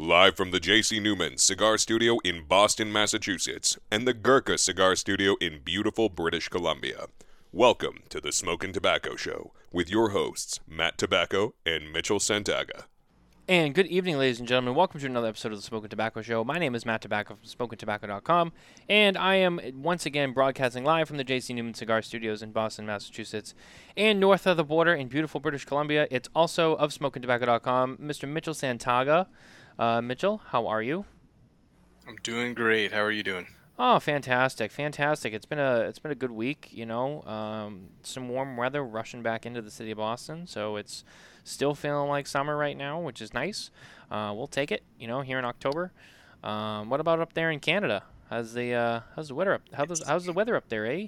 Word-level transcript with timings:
Live 0.00 0.36
from 0.36 0.52
the 0.52 0.60
J.C. 0.60 1.00
Newman 1.00 1.38
Cigar 1.38 1.76
Studio 1.76 2.18
in 2.22 2.44
Boston, 2.44 2.92
Massachusetts, 2.92 3.76
and 3.90 4.06
the 4.06 4.14
Gurkha 4.14 4.56
Cigar 4.56 4.94
Studio 4.94 5.34
in 5.40 5.58
beautiful 5.64 6.08
British 6.08 6.48
Columbia. 6.48 7.06
Welcome 7.50 8.04
to 8.10 8.20
the 8.20 8.30
Smokin' 8.30 8.72
Tabacco 8.72 9.18
Show 9.18 9.52
with 9.72 9.90
your 9.90 10.10
hosts, 10.10 10.60
Matt 10.68 10.98
Tobacco 10.98 11.54
and 11.66 11.92
Mitchell 11.92 12.20
Santaga. 12.20 12.84
And 13.48 13.74
good 13.74 13.88
evening, 13.88 14.18
ladies 14.18 14.38
and 14.38 14.46
gentlemen. 14.46 14.76
Welcome 14.76 15.00
to 15.00 15.06
another 15.06 15.26
episode 15.26 15.50
of 15.50 15.58
the 15.58 15.62
Smoking 15.62 15.88
Tabacco 15.88 16.22
Show. 16.22 16.44
My 16.44 16.60
name 16.60 16.76
is 16.76 16.86
Matt 16.86 17.02
Tobacco 17.02 17.34
from 17.34 17.68
SmokinTabacco.com, 17.68 18.52
and 18.88 19.18
I 19.18 19.34
am 19.34 19.58
once 19.74 20.06
again 20.06 20.32
broadcasting 20.32 20.84
live 20.84 21.08
from 21.08 21.16
the 21.16 21.24
J.C. 21.24 21.54
Newman 21.54 21.74
Cigar 21.74 22.02
Studios 22.02 22.40
in 22.40 22.52
Boston, 22.52 22.86
Massachusetts, 22.86 23.52
and 23.96 24.20
north 24.20 24.46
of 24.46 24.56
the 24.56 24.62
border 24.62 24.94
in 24.94 25.08
beautiful 25.08 25.40
British 25.40 25.64
Columbia. 25.64 26.06
It's 26.08 26.28
also 26.36 26.76
of 26.76 26.92
SmokinTabacco.com, 26.92 27.96
Mr. 27.96 28.28
Mitchell 28.28 28.54
Santaga. 28.54 29.26
Uh, 29.78 30.02
Mitchell, 30.02 30.42
how 30.48 30.66
are 30.66 30.82
you? 30.82 31.04
I'm 32.06 32.16
doing 32.22 32.54
great. 32.54 32.92
How 32.92 33.02
are 33.02 33.12
you 33.12 33.22
doing? 33.22 33.46
Oh, 33.78 34.00
fantastic, 34.00 34.72
fantastic! 34.72 35.32
It's 35.32 35.46
been 35.46 35.60
a 35.60 35.82
it's 35.82 36.00
been 36.00 36.10
a 36.10 36.16
good 36.16 36.32
week. 36.32 36.68
You 36.72 36.84
know, 36.84 37.22
um, 37.22 37.90
some 38.02 38.28
warm 38.28 38.56
weather 38.56 38.82
rushing 38.82 39.22
back 39.22 39.46
into 39.46 39.62
the 39.62 39.70
city 39.70 39.92
of 39.92 39.98
Boston, 39.98 40.48
so 40.48 40.74
it's 40.74 41.04
still 41.44 41.76
feeling 41.76 42.08
like 42.08 42.26
summer 42.26 42.56
right 42.56 42.76
now, 42.76 43.00
which 43.00 43.22
is 43.22 43.32
nice. 43.32 43.70
Uh, 44.10 44.32
we'll 44.34 44.48
take 44.48 44.72
it. 44.72 44.82
You 44.98 45.06
know, 45.06 45.20
here 45.20 45.38
in 45.38 45.44
October. 45.44 45.92
Um, 46.42 46.90
what 46.90 46.98
about 46.98 47.20
up 47.20 47.34
there 47.34 47.52
in 47.52 47.60
Canada? 47.60 48.02
How's 48.30 48.54
the 48.54 48.74
uh, 48.74 49.00
how's 49.14 49.28
the 49.28 49.36
weather 49.36 49.54
up? 49.54 49.62
How's 49.72 50.02
how's 50.04 50.24
the 50.24 50.32
weather 50.32 50.56
up 50.56 50.68
there, 50.68 50.84
eh? 50.86 51.06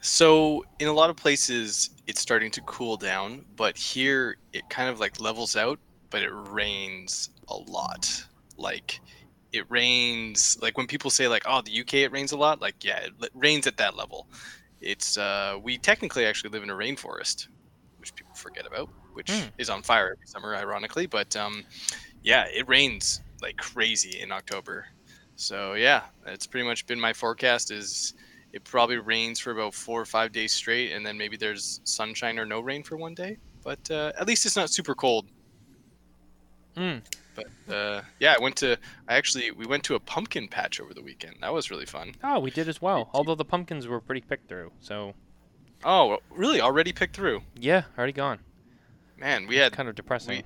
So 0.00 0.64
in 0.80 0.88
a 0.88 0.92
lot 0.92 1.10
of 1.10 1.16
places, 1.16 1.90
it's 2.08 2.20
starting 2.20 2.50
to 2.52 2.60
cool 2.62 2.96
down, 2.96 3.44
but 3.54 3.76
here 3.76 4.36
it 4.52 4.68
kind 4.68 4.90
of 4.90 4.98
like 4.98 5.20
levels 5.20 5.54
out, 5.54 5.78
but 6.14 6.22
it 6.22 6.30
rains 6.30 7.30
a 7.48 7.56
lot. 7.56 8.24
Like 8.56 9.00
it 9.52 9.68
rains 9.68 10.56
like 10.62 10.78
when 10.78 10.86
people 10.86 11.10
say 11.10 11.26
like 11.26 11.42
oh 11.44 11.60
the 11.62 11.80
uk 11.80 11.92
it 11.94 12.12
rains 12.12 12.32
a 12.32 12.36
lot 12.36 12.60
like 12.60 12.74
yeah 12.82 12.98
it 12.98 13.30
rains 13.34 13.68
at 13.68 13.76
that 13.76 13.96
level 13.96 14.26
it's 14.80 15.16
uh 15.16 15.56
we 15.62 15.78
technically 15.78 16.26
actually 16.26 16.50
live 16.50 16.64
in 16.64 16.70
a 16.70 16.74
rainforest 16.74 17.46
which 17.98 18.14
people 18.16 18.34
forget 18.34 18.66
about 18.66 18.88
which 19.12 19.28
mm. 19.28 19.48
is 19.58 19.70
on 19.70 19.80
fire 19.80 20.12
every 20.12 20.26
summer 20.26 20.56
ironically 20.56 21.06
but 21.06 21.36
um 21.36 21.64
yeah 22.24 22.46
it 22.52 22.66
rains 22.68 23.20
like 23.42 23.56
crazy 23.56 24.20
in 24.20 24.32
october 24.32 24.86
so 25.36 25.74
yeah 25.74 26.02
it's 26.26 26.48
pretty 26.48 26.66
much 26.66 26.84
been 26.86 26.98
my 26.98 27.12
forecast 27.12 27.70
is 27.70 28.14
it 28.52 28.64
probably 28.64 28.98
rains 28.98 29.38
for 29.38 29.52
about 29.52 29.72
four 29.72 30.00
or 30.00 30.06
five 30.06 30.32
days 30.32 30.52
straight 30.52 30.90
and 30.92 31.06
then 31.06 31.16
maybe 31.16 31.36
there's 31.36 31.80
sunshine 31.84 32.40
or 32.40 32.44
no 32.44 32.58
rain 32.60 32.82
for 32.82 32.96
one 32.96 33.14
day 33.14 33.36
but 33.62 33.88
uh, 33.90 34.12
at 34.18 34.26
least 34.26 34.44
it's 34.44 34.56
not 34.56 34.68
super 34.68 34.96
cold 34.96 35.26
mm. 36.76 37.02
But 37.34 37.74
uh, 37.74 38.02
yeah, 38.20 38.34
I 38.38 38.42
went 38.42 38.56
to. 38.56 38.78
I 39.08 39.16
actually 39.16 39.50
we 39.50 39.66
went 39.66 39.84
to 39.84 39.94
a 39.94 40.00
pumpkin 40.00 40.48
patch 40.48 40.80
over 40.80 40.94
the 40.94 41.02
weekend. 41.02 41.36
That 41.40 41.52
was 41.52 41.70
really 41.70 41.86
fun. 41.86 42.14
Oh, 42.22 42.38
we 42.38 42.50
did 42.50 42.68
as 42.68 42.80
well. 42.80 43.10
Although 43.12 43.34
the 43.34 43.44
pumpkins 43.44 43.86
were 43.86 44.00
pretty 44.00 44.20
picked 44.20 44.48
through. 44.48 44.70
So. 44.80 45.14
Oh, 45.84 46.18
really? 46.30 46.60
Already 46.60 46.92
picked 46.92 47.14
through? 47.14 47.42
Yeah, 47.58 47.82
already 47.98 48.12
gone. 48.12 48.38
Man, 49.18 49.46
we 49.46 49.56
had 49.56 49.72
kind 49.72 49.88
of 49.88 49.94
depressing. 49.94 50.38
We, 50.38 50.44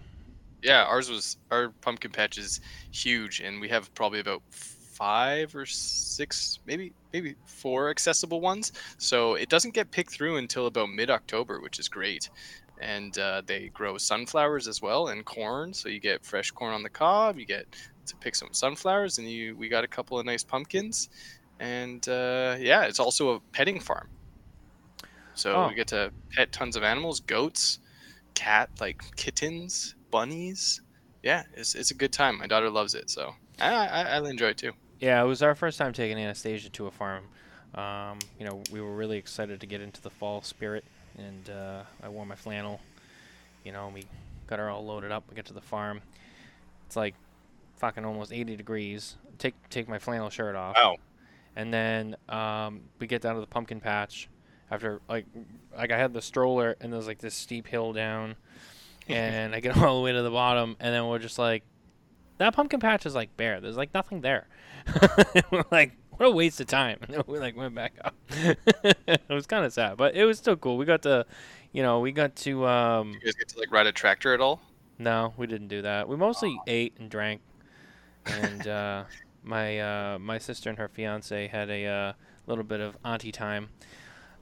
yeah, 0.62 0.84
ours 0.84 1.10
was 1.10 1.36
our 1.50 1.70
pumpkin 1.80 2.10
patch 2.10 2.38
is 2.38 2.60
huge, 2.90 3.40
and 3.40 3.60
we 3.60 3.68
have 3.68 3.94
probably 3.94 4.20
about 4.20 4.42
five 4.50 5.54
or 5.54 5.64
six, 5.64 6.58
maybe 6.66 6.92
maybe 7.12 7.36
four 7.44 7.90
accessible 7.90 8.40
ones. 8.40 8.72
So 8.98 9.34
it 9.34 9.48
doesn't 9.48 9.74
get 9.74 9.90
picked 9.92 10.10
through 10.10 10.38
until 10.38 10.66
about 10.66 10.90
mid 10.90 11.10
October, 11.10 11.60
which 11.60 11.78
is 11.78 11.88
great 11.88 12.30
and 12.80 13.18
uh, 13.18 13.42
they 13.46 13.68
grow 13.68 13.98
sunflowers 13.98 14.68
as 14.68 14.80
well 14.80 15.08
and 15.08 15.24
corn. 15.24 15.72
So 15.72 15.88
you 15.88 16.00
get 16.00 16.24
fresh 16.24 16.50
corn 16.50 16.74
on 16.74 16.82
the 16.82 16.90
cob. 16.90 17.38
You 17.38 17.46
get 17.46 17.66
to 18.06 18.16
pick 18.16 18.34
some 18.34 18.48
sunflowers, 18.52 19.18
and 19.18 19.28
you 19.28 19.56
we 19.56 19.68
got 19.68 19.84
a 19.84 19.88
couple 19.88 20.18
of 20.18 20.26
nice 20.26 20.44
pumpkins, 20.44 21.08
and 21.60 22.06
uh, 22.08 22.56
yeah, 22.58 22.84
it's 22.84 23.00
also 23.00 23.34
a 23.34 23.40
petting 23.52 23.80
farm. 23.80 24.08
So 25.34 25.54
oh. 25.54 25.68
we 25.68 25.74
get 25.74 25.88
to 25.88 26.12
pet 26.32 26.52
tons 26.52 26.76
of 26.76 26.82
animals, 26.82 27.20
goats, 27.20 27.78
cat 28.34 28.70
like 28.80 29.02
kittens, 29.16 29.94
bunnies. 30.10 30.80
Yeah, 31.22 31.44
it's 31.54 31.74
it's 31.74 31.90
a 31.90 31.94
good 31.94 32.12
time. 32.12 32.38
My 32.38 32.46
daughter 32.46 32.70
loves 32.70 32.94
it, 32.94 33.10
so 33.10 33.34
I 33.60 33.72
I, 33.72 34.02
I 34.02 34.28
enjoy 34.28 34.48
it 34.48 34.58
too. 34.58 34.72
Yeah, 35.00 35.22
it 35.22 35.26
was 35.26 35.42
our 35.42 35.54
first 35.54 35.78
time 35.78 35.92
taking 35.92 36.18
Anastasia 36.18 36.70
to 36.70 36.86
a 36.86 36.90
farm. 36.90 37.24
Um, 37.74 38.18
you 38.38 38.46
know, 38.46 38.62
we 38.72 38.80
were 38.80 38.94
really 38.94 39.18
excited 39.18 39.60
to 39.60 39.66
get 39.66 39.80
into 39.80 40.00
the 40.00 40.10
fall 40.10 40.42
spirit 40.42 40.84
and 41.18 41.50
uh, 41.50 41.82
I 42.02 42.08
wore 42.08 42.24
my 42.24 42.34
flannel. 42.34 42.80
You 43.64 43.72
know, 43.72 43.90
we 43.92 44.04
got 44.46 44.58
her 44.58 44.70
all 44.70 44.84
loaded 44.84 45.12
up. 45.12 45.24
We 45.28 45.36
get 45.36 45.46
to 45.46 45.52
the 45.52 45.60
farm. 45.60 46.00
It's 46.86 46.96
like 46.96 47.14
fucking 47.76 48.04
almost 48.04 48.32
80 48.32 48.56
degrees. 48.56 49.16
Take 49.38 49.54
take 49.68 49.88
my 49.88 49.98
flannel 49.98 50.30
shirt 50.30 50.56
off. 50.56 50.76
Wow. 50.76 50.96
And 51.56 51.72
then 51.72 52.16
um, 52.28 52.82
we 52.98 53.06
get 53.06 53.22
down 53.22 53.34
to 53.34 53.40
the 53.40 53.46
pumpkin 53.46 53.80
patch. 53.80 54.28
After 54.70 55.00
like 55.08 55.26
like 55.76 55.90
I 55.92 55.98
had 55.98 56.12
the 56.12 56.20
stroller 56.20 56.76
and 56.80 56.92
there's 56.92 57.06
like 57.06 57.18
this 57.18 57.34
steep 57.34 57.66
hill 57.66 57.92
down, 57.92 58.36
and 59.08 59.54
I 59.54 59.60
get 59.60 59.76
all 59.76 59.96
the 59.96 60.02
way 60.02 60.12
to 60.12 60.22
the 60.22 60.30
bottom, 60.30 60.76
and 60.80 60.94
then 60.94 61.06
we're 61.08 61.18
just 61.18 61.38
like, 61.38 61.64
that 62.38 62.54
pumpkin 62.54 62.80
patch 62.80 63.06
is 63.06 63.14
like 63.14 63.36
bare. 63.36 63.60
There's 63.60 63.76
like 63.76 63.94
nothing 63.94 64.20
there. 64.20 64.46
like, 65.70 65.92
what 66.18 66.26
a 66.26 66.30
waste 66.30 66.60
of 66.60 66.66
time. 66.66 66.98
And 67.08 67.22
we 67.26 67.38
like 67.38 67.56
went 67.56 67.74
back 67.74 67.94
up. 68.04 68.14
it 68.30 69.20
was 69.30 69.46
kind 69.46 69.64
of 69.64 69.72
sad, 69.72 69.96
but 69.96 70.14
it 70.14 70.24
was 70.24 70.38
still 70.38 70.56
cool. 70.56 70.76
We 70.76 70.84
got 70.84 71.02
to, 71.02 71.24
you 71.72 71.82
know, 71.82 72.00
we 72.00 72.12
got 72.12 72.36
to. 72.36 72.66
Um, 72.66 73.12
Did 73.12 73.22
you 73.22 73.26
guys 73.26 73.34
get 73.34 73.48
to 73.48 73.58
like 73.58 73.72
ride 73.72 73.86
a 73.86 73.92
tractor 73.92 74.34
at 74.34 74.40
all? 74.40 74.60
No, 74.98 75.32
we 75.36 75.46
didn't 75.46 75.68
do 75.68 75.82
that. 75.82 76.08
We 76.08 76.16
mostly 76.16 76.56
oh. 76.58 76.64
ate 76.66 76.94
and 76.98 77.08
drank, 77.08 77.40
and 78.26 78.66
uh, 78.66 79.04
my 79.42 79.80
uh, 79.80 80.18
my 80.18 80.38
sister 80.38 80.68
and 80.68 80.78
her 80.78 80.88
fiance 80.88 81.46
had 81.46 81.70
a 81.70 81.86
uh, 81.86 82.12
little 82.46 82.64
bit 82.64 82.80
of 82.80 82.96
auntie 83.04 83.32
time, 83.32 83.68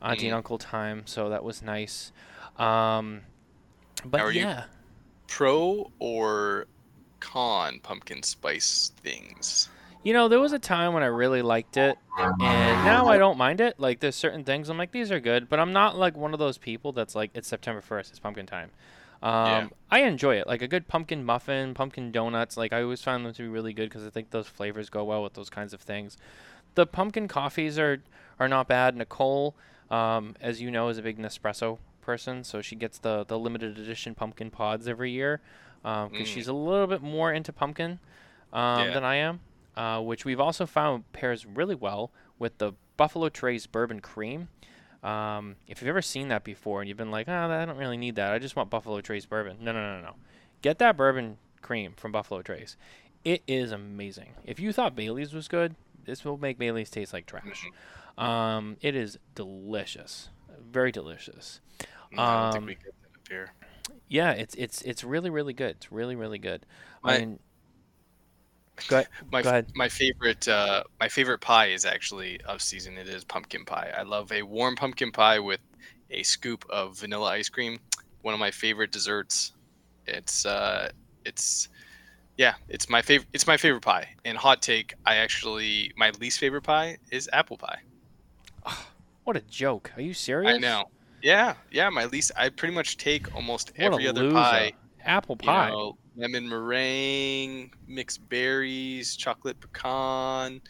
auntie 0.01 0.25
mm. 0.25 0.29
and 0.29 0.35
uncle 0.35 0.59
time. 0.59 1.03
So 1.05 1.29
that 1.29 1.45
was 1.45 1.63
nice. 1.63 2.11
Um, 2.57 3.21
but 4.05 4.21
Are 4.21 4.33
yeah. 4.33 4.65
pro 5.27 5.91
or 5.99 6.67
con 7.21 7.81
pumpkin 7.81 8.23
spice 8.23 8.93
things? 9.03 9.69
You 10.07 10.13
know, 10.13 10.29
there 10.29 10.39
was 10.39 10.53
a 10.53 10.61
time 10.61 10.93
when 10.93 11.03
I 11.03 11.07
really 11.07 11.43
liked 11.43 11.77
it, 11.77 11.99
and 12.17 12.39
now 12.39 13.09
I 13.09 13.19
don't 13.19 13.37
mind 13.37 13.61
it. 13.61 13.81
Like, 13.81 13.99
there's 13.99 14.15
certain 14.15 14.45
things 14.45 14.69
I'm 14.69 14.79
like, 14.79 14.93
these 14.93 15.11
are 15.11 15.19
good, 15.19 15.49
but 15.49 15.59
I'm 15.59 15.73
not 15.73 15.99
like 15.99 16.17
one 16.17 16.33
of 16.33 16.39
those 16.39 16.59
people 16.59 16.93
that's 16.93 17.17
like, 17.17 17.33
it's 17.35 17.49
September 17.49 17.81
1st, 17.81 18.11
it's 18.11 18.19
pumpkin 18.21 18.47
time. 18.47 18.71
Um, 19.21 19.33
yeah. 19.33 19.69
I 19.91 20.03
enjoy 20.03 20.37
it. 20.37 20.47
Like 20.47 20.63
a 20.63 20.69
good 20.69 20.87
pumpkin 20.87 21.25
muffin, 21.25 21.75
pumpkin 21.75 22.13
donuts. 22.13 22.57
Like 22.57 22.73
I 22.73 22.83
always 22.83 23.03
find 23.03 23.27
them 23.27 23.33
to 23.33 23.43
be 23.43 23.49
really 23.49 23.73
good 23.73 23.89
because 23.89 24.07
I 24.07 24.11
think 24.11 24.31
those 24.31 24.47
flavors 24.47 24.91
go 24.91 25.03
well 25.03 25.25
with 25.25 25.35
those 25.35 25.51
kinds 25.51 25.75
of 25.75 25.81
things. 25.81 26.17
The 26.77 26.87
pumpkin 26.87 27.27
coffees 27.27 27.77
are 27.77 28.01
are 28.39 28.47
not 28.47 28.69
bad. 28.69 28.95
Nicole, 28.95 29.57
um, 29.91 30.37
as 30.41 30.63
you 30.63 30.71
know, 30.71 30.89
is 30.89 30.99
a 30.99 31.03
big 31.03 31.19
Nespresso 31.19 31.79
person, 32.01 32.45
so 32.45 32.63
she 32.63 32.77
gets 32.77 32.99
the 32.99 33.25
the 33.25 33.41
limited 33.41 33.77
edition 33.77 34.15
pumpkin 34.15 34.53
pods 34.53 34.87
every 34.87 35.11
year 35.11 35.41
because 35.83 36.07
um, 36.07 36.13
mm. 36.13 36.27
she's 36.27 36.47
a 36.47 36.53
little 36.53 36.87
bit 36.87 37.03
more 37.03 37.33
into 37.33 37.53
pumpkin 37.53 37.99
um, 38.53 38.87
yeah. 38.87 38.95
than 38.95 39.03
I 39.03 39.17
am 39.17 39.41
uh, 39.77 40.01
which 40.01 40.25
we've 40.25 40.41
also 40.41 40.67
found 40.67 41.11
pairs 41.13 41.47
really 41.47 41.75
well 41.75 42.13
with 42.39 42.59
the 42.59 42.73
Buffalo 42.97 43.29
Trace 43.29 43.67
Bourbon 43.67 44.01
Cream. 44.01 44.49
Um, 45.03 45.57
if 45.69 45.81
you've 45.81 45.89
ever 45.89 46.03
seen 46.03 46.29
that 46.29 46.43
before 46.43 46.81
and 46.81 46.89
you've 46.89 46.99
been 46.99 47.11
like, 47.11 47.29
oh, 47.29 47.33
I 47.33 47.65
don't 47.65 47.77
really 47.77 47.97
need 47.97 48.17
that. 48.17 48.33
I 48.33 48.39
just 48.39 48.57
want 48.57 48.71
Buffalo 48.71 49.01
Trace 49.01 49.27
Bourbon. 49.27 49.59
No, 49.61 49.73
no, 49.73 49.97
no, 49.97 50.03
no. 50.03 50.15
Get 50.63 50.79
that 50.79 50.97
bourbon 50.97 51.39
cream 51.63 51.93
from 51.97 52.13
Buffalo 52.13 52.43
Trace. 52.43 52.77
It 53.25 53.43
is 53.47 53.73
amazing. 53.73 54.35
If 54.45 54.59
you 54.61 54.73
thought 54.73 54.97
Bailey's 54.97 55.33
was 55.33 55.49
good, 55.49 55.75
this 56.05 56.25
will 56.25 56.39
make 56.39 56.59
Bailey's 56.59 56.91
taste 56.91 57.13
like 57.13 57.27
trash. 57.27 57.45
Mm-hmm. 57.45 58.25
Um, 58.25 58.77
it 58.81 58.95
is 58.95 59.19
delicious, 59.35 60.31
very 60.71 60.91
delicious. 60.91 61.61
No, 62.13 62.23
I 62.23 62.43
don't 62.45 62.53
think 62.53 62.63
um, 62.63 62.67
we 62.67 62.75
get 62.75 62.85
that 62.85 63.21
up 63.21 63.29
here. 63.29 63.53
Yeah, 64.09 64.31
it's 64.33 64.55
it's 64.55 64.83
it's 64.83 65.05
really 65.05 65.31
really 65.31 65.53
good. 65.53 65.77
It's 65.77 65.93
really 65.93 66.17
really 66.17 66.39
good. 66.39 66.65
My, 67.03 67.15
I 67.15 67.19
mean, 67.19 67.39
Go 68.89 68.97
ahead. 68.97 69.09
My 69.33 69.43
Go 69.43 69.49
ahead. 69.49 69.73
my 69.75 69.89
favorite 69.89 70.47
uh, 70.49 70.85
my 71.01 71.09
favorite 71.09 71.41
pie 71.41 71.67
is 71.67 71.85
actually 71.85 72.41
of 72.43 72.63
season. 72.63 72.97
It 72.99 73.09
is 73.09 73.25
pumpkin 73.25 73.65
pie. 73.65 73.93
I 73.97 74.03
love 74.03 74.31
a 74.33 74.43
warm 74.43 74.77
pumpkin 74.77 75.13
pie 75.13 75.39
with 75.39 75.61
a 76.11 76.23
scoop 76.23 76.65
of 76.71 76.99
vanilla 76.99 77.31
ice 77.31 77.49
cream. 77.49 77.79
One 78.23 78.35
of 78.35 78.41
my 78.41 78.51
favorite 78.51 78.93
desserts. 78.93 79.53
It's 80.07 80.47
uh, 80.47 80.91
it's 81.25 81.69
yeah, 82.37 82.55
it's 82.69 82.89
my 82.89 83.03
favorite. 83.03 83.29
It's 83.33 83.47
my 83.47 83.57
favorite 83.57 83.83
pie. 83.83 84.09
And 84.25 84.37
hot 84.37 84.63
take, 84.63 84.95
I 85.05 85.17
actually 85.17 85.93
my 85.97 86.11
least 86.21 86.39
favorite 86.39 86.63
pie 86.63 86.99
is 87.11 87.29
apple 87.33 87.57
pie. 87.57 87.81
Oh, 88.67 88.87
what 89.25 89.37
a 89.37 89.41
joke! 89.43 89.91
Are 89.97 90.03
you 90.03 90.15
serious? 90.15 90.55
I 90.55 90.59
know. 90.59 90.85
Yeah, 91.23 91.55
yeah. 91.71 91.89
My 91.89 92.05
least. 92.05 92.33
I 92.37 92.51
pretty 92.51 92.75
much 92.75 92.99
take 92.99 93.35
almost 93.35 93.73
what 93.77 93.93
every 93.93 94.07
other 94.07 94.25
loser. 94.25 94.35
pie. 94.35 94.73
Apple 95.07 95.37
pie. 95.37 95.69
You 95.69 95.73
know, 95.73 95.99
lemon 96.17 96.49
meringue, 96.49 97.73
mixed 97.87 98.29
berries, 98.29 99.17
chocolate 99.17 99.61
pecan, 99.61 100.61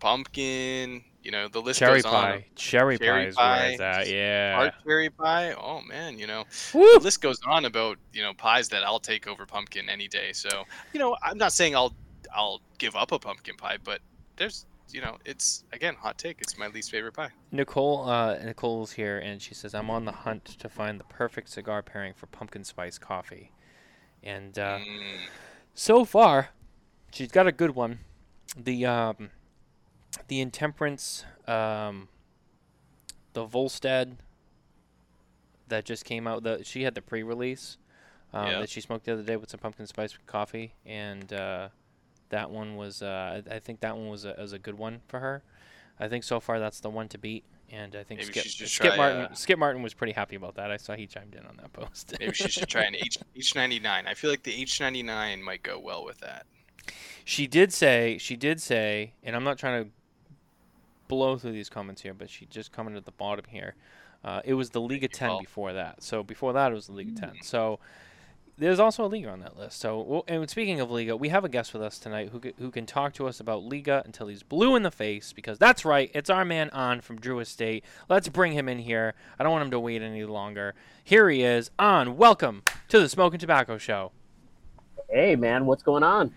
pumpkin. 0.00 1.02
You 1.22 1.30
know, 1.30 1.48
the 1.48 1.60
list 1.62 1.78
cherry 1.78 2.02
goes 2.02 2.10
pie. 2.10 2.32
on. 2.32 2.44
Cherry, 2.56 2.98
Cherry 2.98 3.24
pie 3.24 3.28
is 3.28 3.36
where 3.36 3.46
pie, 3.46 3.66
it's 3.68 3.80
at. 3.80 4.10
Yeah. 4.10 4.56
Hard 4.56 4.72
cherry 4.84 5.10
pie. 5.10 5.52
Oh 5.52 5.80
man, 5.82 6.18
you 6.18 6.26
know, 6.26 6.44
Woo! 6.74 6.98
the 6.98 7.04
list 7.04 7.20
goes 7.20 7.40
on 7.46 7.64
about 7.64 7.98
you 8.12 8.22
know 8.22 8.34
pies 8.34 8.68
that 8.70 8.82
I'll 8.82 9.00
take 9.00 9.28
over 9.28 9.46
pumpkin 9.46 9.88
any 9.88 10.08
day. 10.08 10.32
So 10.32 10.64
you 10.92 10.98
know, 10.98 11.16
I'm 11.22 11.38
not 11.38 11.52
saying 11.52 11.76
I'll 11.76 11.94
I'll 12.34 12.60
give 12.78 12.96
up 12.96 13.12
a 13.12 13.18
pumpkin 13.18 13.56
pie, 13.56 13.78
but 13.82 14.00
there's 14.36 14.66
you 14.92 15.00
know, 15.00 15.18
it's 15.24 15.64
again 15.72 15.94
hot 15.94 16.18
take. 16.18 16.40
It's 16.40 16.56
my 16.58 16.68
least 16.68 16.90
favorite 16.90 17.12
pie. 17.14 17.30
Nicole, 17.50 18.08
uh, 18.08 18.38
Nicole's 18.42 18.92
here, 18.92 19.18
and 19.18 19.40
she 19.40 19.54
says, 19.54 19.74
"I'm 19.74 19.90
on 19.90 20.04
the 20.04 20.12
hunt 20.12 20.44
to 20.44 20.68
find 20.68 20.98
the 21.00 21.04
perfect 21.04 21.48
cigar 21.48 21.82
pairing 21.82 22.14
for 22.14 22.26
pumpkin 22.26 22.64
spice 22.64 22.98
coffee." 22.98 23.52
And 24.22 24.58
uh, 24.58 24.78
Mm, 24.78 25.18
so 25.74 26.04
far, 26.04 26.50
she's 27.12 27.32
got 27.32 27.46
a 27.46 27.52
good 27.52 27.74
one. 27.74 28.00
The 28.56 28.84
um, 28.86 29.30
the 30.28 30.40
Intemperance, 30.40 31.24
um, 31.48 32.08
the 33.32 33.44
Volstead 33.44 34.18
that 35.68 35.84
just 35.84 36.04
came 36.04 36.26
out. 36.26 36.42
The 36.42 36.62
she 36.64 36.82
had 36.82 36.94
the 36.94 37.02
pre-release 37.02 37.78
um, 38.32 38.46
Yeah. 38.46 38.58
that 38.60 38.68
she 38.68 38.80
smoked 38.80 39.06
the 39.06 39.12
other 39.14 39.22
day 39.22 39.36
with 39.36 39.50
some 39.50 39.60
pumpkin 39.60 39.86
spice 39.86 40.16
coffee, 40.26 40.74
and 40.84 41.32
uh, 41.32 41.68
that 42.32 42.50
one 42.50 42.76
was. 42.76 43.02
Uh, 43.02 43.42
I, 43.48 43.58
think 43.60 43.80
that 43.80 43.96
one 43.96 44.08
was 44.08 44.24
a, 44.24 44.34
was 44.36 44.52
a 44.52 44.58
good 44.58 44.76
one 44.76 45.00
for 45.06 45.20
her. 45.20 45.42
I 46.00 46.08
think 46.08 46.24
so 46.24 46.40
far 46.40 46.58
that's 46.58 46.80
the 46.80 46.90
one 46.90 47.08
to 47.08 47.18
beat, 47.18 47.44
and 47.70 47.94
I 47.94 48.02
think 48.02 48.20
Maybe 48.20 48.32
Skip, 48.32 48.68
Skip 48.68 48.88
try, 48.88 48.96
Martin. 48.96 49.20
uh, 49.20 49.34
Skip 49.34 49.58
Martin 49.58 49.82
was 49.82 49.94
pretty 49.94 50.14
happy 50.14 50.34
about 50.36 50.56
that. 50.56 50.70
I 50.70 50.78
saw 50.78 50.94
he 50.94 51.06
chimed 51.06 51.34
in 51.34 51.46
on 51.46 51.56
that 51.58 51.72
post. 51.74 52.14
maybe 52.18 52.32
she 52.32 52.48
should 52.48 52.68
try 52.68 52.82
an 52.82 52.96
H 52.96 53.18
H99. 53.36 53.86
I 54.06 54.14
feel 54.14 54.30
like 54.30 54.42
the 54.42 54.64
H99 54.64 55.40
might 55.42 55.62
go 55.62 55.78
well 55.78 56.04
with 56.04 56.18
that. 56.18 56.46
She 57.24 57.46
did 57.46 57.72
say, 57.72 58.18
she 58.18 58.34
did 58.34 58.60
say, 58.60 59.12
and 59.22 59.36
I'm 59.36 59.44
not 59.44 59.58
trying 59.58 59.84
to 59.84 59.90
blow 61.06 61.36
through 61.36 61.52
these 61.52 61.68
comments 61.68 62.02
here, 62.02 62.14
but 62.14 62.30
she 62.30 62.46
just 62.46 62.72
commented 62.72 62.98
at 62.98 63.04
the 63.04 63.12
bottom 63.12 63.44
here. 63.48 63.74
Uh, 64.24 64.40
it 64.44 64.54
was 64.54 64.70
the 64.70 64.80
League 64.80 65.04
of 65.04 65.12
10 65.12 65.28
call. 65.28 65.40
before 65.40 65.72
that. 65.74 66.02
So 66.02 66.22
before 66.22 66.52
that, 66.54 66.72
it 66.72 66.74
was 66.74 66.86
the 66.86 66.92
League 66.92 67.10
of 67.10 67.20
10. 67.20 67.32
So 67.42 67.78
there's 68.58 68.78
also 68.78 69.04
a 69.04 69.08
Liga 69.08 69.28
on 69.28 69.40
that 69.40 69.58
list. 69.58 69.80
So, 69.80 70.00
well, 70.00 70.24
and 70.28 70.48
speaking 70.48 70.80
of 70.80 70.90
Liga, 70.90 71.16
we 71.16 71.30
have 71.30 71.44
a 71.44 71.48
guest 71.48 71.72
with 71.72 71.82
us 71.82 71.98
tonight 71.98 72.30
who, 72.30 72.40
who 72.58 72.70
can 72.70 72.86
talk 72.86 73.14
to 73.14 73.26
us 73.26 73.40
about 73.40 73.64
Liga 73.64 74.02
until 74.04 74.26
he's 74.26 74.42
blue 74.42 74.76
in 74.76 74.82
the 74.82 74.90
face, 74.90 75.32
because 75.32 75.58
that's 75.58 75.84
right, 75.84 76.10
it's 76.14 76.30
our 76.30 76.44
man 76.44 76.70
An 76.72 77.00
from 77.00 77.18
Drew 77.18 77.38
Estate. 77.38 77.84
Let's 78.08 78.28
bring 78.28 78.52
him 78.52 78.68
in 78.68 78.78
here. 78.78 79.14
I 79.38 79.42
don't 79.42 79.52
want 79.52 79.64
him 79.64 79.70
to 79.70 79.80
wait 79.80 80.02
any 80.02 80.24
longer. 80.24 80.74
Here 81.02 81.30
he 81.30 81.42
is. 81.42 81.70
An, 81.78 82.16
welcome 82.16 82.62
to 82.88 83.00
the 83.00 83.08
Smoking 83.08 83.40
Tabacco 83.40 83.78
Show. 83.80 84.12
Hey 85.08 85.36
man, 85.36 85.66
what's 85.66 85.82
going 85.82 86.02
on? 86.02 86.28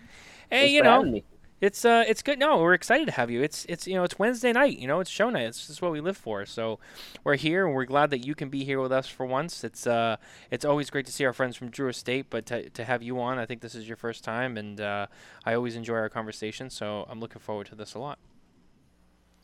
Hey, 0.50 0.60
Thanks 0.60 0.72
you 0.72 0.82
know, 0.82 1.02
me. 1.02 1.24
It's 1.58 1.86
uh, 1.86 2.04
it's 2.06 2.22
good. 2.22 2.38
No, 2.38 2.58
we're 2.58 2.74
excited 2.74 3.06
to 3.06 3.12
have 3.12 3.30
you. 3.30 3.42
It's 3.42 3.64
it's 3.66 3.86
you 3.86 3.94
know, 3.94 4.04
it's 4.04 4.18
Wednesday 4.18 4.52
night. 4.52 4.78
You 4.78 4.86
know, 4.86 5.00
it's 5.00 5.08
show 5.08 5.30
night. 5.30 5.46
It's 5.46 5.66
just 5.66 5.80
what 5.80 5.90
we 5.90 6.02
live 6.02 6.16
for. 6.16 6.44
So 6.44 6.78
we're 7.24 7.36
here, 7.36 7.64
and 7.64 7.74
we're 7.74 7.86
glad 7.86 8.10
that 8.10 8.26
you 8.26 8.34
can 8.34 8.50
be 8.50 8.62
here 8.62 8.78
with 8.78 8.92
us 8.92 9.08
for 9.08 9.24
once. 9.24 9.64
It's 9.64 9.86
uh, 9.86 10.16
it's 10.50 10.66
always 10.66 10.90
great 10.90 11.06
to 11.06 11.12
see 11.12 11.24
our 11.24 11.32
friends 11.32 11.56
from 11.56 11.70
Drew 11.70 11.88
Estate, 11.88 12.26
but 12.28 12.44
to 12.46 12.68
to 12.68 12.84
have 12.84 13.02
you 13.02 13.18
on, 13.20 13.38
I 13.38 13.46
think 13.46 13.62
this 13.62 13.74
is 13.74 13.88
your 13.88 13.96
first 13.96 14.22
time, 14.22 14.58
and 14.58 14.78
uh, 14.80 15.06
I 15.46 15.54
always 15.54 15.76
enjoy 15.76 15.94
our 15.94 16.10
conversation. 16.10 16.68
So 16.68 17.06
I'm 17.08 17.20
looking 17.20 17.40
forward 17.40 17.68
to 17.68 17.74
this 17.74 17.94
a 17.94 17.98
lot. 17.98 18.18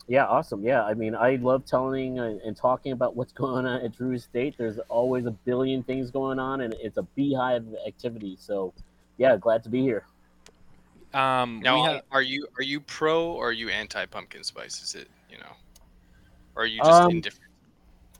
Yeah, 0.07 0.25
awesome. 0.25 0.63
Yeah, 0.63 0.83
I 0.83 0.93
mean, 0.93 1.15
I 1.15 1.37
love 1.37 1.65
telling 1.65 2.19
and, 2.19 2.55
talking 2.55 2.91
about 2.91 3.15
what's 3.15 3.31
going 3.43 3.65
on 3.65 3.81
at 3.81 3.95
Drew 3.95 4.13
Estate. 4.13 4.53
There's 4.55 4.77
always 4.87 5.25
a 5.25 5.31
billion 5.31 5.81
things 5.81 6.11
going 6.11 6.37
on, 6.37 6.61
and 6.61 6.75
it's 6.79 6.97
a 6.97 7.03
beehive 7.15 7.65
activity. 7.87 8.37
So, 8.39 8.73
yeah, 9.17 9.35
glad 9.37 9.63
to 9.63 9.69
be 9.69 9.81
here. 9.81 10.05
Um, 11.13 11.57
we 11.57 11.63
Now, 11.63 11.83
ha- 11.83 12.01
are 12.11 12.21
you 12.21 12.47
are 12.57 12.63
you 12.63 12.79
pro 12.79 13.25
or 13.25 13.49
are 13.49 13.53
you 13.53 13.69
anti 13.69 14.05
pumpkin 14.05 14.43
spice? 14.43 14.81
Is 14.81 14.95
it 14.95 15.07
you 15.29 15.37
know, 15.37 15.51
or 16.55 16.63
are 16.63 16.65
you 16.65 16.79
just 16.79 16.91
Um, 16.91 17.11
indifferent? 17.11 17.51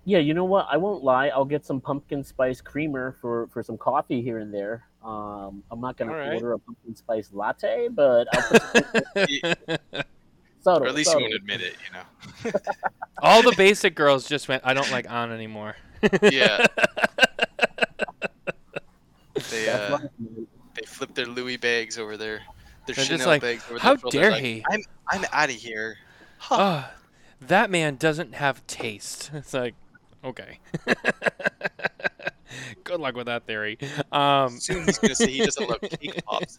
Yeah, 0.06 0.19
you 0.19 0.34
know 0.34 0.44
what? 0.44 0.68
I 0.69 0.78
won't 0.78 1.04
lie. 1.04 1.30
I'll 1.30 1.45
get 1.45 1.66
some 1.66 1.80
pumpkin 1.80 2.24
spice 2.24 2.62
creamer 2.62 3.16
for 3.22 3.48
for 3.48 3.63
some 3.63 3.78
coffee 3.78 4.22
here 4.22 4.40
and 4.40 4.54
there. 4.54 4.84
Um, 5.04 5.63
I'm 5.72 5.81
not 5.81 5.98
gonna 5.98 6.12
All 6.12 6.18
right. 6.18 6.34
order 6.34 6.54
a 6.54 6.60
pumpkin 6.60 6.95
spice 6.95 7.30
latte, 7.34 7.88
but 7.90 8.28
I'll 8.34 8.50
put 8.50 8.62
some 8.62 9.75
subtle. 10.62 10.84
Or 10.84 10.88
at 10.88 10.95
least 10.95 11.13
you 11.13 11.22
won't 11.22 11.34
admit 11.34 11.62
it. 11.62 11.75
You 11.86 12.51
know. 12.51 12.60
all 13.22 13.42
the 13.42 13.56
basic 13.56 13.95
girls 13.95 14.28
just 14.28 14.48
went. 14.48 14.62
I 14.66 14.74
don't 14.74 14.92
like 14.92 15.06
An 15.10 15.31
anymore. 15.31 15.75
Yeah. 16.22 16.66
They 19.50 19.69
uh, 19.69 19.98
they 20.75 20.86
flip 20.86 21.13
their 21.16 21.25
Louis 21.25 21.57
bags 21.57 21.98
over 21.98 22.18
their 22.18 22.38
their 22.38 22.42
They're 22.85 22.95
just 22.95 23.25
like, 23.25 23.44
"How 23.80 23.95
dare 23.95 24.31
like, 24.31 24.44
he?" 24.44 24.65
I'm 24.69 24.83
I'm 25.07 25.25
out 25.31 25.50
of 25.50 25.56
here. 25.56 25.97
Huh. 26.38 26.56
Ah, 26.59 26.91
that 27.39 27.69
man 27.69 27.95
doesn't 27.95 28.35
have 28.35 28.65
taste. 28.68 29.31
It's 29.33 29.53
like, 29.53 29.75
okay. 30.24 30.59
Good 32.83 33.00
luck 33.00 33.15
with 33.15 33.27
that 33.27 33.45
theory. 33.45 33.77
Um, 34.12 34.59
Soon 34.59 34.85
he's 34.85 35.00
gonna 35.00 35.15
say 35.15 35.31
he 35.31 35.44
doesn't 35.44 35.69
love 35.69 35.81
cake 36.00 36.24
pops. 36.25 36.57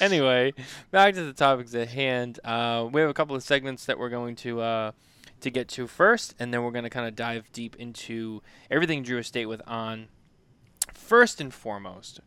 anyway, 0.00 0.54
back 0.90 1.14
to 1.14 1.24
the 1.24 1.32
topics 1.32 1.74
at 1.74 1.88
hand. 1.88 2.40
Uh, 2.44 2.88
we 2.90 3.00
have 3.00 3.10
a 3.10 3.14
couple 3.14 3.36
of 3.36 3.42
segments 3.42 3.84
that 3.86 3.98
we're 3.98 4.08
going 4.08 4.36
to 4.36 4.60
uh, 4.60 4.92
to 5.40 5.50
get 5.50 5.68
to 5.68 5.86
first, 5.86 6.34
and 6.38 6.54
then 6.54 6.62
we're 6.62 6.70
going 6.70 6.84
to 6.84 6.90
kind 6.90 7.06
of 7.06 7.14
dive 7.14 7.50
deep 7.52 7.76
into 7.76 8.42
everything 8.70 9.02
Drew 9.02 9.18
Estate 9.18 9.46
with 9.46 9.60
An. 9.66 10.08
First 10.94 11.40
and 11.40 11.52
foremost, 11.52 12.20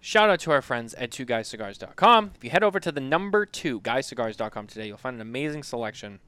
shout 0.00 0.30
out 0.30 0.40
to 0.40 0.50
our 0.50 0.62
friends 0.62 0.94
at 0.94 1.10
twoguyscigars.com. 1.10 2.32
If 2.34 2.44
you 2.44 2.50
head 2.50 2.62
over 2.62 2.80
to 2.80 2.92
the 2.92 3.00
number 3.00 3.46
two 3.46 3.80
guyscigars.com 3.80 4.66
today, 4.66 4.88
you'll 4.88 4.96
find 4.96 5.16
an 5.16 5.22
amazing 5.22 5.62
selection 5.62 6.20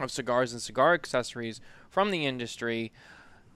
of 0.00 0.10
cigars 0.10 0.52
and 0.52 0.62
cigar 0.62 0.94
accessories 0.94 1.60
from 1.90 2.10
the 2.10 2.26
industry, 2.26 2.92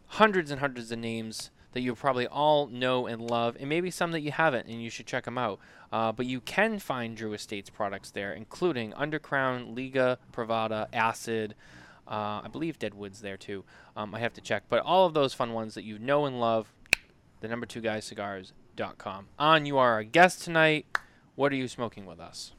hundreds 0.07 0.51
and 0.51 0.61
hundreds 0.61 0.93
of 0.93 0.99
names 0.99 1.51
that 1.73 1.83
you 1.83 1.95
probably 1.95 2.27
all 2.27 2.69
know 2.69 3.07
and 3.07 3.21
love, 3.21 3.55
and 3.61 3.69
maybe 3.69 3.91
some 3.91 4.11
that 4.13 4.21
you 4.21 4.33
haven't, 4.33 4.67
and 4.67 4.83
you 4.83 4.89
should 4.89 5.07
check 5.07 5.25
them 5.25 5.37
out. 5.37 5.59
Uh, 5.93 6.11
but 6.11 6.25
you 6.25 6.41
can 6.41 6.79
find 6.79 7.17
Drew 7.17 7.35
Estates 7.35 7.69
products 7.69 8.11
there, 8.11 8.33
including 8.33 8.93
Undercrown, 8.93 9.77
Liga, 9.77 10.19
Privada, 10.33 10.89
Acid. 10.95 11.55
Uh, 12.09 12.41
I 12.45 12.49
believe 12.51 12.79
Deadwood's 12.79 13.21
there 13.21 13.37
too. 13.37 13.65
Um, 13.95 14.15
I 14.15 14.21
have 14.21 14.33
to 14.35 14.41
check, 14.41 14.65
but 14.71 14.81
all 14.81 15.05
of 15.05 15.13
those 15.13 15.35
fun 15.35 15.53
ones 15.53 15.75
that 15.75 15.85
you 15.85 15.99
know 15.99 16.25
and 16.25 16.41
love. 16.41 16.73
The 17.41 17.49
number 17.49 17.67
two 17.67 17.83
guys 17.83 18.07
An, 18.81 19.65
you 19.67 19.79
are 19.79 19.93
our 19.93 20.05
guest 20.05 20.43
tonight. 20.43 20.87
What 21.35 21.53
are 21.53 21.57
you 21.57 21.69
smoking 21.69 22.05
with 22.07 22.21
us? 22.21 22.53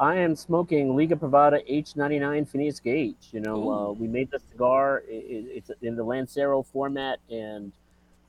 I 0.00 0.16
am 0.16 0.36
smoking 0.36 0.96
Liga 0.96 1.16
Privada 1.16 1.60
H99 1.70 2.48
Phineas 2.48 2.80
Gage. 2.80 3.28
You 3.32 3.40
know, 3.40 3.70
uh, 3.70 3.92
we 3.92 4.06
made 4.06 4.30
the 4.30 4.38
cigar. 4.50 5.02
It, 5.08 5.12
it- 5.14 5.46
it's 5.56 5.70
in 5.82 5.96
the 5.96 6.04
Lancero 6.04 6.62
format, 6.62 7.18
and 7.30 7.72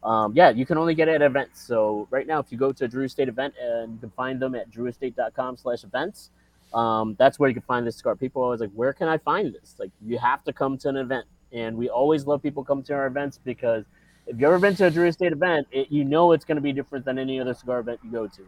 um, 0.03 0.33
yeah, 0.35 0.49
you 0.49 0.65
can 0.65 0.77
only 0.77 0.95
get 0.95 1.07
it 1.07 1.15
at 1.15 1.21
events. 1.21 1.61
So 1.61 2.07
right 2.11 2.25
now, 2.25 2.39
if 2.39 2.51
you 2.51 2.57
go 2.57 2.71
to 2.71 2.85
a 2.85 2.87
Drew 2.87 3.03
Estate 3.05 3.27
event, 3.29 3.53
and 3.61 3.93
you 3.93 3.99
can 3.99 4.09
find 4.11 4.39
them 4.41 4.55
at 4.55 4.69
drewestate.com/events. 4.71 6.31
Um, 6.73 7.15
that's 7.17 7.39
where 7.39 7.49
you 7.49 7.55
can 7.55 7.63
find 7.63 7.85
this 7.85 7.97
cigar. 7.97 8.15
People 8.15 8.41
are 8.41 8.45
always 8.45 8.59
like, 8.61 8.71
"Where 8.73 8.93
can 8.93 9.07
I 9.07 9.17
find 9.19 9.53
this?" 9.53 9.75
Like, 9.79 9.91
you 10.05 10.17
have 10.19 10.43
to 10.45 10.53
come 10.53 10.77
to 10.79 10.89
an 10.89 10.97
event, 10.97 11.25
and 11.51 11.77
we 11.77 11.89
always 11.89 12.25
love 12.27 12.41
people 12.43 12.63
come 12.63 12.83
to 12.83 12.93
our 12.93 13.07
events 13.07 13.39
because 13.43 13.85
if 14.29 14.35
you've 14.35 14.43
ever 14.43 14.59
been 14.59 14.75
to 14.75 14.85
a 14.85 14.91
Drew 14.91 15.07
Estate 15.07 15.31
event, 15.31 15.67
it, 15.71 15.87
you 15.89 16.05
know 16.05 16.33
it's 16.33 16.45
going 16.45 16.57
to 16.57 16.61
be 16.61 16.71
different 16.71 17.03
than 17.03 17.17
any 17.17 17.39
other 17.39 17.55
cigar 17.55 17.79
event 17.79 17.99
you 18.03 18.11
go 18.11 18.27
to. 18.27 18.43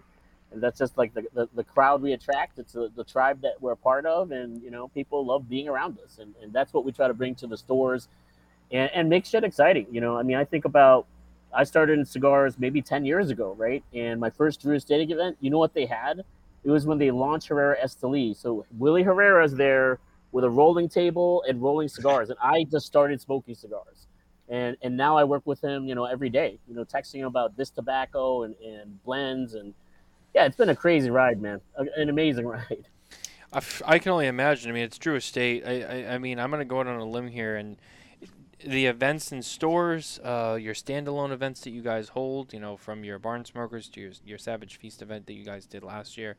And 0.52 0.62
that's 0.62 0.78
just 0.78 0.96
like 0.96 1.12
the, 1.16 1.24
the, 1.34 1.50
the 1.56 1.64
crowd 1.64 2.04
we 2.04 2.14
attract. 2.14 2.60
It's 2.60 2.74
the, 2.74 2.92
the 2.96 3.04
tribe 3.04 3.42
that 3.42 3.60
we're 3.60 3.72
a 3.72 3.78
part 3.78 4.06
of 4.06 4.32
and 4.32 4.62
you 4.62 4.70
know 4.70 4.90
people 4.90 5.26
love 5.26 5.50
being 5.50 5.68
around 5.68 5.98
us 6.06 6.20
and, 6.20 6.36
and 6.42 6.54
that's 6.54 6.72
what 6.72 6.86
we 6.86 6.92
try 6.92 7.08
to 7.08 7.14
bring 7.16 7.34
to 7.36 7.48
the 7.48 7.58
stores. 7.58 8.08
And, 8.72 8.92
and 8.94 9.10
make 9.10 9.26
shit 9.26 9.44
exciting 9.44 9.88
you 9.92 10.02
know? 10.02 10.18
I 10.18 10.24
mean 10.24 10.38
i 10.38 10.46
think 10.46 10.66
about 10.66 11.06
i 11.54 11.64
started 11.64 12.00
in 12.00 12.06
cigars 12.06 12.58
maybe 12.60 12.82
10 12.82 13.04
years 13.04 13.30
ago 13.30 13.56
right? 13.58 13.84
And 13.94 14.20
my 14.20 14.30
first 14.30 14.62
drew 14.62 14.76
estate 14.76 15.10
event 15.10 15.36
you 15.42 15.50
know 15.50 15.58
what 15.58 15.74
they 15.74 15.86
had? 15.86 16.24
It 16.64 16.70
was 16.70 16.86
when 16.86 17.00
they 17.00 17.12
launched 17.12 17.48
herrera 17.48 17.76
esteli. 17.84 18.36
So 18.36 18.66
willie 18.78 19.04
herrera's 19.04 19.56
there 19.56 20.00
with 20.32 20.44
a 20.44 20.50
rolling 20.50 20.90
table 20.90 21.44
and 21.48 21.62
rolling 21.62 21.88
cigars 21.88 22.30
and 22.30 22.38
i 22.42 22.66
just 22.66 22.86
started 22.86 23.20
smoking 23.20 23.56
cigars 23.56 24.08
and 24.52 24.78
and 24.84 24.96
now 24.96 25.18
i 25.18 25.24
work 25.24 25.42
with 25.46 25.60
him 25.64 25.88
you 25.88 25.96
know 25.96 26.06
every 26.06 26.30
day 26.30 26.60
you 26.68 26.76
know 26.76 26.86
texting 26.86 27.16
him 27.22 27.26
about 27.28 27.58
this 27.58 27.72
tobacco 27.72 28.44
and, 28.44 28.54
and 28.64 29.04
blends 29.04 29.56
and 29.56 29.74
yeah, 30.34 30.46
it's 30.46 30.56
been 30.56 30.70
a 30.70 30.76
crazy 30.76 31.10
ride, 31.10 31.42
man. 31.42 31.60
A- 31.76 32.00
An 32.00 32.10
amazing 32.10 32.48
ride. 32.56 32.88
I, 33.52 33.58
f- 33.58 33.82
I 33.86 34.00
can 34.00 34.14
only 34.14 34.28
imagine. 34.28 34.70
I 34.72 34.74
mean, 34.74 34.84
it's 34.84 34.98
Drew 34.98 35.16
Estate. 35.16 35.64
I, 35.66 35.82
I, 35.82 36.14
I 36.14 36.18
mean, 36.20 36.40
I'm 36.40 36.50
going 36.52 36.60
to 36.62 36.66
go 36.66 36.80
out 36.80 36.88
on 36.88 36.98
a 37.00 37.06
limb 37.06 37.28
here, 37.28 37.58
and 37.58 37.76
the 38.64 38.86
events 38.86 39.32
in 39.32 39.42
stores, 39.42 40.20
uh, 40.24 40.58
your 40.60 40.74
standalone 40.74 41.32
events 41.32 41.62
that 41.62 41.72
you 41.72 41.82
guys 41.82 42.10
hold, 42.10 42.54
you 42.54 42.60
know, 42.60 42.78
from 42.78 43.04
your 43.04 43.20
Barn 43.20 43.44
Smokers 43.44 43.90
to 43.90 44.00
your, 44.00 44.12
your 44.26 44.38
Savage 44.38 44.78
Feast 44.78 45.02
event 45.02 45.26
that 45.28 45.34
you 45.34 45.44
guys 45.44 45.66
did 45.66 45.84
last 45.84 46.18
year, 46.18 46.38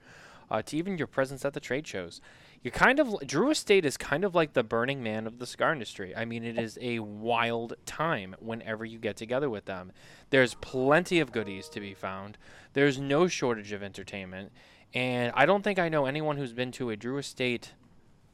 uh, 0.52 0.60
to 0.60 0.76
even 0.76 0.98
your 0.98 1.06
presence 1.06 1.44
at 1.46 1.54
the 1.54 1.60
trade 1.60 1.86
shows. 1.86 2.20
You 2.62 2.70
kind 2.70 3.00
of 3.00 3.26
Drew 3.26 3.50
Estate 3.50 3.86
is 3.86 3.96
kind 3.96 4.22
of 4.22 4.34
like 4.34 4.52
the 4.52 4.62
Burning 4.62 5.02
Man 5.02 5.26
of 5.26 5.38
the 5.38 5.46
cigar 5.46 5.72
industry. 5.72 6.14
I 6.14 6.26
mean, 6.26 6.44
it 6.44 6.58
is 6.58 6.78
a 6.80 6.98
wild 7.00 7.74
time 7.86 8.36
whenever 8.38 8.84
you 8.84 8.98
get 8.98 9.16
together 9.16 9.48
with 9.48 9.64
them. 9.64 9.92
There's 10.30 10.54
plenty 10.54 11.18
of 11.18 11.32
goodies 11.32 11.68
to 11.70 11.80
be 11.80 11.94
found. 11.94 12.36
There's 12.74 12.98
no 12.98 13.26
shortage 13.26 13.72
of 13.72 13.82
entertainment, 13.82 14.52
And 14.94 15.32
I 15.34 15.46
don't 15.46 15.62
think 15.64 15.78
I 15.78 15.88
know 15.88 16.04
anyone 16.04 16.36
who's 16.36 16.52
been 16.52 16.70
to 16.72 16.90
a 16.90 16.96
Drew 16.96 17.16
Estate 17.16 17.72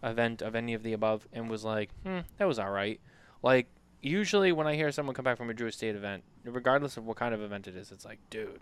event 0.02 0.42
of 0.42 0.56
any 0.56 0.74
of 0.74 0.82
the 0.82 0.92
above 0.92 1.26
and 1.32 1.48
was 1.48 1.64
like, 1.64 1.90
hmm, 2.02 2.20
that 2.38 2.48
was 2.48 2.58
all 2.58 2.70
right. 2.70 3.00
Like, 3.42 3.68
usually 4.02 4.50
when 4.50 4.66
I 4.66 4.74
hear 4.74 4.90
someone 4.90 5.14
come 5.14 5.24
back 5.24 5.36
from 5.36 5.50
a 5.50 5.54
Drew 5.54 5.68
Estate 5.68 5.94
event, 5.94 6.24
regardless 6.44 6.96
of 6.96 7.04
what 7.06 7.16
kind 7.16 7.32
of 7.32 7.40
event 7.40 7.68
it 7.68 7.76
is, 7.76 7.92
it's 7.92 8.04
like, 8.04 8.18
dude, 8.28 8.60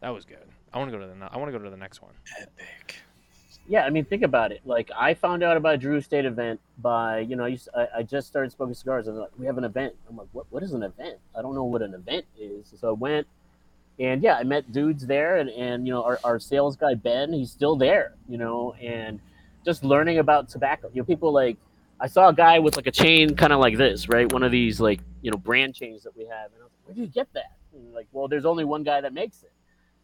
that 0.00 0.10
was 0.10 0.24
good. 0.24 0.38
I 0.72 0.78
want 0.78 0.90
to 0.90 0.96
go 0.96 1.02
to 1.02 1.08
the 1.08 1.28
I 1.32 1.36
want 1.36 1.52
to 1.52 1.58
go 1.58 1.62
to 1.62 1.70
the 1.70 1.76
next 1.76 2.02
one. 2.02 2.12
Epic. 2.40 2.96
Yeah, 3.68 3.84
I 3.84 3.90
mean, 3.90 4.06
think 4.06 4.22
about 4.22 4.50
it. 4.50 4.62
Like, 4.64 4.90
I 4.96 5.12
found 5.12 5.42
out 5.42 5.58
about 5.58 5.78
Drew 5.78 5.96
Estate 5.96 6.24
event 6.24 6.58
by, 6.78 7.18
you 7.18 7.36
know, 7.36 7.44
I, 7.44 7.48
used, 7.48 7.68
I, 7.76 7.86
I 7.98 8.02
just 8.02 8.26
started 8.26 8.50
smoking 8.50 8.74
cigars, 8.74 9.06
and 9.06 9.14
they're 9.14 9.24
like, 9.24 9.38
we 9.38 9.44
have 9.44 9.58
an 9.58 9.64
event. 9.64 9.94
I'm 10.08 10.16
like, 10.16 10.28
what? 10.32 10.46
What 10.48 10.62
is 10.62 10.72
an 10.72 10.82
event? 10.82 11.18
I 11.36 11.42
don't 11.42 11.54
know 11.54 11.64
what 11.64 11.82
an 11.82 11.92
event 11.92 12.24
is. 12.38 12.72
So 12.80 12.88
I 12.88 12.92
went, 12.92 13.26
and 13.98 14.22
yeah, 14.22 14.36
I 14.36 14.44
met 14.44 14.72
dudes 14.72 15.06
there, 15.06 15.36
and 15.36 15.50
and 15.50 15.86
you 15.86 15.92
know, 15.92 16.02
our, 16.02 16.18
our 16.24 16.40
sales 16.40 16.76
guy 16.76 16.94
Ben, 16.94 17.32
he's 17.32 17.50
still 17.50 17.76
there, 17.76 18.14
you 18.26 18.38
know, 18.38 18.74
and 18.80 19.20
just 19.66 19.84
learning 19.84 20.18
about 20.18 20.48
tobacco. 20.48 20.88
You 20.94 21.02
know, 21.02 21.06
people 21.06 21.30
like 21.30 21.58
I 22.00 22.06
saw 22.06 22.28
a 22.28 22.34
guy 22.34 22.58
with 22.60 22.76
like 22.76 22.86
a 22.86 22.92
chain 22.92 23.36
kind 23.36 23.52
of 23.52 23.60
like 23.60 23.76
this, 23.76 24.08
right? 24.08 24.32
One 24.32 24.42
of 24.42 24.50
these 24.52 24.80
like 24.80 25.00
you 25.20 25.30
know 25.30 25.36
brand 25.36 25.74
chains 25.74 26.04
that 26.04 26.16
we 26.16 26.24
have, 26.24 26.52
and 26.52 26.62
I 26.62 26.64
was 26.64 26.72
like, 26.72 26.86
where 26.86 26.94
do 26.94 27.00
you 27.02 27.08
get 27.08 27.30
that? 27.34 27.52
And 27.74 27.92
like, 27.92 28.06
well, 28.12 28.28
there's 28.28 28.46
only 28.46 28.64
one 28.64 28.82
guy 28.82 29.00
that 29.02 29.12
makes 29.12 29.42
it. 29.42 29.52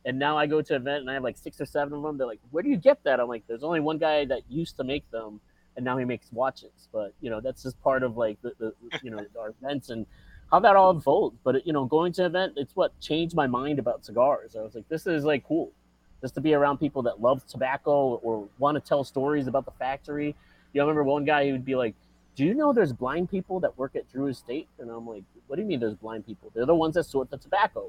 And 0.04 0.18
now 0.18 0.36
I 0.36 0.46
go 0.46 0.60
to 0.60 0.74
an 0.74 0.82
event 0.82 1.00
and 1.00 1.10
I 1.10 1.14
have 1.14 1.22
like 1.22 1.38
six 1.38 1.60
or 1.60 1.66
seven 1.66 1.94
of 1.94 2.02
them. 2.02 2.18
They're 2.18 2.26
like, 2.26 2.40
where 2.50 2.62
do 2.62 2.68
you 2.68 2.76
get 2.76 3.02
that? 3.04 3.20
I'm 3.20 3.28
like, 3.28 3.46
there's 3.46 3.64
only 3.64 3.80
one 3.80 3.98
guy 3.98 4.24
that 4.26 4.42
used 4.48 4.76
to 4.76 4.84
make 4.84 5.10
them, 5.10 5.40
and 5.76 5.84
now 5.84 5.96
he 5.96 6.04
makes 6.04 6.30
watches. 6.30 6.88
But 6.92 7.14
you 7.20 7.30
know, 7.30 7.40
that's 7.40 7.62
just 7.62 7.80
part 7.82 8.02
of 8.02 8.16
like 8.16 8.40
the, 8.42 8.52
the 8.58 8.72
you 9.02 9.10
know 9.10 9.24
our 9.38 9.54
events 9.62 9.90
and 9.90 10.06
how 10.50 10.60
that 10.60 10.76
all 10.76 10.90
unfolds. 10.90 11.38
But 11.42 11.66
you 11.66 11.72
know, 11.72 11.86
going 11.86 12.12
to 12.14 12.22
an 12.22 12.26
event, 12.26 12.54
it's 12.56 12.76
what 12.76 12.98
changed 13.00 13.34
my 13.34 13.46
mind 13.46 13.78
about 13.78 14.04
cigars. 14.04 14.56
I 14.56 14.62
was 14.62 14.74
like, 14.74 14.88
this 14.88 15.06
is 15.06 15.24
like 15.24 15.46
cool, 15.46 15.72
just 16.20 16.34
to 16.34 16.40
be 16.42 16.52
around 16.52 16.78
people 16.78 17.02
that 17.02 17.20
love 17.22 17.46
tobacco 17.46 18.16
or 18.16 18.46
want 18.58 18.74
to 18.76 18.86
tell 18.86 19.04
stories 19.04 19.46
about 19.46 19.64
the 19.64 19.72
factory. 19.72 20.36
You 20.72 20.80
know, 20.80 20.86
I 20.86 20.88
remember 20.88 21.04
one 21.04 21.24
guy 21.24 21.46
who 21.46 21.52
would 21.52 21.64
be 21.64 21.76
like, 21.76 21.94
"Do 22.36 22.44
you 22.44 22.52
know 22.52 22.74
there's 22.74 22.92
blind 22.92 23.30
people 23.30 23.58
that 23.60 23.78
work 23.78 23.96
at 23.96 24.10
Drew 24.12 24.26
Estate?" 24.26 24.68
And 24.78 24.90
I'm 24.90 25.08
like, 25.08 25.22
"What 25.46 25.56
do 25.56 25.62
you 25.62 25.68
mean 25.68 25.80
there's 25.80 25.94
blind 25.94 26.26
people? 26.26 26.50
They're 26.54 26.66
the 26.66 26.74
ones 26.74 26.94
that 26.94 27.04
sort 27.04 27.30
the 27.30 27.38
tobacco." 27.38 27.86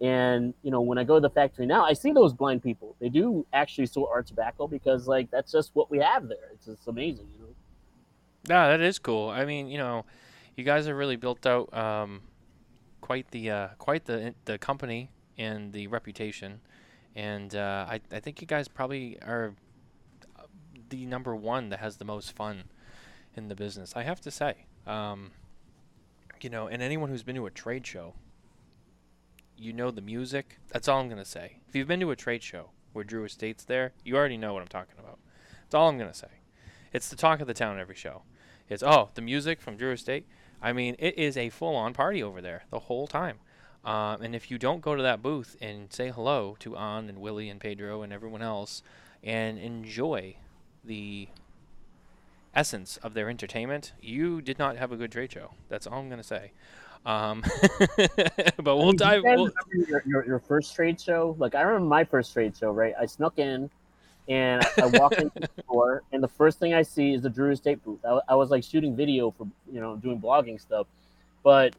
And 0.00 0.54
you 0.62 0.70
know, 0.70 0.80
when 0.80 0.98
I 0.98 1.04
go 1.04 1.14
to 1.16 1.20
the 1.20 1.30
factory 1.30 1.66
now, 1.66 1.84
I 1.84 1.92
see 1.92 2.12
those 2.12 2.32
blind 2.32 2.62
people. 2.62 2.96
They 3.00 3.10
do 3.10 3.46
actually 3.52 3.86
sort 3.86 4.10
our 4.12 4.22
tobacco 4.22 4.66
because 4.66 5.06
like 5.06 5.30
that's 5.30 5.52
just 5.52 5.70
what 5.74 5.90
we 5.90 5.98
have 5.98 6.28
there. 6.28 6.50
It's 6.54 6.66
just 6.66 6.88
amazing, 6.88 7.28
you 7.34 7.44
know. 7.44 7.54
Yeah, 8.48 8.68
that 8.68 8.80
is 8.80 8.98
cool. 8.98 9.28
I 9.28 9.44
mean, 9.44 9.68
you 9.68 9.76
know, 9.76 10.06
you 10.56 10.64
guys 10.64 10.86
have 10.86 10.96
really 10.96 11.16
built 11.16 11.46
out 11.46 11.72
um, 11.76 12.22
quite 13.00 13.30
the 13.30 13.50
uh, 13.50 13.68
quite 13.78 14.06
the 14.06 14.34
the 14.46 14.56
company 14.56 15.10
and 15.36 15.72
the 15.72 15.86
reputation, 15.88 16.60
and 17.14 17.54
uh, 17.54 17.86
I 17.88 18.00
I 18.10 18.20
think 18.20 18.40
you 18.40 18.46
guys 18.46 18.68
probably 18.68 19.18
are 19.20 19.54
the 20.88 21.06
number 21.06 21.36
one 21.36 21.68
that 21.68 21.78
has 21.80 21.96
the 21.96 22.04
most 22.04 22.34
fun 22.34 22.64
in 23.36 23.48
the 23.48 23.54
business. 23.54 23.94
I 23.96 24.02
have 24.02 24.20
to 24.22 24.30
say, 24.30 24.66
um, 24.86 25.32
you 26.40 26.50
know, 26.50 26.66
and 26.68 26.82
anyone 26.82 27.10
who's 27.10 27.22
been 27.22 27.36
to 27.36 27.46
a 27.46 27.50
trade 27.50 27.86
show, 27.86 28.14
you 29.60 29.72
know 29.72 29.90
the 29.90 30.00
music. 30.00 30.58
That's 30.68 30.88
all 30.88 31.00
I'm 31.00 31.08
gonna 31.08 31.24
say. 31.24 31.58
If 31.68 31.76
you've 31.76 31.88
been 31.88 32.00
to 32.00 32.10
a 32.10 32.16
trade 32.16 32.42
show 32.42 32.70
where 32.92 33.04
Drew 33.04 33.24
Estate's 33.24 33.64
there, 33.64 33.92
you 34.04 34.16
already 34.16 34.36
know 34.36 34.54
what 34.54 34.62
I'm 34.62 34.68
talking 34.68 34.98
about. 34.98 35.18
That's 35.62 35.74
all 35.74 35.88
I'm 35.88 35.98
gonna 35.98 36.14
say. 36.14 36.28
It's 36.92 37.08
the 37.08 37.16
talk 37.16 37.40
of 37.40 37.46
the 37.46 37.54
town 37.54 37.78
every 37.78 37.94
show. 37.94 38.22
It's 38.68 38.82
oh 38.82 39.10
the 39.14 39.22
music 39.22 39.60
from 39.60 39.76
Drew 39.76 39.92
Estate. 39.92 40.26
I 40.62 40.72
mean, 40.72 40.96
it 40.98 41.16
is 41.18 41.36
a 41.36 41.48
full-on 41.48 41.94
party 41.94 42.22
over 42.22 42.40
there 42.40 42.64
the 42.70 42.80
whole 42.80 43.06
time. 43.06 43.38
Um, 43.84 44.20
and 44.20 44.34
if 44.34 44.50
you 44.50 44.58
don't 44.58 44.82
go 44.82 44.94
to 44.94 45.02
that 45.02 45.22
booth 45.22 45.56
and 45.60 45.90
say 45.90 46.10
hello 46.10 46.56
to 46.60 46.76
An 46.76 47.08
and 47.08 47.18
Willie 47.18 47.48
and 47.48 47.58
Pedro 47.58 48.02
and 48.02 48.12
everyone 48.12 48.42
else, 48.42 48.82
and 49.22 49.58
enjoy 49.58 50.36
the 50.84 51.28
essence 52.54 52.98
of 52.98 53.14
their 53.14 53.30
entertainment, 53.30 53.92
you 54.00 54.42
did 54.42 54.58
not 54.58 54.76
have 54.76 54.92
a 54.92 54.96
good 54.96 55.12
trade 55.12 55.32
show. 55.32 55.52
That's 55.68 55.86
all 55.86 55.98
I'm 56.00 56.10
gonna 56.10 56.22
say. 56.22 56.52
Um, 57.06 57.42
but 58.58 58.76
we'll 58.76 58.82
I 58.82 58.86
mean, 58.86 58.96
do 58.96 59.04
you 59.04 59.10
dive. 59.10 59.22
We'll, 59.24 59.50
your, 59.72 60.02
your, 60.06 60.26
your 60.26 60.38
first 60.38 60.74
trade 60.74 61.00
show? 61.00 61.34
Like 61.38 61.54
I 61.54 61.62
remember 61.62 61.88
my 61.88 62.04
first 62.04 62.32
trade 62.32 62.56
show, 62.56 62.70
right? 62.70 62.94
I 63.00 63.06
snuck 63.06 63.38
in 63.38 63.70
and 64.28 64.62
I 64.80 64.86
walk 64.86 65.12
into 65.18 65.32
the 65.40 65.48
store, 65.64 66.02
and 66.12 66.22
the 66.22 66.28
first 66.28 66.58
thing 66.58 66.74
I 66.74 66.82
see 66.82 67.14
is 67.14 67.22
the 67.22 67.30
Drew 67.30 67.50
Estate 67.50 67.82
booth. 67.84 68.04
I, 68.04 68.20
I 68.28 68.34
was 68.34 68.50
like 68.50 68.62
shooting 68.64 68.94
video 68.94 69.30
for 69.30 69.46
you 69.72 69.80
know 69.80 69.96
doing 69.96 70.20
blogging 70.20 70.60
stuff, 70.60 70.86
but 71.42 71.74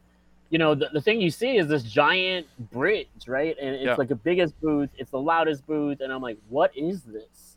you 0.50 0.58
know 0.58 0.74
the, 0.74 0.90
the 0.92 1.00
thing 1.00 1.20
you 1.20 1.30
see 1.30 1.56
is 1.56 1.68
this 1.68 1.82
giant 1.84 2.46
bridge, 2.70 3.06
right? 3.26 3.56
And 3.60 3.74
it's 3.74 3.84
Yeah. 3.84 3.94
like 3.96 4.08
the 4.08 4.16
biggest 4.16 4.60
booth, 4.60 4.90
it's 4.98 5.12
the 5.12 5.20
loudest 5.20 5.66
booth, 5.66 6.00
and 6.00 6.12
I'm 6.12 6.20
like, 6.22 6.38
what 6.48 6.76
is 6.76 7.02
this? 7.02 7.51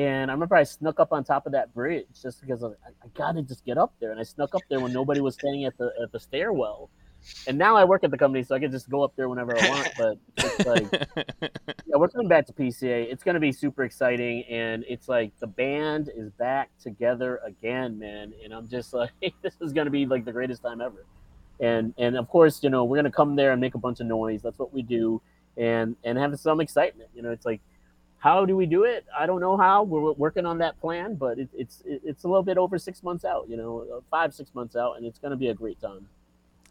And 0.00 0.30
I 0.30 0.34
remember 0.34 0.54
I 0.54 0.62
snuck 0.62 0.98
up 0.98 1.12
on 1.12 1.24
top 1.24 1.44
of 1.44 1.52
that 1.52 1.74
bridge 1.74 2.06
just 2.22 2.40
because 2.40 2.62
I, 2.62 2.68
like, 2.68 2.78
I, 2.86 3.06
I 3.06 3.08
gotta 3.14 3.42
just 3.42 3.66
get 3.66 3.76
up 3.76 3.92
there, 4.00 4.12
and 4.12 4.18
I 4.18 4.22
snuck 4.22 4.54
up 4.54 4.62
there 4.70 4.80
when 4.80 4.94
nobody 4.94 5.20
was 5.20 5.34
standing 5.34 5.66
at 5.66 5.76
the 5.76 5.92
at 6.02 6.10
the 6.10 6.18
stairwell. 6.18 6.88
And 7.46 7.58
now 7.58 7.76
I 7.76 7.84
work 7.84 8.02
at 8.02 8.10
the 8.10 8.16
company, 8.16 8.42
so 8.42 8.54
I 8.54 8.60
can 8.60 8.70
just 8.70 8.88
go 8.88 9.02
up 9.02 9.12
there 9.14 9.28
whenever 9.28 9.54
I 9.54 9.68
want. 9.68 9.88
But 9.98 10.18
it's 10.38 10.66
like 10.66 11.08
yeah, 11.86 11.96
we're 11.96 12.08
coming 12.08 12.28
back 12.28 12.46
to 12.46 12.54
PCA. 12.54 13.12
It's 13.12 13.22
going 13.22 13.34
to 13.34 13.40
be 13.40 13.52
super 13.52 13.82
exciting, 13.82 14.44
and 14.44 14.86
it's 14.88 15.06
like 15.06 15.38
the 15.38 15.46
band 15.46 16.10
is 16.16 16.30
back 16.30 16.70
together 16.82 17.38
again, 17.44 17.98
man. 17.98 18.32
And 18.42 18.54
I'm 18.54 18.70
just 18.70 18.94
like, 18.94 19.10
this 19.42 19.54
is 19.60 19.74
going 19.74 19.84
to 19.84 19.90
be 19.90 20.06
like 20.06 20.24
the 20.24 20.32
greatest 20.32 20.62
time 20.62 20.80
ever. 20.80 21.04
And 21.60 21.92
and 21.98 22.16
of 22.16 22.26
course, 22.30 22.62
you 22.62 22.70
know, 22.70 22.84
we're 22.84 22.96
going 22.96 23.04
to 23.04 23.10
come 23.10 23.36
there 23.36 23.52
and 23.52 23.60
make 23.60 23.74
a 23.74 23.78
bunch 23.78 24.00
of 24.00 24.06
noise. 24.06 24.40
That's 24.40 24.58
what 24.58 24.72
we 24.72 24.80
do, 24.80 25.20
and 25.58 25.94
and 26.04 26.16
have 26.16 26.40
some 26.40 26.58
excitement. 26.58 27.10
You 27.14 27.20
know, 27.20 27.32
it's 27.32 27.44
like, 27.44 27.60
how 28.20 28.44
do 28.44 28.54
we 28.56 28.66
do 28.66 28.84
it? 28.84 29.04
I 29.18 29.26
don't 29.26 29.40
know 29.40 29.56
how. 29.56 29.82
We're 29.82 30.12
working 30.12 30.46
on 30.46 30.58
that 30.58 30.78
plan, 30.80 31.14
but 31.16 31.38
it, 31.38 31.48
it's 31.52 31.82
it, 31.84 32.02
it's 32.04 32.24
a 32.24 32.28
little 32.28 32.42
bit 32.42 32.56
over 32.58 32.78
six 32.78 33.02
months 33.02 33.24
out. 33.24 33.48
You 33.48 33.56
know, 33.56 34.02
five 34.10 34.32
six 34.34 34.54
months 34.54 34.76
out, 34.76 34.96
and 34.98 35.04
it's 35.06 35.18
going 35.18 35.30
to 35.32 35.36
be 35.36 35.48
a 35.48 35.54
great 35.54 35.80
time. 35.80 36.06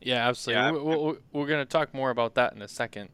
yeah, 0.01 0.27
absolutely. 0.29 0.63
Yeah, 0.63 0.71
we, 0.71 0.79
we, 0.79 0.95
we- 1.11 1.17
we're 1.33 1.47
gonna 1.47 1.65
talk 1.65 1.93
more 1.93 2.09
about 2.11 2.35
that 2.35 2.53
in 2.53 2.61
a 2.61 2.67
second. 2.67 3.09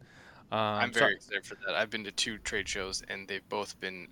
Um, 0.52 0.60
I'm 0.60 0.94
so- 0.94 1.00
very 1.00 1.16
excited 1.16 1.46
for 1.46 1.56
that. 1.66 1.76
I've 1.76 1.90
been 1.90 2.04
to 2.04 2.12
two 2.12 2.38
trade 2.38 2.68
shows, 2.70 3.02
and 3.10 3.28
they've 3.28 3.48
both 3.50 3.80
been 3.80 4.08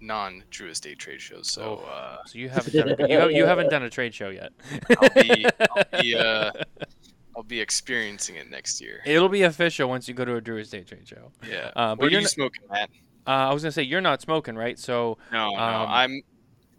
non-Drew 0.00 0.68
Estate 0.68 0.98
trade 0.98 1.20
shows. 1.20 1.50
So 1.50 1.82
Oh. 1.82 1.88
uh, 1.90 2.18
So 2.26 2.38
you 2.38 2.48
haven't 2.50 2.74
done 2.74 2.88
a, 3.00 3.08
you, 3.08 3.18
have, 3.18 3.32
you 3.32 3.46
haven't 3.46 3.70
done 3.70 3.82
a 3.84 3.90
trade 3.90 4.14
show 4.14 4.28
yet. 4.28 4.52
I'll 5.00 5.08
be, 5.22 5.46
I'll 5.94 6.00
be, 6.02 6.14
uh, 6.14 6.52
I'll 7.36 7.42
be 7.42 7.60
experiencing 7.60 8.36
it 8.36 8.50
next 8.50 8.80
year. 8.80 9.00
It'll 9.06 9.28
be 9.30 9.42
official 9.42 9.88
once 9.88 10.06
you 10.06 10.12
go 10.14 10.24
to 10.24 10.36
a 10.36 10.40
Drew 10.40 10.58
Estate 10.58 10.86
trade 10.86 11.08
show. 11.08 11.32
Yeah. 11.48 11.70
Uh, 11.74 11.94
but 11.94 11.98
what 12.00 12.06
are 12.08 12.10
you're 12.10 12.20
you 12.20 12.24
not- 12.24 12.30
smoking, 12.30 12.62
Matt? 12.70 12.90
Uh, 13.26 13.30
I 13.30 13.52
was 13.54 13.62
gonna 13.62 13.72
say 13.72 13.82
you're 13.82 14.00
not 14.00 14.20
smoking, 14.20 14.54
right? 14.56 14.78
So 14.78 15.18
No, 15.32 15.50
no. 15.50 15.56
Um, 15.56 15.88
I'm. 15.88 16.22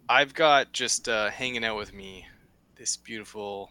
I've 0.08 0.34
got 0.34 0.72
just 0.72 1.08
uh, 1.08 1.30
hanging 1.30 1.64
out 1.64 1.76
with 1.76 1.92
me 1.92 2.26
this 2.76 2.96
beautiful 2.96 3.70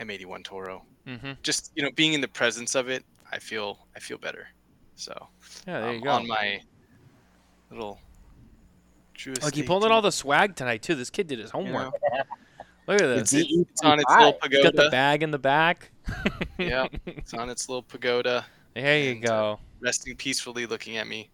M81 0.00 0.42
Toro. 0.44 0.82
hmm 1.06 1.32
Just 1.42 1.70
you 1.76 1.82
know, 1.82 1.90
being 1.94 2.12
in 2.14 2.20
the 2.20 2.28
presence 2.28 2.74
of 2.74 2.88
it, 2.88 3.04
I 3.30 3.38
feel 3.38 3.86
I 3.94 4.00
feel 4.00 4.18
better. 4.18 4.48
So 4.96 5.28
yeah, 5.66 5.80
there 5.80 5.88
um, 5.90 5.94
you 5.96 6.00
go. 6.02 6.10
on 6.10 6.26
my 6.26 6.60
little. 7.70 8.00
Drew 9.14 9.34
Like 9.42 9.54
he 9.54 9.62
pulled 9.62 9.84
in 9.84 9.92
all 9.92 10.02
the 10.02 10.10
swag 10.10 10.56
tonight 10.56 10.82
too. 10.82 10.96
This 10.96 11.08
kid 11.10 11.28
did 11.28 11.38
his 11.38 11.50
you 11.54 11.60
homework. 11.60 11.92
know? 11.92 12.22
Look 12.88 13.00
at 13.00 13.08
It's, 13.10 13.30
this. 13.30 13.46
DE 13.46 13.64
it's 13.70 13.82
on 13.82 14.00
its 14.00 14.10
little 14.10 14.32
25. 14.32 14.50
He's 14.52 14.62
got 14.64 14.74
the 14.84 14.90
bag 14.90 15.22
in 15.22 15.30
the 15.30 15.38
back. 15.38 15.90
Yeah. 16.58 16.88
It's 17.06 17.32
on 17.32 17.48
its 17.48 17.68
little 17.68 17.82
pagoda, 17.82 18.44
There 18.74 18.98
you 18.98 19.12
And, 19.12 19.24
uh, 19.24 19.28
go. 19.28 19.60
Resting 19.80 20.16
peacefully, 20.16 20.66
looking 20.66 20.96
at 20.96 21.06
me. 21.06 21.30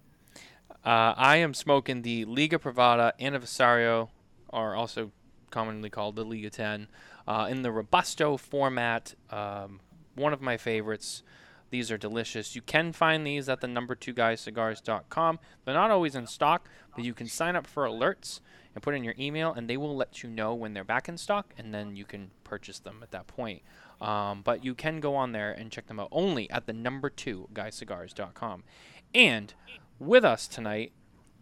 Uh, 0.85 1.15
I 1.17 1.37
am 1.37 1.55
smoking 1.55 2.03
the 2.03 2.25
Liga 2.25 2.59
Privada 2.59 3.13
Anniversario, 3.21 4.09
or 4.49 4.75
also 4.75 5.13
commonly 5.51 5.91
called 5.91 6.17
the 6.17 6.25
Liga 6.25 6.51
10, 6.51 6.89
uh, 7.27 7.47
in 7.51 7.63
the 7.63 7.71
Robusto 7.71 8.37
format. 8.37 9.15
Um, 9.31 9.81
one 10.15 10.33
of 10.33 10.41
my 10.41 10.57
favorites. 10.57 11.23
These 11.71 11.91
are 11.93 11.99
delicious. 11.99 12.57
You 12.57 12.63
can 12.63 12.93
find 12.93 13.25
these 13.25 13.49
at 13.49 13.61
the 13.61 13.69
number 13.69 13.95
two 13.95 14.13
guys 14.13 14.45
guyscigars.com. 14.45 15.39
They're 15.65 15.75
not 15.75 15.91
always 15.91 16.17
in 16.17 16.27
stock, 16.27 16.69
but 16.97 17.05
you 17.05 17.15
can 17.15 17.29
sign 17.29 17.55
up 17.55 17.67
for 17.67 17.85
alerts 17.85 18.41
and 18.75 18.83
put 18.83 18.95
in 18.95 19.05
your 19.05 19.15
email, 19.19 19.53
and 19.53 19.69
they 19.69 19.77
will 19.77 19.97
let 19.97 20.23
you 20.23 20.31
know 20.31 20.55
when 20.55 20.75
they're 20.75 20.85
back 20.85 21.09
in 21.09 21.17
stock, 21.17 21.55
and 21.57 21.73
then 21.73 21.97
you 21.97 22.05
can 22.05 22.31
purchase 22.43 22.81
them 22.81 23.01
at 23.03 23.13
that 23.13 23.27
point. 23.27 23.63
Um, 24.01 24.43
but 24.43 24.65
you 24.65 24.75
can 24.75 25.01
go 25.01 25.15
on 25.15 25.33
there 25.33 25.53
and 25.53 25.71
check 25.71 25.87
them 25.87 26.01
out 26.01 26.09
only 26.11 26.51
at 26.51 26.67
the 26.67 26.73
number 26.73 27.11
two 27.11 27.49
guyscigars.com. 27.53 28.65
And 29.15 29.53
with 29.99 30.25
us 30.25 30.49
tonight, 30.49 30.93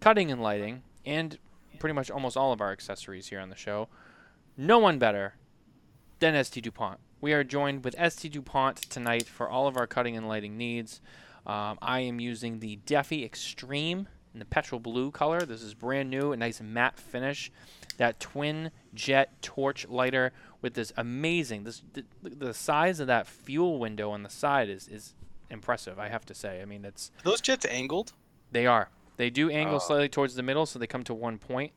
cutting 0.00 0.30
and 0.30 0.42
lighting, 0.42 0.82
and 1.06 1.38
pretty 1.78 1.94
much 1.94 2.10
almost 2.10 2.36
all 2.36 2.52
of 2.52 2.60
our 2.60 2.72
accessories 2.72 3.28
here 3.28 3.40
on 3.40 3.50
the 3.50 3.56
show. 3.56 3.88
No 4.56 4.78
one 4.78 4.98
better 4.98 5.34
than 6.18 6.42
ST 6.42 6.64
DuPont. 6.64 6.98
We 7.20 7.32
are 7.32 7.44
joined 7.44 7.84
with 7.84 7.94
ST 7.94 8.32
DuPont 8.32 8.78
tonight 8.82 9.26
for 9.26 9.48
all 9.48 9.66
of 9.66 9.76
our 9.76 9.86
cutting 9.86 10.16
and 10.16 10.28
lighting 10.28 10.56
needs. 10.56 11.00
Um, 11.46 11.78
I 11.80 12.00
am 12.00 12.20
using 12.20 12.58
the 12.58 12.76
Defi 12.76 13.24
Extreme 13.24 14.08
in 14.32 14.38
the 14.38 14.44
petrol 14.44 14.80
blue 14.80 15.10
color. 15.10 15.40
This 15.40 15.62
is 15.62 15.74
brand 15.74 16.10
new, 16.10 16.32
a 16.32 16.36
nice 16.36 16.60
matte 16.60 16.98
finish. 16.98 17.50
That 17.98 18.18
twin 18.20 18.70
jet 18.94 19.42
torch 19.42 19.86
lighter 19.88 20.32
with 20.62 20.74
this 20.74 20.92
amazing, 20.96 21.64
this 21.64 21.82
the, 21.92 22.04
the 22.22 22.54
size 22.54 23.00
of 23.00 23.06
that 23.08 23.26
fuel 23.26 23.78
window 23.78 24.10
on 24.10 24.22
the 24.22 24.30
side 24.30 24.68
is 24.68 24.88
is 24.88 25.14
impressive. 25.50 25.98
I 25.98 26.08
have 26.08 26.24
to 26.26 26.34
say. 26.34 26.62
I 26.62 26.64
mean, 26.64 26.84
it's 26.84 27.10
Are 27.20 27.30
those 27.30 27.40
jets 27.40 27.66
angled? 27.66 28.12
they 28.50 28.66
are. 28.66 28.88
They 29.18 29.30
do 29.30 29.50
angle 29.50 29.76
uh, 29.76 29.80
slightly 29.80 30.08
towards 30.08 30.36
the 30.36 30.42
middle, 30.42 30.64
so 30.64 30.78
they 30.78 30.86
come 30.86 31.02
to 31.04 31.14
one 31.14 31.38
point. 31.38 31.72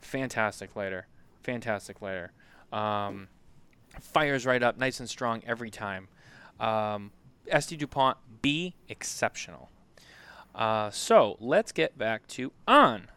Fantastic 0.00 0.74
lighter. 0.76 1.06
Fantastic 1.42 2.02
lighter. 2.02 2.32
Um, 2.72 3.28
fires 4.00 4.44
right 4.44 4.62
up, 4.62 4.76
nice 4.76 4.98
and 5.00 5.08
strong 5.08 5.42
every 5.46 5.70
time. 5.70 6.08
Um, 6.58 7.12
ST 7.58 7.78
DuPont 7.78 8.18
B, 8.42 8.74
exceptional. 8.88 9.70
Uh, 10.54 10.90
so 10.90 11.36
let's 11.40 11.72
get 11.72 11.96
back 11.96 12.26
to 12.28 12.52
An. 12.66 13.08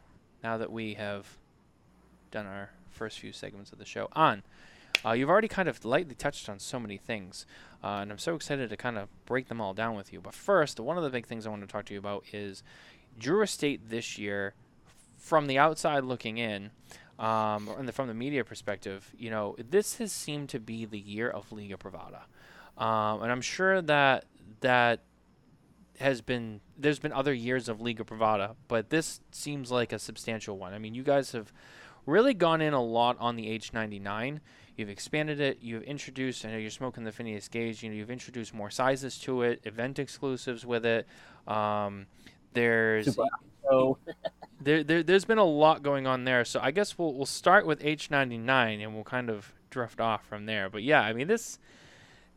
Now 0.44 0.58
that 0.58 0.72
we 0.72 0.94
have 0.94 1.38
done 2.32 2.46
our 2.46 2.72
first 2.90 3.20
few 3.20 3.32
segments 3.32 3.72
of 3.72 3.80
the 3.80 3.86
show, 3.86 4.10
An. 4.16 4.44
Uh, 5.06 5.12
you've 5.12 5.30
already 5.30 5.48
kind 5.48 5.70
of 5.70 5.84
lightly 5.86 6.16
touched 6.16 6.50
on 6.50 6.60
so 6.60 6.80
many 6.80 6.98
things, 6.98 7.46
uh, 7.84 8.00
and 8.02 8.12
I'm 8.12 8.18
so 8.18 8.36
excited 8.36 8.70
to 8.70 8.78
kind 8.78 8.98
of 8.98 9.10
break 9.26 9.48
them 9.48 9.62
all 9.62 9.74
down 9.74 9.96
with 9.96 10.12
you. 10.12 10.20
But 10.20 10.34
first, 10.34 10.80
one 10.80 10.98
of 10.98 11.04
the 11.04 11.10
big 11.10 11.28
things 11.28 11.46
I 11.46 11.50
want 11.50 11.62
to 11.62 11.68
talk 11.68 11.86
to 11.86 11.94
you 11.94 12.00
about 12.00 12.26
is 12.34 12.64
Drew 13.20 13.42
Estate 13.42 13.90
this 13.90 14.18
year, 14.18 14.54
from 15.18 15.48
the 15.48 15.58
outside 15.58 16.04
looking 16.04 16.38
in, 16.38 16.72
um, 17.20 17.70
and 17.78 17.88
the, 17.88 17.92
from 17.92 18.08
the 18.08 18.14
media 18.14 18.44
perspective, 18.44 19.14
you 19.18 19.30
know, 19.30 19.56
this 19.58 19.98
has 19.98 20.12
seemed 20.12 20.50
to 20.50 20.60
be 20.60 20.86
the 20.86 21.00
year 21.00 21.30
of 21.30 21.52
Liga 21.52 21.78
Privada, 21.78 22.24
um, 22.82 23.22
and 23.22 23.32
I'm 23.32 23.42
sure 23.42 23.82
that 23.82 24.26
that 24.62 25.02
has 26.00 26.22
been 26.22 26.62
there's 26.78 27.00
been 27.00 27.12
other 27.12 27.34
years 27.34 27.68
of 27.70 27.82
Liga 27.82 28.04
Privada, 28.04 28.56
but 28.68 28.90
this 28.90 29.20
seems 29.32 29.72
like 29.72 29.92
a 29.92 30.00
substantial 30.00 30.58
one. 30.58 30.74
I 30.74 30.78
mean, 30.78 30.94
you 30.94 31.04
guys 31.04 31.32
have 31.32 31.52
really 32.08 32.34
gone 32.34 32.62
in 32.62 32.74
a 32.74 32.82
lot 32.82 33.18
on 33.20 33.36
the 33.36 33.46
H99. 33.46 34.40
You've 34.76 34.90
expanded 34.90 35.40
it. 35.40 35.60
You've 35.62 35.84
introduced. 35.84 36.46
I 36.46 36.52
know 36.52 36.58
you're 36.58 36.70
smoking 36.70 37.04
the 37.04 37.12
Phineas 37.12 37.48
Gage. 37.48 37.84
You 37.84 37.90
know, 37.90 37.96
you've 37.96 38.12
introduced 38.12 38.54
more 38.54 38.70
sizes 38.72 39.20
to 39.20 39.44
it, 39.44 39.62
event 39.64 40.00
exclusives 40.00 40.66
with 40.66 40.86
it. 40.86 41.08
Um, 41.48 42.08
there's 42.54 43.18
there, 44.62 44.84
there 44.84 45.04
there's 45.04 45.26
been 45.26 45.38
a 45.38 45.44
lot 45.44 45.84
going 45.84 46.08
on 46.08 46.24
there. 46.24 46.46
So 46.46 46.60
I 46.62 46.72
guess 46.72 46.98
we'll 46.98 47.14
we'll 47.14 47.26
start 47.26 47.66
with 47.66 47.82
H99 47.82 48.84
and 48.84 48.94
we'll 48.94 49.04
kind 49.04 49.30
of 49.30 49.52
drift 49.70 50.00
off 50.00 50.26
from 50.26 50.46
there. 50.46 50.70
But 50.70 50.84
yeah, 50.84 51.02
I 51.02 51.14
mean 51.14 51.28
this 51.28 51.60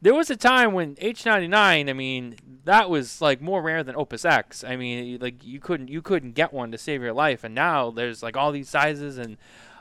there 0.02 0.14
was 0.14 0.30
a 0.30 0.36
time 0.36 0.72
when 0.72 0.96
H99, 0.96 1.54
I 1.90 1.92
mean, 1.92 2.36
that 2.64 2.88
was 2.88 3.20
like 3.20 3.40
more 3.40 3.62
rare 3.62 3.82
than 3.82 3.96
Opus 3.96 4.24
X. 4.24 4.64
I 4.64 4.76
mean, 4.76 5.18
like 5.20 5.44
you 5.44 5.60
couldn't 5.60 5.88
you 5.88 6.02
couldn't 6.02 6.32
get 6.32 6.52
one 6.52 6.72
to 6.72 6.78
save 6.78 7.02
your 7.02 7.12
life, 7.12 7.44
and 7.44 7.54
now 7.54 7.90
there's 7.90 8.22
like 8.22 8.36
all 8.36 8.52
these 8.52 8.68
sizes, 8.68 9.18
and 9.18 9.36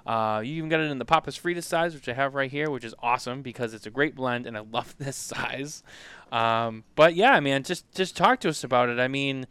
uh, 0.06 0.42
you 0.44 0.56
even 0.56 0.70
got 0.70 0.80
it 0.80 0.92
in 0.92 0.98
the 0.98 1.06
Papas 1.06 1.38
Fritas 1.38 1.64
size, 1.64 1.94
which 1.94 2.10
I 2.10 2.14
have 2.14 2.36
right 2.36 2.52
here, 2.52 2.70
which 2.70 2.84
is 2.84 2.96
awesome 3.00 3.42
because 3.42 3.74
it's 3.74 3.86
a 3.86 3.92
great 3.92 4.16
blend, 4.16 4.46
and 4.46 4.58
I 4.58 4.62
love 4.72 4.96
this 4.98 5.16
size. 5.16 5.84
Um, 6.32 6.84
but 6.96 7.16
yeah, 7.16 7.40
man, 7.40 7.64
just 7.64 7.90
just 7.94 8.18
talk 8.18 8.40
to 8.42 8.50
us 8.50 8.64
about 8.64 8.90
it. 8.90 9.00
I 9.00 9.08
mean, 9.08 9.48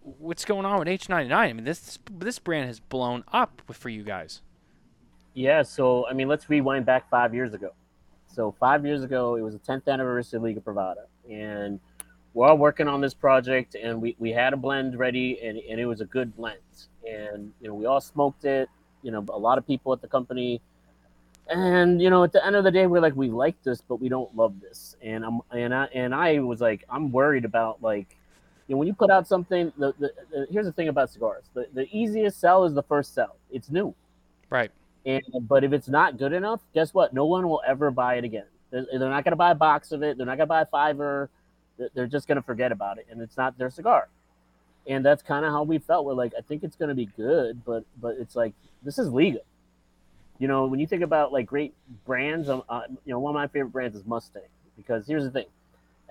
what's 0.00 0.44
going 0.44 0.64
on 0.64 0.78
with 0.78 0.88
H99? 0.88 1.32
I 1.32 1.52
mean, 1.52 1.64
this 1.64 1.98
this 2.10 2.38
brand 2.38 2.66
has 2.66 2.80
blown 2.80 3.24
up 3.32 3.62
for 3.70 3.88
you 3.88 4.04
guys. 4.04 4.40
Yeah, 5.34 5.62
so 5.62 6.06
I 6.08 6.12
mean, 6.12 6.28
let's 6.28 6.48
rewind 6.48 6.86
back 6.86 7.08
five 7.10 7.34
years 7.34 7.54
ago. 7.54 7.72
So 8.32 8.54
five 8.58 8.86
years 8.86 9.04
ago, 9.04 9.36
it 9.36 9.42
was 9.42 9.54
the 9.54 9.60
10th 9.60 9.88
anniversary 9.88 10.38
of 10.38 10.42
Liga 10.42 10.60
Privada, 10.60 11.04
and 11.30 11.78
we're 12.32 12.48
all 12.48 12.56
working 12.56 12.88
on 12.88 13.02
this 13.02 13.12
project, 13.12 13.74
and 13.74 14.00
we, 14.00 14.16
we 14.18 14.30
had 14.30 14.54
a 14.54 14.56
blend 14.56 14.98
ready, 14.98 15.38
and, 15.42 15.58
and 15.58 15.78
it 15.78 15.84
was 15.84 16.00
a 16.00 16.06
good 16.06 16.34
blend, 16.34 16.58
and 17.06 17.52
you 17.60 17.68
know 17.68 17.74
we 17.74 17.84
all 17.84 18.00
smoked 18.00 18.46
it. 18.46 18.70
You 19.02 19.10
know, 19.10 19.24
a 19.28 19.38
lot 19.38 19.58
of 19.58 19.66
people 19.66 19.92
at 19.92 20.00
the 20.00 20.08
company, 20.08 20.62
and 21.48 22.00
you 22.00 22.08
know, 22.08 22.24
at 22.24 22.32
the 22.32 22.44
end 22.44 22.56
of 22.56 22.64
the 22.64 22.70
day, 22.70 22.86
we're 22.86 23.02
like, 23.02 23.14
we 23.14 23.28
like 23.28 23.62
this, 23.64 23.82
but 23.82 23.96
we 23.96 24.08
don't 24.08 24.34
love 24.34 24.60
this, 24.62 24.96
and 25.02 25.24
I'm 25.26 25.40
and 25.50 25.74
I 25.74 25.84
and 25.92 26.14
I 26.14 26.38
was 26.38 26.62
like, 26.62 26.84
I'm 26.88 27.12
worried 27.12 27.44
about 27.44 27.82
like 27.82 28.16
you 28.66 28.74
know, 28.74 28.78
when 28.78 28.88
you 28.88 28.94
put 28.94 29.10
out 29.10 29.28
something, 29.28 29.70
the, 29.76 29.92
the, 29.98 30.12
the, 30.30 30.46
here's 30.50 30.64
the 30.64 30.72
thing 30.72 30.88
about 30.88 31.10
cigars: 31.10 31.44
the, 31.52 31.66
the 31.74 31.86
easiest 31.94 32.40
sell 32.40 32.64
is 32.64 32.72
the 32.72 32.82
first 32.82 33.14
sell. 33.14 33.36
It's 33.50 33.70
new, 33.70 33.94
right? 34.48 34.70
And 35.04 35.22
but 35.48 35.64
if 35.64 35.72
it's 35.72 35.88
not 35.88 36.18
good 36.18 36.32
enough, 36.32 36.60
guess 36.74 36.94
what? 36.94 37.12
No 37.12 37.24
one 37.26 37.48
will 37.48 37.62
ever 37.66 37.90
buy 37.90 38.16
it 38.16 38.24
again. 38.24 38.44
They're, 38.70 38.86
they're 38.90 39.10
not 39.10 39.24
going 39.24 39.32
to 39.32 39.36
buy 39.36 39.50
a 39.50 39.56
box 39.56 39.92
of 39.92 40.02
it. 40.02 40.16
They're 40.16 40.26
not 40.26 40.36
going 40.36 40.46
to 40.46 40.54
buy 40.54 40.62
a 40.62 40.66
fiver. 40.66 41.28
They're 41.94 42.06
just 42.06 42.28
going 42.28 42.36
to 42.36 42.42
forget 42.42 42.70
about 42.70 42.98
it, 42.98 43.06
and 43.10 43.20
it's 43.20 43.36
not 43.36 43.58
their 43.58 43.70
cigar. 43.70 44.08
And 44.86 45.04
that's 45.04 45.22
kind 45.22 45.44
of 45.44 45.52
how 45.52 45.62
we 45.64 45.78
felt. 45.78 46.04
We're 46.04 46.14
like, 46.14 46.32
I 46.36 46.42
think 46.42 46.62
it's 46.62 46.76
going 46.76 46.88
to 46.88 46.94
be 46.94 47.06
good, 47.06 47.64
but 47.64 47.84
but 48.00 48.16
it's 48.18 48.36
like 48.36 48.54
this 48.82 48.98
is 48.98 49.08
Liga. 49.08 49.40
You 50.38 50.48
know, 50.48 50.66
when 50.66 50.80
you 50.80 50.86
think 50.86 51.02
about 51.02 51.32
like 51.32 51.46
great 51.46 51.74
brands, 52.04 52.48
um, 52.48 52.62
uh, 52.68 52.82
you 53.04 53.12
know, 53.12 53.18
one 53.18 53.30
of 53.30 53.34
my 53.34 53.46
favorite 53.48 53.72
brands 53.72 53.96
is 53.96 54.04
Mustang 54.06 54.42
because 54.76 55.06
here's 55.06 55.24
the 55.24 55.30
thing: 55.30 55.46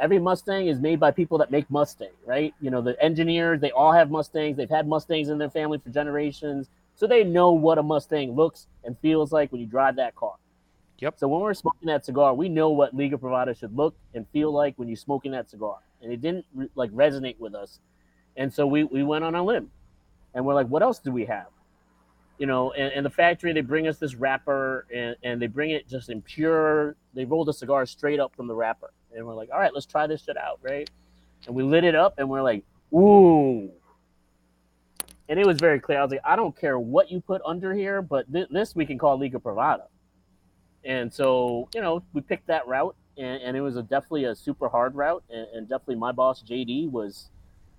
every 0.01 0.19
Mustang 0.19 0.67
is 0.67 0.80
made 0.80 0.99
by 0.99 1.12
people 1.12 1.38
that 1.38 1.51
make 1.51 1.69
Mustang, 1.69 2.12
right? 2.25 2.54
You 2.60 2.71
know, 2.71 2.82
the 2.82 3.01
engineers, 3.01 3.62
they 3.62 3.71
all 3.71 3.91
have 3.93 4.10
Mustangs. 4.10 4.58
They've 4.58 4.69
had 4.69 4.88
Mustangs 4.88 5.30
in 5.30 5.38
their 5.38 5.49
family 5.49 5.77
for 5.77 5.89
generations. 5.89 6.67
So 7.02 7.08
they 7.08 7.24
know 7.24 7.54
what 7.54 7.80
a 7.80 7.82
Mustang 7.82 8.36
looks 8.36 8.68
and 8.84 8.96
feels 9.00 9.32
like 9.32 9.52
when 9.52 9.60
you 9.60 9.66
drive 9.66 9.96
that 9.96 10.14
car. 10.16 10.36
Yep. 11.00 11.16
So 11.18 11.28
when 11.28 11.42
we're 11.42 11.56
smoking 11.56 11.88
that 11.88 12.06
cigar, 12.06 12.36
we 12.36 12.48
know 12.48 12.70
what 12.70 12.96
Liga 12.96 13.18
Privada 13.18 13.58
should 13.58 13.76
look 13.76 13.96
and 14.14 14.28
feel 14.32 14.52
like 14.52 14.76
when 14.76 14.88
you're 14.88 14.96
smoking 14.96 15.32
that 15.32 15.50
cigar. 15.50 15.80
And 16.04 16.14
it 16.14 16.22
didn't 16.22 16.46
like 16.76 16.92
resonate 16.92 17.40
with 17.40 17.56
us. 17.56 17.80
And 18.38 18.54
so 18.54 18.68
we, 18.68 18.84
we 18.84 19.02
went 19.02 19.24
on 19.24 19.34
a 19.34 19.42
limb 19.44 19.72
and 20.36 20.46
we're 20.46 20.54
like, 20.54 20.68
what 20.68 20.84
else 20.84 21.00
do 21.00 21.12
we 21.12 21.26
have? 21.26 21.48
You 22.38 22.46
know, 22.46 22.72
and, 22.74 22.94
and 22.94 23.04
the 23.04 23.10
factory, 23.10 23.52
they 23.52 23.62
bring 23.62 23.88
us 23.88 23.98
this 23.98 24.14
wrapper 24.14 24.86
and, 24.94 25.16
and 25.24 25.42
they 25.42 25.48
bring 25.48 25.72
it 25.72 25.90
just 25.90 26.12
in 26.12 26.22
pure, 26.22 26.96
they 27.16 27.26
roll 27.26 27.46
the 27.46 27.54
cigar 27.54 27.88
straight 27.88 28.20
up 28.20 28.36
from 28.36 28.46
the 28.46 28.54
wrapper 28.54 28.92
and 29.12 29.26
we're 29.26 29.34
like, 29.34 29.50
all 29.52 29.60
right, 29.60 29.74
let's 29.74 29.88
try 29.88 30.06
this 30.06 30.26
shit 30.26 30.38
out, 30.38 30.60
right? 30.62 30.88
And 31.48 31.56
we 31.56 31.64
lit 31.64 31.84
it 31.84 31.96
up, 31.96 32.20
and 32.20 32.30
we're 32.30 32.44
like, 32.44 32.64
ooh. 32.94 33.72
And 35.32 35.39
it 35.39 35.48
was 35.48 35.62
very 35.62 35.80
clear. 35.80 35.98
I 35.98 36.04
was 36.04 36.12
like, 36.12 36.20
I 36.26 36.36
don't 36.36 36.60
care 36.60 36.78
what 36.78 37.10
you 37.10 37.22
put 37.22 37.41
under 37.46 37.74
here, 37.74 38.02
but 38.02 38.30
th- 38.34 38.50
this 38.52 38.76
we 38.76 38.86
can 38.86 38.98
call 38.98 39.17
Liga 39.17 39.39
Privada. 39.39 39.86
And 40.84 41.12
so, 41.12 41.70
you 41.74 41.80
know, 41.80 42.04
we 42.12 42.20
picked 42.20 42.48
that 42.48 42.67
route, 42.67 42.98
and, 43.17 43.41
and 43.41 43.56
it 43.56 43.62
was 43.62 43.78
a, 43.78 43.82
definitely 43.82 44.26
a 44.26 44.36
super 44.36 44.67
hard 44.67 44.94
route, 44.94 45.24
and, 45.30 45.48
and 45.54 45.70
definitely 45.70 45.96
my 45.96 46.12
boss 46.12 46.44
JD 46.44 46.91
was 46.91 47.30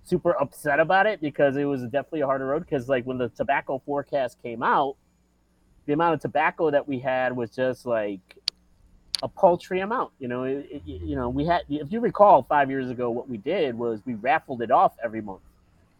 super 0.03 0.31
upset 0.41 0.79
about 0.79 1.05
it 1.05 1.21
because 1.21 1.55
it 1.55 1.65
was 1.65 1.83
definitely 1.83 2.21
a 2.21 2.25
harder 2.25 2.47
road. 2.47 2.65
Because 2.67 2.89
like 2.89 3.05
when 3.05 3.19
the 3.19 3.29
tobacco 3.29 3.79
forecast 3.85 4.41
came 4.41 4.63
out, 4.63 4.95
the 5.85 5.93
amount 5.93 6.15
of 6.15 6.21
tobacco 6.21 6.71
that 6.71 6.87
we 6.87 6.97
had 6.97 7.35
was 7.35 7.51
just 7.51 7.85
like 7.85 8.35
a 9.21 9.27
paltry 9.27 9.81
amount. 9.81 10.11
You 10.17 10.27
know, 10.27 10.45
it, 10.45 10.65
it, 10.71 10.81
you 10.87 11.15
know, 11.15 11.29
we 11.29 11.45
had. 11.45 11.61
If 11.69 11.91
you 11.91 11.99
recall, 11.99 12.41
five 12.49 12.71
years 12.71 12.89
ago, 12.89 13.11
what 13.11 13.29
we 13.29 13.37
did 13.37 13.77
was 13.77 14.01
we 14.07 14.15
raffled 14.15 14.63
it 14.63 14.71
off 14.71 14.93
every 15.03 15.21
month. 15.21 15.41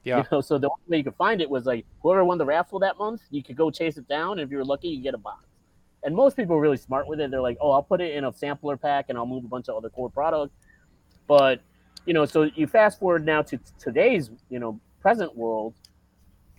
Yeah. 0.04 0.18
You 0.18 0.24
know, 0.32 0.42
so 0.42 0.58
the 0.58 0.70
only 0.70 0.84
way 0.88 0.98
you 0.98 1.04
could 1.04 1.16
find 1.16 1.42
it 1.42 1.50
was 1.50 1.66
like 1.66 1.86
whoever 2.02 2.26
won 2.26 2.38
the 2.38 2.46
raffle 2.46 2.80
that 2.80 2.98
month, 2.98 3.22
you 3.30 3.44
could 3.44 3.56
go 3.56 3.72
chase 3.72 3.98
it 3.98 4.08
down. 4.08 4.34
And 4.34 4.42
if 4.42 4.52
you 4.52 4.58
were 4.58 4.66
lucky, 4.66 4.90
you 4.90 5.02
get 5.02 5.14
a 5.14 5.18
box. 5.18 5.46
And 6.04 6.14
most 6.14 6.36
people 6.36 6.56
are 6.58 6.60
really 6.60 6.78
smart 6.78 7.08
with 7.08 7.22
it. 7.22 7.32
They're 7.32 7.42
like, 7.42 7.58
oh, 7.62 7.72
I'll 7.72 7.84
put 7.84 8.02
it 8.02 8.14
in 8.14 8.26
a 8.26 8.34
sampler 8.34 8.76
pack 8.76 9.06
and 9.08 9.18
I'll 9.18 9.26
move 9.26 9.46
a 9.46 9.48
bunch 9.48 9.70
of 9.70 9.76
other 9.76 9.90
core 9.90 10.10
products. 10.10 10.54
But 11.28 11.62
you 12.06 12.14
know, 12.14 12.26
so 12.26 12.44
you 12.56 12.68
fast 12.68 13.00
forward 13.00 13.26
now 13.26 13.42
to 13.44 13.60
today's, 13.80 14.30
you 14.50 14.60
know, 14.60 14.80
present 15.00 15.36
world, 15.36 15.74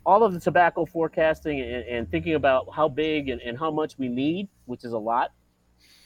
all 0.07 0.23
of 0.23 0.33
the 0.33 0.41
tobacco 0.41 0.87
forecasting 0.87 1.61
and, 1.61 1.85
and 1.85 2.11
thinking 2.11 2.35
about 2.35 2.69
how 2.75 2.89
big 2.89 3.29
and, 3.29 3.41
and 3.43 3.59
how 3.59 3.71
much 3.71 3.99
we 3.99 4.09
need, 4.09 4.49
which 4.67 4.85
is 4.85 4.93
a 4.93 4.99
lot, 4.99 5.33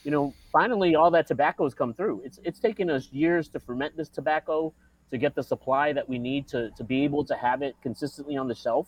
you 0.03 0.11
know, 0.11 0.33
finally 0.51 0.95
all 0.95 1.11
that 1.11 1.27
tobacco 1.27 1.63
has 1.63 1.73
come 1.73 1.93
through. 1.93 2.21
It's 2.25 2.39
it's 2.43 2.59
taken 2.59 2.89
us 2.89 3.09
years 3.11 3.49
to 3.49 3.59
ferment 3.59 3.95
this 3.95 4.09
tobacco 4.09 4.73
to 5.11 5.17
get 5.17 5.35
the 5.35 5.43
supply 5.43 5.93
that 5.93 6.07
we 6.07 6.19
need 6.19 6.47
to 6.49 6.69
to 6.71 6.83
be 6.83 7.03
able 7.03 7.23
to 7.25 7.35
have 7.35 7.61
it 7.61 7.75
consistently 7.81 8.37
on 8.37 8.47
the 8.47 8.55
shelf, 8.55 8.87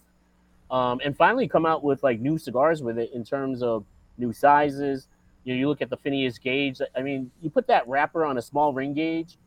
um, 0.69 0.99
and 1.03 1.15
finally 1.15 1.47
come 1.47 1.65
out 1.65 1.83
with 1.83 2.03
like 2.03 2.19
new 2.19 2.37
cigars 2.37 2.81
with 2.81 2.97
it 2.97 3.11
in 3.13 3.23
terms 3.23 3.61
of 3.63 3.85
new 4.17 4.33
sizes. 4.33 5.07
You 5.43 5.53
know, 5.53 5.59
you 5.59 5.67
look 5.67 5.81
at 5.81 5.89
the 5.89 5.97
Phineas 5.97 6.37
Gage. 6.37 6.81
I 6.95 7.01
mean, 7.01 7.31
you 7.41 7.49
put 7.49 7.67
that 7.67 7.87
wrapper 7.87 8.25
on 8.25 8.37
a 8.37 8.41
small 8.41 8.73
ring 8.73 8.93
gauge, 8.93 9.37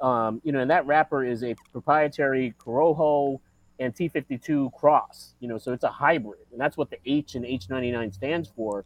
um, 0.00 0.40
you 0.44 0.52
know, 0.52 0.60
and 0.60 0.70
that 0.70 0.86
wrapper 0.86 1.24
is 1.24 1.44
a 1.44 1.54
proprietary 1.72 2.54
Corojo 2.58 3.40
and 3.78 3.94
T52 3.94 4.72
cross. 4.72 5.34
You 5.40 5.48
know, 5.48 5.58
so 5.58 5.72
it's 5.72 5.84
a 5.84 5.90
hybrid, 5.90 6.46
and 6.52 6.60
that's 6.60 6.76
what 6.76 6.90
the 6.90 6.98
H 7.04 7.34
and 7.34 7.44
H99 7.44 8.14
stands 8.14 8.50
for. 8.56 8.84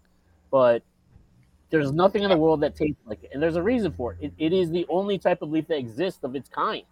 But 0.51 0.83
there's 1.71 1.93
nothing 1.93 2.25
in 2.25 2.31
the 2.31 2.37
world 2.37 2.61
that 2.61 2.75
tastes 2.75 3.01
like 3.07 3.23
it, 3.23 3.31
and 3.33 3.43
there's 3.43 3.57
a 3.57 3.63
reason 3.63 3.93
for 3.93 4.13
it. 4.13 4.19
It, 4.21 4.33
it 4.39 4.53
is 4.53 4.71
the 4.71 4.87
only 4.89 5.19
type 5.19 5.41
of 5.43 5.51
leaf 5.51 5.69
that 5.69 5.79
exists 5.79 6.25
of 6.25 6.35
its 6.35 6.49
kind, 6.49 6.83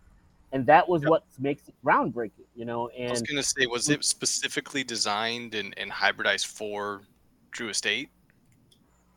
and 0.53 0.67
that 0.67 0.89
was 0.89 1.03
yep. 1.03 1.11
what 1.11 1.25
makes 1.39 1.69
it 1.69 1.75
groundbreaking. 1.85 2.47
You 2.55 2.65
know, 2.65 2.89
and 2.89 3.09
I 3.09 3.11
was 3.11 3.23
gonna 3.23 3.43
say, 3.43 3.67
was 3.67 3.89
it 3.89 4.05
specifically 4.05 4.85
designed 4.85 5.55
and, 5.55 5.75
and 5.77 5.91
hybridized 5.91 6.47
for 6.47 7.03
Drew 7.51 7.69
Estate? 7.69 8.11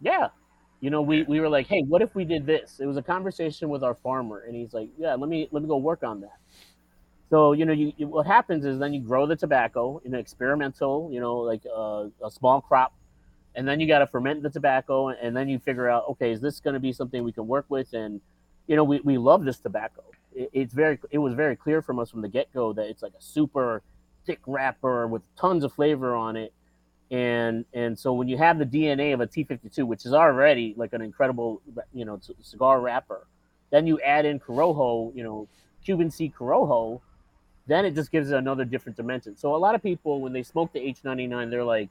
Yeah, 0.01 0.29
you 0.79 0.89
know, 0.89 1.01
we, 1.01 1.23
we 1.23 1.39
were 1.39 1.49
like, 1.49 1.67
hey, 1.67 1.83
what 1.83 2.01
if 2.01 2.15
we 2.15 2.25
did 2.25 2.45
this? 2.45 2.79
It 2.79 2.85
was 2.85 2.97
a 2.97 3.03
conversation 3.03 3.69
with 3.69 3.83
our 3.83 3.95
farmer, 3.95 4.43
and 4.47 4.55
he's 4.55 4.73
like, 4.73 4.89
yeah, 4.97 5.13
let 5.15 5.29
me 5.29 5.47
let 5.51 5.61
me 5.63 5.69
go 5.69 5.77
work 5.77 6.03
on 6.03 6.21
that. 6.21 6.37
So 7.29 7.53
you 7.53 7.65
know, 7.65 7.73
you, 7.73 7.93
you 7.97 8.07
what 8.07 8.25
happens 8.25 8.65
is 8.65 8.79
then 8.79 8.93
you 8.93 8.99
grow 8.99 9.25
the 9.25 9.35
tobacco 9.35 10.01
in 10.05 10.13
an 10.13 10.19
experimental, 10.19 11.09
you 11.11 11.19
know, 11.19 11.37
like 11.37 11.61
uh, 11.65 12.07
a 12.23 12.29
small 12.29 12.61
crop 12.61 12.93
and 13.55 13.67
then 13.67 13.79
you 13.79 13.87
got 13.87 13.99
to 13.99 14.07
ferment 14.07 14.41
the 14.43 14.49
tobacco 14.49 15.09
and 15.09 15.35
then 15.35 15.49
you 15.49 15.59
figure 15.59 15.89
out 15.89 16.05
okay 16.09 16.31
is 16.31 16.41
this 16.41 16.59
going 16.59 16.73
to 16.73 16.79
be 16.79 16.91
something 16.93 17.23
we 17.23 17.31
can 17.31 17.47
work 17.47 17.65
with 17.69 17.93
and 17.93 18.21
you 18.67 18.75
know 18.75 18.83
we, 18.83 18.99
we 19.01 19.17
love 19.17 19.43
this 19.43 19.59
tobacco 19.59 20.03
it, 20.35 20.49
it's 20.53 20.73
very 20.73 20.99
it 21.11 21.17
was 21.17 21.33
very 21.33 21.55
clear 21.55 21.81
from 21.81 21.99
us 21.99 22.09
from 22.09 22.21
the 22.21 22.29
get-go 22.29 22.73
that 22.73 22.87
it's 22.87 23.01
like 23.01 23.13
a 23.17 23.21
super 23.21 23.81
thick 24.25 24.39
wrapper 24.45 25.07
with 25.07 25.21
tons 25.35 25.63
of 25.63 25.73
flavor 25.73 26.15
on 26.15 26.35
it. 26.35 26.53
And 27.09 27.65
and 27.73 27.97
so 27.97 28.13
when 28.13 28.27
you 28.27 28.37
have 28.37 28.57
the 28.57 28.65
DNA 28.65 29.13
of 29.13 29.21
a 29.21 29.27
T52, 29.27 29.85
which 29.85 30.05
is 30.05 30.13
already 30.13 30.73
like 30.77 30.93
an 30.93 31.01
incredible, 31.01 31.61
you 31.93 32.05
know, 32.05 32.19
cigar 32.41 32.79
wrapper, 32.79 33.27
then 33.69 33.85
you 33.85 33.99
add 34.01 34.25
in 34.25 34.39
Corojo, 34.39 35.13
you 35.15 35.23
know, 35.23 35.47
Cuban 35.83 36.09
C 36.09 36.33
Corojo, 36.37 37.01
then 37.67 37.85
it 37.85 37.95
just 37.95 38.11
gives 38.11 38.31
it 38.31 38.37
another 38.37 38.65
different 38.65 38.95
dimension. 38.95 39.35
So 39.35 39.55
a 39.55 39.57
lot 39.57 39.75
of 39.75 39.83
people, 39.83 40.21
when 40.21 40.33
they 40.33 40.43
smoke 40.43 40.71
the 40.73 40.79
H99, 40.79 41.49
they're 41.49 41.63
like, 41.63 41.89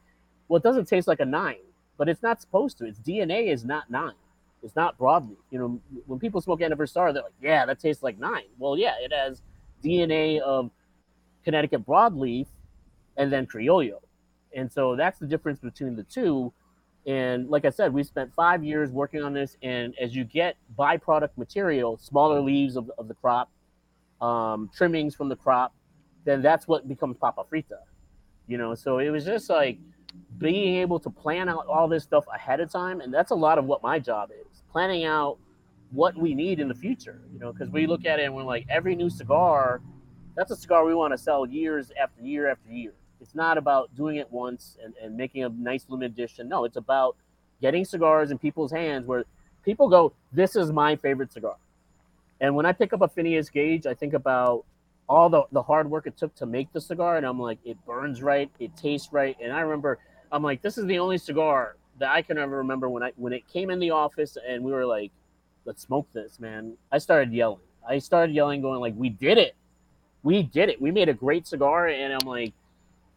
well, 0.49 0.57
it 0.57 0.63
doesn't 0.63 0.87
taste 0.87 1.07
like 1.07 1.21
a 1.21 1.25
nine, 1.25 1.57
but 1.99 2.09
it's 2.09 2.23
not 2.23 2.41
supposed 2.41 2.79
to. 2.79 2.87
Its 2.87 2.99
DNA 2.99 3.53
is 3.53 3.65
not 3.65 3.91
nine. 3.91 4.15
It's 4.63 4.77
not 4.77 4.99
broadleaf. 4.99 5.37
You 5.51 5.59
know, 5.59 5.81
when 6.07 6.19
people 6.19 6.41
smoke 6.41 6.61
Anniversary, 6.61 7.13
they're 7.13 7.23
like, 7.23 7.33
yeah, 7.41 7.65
that 7.67 7.81
tastes 7.81 8.03
like 8.03 8.19
nine. 8.19 8.45
Well, 8.59 8.77
yeah, 8.77 8.95
it 9.01 9.13
has 9.13 9.43
DNA 9.83 10.41
of 10.41 10.71
Connecticut 11.45 11.87
broadleaf 11.87 12.47
and 13.17 13.33
then 13.33 13.47
Criollo. 13.47 14.01
And 14.55 14.71
so 14.71 14.97
that's 14.97 15.19
the 15.19 15.27
difference 15.27 15.61
between 15.61 15.97
the 15.97 16.03
two. 16.03 16.53
And 17.07 17.49
like 17.49 17.65
I 17.65 17.71
said, 17.71 17.93
we 17.93 18.03
spent 18.03 18.35
five 18.35 18.63
years 18.63 18.91
working 18.91 19.23
on 19.23 19.33
this. 19.33 19.57
And 19.63 19.95
as 20.01 20.15
you 20.15 20.25
get 20.25 20.57
byproduct 20.79 21.31
material, 21.37 21.97
smaller 21.97 22.41
leaves 22.41 22.77
of, 22.77 22.91
of 22.99 23.09
the 23.09 23.15
crop, 23.15 23.51
um, 24.21 24.71
trimmings 24.77 25.15
from 25.15 25.29
the 25.29 25.37
crop, 25.37 25.75
then 26.25 26.43
that's 26.43 26.69
what 26.69 26.87
becomes 26.89 27.17
papa 27.17 27.45
frita. 27.51 27.79
You 28.47 28.59
know, 28.59 28.75
so 28.75 28.99
it 28.99 29.11
was 29.11 29.25
just 29.25 29.49
like 29.49 29.79
being 30.39 30.77
able 30.77 30.99
to 31.01 31.09
plan 31.09 31.49
out 31.49 31.67
all 31.67 31.89
this 31.89 32.03
stuff 32.03 32.25
ahead 32.35 32.61
of 32.61 32.71
time. 32.71 33.01
And 33.01 33.15
that's 33.15 33.31
a 33.31 33.35
lot 33.35 33.59
of 33.59 33.65
what 33.65 33.83
my 33.83 33.99
job 33.99 34.31
is 34.33 34.50
planning 34.73 35.05
out 35.05 35.39
what 35.91 36.17
we 36.17 36.35
need 36.35 36.61
in 36.61 36.69
the 36.69 36.75
future, 36.75 37.21
you 37.33 37.39
know, 37.39 37.53
because 37.53 37.69
we 37.71 37.87
look 37.87 38.07
at 38.07 38.21
it 38.21 38.25
and 38.25 38.35
we're 38.35 38.45
like, 38.45 38.67
every 38.69 38.95
new 38.95 39.11
cigar, 39.11 39.81
that's 40.37 40.51
a 40.51 40.57
cigar 40.57 40.85
we 40.85 40.95
want 40.95 41.13
to 41.13 41.19
sell 41.19 41.47
years 41.47 41.91
after 42.01 42.23
year 42.23 42.49
after 42.49 42.71
year. 42.71 42.93
It's 43.21 43.35
not 43.35 43.59
about 43.59 43.95
doing 43.97 44.17
it 44.17 44.31
once 44.31 44.77
and, 44.83 44.95
and 45.03 45.17
making 45.17 45.45
a 45.45 45.49
nice 45.49 45.85
limited 45.89 46.13
edition. 46.13 46.49
No, 46.49 46.65
it's 46.65 46.77
about 46.77 47.17
getting 47.61 47.85
cigars 47.85 48.31
in 48.31 48.39
people's 48.39 48.73
hands 48.73 49.07
where 49.07 49.25
people 49.65 49.89
go, 49.89 50.13
This 50.33 50.57
is 50.57 50.73
my 50.73 50.97
favorite 50.97 51.33
cigar. 51.33 51.57
And 52.41 52.55
when 52.55 52.65
I 52.65 52.73
pick 52.73 52.93
up 52.93 53.03
a 53.03 53.09
Phineas 53.09 53.51
Gage, 53.51 53.87
I 53.87 53.93
think 53.93 54.15
about 54.15 54.65
all 55.09 55.29
the, 55.29 55.43
the 55.53 55.61
hard 55.63 55.91
work 55.91 56.07
it 56.07 56.17
took 56.17 56.35
to 56.37 56.47
make 56.47 56.73
the 56.73 56.81
cigar. 56.81 57.17
And 57.17 57.27
I'm 57.27 57.39
like, 57.39 57.59
it 57.65 57.77
burns 57.85 58.23
right, 58.23 58.51
it 58.59 58.75
tastes 58.77 59.13
right. 59.13 59.37
And 59.43 59.53
I 59.53 59.61
remember, 59.61 59.99
I'm 60.33 60.43
like, 60.43 60.63
this 60.63 60.79
is 60.79 60.87
the 60.87 60.99
only 60.99 61.19
cigar 61.19 61.77
that 62.01 62.11
I 62.11 62.23
can 62.23 62.39
ever 62.39 62.59
remember 62.59 62.89
when 62.89 63.03
I 63.03 63.13
when 63.17 63.33
it 63.33 63.47
came 63.49 63.71
in 63.71 63.79
the 63.79 63.91
office 63.91 64.37
and 64.47 64.65
we 64.65 64.73
were 64.73 64.87
like, 64.87 65.13
let's 65.65 65.83
smoke 65.83 66.11
this, 66.13 66.41
man. 66.41 66.75
I 66.91 66.99
started 66.99 67.33
yelling. 67.33 67.61
I 67.89 67.99
started 67.99 68.35
yelling, 68.35 68.61
going 68.61 68.81
like, 68.81 68.95
we 68.97 69.09
did 69.09 69.39
it. 69.39 69.55
We 70.23 70.43
did 70.43 70.69
it. 70.69 70.81
We 70.81 70.91
made 70.91 71.09
a 71.09 71.15
great 71.15 71.47
cigar. 71.47 71.89
And 71.89 72.13
I'm 72.13 72.27
like, 72.27 72.53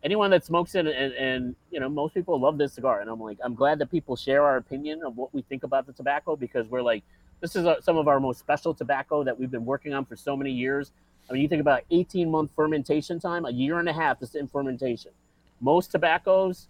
anyone 0.03 0.31
that 0.31 0.45
smokes 0.45 0.75
it 0.75 0.85
and, 0.85 1.13
and 1.13 1.55
you 1.71 1.79
know, 1.79 1.89
most 1.89 2.13
people 2.13 2.39
love 2.39 2.57
this 2.57 2.73
cigar. 2.73 3.01
And 3.01 3.09
I'm 3.09 3.19
like, 3.19 3.37
I'm 3.43 3.55
glad 3.55 3.79
that 3.79 3.91
people 3.91 4.15
share 4.15 4.43
our 4.43 4.57
opinion 4.57 5.01
of 5.03 5.17
what 5.17 5.33
we 5.33 5.41
think 5.43 5.63
about 5.63 5.85
the 5.85 5.93
tobacco 5.93 6.35
because 6.35 6.67
we're 6.67 6.81
like, 6.81 7.03
this 7.41 7.55
is 7.55 7.65
a, 7.65 7.77
some 7.81 7.97
of 7.97 8.07
our 8.07 8.19
most 8.19 8.39
special 8.39 8.73
tobacco 8.73 9.23
that 9.23 9.37
we've 9.37 9.51
been 9.51 9.65
working 9.65 9.93
on 9.93 10.05
for 10.05 10.15
so 10.15 10.35
many 10.37 10.51
years. 10.51 10.91
I 11.29 11.33
mean, 11.33 11.41
you 11.41 11.47
think 11.47 11.61
about 11.61 11.81
18 11.91 12.29
month 12.29 12.51
fermentation 12.55 13.19
time, 13.19 13.45
a 13.45 13.51
year 13.51 13.79
and 13.79 13.87
a 13.87 13.93
half 13.93 14.21
is 14.21 14.35
in 14.35 14.47
fermentation. 14.47 15.11
Most 15.59 15.91
tobaccos 15.91 16.67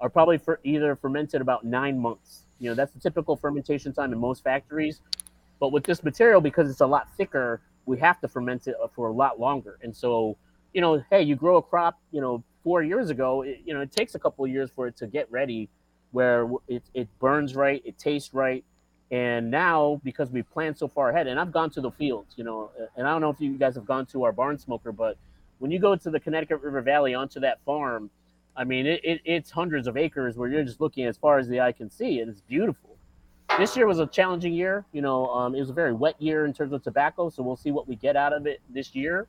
are 0.00 0.08
probably 0.08 0.38
for 0.38 0.60
either 0.64 0.96
fermented 0.96 1.40
about 1.40 1.64
nine 1.64 1.98
months. 1.98 2.42
You 2.58 2.70
know, 2.70 2.74
that's 2.74 2.92
the 2.92 3.00
typical 3.00 3.36
fermentation 3.36 3.92
time 3.92 4.12
in 4.12 4.18
most 4.18 4.42
factories. 4.42 5.00
But 5.60 5.72
with 5.72 5.84
this 5.84 6.02
material, 6.02 6.40
because 6.40 6.70
it's 6.70 6.80
a 6.80 6.86
lot 6.86 7.08
thicker, 7.16 7.60
we 7.86 7.98
have 7.98 8.20
to 8.20 8.28
ferment 8.28 8.66
it 8.66 8.76
for 8.94 9.08
a 9.08 9.12
lot 9.12 9.38
longer. 9.38 9.78
And 9.82 9.94
so, 9.96 10.36
you 10.72 10.80
know, 10.80 11.02
hey, 11.10 11.22
you 11.22 11.36
grow 11.36 11.56
a 11.56 11.62
crop, 11.62 11.98
you 12.10 12.20
know, 12.20 12.42
four 12.62 12.82
years 12.82 13.10
ago, 13.10 13.42
it, 13.42 13.60
you 13.64 13.74
know, 13.74 13.80
it 13.80 13.92
takes 13.92 14.14
a 14.14 14.18
couple 14.18 14.44
of 14.44 14.50
years 14.50 14.70
for 14.74 14.86
it 14.86 14.96
to 14.96 15.06
get 15.06 15.30
ready 15.30 15.68
where 16.12 16.48
it, 16.68 16.82
it 16.94 17.08
burns 17.18 17.54
right, 17.54 17.82
it 17.84 17.98
tastes 17.98 18.32
right. 18.32 18.64
And 19.10 19.50
now, 19.50 20.00
because 20.02 20.30
we've 20.30 20.50
planned 20.50 20.76
so 20.76 20.88
far 20.88 21.10
ahead, 21.10 21.26
and 21.26 21.38
I've 21.38 21.52
gone 21.52 21.70
to 21.70 21.80
the 21.80 21.90
fields, 21.90 22.34
you 22.36 22.44
know, 22.44 22.70
and 22.96 23.06
I 23.06 23.10
don't 23.10 23.20
know 23.20 23.30
if 23.30 23.40
you 23.40 23.52
guys 23.58 23.74
have 23.74 23.84
gone 23.84 24.06
to 24.06 24.24
our 24.24 24.32
barn 24.32 24.58
smoker, 24.58 24.92
but 24.92 25.16
when 25.58 25.70
you 25.70 25.78
go 25.78 25.94
to 25.94 26.10
the 26.10 26.18
Connecticut 26.18 26.62
River 26.62 26.80
Valley 26.80 27.14
onto 27.14 27.40
that 27.40 27.60
farm, 27.64 28.10
I 28.56 28.64
mean, 28.64 28.86
it, 28.86 29.00
it, 29.04 29.20
it's 29.24 29.50
hundreds 29.50 29.86
of 29.86 29.96
acres 29.96 30.36
where 30.36 30.48
you're 30.48 30.64
just 30.64 30.80
looking 30.80 31.06
as 31.06 31.16
far 31.16 31.38
as 31.38 31.48
the 31.48 31.60
eye 31.60 31.72
can 31.72 31.90
see, 31.90 32.20
and 32.20 32.30
it's 32.30 32.40
beautiful. 32.40 32.96
This 33.58 33.76
year 33.76 33.86
was 33.86 34.00
a 34.00 34.06
challenging 34.06 34.54
year. 34.54 34.84
You 34.92 35.02
know, 35.02 35.26
um, 35.26 35.54
it 35.54 35.60
was 35.60 35.70
a 35.70 35.74
very 35.74 35.92
wet 35.92 36.20
year 36.20 36.44
in 36.44 36.52
terms 36.52 36.72
of 36.72 36.82
tobacco, 36.82 37.30
so 37.30 37.42
we'll 37.42 37.56
see 37.56 37.70
what 37.70 37.86
we 37.88 37.96
get 37.96 38.16
out 38.16 38.32
of 38.32 38.46
it 38.46 38.60
this 38.70 38.94
year. 38.94 39.28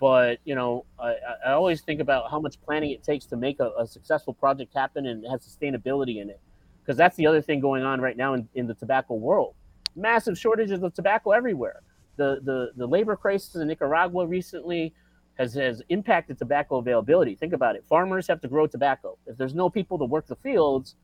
But 0.00 0.38
you 0.44 0.54
know, 0.54 0.84
I, 0.98 1.16
I 1.46 1.50
always 1.52 1.80
think 1.80 2.00
about 2.00 2.30
how 2.30 2.40
much 2.40 2.60
planning 2.62 2.90
it 2.90 3.02
takes 3.02 3.26
to 3.26 3.36
make 3.36 3.58
a, 3.58 3.70
a 3.78 3.86
successful 3.86 4.34
project 4.34 4.74
happen 4.74 5.06
and 5.06 5.24
have 5.28 5.40
sustainability 5.40 6.20
in 6.20 6.30
it, 6.30 6.40
because 6.82 6.96
that's 6.96 7.16
the 7.16 7.26
other 7.26 7.42
thing 7.42 7.60
going 7.60 7.82
on 7.82 8.00
right 8.00 8.16
now 8.16 8.34
in, 8.34 8.48
in 8.54 8.66
the 8.66 8.74
tobacco 8.74 9.14
world. 9.14 9.54
Massive 9.96 10.38
shortages 10.38 10.82
of 10.82 10.94
tobacco 10.94 11.32
everywhere. 11.32 11.82
The 12.16 12.40
the 12.44 12.70
the 12.76 12.86
labor 12.86 13.16
crisis 13.16 13.56
in 13.56 13.66
Nicaragua 13.66 14.26
recently 14.26 14.94
has, 15.38 15.54
has 15.54 15.82
impacted 15.88 16.38
tobacco 16.38 16.76
availability. 16.76 17.34
Think 17.34 17.52
about 17.52 17.76
it. 17.76 17.84
Farmers 17.88 18.26
have 18.26 18.40
to 18.40 18.48
grow 18.48 18.66
tobacco. 18.66 19.16
If 19.26 19.36
there's 19.36 19.54
no 19.54 19.70
people 19.70 19.98
to 19.98 20.04
work 20.04 20.26
the 20.26 20.36
fields, 20.36 20.96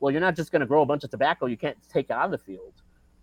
well, 0.00 0.10
you're 0.10 0.20
not 0.20 0.36
just 0.36 0.52
going 0.52 0.60
to 0.60 0.66
grow 0.66 0.82
a 0.82 0.86
bunch 0.86 1.04
of 1.04 1.10
tobacco 1.10 1.46
you 1.46 1.56
can't 1.56 1.76
take 1.92 2.10
out 2.10 2.26
of 2.26 2.30
the 2.30 2.38
field. 2.38 2.72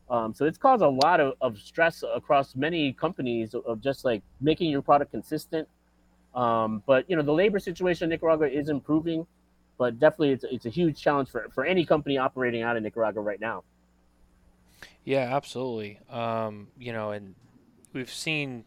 Um, 0.09 0.33
so 0.33 0.45
it's 0.45 0.57
caused 0.57 0.83
a 0.83 0.89
lot 0.89 1.19
of, 1.19 1.33
of 1.41 1.59
stress 1.59 2.03
across 2.15 2.55
many 2.55 2.93
companies 2.93 3.53
of 3.53 3.81
just 3.81 4.05
like 4.05 4.23
making 4.39 4.71
your 4.71 4.81
product 4.81 5.11
consistent. 5.11 5.67
Um, 6.33 6.83
but 6.85 7.09
you 7.09 7.15
know 7.15 7.23
the 7.23 7.33
labor 7.33 7.59
situation 7.59 8.05
in 8.05 8.09
Nicaragua 8.11 8.47
is 8.47 8.69
improving, 8.69 9.25
but 9.77 9.99
definitely 9.99 10.31
it's, 10.31 10.45
it's 10.49 10.65
a 10.65 10.69
huge 10.69 11.01
challenge 11.01 11.29
for, 11.29 11.49
for 11.53 11.65
any 11.65 11.83
company 11.83 12.17
operating 12.17 12.61
out 12.61 12.77
of 12.77 12.83
Nicaragua 12.83 13.21
right 13.21 13.41
now. 13.41 13.63
Yeah, 15.03 15.35
absolutely. 15.35 15.99
Um, 16.09 16.67
you 16.77 16.93
know, 16.93 17.11
and 17.11 17.33
we've 17.91 18.11
seen 18.11 18.63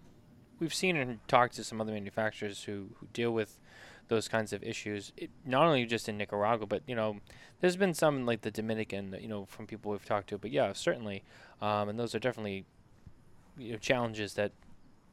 we've 0.61 0.75
seen 0.75 0.96
and 0.96 1.27
talked 1.27 1.57
to 1.57 1.64
some 1.64 1.81
other 1.81 1.92
manufacturers 1.92 2.64
who, 2.64 2.90
who 3.01 3.07
deal 3.12 3.33
with 3.33 3.59
those 4.09 4.29
kinds 4.29 4.53
of 4.53 4.62
issues. 4.62 5.12
It, 5.16 5.31
not 5.46 5.66
only 5.66 5.87
just 5.87 6.09
in 6.09 6.18
Nicaragua, 6.18 6.66
but 6.66 6.83
you 6.87 6.94
know, 6.94 7.16
there's 7.61 7.77
been 7.77 7.94
some 7.94 8.27
like 8.27 8.42
the 8.42 8.51
Dominican, 8.51 9.16
you 9.20 9.29
know, 9.29 9.46
from 9.46 9.66
people 9.66 9.90
we've 9.92 10.05
talked 10.05 10.29
to. 10.29 10.38
But 10.38 10.51
yeah, 10.51 10.73
certainly, 10.75 11.23
um, 11.62 11.88
and 11.88 11.99
those 11.99 12.14
are 12.14 12.18
definitely 12.18 12.66
you 13.59 13.73
know, 13.73 13.79
challenges 13.79 14.35
that 14.35 14.53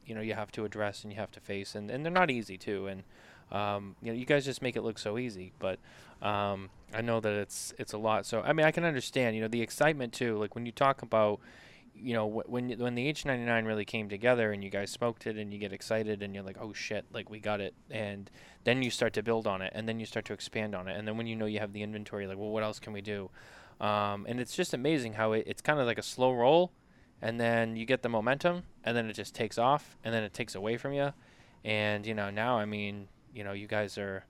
you 0.04 0.14
know 0.14 0.20
you 0.20 0.34
have 0.34 0.52
to 0.52 0.64
address 0.64 1.02
and 1.02 1.12
you 1.12 1.18
have 1.18 1.30
to 1.32 1.40
face, 1.40 1.74
and, 1.74 1.90
and 1.90 2.04
they're 2.04 2.12
not 2.12 2.30
easy 2.30 2.58
too. 2.58 2.86
And 2.86 3.02
um, 3.50 3.96
you 4.02 4.12
know, 4.12 4.18
you 4.18 4.26
guys 4.26 4.44
just 4.44 4.60
make 4.60 4.76
it 4.76 4.82
look 4.82 4.98
so 4.98 5.16
easy, 5.16 5.52
but 5.58 5.78
um, 6.20 6.68
I 6.92 7.00
know 7.00 7.20
that 7.20 7.32
it's 7.32 7.72
it's 7.78 7.92
a 7.92 7.98
lot. 7.98 8.26
So 8.26 8.42
I 8.42 8.52
mean, 8.52 8.66
I 8.66 8.70
can 8.70 8.84
understand, 8.84 9.36
you 9.36 9.42
know, 9.42 9.48
the 9.48 9.62
excitement 9.62 10.12
too. 10.12 10.36
Like 10.36 10.54
when 10.54 10.66
you 10.66 10.72
talk 10.72 11.02
about 11.02 11.40
you 12.00 12.14
know 12.14 12.26
when 12.26 12.70
when 12.78 12.94
the 12.94 13.12
H99 13.12 13.66
really 13.66 13.84
came 13.84 14.08
together 14.08 14.52
and 14.52 14.62
you 14.62 14.70
guys 14.70 14.90
smoked 14.90 15.26
it 15.26 15.36
and 15.36 15.52
you 15.52 15.58
get 15.58 15.72
excited 15.72 16.22
and 16.22 16.34
you're 16.34 16.44
like 16.44 16.58
oh 16.60 16.72
shit 16.72 17.06
like 17.12 17.30
we 17.30 17.40
got 17.40 17.60
it. 17.60 17.74
And 17.90 18.30
then 18.64 18.82
you 18.82 18.90
start 18.90 19.12
to 19.14 19.22
build 19.22 19.46
on 19.46 19.62
it 19.62 19.72
and 19.74 19.88
then 19.88 20.00
you 20.00 20.06
start 20.06 20.24
to 20.26 20.32
expand 20.32 20.74
on 20.74 20.88
it. 20.88 20.96
And 20.96 21.06
then 21.06 21.16
when 21.16 21.26
you 21.26 21.36
know 21.36 21.46
you 21.46 21.60
have 21.60 21.72
the 21.72 21.82
inventory 21.82 22.26
like 22.26 22.38
well 22.38 22.50
what 22.50 22.62
else 22.62 22.78
can 22.78 22.92
we 22.92 23.00
do? 23.00 23.30
Um, 23.80 24.26
and 24.28 24.40
it's 24.40 24.56
just 24.56 24.74
amazing 24.74 25.14
how 25.14 25.32
it, 25.32 25.44
it's 25.46 25.62
kind 25.62 25.78
of 25.78 25.86
like 25.86 25.98
a 25.98 26.02
slow 26.02 26.32
roll 26.32 26.72
and 27.22 27.40
then 27.40 27.76
you 27.76 27.84
get 27.84 28.02
the 28.02 28.08
momentum 28.08 28.64
and 28.84 28.96
then 28.96 29.08
it 29.08 29.12
just 29.12 29.34
takes 29.34 29.58
off 29.58 29.96
and 30.04 30.12
then 30.14 30.22
it 30.22 30.32
takes 30.32 30.54
away 30.54 30.76
from 30.76 30.92
you 30.92 31.12
and 31.64 32.06
you 32.06 32.14
know 32.14 32.30
now 32.30 32.58
I 32.58 32.64
mean 32.64 33.08
you 33.34 33.44
know 33.44 33.52
you 33.52 33.66
guys 33.66 33.98
are 33.98 34.24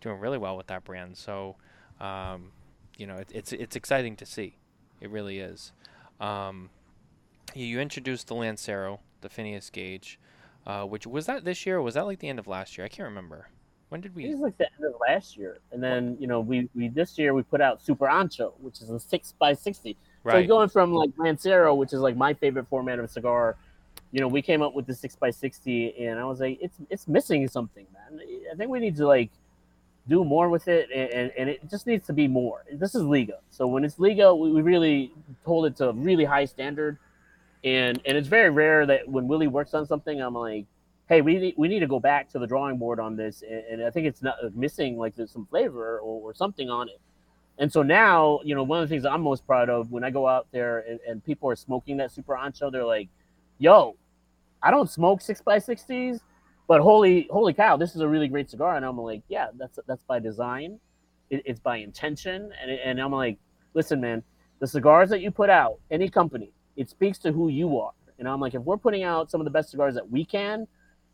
doing 0.00 0.18
really 0.18 0.38
well 0.38 0.56
with 0.56 0.66
that 0.66 0.84
brand. 0.84 1.16
So 1.16 1.56
um, 2.00 2.52
you 2.98 3.06
know 3.06 3.16
it, 3.16 3.30
it's 3.32 3.52
it's 3.52 3.76
exciting 3.76 4.16
to 4.16 4.26
see. 4.26 4.58
It 5.00 5.10
really 5.10 5.38
is. 5.38 5.72
Um, 6.20 6.70
you 7.54 7.80
introduced 7.80 8.28
the 8.28 8.34
Lancero, 8.34 9.00
the 9.20 9.28
Phineas 9.28 9.70
Gage, 9.70 10.18
uh, 10.66 10.84
which 10.84 11.06
was 11.06 11.26
that 11.26 11.44
this 11.44 11.66
year 11.66 11.78
or 11.78 11.82
was 11.82 11.94
that 11.94 12.06
like 12.06 12.18
the 12.18 12.28
end 12.28 12.38
of 12.38 12.46
last 12.46 12.76
year? 12.76 12.84
I 12.84 12.88
can't 12.88 13.08
remember. 13.08 13.48
When 13.88 14.00
did 14.00 14.14
we? 14.14 14.24
It 14.24 14.30
was 14.30 14.40
like 14.40 14.56
the 14.56 14.68
end 14.72 14.86
of 14.86 14.98
last 15.06 15.36
year, 15.36 15.58
and 15.70 15.82
then 15.82 16.16
you 16.18 16.26
know 16.26 16.40
we 16.40 16.68
we 16.74 16.88
this 16.88 17.18
year 17.18 17.34
we 17.34 17.42
put 17.42 17.60
out 17.60 17.82
Super 17.82 18.06
Ancho, 18.06 18.54
which 18.58 18.80
is 18.80 18.88
a 18.88 18.98
six 18.98 19.34
by 19.38 19.52
sixty. 19.52 19.96
Right. 20.24 20.44
So 20.44 20.48
going 20.48 20.68
from 20.70 20.94
like 20.94 21.10
Lancero, 21.18 21.74
which 21.74 21.92
is 21.92 22.00
like 22.00 22.16
my 22.16 22.32
favorite 22.32 22.68
format 22.68 22.98
of 22.98 23.10
cigar, 23.10 23.56
you 24.12 24.20
know, 24.20 24.28
we 24.28 24.40
came 24.40 24.62
up 24.62 24.74
with 24.74 24.86
the 24.86 24.94
six 24.94 25.14
by 25.16 25.30
sixty, 25.30 26.06
and 26.06 26.18
I 26.18 26.24
was 26.24 26.40
like, 26.40 26.58
it's 26.60 26.76
it's 26.88 27.06
missing 27.06 27.46
something, 27.48 27.86
man. 27.92 28.20
I 28.50 28.54
think 28.54 28.70
we 28.70 28.78
need 28.78 28.96
to 28.96 29.06
like 29.06 29.30
do 30.08 30.24
more 30.24 30.48
with 30.48 30.68
it, 30.68 30.90
and, 30.90 31.30
and 31.36 31.48
it 31.48 31.68
just 31.70 31.86
needs 31.86 32.06
to 32.06 32.12
be 32.12 32.28
more. 32.28 32.64
This 32.72 32.94
is 32.94 33.02
Liga, 33.02 33.38
so 33.50 33.66
when 33.66 33.84
it's 33.84 33.98
Liga, 33.98 34.34
we, 34.34 34.52
we 34.52 34.62
really 34.62 35.12
hold 35.44 35.66
it 35.66 35.76
to 35.76 35.90
a 35.90 35.92
really 35.92 36.24
high 36.24 36.44
standard 36.44 36.98
and 37.64 38.00
and 38.04 38.16
it's 38.16 38.28
very 38.28 38.50
rare 38.50 38.86
that 38.86 39.08
when 39.08 39.28
Willie 39.28 39.46
works 39.46 39.74
on 39.74 39.86
something, 39.86 40.20
I'm 40.20 40.34
like, 40.34 40.66
hey, 41.08 41.20
we 41.20 41.38
need, 41.38 41.54
we 41.56 41.68
need 41.68 41.80
to 41.80 41.86
go 41.86 42.00
back 42.00 42.28
to 42.30 42.38
the 42.38 42.46
drawing 42.46 42.78
board 42.78 42.98
on 42.98 43.16
this, 43.16 43.42
and, 43.42 43.64
and 43.70 43.84
I 43.84 43.90
think 43.90 44.06
it's 44.06 44.22
not 44.22 44.36
uh, 44.42 44.48
missing 44.54 44.96
like 44.96 45.14
there's 45.14 45.30
some 45.30 45.46
flavor 45.46 45.98
or, 45.98 46.30
or, 46.30 46.34
something 46.34 46.70
on 46.70 46.88
it. 46.88 47.00
And 47.58 47.70
so 47.70 47.82
now, 47.82 48.40
you 48.44 48.54
know, 48.54 48.62
one 48.62 48.82
of 48.82 48.88
the 48.88 48.92
things 48.92 49.04
I'm 49.04 49.20
most 49.20 49.46
proud 49.46 49.68
of 49.68 49.90
when 49.92 50.04
I 50.04 50.10
go 50.10 50.26
out 50.26 50.46
there 50.52 50.78
and, 50.88 50.98
and 51.06 51.24
people 51.24 51.50
are 51.50 51.56
smoking 51.56 51.98
that 51.98 52.12
super 52.12 52.34
ancho, 52.34 52.72
they're 52.72 52.84
like, 52.84 53.08
yo, 53.58 53.96
I 54.62 54.70
don't 54.70 54.88
smoke 54.88 55.20
six 55.20 55.42
by 55.42 55.58
sixties, 55.58 56.20
but 56.66 56.80
holy 56.80 57.28
holy 57.30 57.52
cow, 57.52 57.76
this 57.76 57.94
is 57.94 58.00
a 58.00 58.08
really 58.08 58.28
great 58.28 58.48
cigar. 58.48 58.76
And 58.76 58.84
I'm 58.84 58.98
like, 58.98 59.22
yeah, 59.28 59.48
that's 59.56 59.78
that's 59.86 60.02
by 60.04 60.18
design, 60.18 60.80
it, 61.30 61.42
it's 61.44 61.60
by 61.60 61.76
intention, 61.76 62.50
and 62.62 62.70
and 62.70 63.00
I'm 63.00 63.12
like, 63.12 63.38
listen, 63.74 64.00
man, 64.00 64.22
the 64.60 64.66
cigars 64.66 65.10
that 65.10 65.20
you 65.20 65.30
put 65.30 65.50
out, 65.50 65.78
any 65.90 66.08
company, 66.08 66.52
it 66.76 66.88
speaks 66.88 67.18
to 67.18 67.32
who 67.32 67.48
you 67.48 67.78
are. 67.78 67.92
And 68.18 68.28
I'm 68.28 68.40
like, 68.40 68.54
if 68.54 68.62
we're 68.62 68.76
putting 68.76 69.02
out 69.02 69.30
some 69.30 69.40
of 69.40 69.44
the 69.44 69.50
best 69.50 69.70
cigars 69.70 69.94
that 69.94 70.10
we 70.10 70.24
can, 70.24 70.66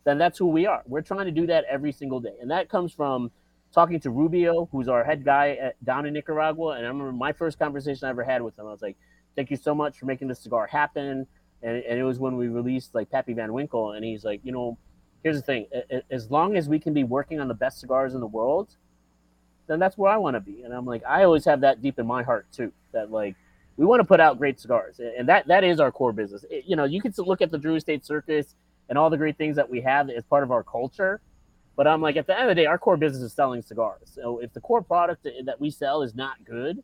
then 0.03 0.17
that's 0.17 0.37
who 0.37 0.47
we 0.47 0.65
are. 0.65 0.83
We're 0.85 1.01
trying 1.01 1.25
to 1.25 1.31
do 1.31 1.47
that 1.47 1.65
every 1.69 1.91
single 1.91 2.19
day, 2.19 2.35
and 2.41 2.51
that 2.51 2.69
comes 2.69 2.93
from 2.93 3.31
talking 3.73 3.99
to 3.99 4.09
Rubio, 4.09 4.67
who's 4.71 4.87
our 4.87 5.03
head 5.03 5.23
guy 5.23 5.51
at, 5.61 5.83
down 5.85 6.05
in 6.05 6.13
Nicaragua. 6.13 6.71
And 6.77 6.85
I 6.85 6.89
remember 6.89 7.11
my 7.11 7.33
first 7.33 7.59
conversation 7.59 8.07
I 8.07 8.09
ever 8.09 8.23
had 8.23 8.41
with 8.41 8.57
him. 8.57 8.65
I 8.65 8.71
was 8.71 8.81
like, 8.81 8.97
"Thank 9.35 9.51
you 9.51 9.57
so 9.57 9.75
much 9.75 9.99
for 9.99 10.05
making 10.05 10.27
this 10.27 10.39
cigar 10.39 10.67
happen." 10.67 11.27
And, 11.61 11.83
and 11.83 11.99
it 11.99 12.03
was 12.03 12.19
when 12.19 12.37
we 12.37 12.47
released 12.47 12.95
like 12.95 13.11
Pappy 13.11 13.33
Van 13.33 13.53
Winkle, 13.53 13.91
and 13.91 14.03
he's 14.03 14.23
like, 14.23 14.41
you 14.43 14.51
know, 14.51 14.77
here's 15.23 15.35
the 15.35 15.43
thing: 15.43 15.67
as 16.09 16.31
long 16.31 16.55
as 16.55 16.69
we 16.69 16.79
can 16.79 16.93
be 16.93 17.03
working 17.03 17.39
on 17.39 17.47
the 17.47 17.53
best 17.53 17.79
cigars 17.79 18.13
in 18.13 18.19
the 18.19 18.27
world, 18.27 18.75
then 19.67 19.79
that's 19.79 19.97
where 19.97 20.11
I 20.11 20.17
want 20.17 20.35
to 20.35 20.39
be. 20.39 20.63
And 20.63 20.73
I'm 20.73 20.85
like, 20.85 21.03
I 21.07 21.23
always 21.23 21.45
have 21.45 21.61
that 21.61 21.81
deep 21.81 21.99
in 21.99 22.07
my 22.07 22.23
heart 22.23 22.47
too. 22.51 22.71
That 22.93 23.11
like 23.11 23.35
we 23.79 23.85
want 23.85 23.99
to 24.01 24.03
put 24.03 24.19
out 24.19 24.37
great 24.37 24.59
cigars, 24.59 24.99
and 24.99 25.27
that 25.29 25.47
that 25.47 25.63
is 25.63 25.79
our 25.79 25.91
core 25.91 26.13
business. 26.13 26.45
It, 26.49 26.65
you 26.67 26.75
know, 26.75 26.83
you 26.83 27.01
can 27.01 27.13
look 27.17 27.41
at 27.41 27.49
the 27.49 27.57
Drew 27.57 27.75
Estate 27.75 28.05
Circus 28.05 28.55
and 28.89 28.97
all 28.97 29.09
the 29.09 29.17
great 29.17 29.37
things 29.37 29.55
that 29.55 29.69
we 29.69 29.81
have 29.81 30.09
as 30.09 30.23
part 30.25 30.43
of 30.43 30.51
our 30.51 30.63
culture 30.63 31.21
but 31.79 31.87
I'm 31.87 32.01
like, 32.01 32.17
at 32.17 32.27
the 32.27 32.33
end 32.37 32.49
of 32.49 32.57
the 32.57 32.61
day, 32.61 32.65
our 32.65 32.77
core 32.77 32.97
business 32.97 33.23
is 33.23 33.31
selling 33.31 33.61
cigars. 33.61 34.11
So 34.13 34.39
if 34.39 34.51
the 34.51 34.59
core 34.59 34.81
product 34.81 35.25
that 35.45 35.61
we 35.61 35.71
sell 35.71 36.01
is 36.01 36.13
not 36.13 36.43
good, 36.43 36.83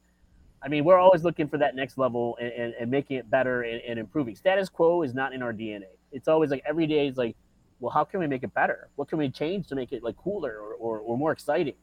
I 0.64 0.70
mean, 0.70 0.86
we're 0.86 0.98
always 0.98 1.22
looking 1.22 1.50
for 1.50 1.58
that 1.58 1.76
next 1.76 1.98
level 1.98 2.38
and, 2.40 2.54
and, 2.54 2.74
and 2.80 2.90
making 2.90 3.18
it 3.18 3.30
better 3.30 3.64
and, 3.64 3.82
and, 3.82 4.00
improving. 4.00 4.38
Status 4.38 4.70
quo 4.70 5.02
is 5.02 5.14
not 5.14 5.34
in 5.34 5.42
our 5.42 5.52
DNA. 5.52 5.88
It's 6.14 6.30
always 6.30 6.50
like 6.50 6.64
every 6.66 6.88
day 6.88 7.10
is 7.10 7.18
like, 7.18 7.36
well, 7.82 7.92
how 7.92 8.06
can 8.06 8.22
we 8.22 8.28
make 8.28 8.44
it 8.44 8.54
better? 8.54 8.88
What 8.96 9.10
can 9.10 9.18
we 9.18 9.30
change 9.30 9.68
to 9.68 9.76
make 9.76 9.92
it 9.92 10.02
like 10.02 10.16
cooler 10.16 10.58
or, 10.58 10.76
or, 10.76 11.00
or 11.00 11.18
more 11.18 11.34
exciting? 11.34 11.76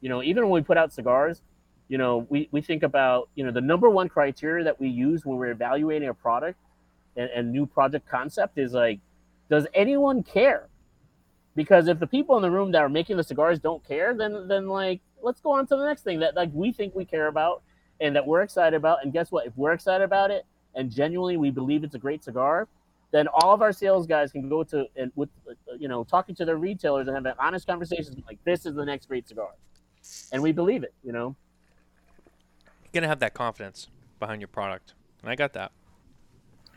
You 0.00 0.08
know, 0.08 0.22
even 0.22 0.44
when 0.44 0.52
we 0.52 0.64
put 0.64 0.76
out 0.76 0.92
cigars, 0.92 1.42
you 1.88 1.98
know, 1.98 2.26
we, 2.30 2.48
we 2.50 2.60
think 2.60 2.82
about, 2.82 3.28
you 3.34 3.44
know, 3.44 3.50
the 3.50 3.60
number 3.60 3.90
one 3.90 4.08
criteria 4.08 4.64
that 4.64 4.80
we 4.80 4.88
use 4.88 5.24
when 5.24 5.36
we're 5.36 5.50
evaluating 5.50 6.08
a 6.08 6.14
product 6.14 6.58
and, 7.16 7.30
and 7.30 7.52
new 7.52 7.66
project 7.66 8.08
concept 8.08 8.58
is 8.58 8.72
like, 8.72 9.00
does 9.50 9.66
anyone 9.74 10.22
care? 10.22 10.68
because 11.56 11.88
if 11.88 11.98
the 11.98 12.06
people 12.06 12.36
in 12.36 12.42
the 12.42 12.50
room 12.50 12.72
that 12.72 12.82
are 12.82 12.88
making 12.88 13.16
the 13.16 13.24
cigars 13.24 13.58
don't 13.58 13.86
care 13.86 14.14
then 14.14 14.46
then 14.48 14.68
like 14.68 15.00
let's 15.22 15.40
go 15.40 15.52
on 15.52 15.66
to 15.66 15.76
the 15.76 15.86
next 15.86 16.02
thing 16.02 16.20
that 16.20 16.34
like 16.34 16.50
we 16.52 16.72
think 16.72 16.94
we 16.94 17.04
care 17.04 17.28
about 17.28 17.62
and 18.00 18.16
that 18.16 18.26
we're 18.26 18.42
excited 18.42 18.76
about. 18.76 18.98
And 19.04 19.12
guess 19.12 19.30
what? 19.30 19.46
If 19.46 19.52
we're 19.56 19.72
excited 19.72 20.04
about 20.04 20.30
it 20.30 20.44
and 20.74 20.90
genuinely 20.90 21.36
we 21.36 21.50
believe 21.50 21.84
it's 21.84 21.94
a 21.94 21.98
great 21.98 22.24
cigar 22.24 22.68
then 23.12 23.28
all 23.28 23.54
of 23.54 23.62
our 23.62 23.72
sales 23.72 24.08
guys 24.08 24.32
can 24.32 24.48
go 24.48 24.64
to 24.64 24.86
and 24.96 25.12
with 25.14 25.28
uh, 25.48 25.52
you 25.78 25.88
know 25.88 26.04
talking 26.04 26.34
to 26.34 26.44
their 26.44 26.56
retailers 26.56 27.06
and 27.06 27.14
have 27.14 27.26
an 27.26 27.34
honest 27.38 27.66
conversation 27.66 28.22
like 28.26 28.38
this 28.44 28.66
is 28.66 28.74
the 28.74 28.84
next 28.84 29.06
great 29.06 29.28
cigar. 29.28 29.50
And 30.32 30.42
we 30.42 30.52
believe 30.52 30.82
it 30.82 30.94
you 31.02 31.12
know 31.12 31.36
gonna 32.94 33.08
have 33.08 33.20
that 33.20 33.34
confidence 33.34 33.88
behind 34.18 34.40
your 34.40 34.48
product 34.48 34.94
and 35.22 35.30
i 35.30 35.34
got 35.34 35.52
that 35.52 35.72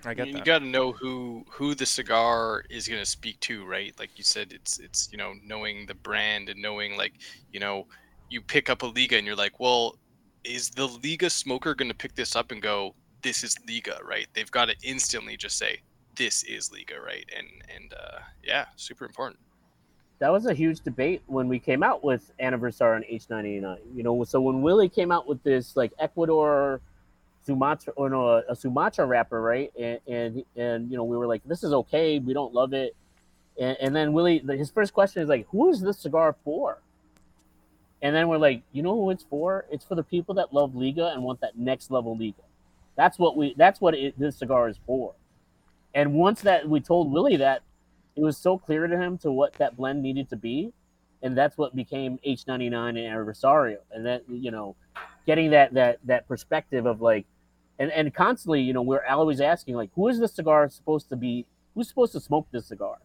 I 0.05 0.11
you, 0.11 0.15
that. 0.15 0.27
You 0.27 0.43
got 0.43 0.59
to 0.59 0.65
know 0.65 0.91
who 0.91 1.43
who 1.49 1.75
the 1.75 1.85
cigar 1.85 2.63
is 2.69 2.87
going 2.87 3.01
to 3.01 3.05
speak 3.05 3.39
to, 3.41 3.65
right? 3.65 3.93
Like 3.99 4.11
you 4.17 4.23
said, 4.23 4.53
it's 4.53 4.79
it's 4.79 5.09
you 5.11 5.17
know 5.17 5.33
knowing 5.43 5.85
the 5.85 5.95
brand 5.95 6.49
and 6.49 6.61
knowing 6.61 6.97
like 6.97 7.13
you 7.51 7.59
know 7.59 7.87
you 8.29 8.41
pick 8.41 8.69
up 8.69 8.83
a 8.83 8.85
Liga 8.85 9.17
and 9.17 9.25
you're 9.25 9.35
like, 9.35 9.59
well, 9.59 9.97
is 10.43 10.69
the 10.69 10.87
Liga 11.03 11.29
smoker 11.29 11.73
going 11.73 11.89
to 11.89 11.95
pick 11.95 12.15
this 12.15 12.35
up 12.35 12.51
and 12.51 12.61
go, 12.61 12.93
this 13.21 13.43
is 13.43 13.55
Liga, 13.67 13.99
right? 14.03 14.27
They've 14.33 14.51
got 14.51 14.65
to 14.65 14.75
instantly 14.83 15.37
just 15.37 15.57
say, 15.57 15.81
this 16.15 16.43
is 16.43 16.71
Liga, 16.71 16.99
right? 16.99 17.25
And 17.35 17.47
and 17.75 17.93
uh, 17.93 18.19
yeah, 18.43 18.65
super 18.75 19.05
important. 19.05 19.39
That 20.19 20.31
was 20.31 20.45
a 20.47 20.53
huge 20.53 20.79
debate 20.81 21.21
when 21.27 21.47
we 21.47 21.59
came 21.59 21.83
out 21.83 22.03
with 22.03 22.31
Anniversary 22.39 22.95
on 22.95 23.03
H989. 23.03 23.77
You 23.95 24.03
know, 24.03 24.23
so 24.23 24.41
when 24.41 24.61
Willie 24.61 24.89
came 24.89 25.11
out 25.11 25.27
with 25.27 25.43
this 25.43 25.75
like 25.75 25.93
Ecuador 25.99 26.81
Sumatra 27.45 27.93
or 27.95 28.09
no, 28.09 28.43
a, 28.49 28.55
Sumatra 28.55 29.05
wrapper, 29.05 29.41
right? 29.41 29.71
And, 29.79 29.99
and 30.07 30.43
and 30.55 30.91
you 30.91 30.97
know 30.97 31.03
we 31.03 31.15
were 31.17 31.27
like, 31.27 31.43
this 31.45 31.63
is 31.63 31.71
okay, 31.71 32.19
we 32.19 32.33
don't 32.33 32.53
love 32.53 32.73
it. 32.73 32.95
And, 33.59 33.77
and 33.79 33.95
then 33.95 34.11
Willie, 34.11 34.39
his 34.39 34.69
first 34.69 34.93
question 34.93 35.21
is 35.21 35.29
like, 35.29 35.47
who 35.49 35.69
is 35.69 35.81
this 35.81 35.99
cigar 35.99 36.35
for? 36.43 36.79
And 38.01 38.15
then 38.15 38.27
we're 38.27 38.37
like, 38.37 38.61
you 38.71 38.83
know 38.83 38.93
who 38.93 39.09
it's 39.09 39.23
for? 39.23 39.65
It's 39.71 39.85
for 39.85 39.95
the 39.95 40.03
people 40.03 40.35
that 40.35 40.53
love 40.53 40.75
Liga 40.75 41.11
and 41.13 41.23
want 41.23 41.41
that 41.41 41.57
next 41.57 41.89
level 41.89 42.15
Liga. 42.17 42.43
That's 42.95 43.17
what 43.17 43.37
we. 43.37 43.53
That's 43.55 43.79
what 43.79 43.93
it, 43.93 44.17
this 44.19 44.37
cigar 44.37 44.67
is 44.67 44.79
for. 44.85 45.13
And 45.93 46.13
once 46.13 46.41
that 46.41 46.67
we 46.67 46.79
told 46.79 47.11
Willie 47.11 47.37
that, 47.37 47.61
it 48.17 48.23
was 48.23 48.37
so 48.37 48.57
clear 48.57 48.87
to 48.87 48.97
him 48.97 49.17
to 49.19 49.31
what 49.31 49.53
that 49.53 49.77
blend 49.77 50.01
needed 50.01 50.29
to 50.31 50.35
be, 50.35 50.73
and 51.21 51.37
that's 51.37 51.57
what 51.57 51.75
became 51.75 52.19
H99 52.25 52.89
and 52.89 52.97
Anniversario. 52.97 53.77
And 53.91 54.05
that 54.05 54.23
you 54.27 54.51
know, 54.51 54.75
getting 55.25 55.51
that 55.51 55.73
that 55.75 55.99
that 56.05 56.27
perspective 56.27 56.85
of 56.85 57.01
like, 57.01 57.25
and 57.79 57.91
and 57.91 58.13
constantly, 58.13 58.61
you 58.61 58.73
know, 58.73 58.81
we're 58.81 59.05
always 59.05 59.39
asking 59.39 59.75
like, 59.75 59.91
who 59.95 60.07
is 60.07 60.19
this 60.19 60.33
cigar 60.33 60.67
supposed 60.69 61.09
to 61.09 61.15
be? 61.15 61.45
Who's 61.75 61.87
supposed 61.87 62.13
to 62.13 62.19
smoke 62.19 62.47
this 62.51 62.65
cigar? 62.65 62.97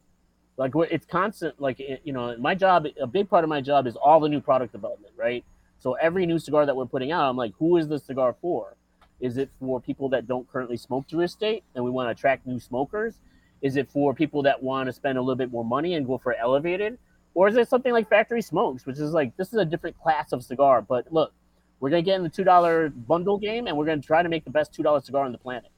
Like, 0.57 0.73
it's 0.91 1.07
constant. 1.07 1.61
Like, 1.61 1.79
you 1.79 2.13
know, 2.13 2.37
my 2.39 2.55
job, 2.55 2.87
a 3.01 3.07
big 3.07 3.29
part 3.29 3.45
of 3.45 3.51
my 3.51 3.61
job 3.61 3.87
is 3.87 3.97
all 3.97 4.21
the 4.21 4.29
new 4.29 4.41
product 4.41 4.73
development, 4.73 5.13
right? 5.17 5.45
So 5.79 5.95
every 5.95 6.27
new 6.27 6.39
cigar 6.39 6.67
that 6.67 6.77
we're 6.77 6.87
putting 6.87 7.11
out, 7.11 7.29
I'm 7.29 7.37
like, 7.37 7.53
who 7.59 7.77
is 7.77 7.89
this 7.89 8.05
cigar 8.05 8.35
for? 8.41 8.77
Is 9.21 9.37
it 9.39 9.51
for 9.61 9.81
people 9.81 10.09
that 10.11 10.27
don't 10.27 10.51
currently 10.51 10.77
smoke 10.77 11.09
Drew 11.09 11.21
Estate 11.21 11.65
and 11.75 11.85
we 11.85 11.91
want 11.91 12.07
to 12.07 12.11
attract 12.13 12.47
new 12.47 12.61
smokers? 12.61 13.15
Is 13.63 13.77
it 13.77 13.89
for 13.91 14.13
people 14.13 14.43
that 14.43 14.63
want 14.63 14.89
to 14.89 14.93
spend 14.93 15.17
a 15.17 15.21
little 15.21 15.37
bit 15.37 15.51
more 15.51 15.65
money 15.65 15.95
and 15.95 16.07
go 16.07 16.19
for 16.19 16.35
elevated? 16.35 16.99
Or 17.35 17.49
is 17.49 17.57
it 17.57 17.69
something 17.69 17.93
like 17.93 18.09
Factory 18.11 18.43
Smokes, 18.43 18.85
which 18.85 18.99
is 18.99 19.13
like 19.13 19.37
this 19.37 19.49
is 19.49 19.55
a 19.55 19.65
different 19.65 19.99
class 19.99 20.33
of 20.33 20.45
cigar? 20.45 20.83
But 20.83 21.13
look, 21.13 21.33
we're 21.81 21.91
gonna 21.91 22.03
get 22.03 22.17
in 22.17 22.23
the 22.23 22.29
two 22.29 22.45
dollar 22.45 22.91
bundle 22.91 23.39
game, 23.39 23.67
and 23.67 23.77
we're 23.77 23.87
gonna 23.87 24.03
try 24.03 24.23
to 24.23 24.29
make 24.29 24.45
the 24.45 24.51
best 24.51 24.75
two 24.75 24.83
dollar 24.83 25.01
cigar 25.01 25.25
on 25.25 25.33
the 25.33 25.39
planet. 25.39 25.71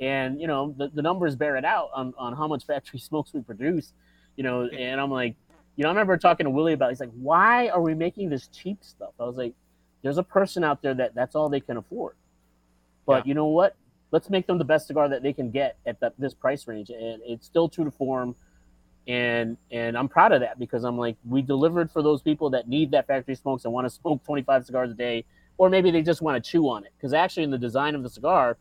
And 0.00 0.40
you 0.40 0.46
know, 0.46 0.74
the, 0.78 0.88
the 0.88 1.02
numbers 1.02 1.36
bear 1.36 1.56
it 1.56 1.64
out 1.64 1.90
on, 1.94 2.14
on 2.16 2.34
how 2.34 2.48
much 2.48 2.64
factory 2.64 2.98
smokes 2.98 3.34
we 3.34 3.40
produce. 3.40 3.92
You 4.36 4.44
know, 4.44 4.66
and 4.66 5.00
I'm 5.00 5.10
like, 5.10 5.36
you 5.76 5.82
know, 5.82 5.90
I 5.90 5.92
remember 5.92 6.16
talking 6.16 6.44
to 6.44 6.50
Willie 6.50 6.72
about. 6.72 6.88
It. 6.88 6.92
He's 6.92 7.00
like, 7.00 7.12
why 7.12 7.68
are 7.68 7.82
we 7.82 7.94
making 7.94 8.30
this 8.30 8.48
cheap 8.48 8.78
stuff? 8.82 9.12
I 9.20 9.24
was 9.24 9.36
like, 9.36 9.54
there's 10.02 10.18
a 10.18 10.22
person 10.22 10.64
out 10.64 10.82
there 10.82 10.94
that 10.94 11.14
that's 11.14 11.34
all 11.34 11.48
they 11.48 11.60
can 11.60 11.76
afford. 11.76 12.16
But 13.06 13.26
yeah. 13.26 13.30
you 13.30 13.34
know 13.34 13.46
what? 13.46 13.76
Let's 14.12 14.30
make 14.30 14.46
them 14.46 14.58
the 14.58 14.64
best 14.64 14.86
cigar 14.86 15.08
that 15.08 15.22
they 15.22 15.32
can 15.32 15.50
get 15.50 15.76
at 15.84 15.98
that 16.00 16.14
this 16.18 16.34
price 16.34 16.68
range, 16.68 16.90
and 16.90 17.20
it's 17.26 17.46
still 17.46 17.68
true 17.68 17.84
to 17.84 17.90
form 17.90 18.36
and 19.08 19.56
and 19.70 19.96
I'm 19.96 20.08
proud 20.08 20.32
of 20.32 20.40
that 20.40 20.58
because 20.58 20.84
I'm 20.84 20.96
like 20.96 21.16
we 21.28 21.42
delivered 21.42 21.90
for 21.90 22.02
those 22.02 22.22
people 22.22 22.50
that 22.50 22.68
need 22.68 22.92
that 22.92 23.06
factory 23.06 23.34
smokes 23.34 23.64
and 23.64 23.72
want 23.72 23.86
to 23.86 23.90
smoke 23.90 24.24
25 24.24 24.66
cigars 24.66 24.90
a 24.90 24.94
day, 24.94 25.24
or 25.58 25.68
maybe 25.68 25.90
they 25.90 26.02
just 26.02 26.22
want 26.22 26.42
to 26.42 26.50
chew 26.50 26.68
on 26.68 26.84
it. 26.84 26.92
Because 26.96 27.12
actually, 27.12 27.42
in 27.42 27.50
the 27.50 27.58
design 27.58 27.94
of 27.94 28.02
the 28.02 28.10
cigar, 28.10 28.56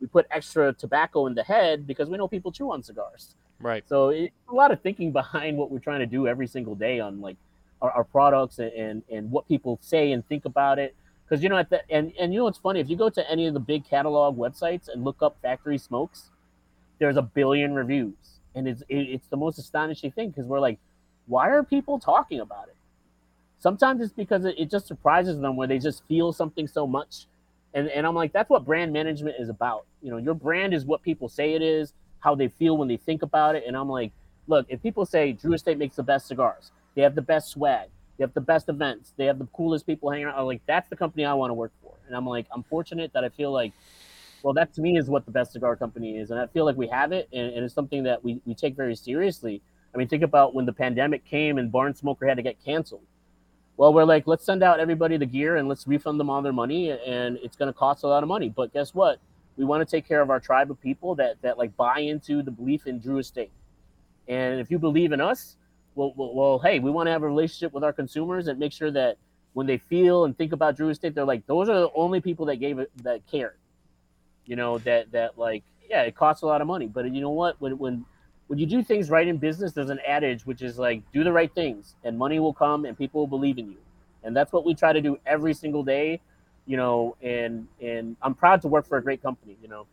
we 0.00 0.08
put 0.08 0.26
extra 0.30 0.72
tobacco 0.72 1.26
in 1.26 1.34
the 1.34 1.44
head 1.44 1.86
because 1.86 2.08
we 2.08 2.18
know 2.18 2.26
people 2.26 2.50
chew 2.50 2.72
on 2.72 2.82
cigars. 2.82 3.36
Right. 3.60 3.88
So 3.88 4.08
it, 4.08 4.32
a 4.48 4.54
lot 4.54 4.72
of 4.72 4.80
thinking 4.80 5.12
behind 5.22 5.56
what 5.56 5.70
we're 5.70 5.78
trying 5.78 6.00
to 6.00 6.06
do 6.06 6.26
every 6.26 6.48
single 6.48 6.74
day 6.74 6.98
on 6.98 7.20
like 7.20 7.36
our, 7.80 7.92
our 7.92 8.04
products 8.04 8.58
and, 8.58 8.72
and 8.72 9.02
and 9.10 9.30
what 9.30 9.46
people 9.46 9.78
say 9.80 10.12
and 10.12 10.26
think 10.28 10.44
about 10.44 10.78
it. 10.80 10.96
Because 11.24 11.42
you 11.42 11.48
know 11.48 11.56
at 11.56 11.70
the 11.70 11.80
and 11.90 12.12
and 12.18 12.32
you 12.32 12.40
know 12.40 12.44
what's 12.44 12.58
funny? 12.58 12.80
If 12.80 12.90
you 12.90 12.96
go 12.96 13.08
to 13.08 13.30
any 13.30 13.46
of 13.46 13.54
the 13.54 13.60
big 13.60 13.88
catalog 13.88 14.36
websites 14.36 14.88
and 14.88 15.04
look 15.04 15.22
up 15.22 15.36
factory 15.40 15.78
smokes, 15.78 16.30
there's 16.98 17.16
a 17.16 17.22
billion 17.22 17.74
reviews. 17.74 18.14
And 18.54 18.68
it's 18.68 18.82
it's 18.88 19.26
the 19.28 19.36
most 19.36 19.58
astonishing 19.58 20.12
thing 20.12 20.30
because 20.30 20.46
we're 20.46 20.60
like, 20.60 20.78
why 21.26 21.48
are 21.50 21.62
people 21.62 21.98
talking 21.98 22.40
about 22.40 22.68
it? 22.68 22.76
Sometimes 23.58 24.02
it's 24.02 24.12
because 24.12 24.44
it, 24.44 24.54
it 24.58 24.70
just 24.70 24.86
surprises 24.86 25.40
them 25.40 25.56
where 25.56 25.66
they 25.66 25.78
just 25.78 26.06
feel 26.06 26.32
something 26.32 26.66
so 26.66 26.86
much, 26.86 27.26
and 27.72 27.88
and 27.88 28.06
I'm 28.06 28.14
like, 28.14 28.32
that's 28.32 28.50
what 28.50 28.64
brand 28.64 28.92
management 28.92 29.36
is 29.38 29.48
about. 29.48 29.86
You 30.02 30.10
know, 30.10 30.18
your 30.18 30.34
brand 30.34 30.74
is 30.74 30.84
what 30.84 31.02
people 31.02 31.28
say 31.28 31.54
it 31.54 31.62
is, 31.62 31.94
how 32.20 32.34
they 32.34 32.48
feel 32.48 32.76
when 32.76 32.88
they 32.88 32.98
think 32.98 33.22
about 33.22 33.56
it, 33.56 33.64
and 33.66 33.76
I'm 33.76 33.88
like, 33.88 34.12
look, 34.46 34.66
if 34.68 34.82
people 34.82 35.06
say 35.06 35.32
Drew 35.32 35.54
Estate 35.54 35.78
makes 35.78 35.96
the 35.96 36.02
best 36.02 36.26
cigars, 36.26 36.70
they 36.94 37.02
have 37.02 37.14
the 37.14 37.22
best 37.22 37.48
swag, 37.50 37.88
they 38.16 38.24
have 38.24 38.34
the 38.34 38.40
best 38.40 38.68
events, 38.68 39.12
they 39.16 39.26
have 39.26 39.38
the 39.38 39.46
coolest 39.46 39.86
people 39.86 40.10
hanging 40.10 40.26
out. 40.26 40.38
I'm 40.38 40.46
like, 40.46 40.62
that's 40.66 40.88
the 40.88 40.96
company 40.96 41.24
I 41.24 41.34
want 41.34 41.50
to 41.50 41.54
work 41.54 41.72
for, 41.82 41.94
and 42.06 42.16
I'm 42.16 42.26
like, 42.26 42.46
I'm 42.52 42.62
fortunate 42.62 43.12
that 43.14 43.24
I 43.24 43.28
feel 43.28 43.52
like 43.52 43.72
well, 44.44 44.52
that 44.52 44.74
to 44.74 44.82
me 44.82 44.98
is 44.98 45.08
what 45.08 45.24
the 45.24 45.30
best 45.30 45.52
cigar 45.52 45.74
company 45.74 46.18
is. 46.18 46.30
And 46.30 46.38
I 46.38 46.46
feel 46.46 46.66
like 46.66 46.76
we 46.76 46.86
have 46.88 47.12
it, 47.12 47.28
and, 47.32 47.54
and 47.54 47.64
it's 47.64 47.74
something 47.74 48.02
that 48.02 48.22
we, 48.22 48.42
we 48.44 48.54
take 48.54 48.76
very 48.76 48.94
seriously. 48.94 49.62
I 49.94 49.96
mean, 49.96 50.06
think 50.06 50.22
about 50.22 50.54
when 50.54 50.66
the 50.66 50.72
pandemic 50.72 51.24
came 51.24 51.56
and 51.56 51.72
Barn 51.72 51.94
Smoker 51.94 52.26
had 52.26 52.36
to 52.36 52.42
get 52.42 52.62
canceled. 52.62 53.06
Well, 53.78 53.94
we're 53.94 54.04
like, 54.04 54.26
let's 54.26 54.44
send 54.44 54.62
out 54.62 54.80
everybody 54.80 55.16
the 55.16 55.24
gear 55.24 55.56
and 55.56 55.66
let's 55.66 55.86
refund 55.86 56.20
them 56.20 56.28
all 56.28 56.42
their 56.42 56.52
money, 56.52 56.90
and 56.90 57.38
it's 57.42 57.56
going 57.56 57.72
to 57.72 57.76
cost 57.76 58.04
a 58.04 58.06
lot 58.06 58.22
of 58.22 58.28
money. 58.28 58.50
But 58.50 58.72
guess 58.74 58.94
what? 58.94 59.18
We 59.56 59.64
want 59.64 59.88
to 59.88 59.96
take 59.96 60.06
care 60.06 60.20
of 60.20 60.28
our 60.28 60.40
tribe 60.40 60.70
of 60.70 60.78
people 60.80 61.14
that 61.14 61.40
that 61.40 61.56
like 61.56 61.74
buy 61.76 62.00
into 62.00 62.42
the 62.42 62.50
belief 62.50 62.86
in 62.86 63.00
Drew 63.00 63.18
Estate. 63.18 63.50
And 64.28 64.60
if 64.60 64.70
you 64.70 64.78
believe 64.78 65.12
in 65.12 65.22
us, 65.22 65.56
well, 65.94 66.12
well, 66.16 66.34
well 66.34 66.58
hey, 66.58 66.78
we 66.78 66.90
want 66.90 67.06
to 67.06 67.12
have 67.12 67.22
a 67.22 67.26
relationship 67.26 67.72
with 67.72 67.84
our 67.84 67.92
consumers 67.92 68.48
and 68.48 68.58
make 68.58 68.72
sure 68.72 68.90
that 68.90 69.16
when 69.52 69.66
they 69.66 69.78
feel 69.78 70.24
and 70.24 70.36
think 70.36 70.52
about 70.52 70.76
Drew 70.76 70.88
Estate, 70.88 71.14
they're 71.14 71.24
like, 71.24 71.46
those 71.46 71.68
are 71.68 71.78
the 71.80 71.90
only 71.94 72.20
people 72.20 72.46
that 72.46 72.56
gave 72.56 72.78
it 72.78 72.90
that 73.02 73.26
cared 73.26 73.56
you 74.46 74.56
know 74.56 74.76
that 74.76 75.10
that 75.10 75.38
like 75.38 75.62
yeah 75.88 76.02
it 76.02 76.14
costs 76.14 76.42
a 76.42 76.46
lot 76.46 76.60
of 76.60 76.66
money 76.66 76.86
but 76.86 77.10
you 77.10 77.22
know 77.22 77.30
what 77.30 77.58
when 77.62 77.78
when 77.78 78.04
when 78.46 78.58
you 78.58 78.66
do 78.66 78.82
things 78.82 79.10
right 79.10 79.26
in 79.26 79.38
business, 79.38 79.72
there's 79.72 79.90
an 79.90 80.00
adage 80.06 80.44
which 80.44 80.62
is 80.62 80.78
like, 80.78 81.02
do 81.12 81.24
the 81.24 81.32
right 81.32 81.52
things 81.54 81.94
and 82.04 82.18
money 82.18 82.38
will 82.38 82.52
come 82.52 82.84
and 82.84 82.96
people 82.96 83.20
will 83.20 83.26
believe 83.26 83.58
in 83.58 83.70
you. 83.70 83.78
And 84.22 84.36
that's 84.36 84.52
what 84.52 84.64
we 84.64 84.74
try 84.74 84.92
to 84.92 85.00
do 85.00 85.18
every 85.26 85.54
single 85.54 85.82
day, 85.82 86.20
you 86.66 86.76
know, 86.76 87.16
and, 87.22 87.66
and 87.80 88.16
I'm 88.22 88.34
proud 88.34 88.62
to 88.62 88.68
work 88.68 88.86
for 88.86 88.98
a 88.98 89.02
great 89.02 89.22
company, 89.22 89.56
you 89.62 89.68
know. 89.68 89.86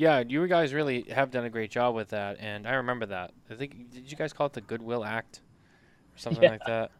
Yeah, 0.00 0.24
you 0.26 0.46
guys 0.46 0.72
really 0.72 1.02
have 1.10 1.30
done 1.30 1.44
a 1.44 1.50
great 1.50 1.70
job 1.70 1.94
with 1.94 2.08
that. 2.08 2.38
And 2.40 2.66
I 2.66 2.76
remember 2.76 3.04
that. 3.04 3.32
I 3.50 3.54
think, 3.54 3.90
did 3.90 4.10
you 4.10 4.16
guys 4.16 4.32
call 4.32 4.46
it 4.46 4.54
the 4.54 4.62
Goodwill 4.62 5.04
Act 5.04 5.42
or 6.14 6.18
something 6.18 6.42
yeah. 6.42 6.52
like 6.52 6.64
that? 6.64 6.90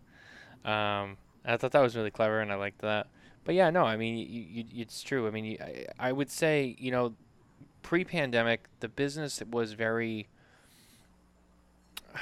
Um, 0.70 1.16
I 1.42 1.56
thought 1.56 1.72
that 1.72 1.80
was 1.80 1.96
really 1.96 2.10
clever 2.10 2.42
and 2.42 2.52
I 2.52 2.56
liked 2.56 2.82
that. 2.82 3.06
But 3.44 3.54
yeah, 3.54 3.70
no, 3.70 3.84
I 3.84 3.96
mean, 3.96 4.18
you, 4.18 4.44
you, 4.52 4.82
it's 4.82 5.02
true. 5.02 5.26
I 5.26 5.30
mean, 5.30 5.46
you, 5.46 5.56
I, 5.62 5.86
I 5.98 6.12
would 6.12 6.30
say, 6.30 6.76
you 6.78 6.90
know, 6.90 7.14
pre-pandemic, 7.80 8.66
the 8.80 8.88
business 8.88 9.42
was 9.50 9.72
very. 9.72 10.28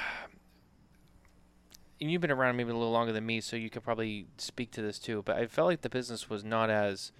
And 2.01 2.09
you've 2.09 2.21
been 2.21 2.31
around 2.31 2.55
maybe 2.55 2.69
a 2.69 2.73
little 2.73 2.93
longer 2.93 3.11
than 3.11 3.25
me, 3.25 3.41
so 3.41 3.57
you 3.57 3.69
could 3.69 3.83
probably 3.83 4.27
speak 4.37 4.71
to 4.71 4.81
this 4.81 4.97
too. 4.97 5.21
But 5.25 5.35
I 5.35 5.47
felt 5.47 5.67
like 5.67 5.81
the 5.81 5.89
business 5.89 6.29
was 6.29 6.45
not 6.45 6.69
as 6.69 7.11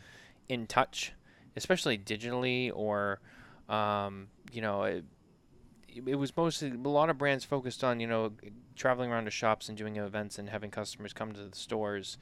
in 0.48 0.68
touch, 0.68 1.12
especially 1.58 1.98
digitally, 1.98 2.72
or 2.74 3.20
um, 3.70 4.28
you 4.52 4.62
know, 4.62 4.84
it, 4.84 5.06
it 5.88 6.16
was 6.16 6.36
mostly 6.36 6.72
a 6.72 6.90
lot 6.90 7.10
of 7.10 7.18
brands 7.18 7.46
focused 7.46 7.84
on 7.84 8.00
you 8.00 8.08
know 8.08 8.32
traveling 8.76 9.12
around 9.12 9.26
to 9.26 9.32
shops 9.32 9.70
and 9.70 9.78
doing 9.78 9.98
events 9.98 10.38
and 10.38 10.50
having 10.50 10.72
customers 10.72 11.14
come 11.14 11.32
to 11.34 11.44
the 11.46 11.56
stores, 11.56 12.18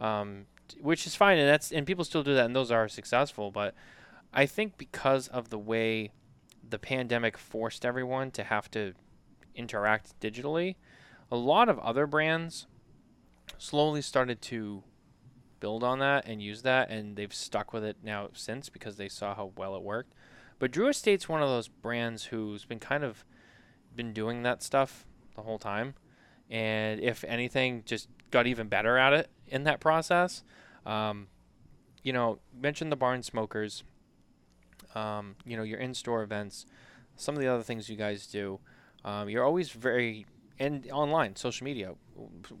um, 0.00 0.46
which 0.80 1.06
is 1.06 1.14
fine, 1.14 1.38
and 1.38 1.48
that's 1.48 1.72
and 1.72 1.86
people 1.86 2.04
still 2.04 2.22
do 2.22 2.34
that, 2.34 2.46
and 2.46 2.54
those 2.54 2.70
are 2.70 2.88
successful. 2.88 3.50
But 3.50 3.74
I 4.32 4.46
think 4.46 4.78
because 4.78 5.28
of 5.28 5.50
the 5.50 5.58
way 5.58 6.12
the 6.68 6.78
pandemic 6.78 7.36
forced 7.36 7.84
everyone 7.84 8.30
to 8.32 8.44
have 8.44 8.70
to 8.72 8.92
interact 9.54 10.18
digitally, 10.20 10.76
a 11.30 11.36
lot 11.36 11.68
of 11.68 11.78
other 11.80 12.06
brands 12.06 12.66
slowly 13.58 14.02
started 14.02 14.40
to 14.40 14.82
build 15.58 15.84
on 15.84 15.98
that 15.98 16.26
and 16.26 16.42
use 16.42 16.62
that, 16.62 16.90
and 16.90 17.16
they've 17.16 17.34
stuck 17.34 17.72
with 17.72 17.84
it 17.84 17.96
now 18.02 18.28
since 18.32 18.68
because 18.68 18.96
they 18.96 19.08
saw 19.08 19.34
how 19.34 19.52
well 19.56 19.76
it 19.76 19.82
worked. 19.82 20.14
But 20.60 20.70
Drew 20.70 20.88
Estate's 20.88 21.28
one 21.28 21.42
of 21.42 21.48
those 21.48 21.66
brands 21.66 22.26
who's 22.26 22.64
been 22.64 22.78
kind 22.78 23.02
of 23.02 23.24
been 23.96 24.12
doing 24.12 24.44
that 24.44 24.62
stuff 24.62 25.04
the 25.34 25.42
whole 25.42 25.58
time, 25.58 25.94
and 26.48 27.00
if 27.00 27.24
anything, 27.24 27.82
just 27.84 28.08
got 28.30 28.46
even 28.46 28.68
better 28.68 28.96
at 28.96 29.12
it 29.12 29.28
in 29.48 29.64
that 29.64 29.80
process. 29.80 30.44
Um, 30.86 31.26
you 32.04 32.12
know, 32.12 32.38
mentioned 32.54 32.92
the 32.92 32.96
barn 32.96 33.24
smokers 33.24 33.82
um, 34.94 35.36
you 35.44 35.56
know, 35.56 35.62
your 35.62 35.78
in-store 35.78 36.22
events, 36.22 36.66
some 37.16 37.34
of 37.34 37.40
the 37.40 37.48
other 37.48 37.62
things 37.62 37.88
you 37.88 37.96
guys 37.96 38.26
do. 38.26 38.60
Um, 39.04 39.28
you're 39.28 39.44
always 39.44 39.70
very 39.70 40.26
and 40.58 40.90
online, 40.90 41.36
social 41.36 41.64
media, 41.64 41.94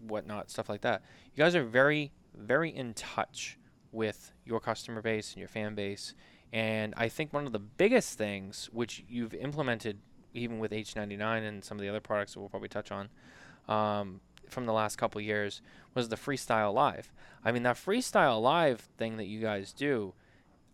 whatnot, 0.06 0.50
stuff 0.50 0.70
like 0.70 0.80
that. 0.80 1.02
You 1.34 1.44
guys 1.44 1.54
are 1.54 1.64
very, 1.64 2.12
very 2.34 2.70
in 2.74 2.94
touch 2.94 3.58
with 3.92 4.32
your 4.46 4.58
customer 4.58 5.02
base 5.02 5.32
and 5.32 5.38
your 5.38 5.48
fan 5.48 5.74
base. 5.74 6.14
And 6.52 6.94
I 6.96 7.08
think 7.08 7.32
one 7.32 7.46
of 7.46 7.52
the 7.52 7.58
biggest 7.58 8.18
things 8.18 8.68
which 8.72 9.04
you've 9.08 9.34
implemented, 9.34 9.98
even 10.34 10.58
with 10.58 10.72
H99 10.72 11.46
and 11.46 11.64
some 11.64 11.78
of 11.78 11.82
the 11.82 11.88
other 11.88 12.00
products 12.00 12.34
that 12.34 12.40
we'll 12.40 12.48
probably 12.48 12.68
touch 12.68 12.90
on, 12.90 13.08
um, 13.68 14.20
from 14.48 14.66
the 14.66 14.72
last 14.72 14.96
couple 14.96 15.20
years 15.20 15.62
was 15.94 16.08
the 16.08 16.16
freestyle 16.16 16.74
live. 16.74 17.12
I 17.44 17.52
mean 17.52 17.62
that 17.62 17.76
freestyle 17.76 18.42
live 18.42 18.80
thing 18.98 19.16
that 19.16 19.26
you 19.26 19.40
guys 19.40 19.72
do 19.72 20.14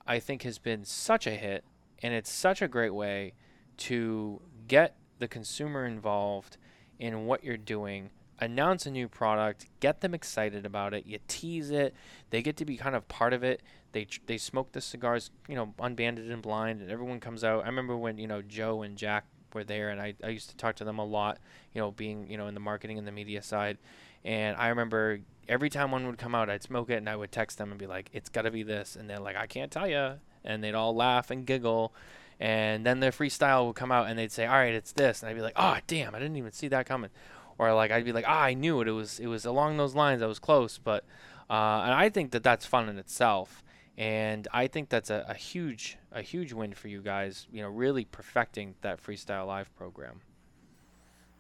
I 0.07 0.21
think 0.21 0.43
has 0.43 0.59
been 0.59 0.85
such 0.85 1.27
a 1.27 1.33
hit, 1.33 1.65
and 2.03 2.15
it's 2.15 2.31
such 2.31 2.63
a 2.63 2.69
great 2.69 2.95
way 2.95 3.35
to 3.79 4.41
get 4.69 4.97
the 5.19 5.27
consumer 5.27 5.85
involved 5.85 6.59
in 6.99 7.27
what 7.27 7.43
you're 7.43 7.57
doing. 7.57 8.11
Announce 8.39 8.87
a 8.87 8.91
new 8.91 9.09
product, 9.09 9.67
get 9.81 10.03
them 10.03 10.15
excited 10.15 10.65
about 10.65 10.95
it. 10.95 11.07
You 11.07 11.19
tease 11.27 11.71
it; 11.71 11.95
they 12.31 12.43
get 12.43 12.57
to 12.59 12.65
be 12.65 12.77
kind 12.77 12.95
of 12.95 13.09
part 13.09 13.33
of 13.33 13.43
it. 13.43 13.63
They 13.97 14.07
they 14.27 14.37
smoke 14.37 14.73
the 14.73 14.83
cigars, 14.83 15.31
you 15.49 15.55
know, 15.55 15.73
unbanded 15.81 16.31
and 16.31 16.43
blind, 16.43 16.83
and 16.83 16.91
everyone 16.91 17.19
comes 17.19 17.43
out. 17.43 17.65
I 17.65 17.69
remember 17.69 17.97
when 17.97 18.19
you 18.19 18.27
know 18.27 18.43
Joe 18.43 18.83
and 18.83 18.95
Jack 18.95 19.25
were 19.55 19.65
there, 19.65 19.89
and 19.89 19.99
I, 19.99 20.13
I 20.23 20.29
used 20.29 20.51
to 20.51 20.57
talk 20.59 20.77
to 20.77 20.85
them 20.85 20.99
a 20.99 21.05
lot. 21.07 21.39
You 21.73 21.81
know, 21.81 21.93
being 21.93 22.31
you 22.31 22.37
know 22.37 22.47
in 22.47 22.53
the 22.53 22.61
marketing 22.61 22.99
and 22.99 23.07
the 23.07 23.13
media 23.13 23.41
side, 23.41 23.79
and 24.23 24.55
I 24.59 24.69
remember 24.69 25.21
every 25.49 25.71
time 25.71 25.93
one 25.93 26.07
would 26.09 26.19
come 26.19 26.35
out, 26.35 26.51
I'd 26.51 26.63
smoke 26.63 26.91
it 26.91 26.99
and 26.99 27.09
I 27.09 27.17
would 27.17 27.33
text 27.33 27.57
them 27.57 27.71
and 27.71 27.79
be 27.79 27.87
like, 27.87 28.11
"It's 28.13 28.29
got 28.29 28.43
to 28.43 28.51
be 28.51 28.63
this," 28.63 28.97
and 28.97 29.09
they're 29.09 29.19
like, 29.19 29.35
"I 29.35 29.47
can't 29.47 29.73
tell 29.73 29.89
you," 29.89 30.17
and 30.45 30.63
they'd 30.63 30.75
all 30.75 30.95
laugh 30.95 31.31
and 31.31 31.47
giggle, 31.47 31.95
and 32.39 32.85
then 32.85 33.01
their 33.01 33.13
freestyle 33.13 33.67
would 33.67 33.77
come 33.77 33.91
out 33.91 34.11
and 34.11 34.19
they'd 34.19 34.31
say, 34.31 34.45
"All 34.45 34.57
right, 34.57 34.75
it's 34.75 34.93
this," 34.93 35.23
and 35.23 35.31
I'd 35.31 35.37
be 35.37 35.41
like, 35.41 35.57
"Oh, 35.57 35.79
damn, 35.87 36.15
I 36.15 36.19
didn't 36.19 36.37
even 36.37 36.53
see 36.53 36.69
that 36.69 36.85
coming," 36.85 37.09
or 37.57 37.73
like 37.73 37.91
I'd 37.91 38.05
be 38.05 38.13
like, 38.13 38.27
"Ah, 38.29 38.43
I 38.43 38.53
knew 38.53 38.83
it. 38.83 38.89
It 38.89 38.93
was 38.93 39.19
it 39.19 39.29
was 39.29 39.47
along 39.47 39.79
those 39.79 39.95
lines. 39.95 40.21
I 40.21 40.27
was 40.27 40.39
close," 40.39 40.77
but 40.77 41.03
uh, 41.49 41.81
and 41.85 41.95
I 41.95 42.11
think 42.11 42.33
that 42.33 42.43
that's 42.43 42.67
fun 42.67 42.91
in 42.91 42.99
itself. 42.99 43.63
And 43.99 44.47
I 44.53 44.67
think 44.67 44.91
that's 44.91 45.09
a, 45.09 45.25
a 45.29 45.35
huge 45.35 45.97
a 46.13 46.21
huge 46.21 46.53
win 46.53 46.75
for 46.75 46.89
you 46.89 47.01
guys, 47.01 47.47
you 47.51 47.63
know, 47.63 47.69
really 47.69 48.05
perfecting 48.05 48.75
that 48.83 49.03
freestyle 49.03 49.47
live 49.47 49.75
program. 49.77 50.21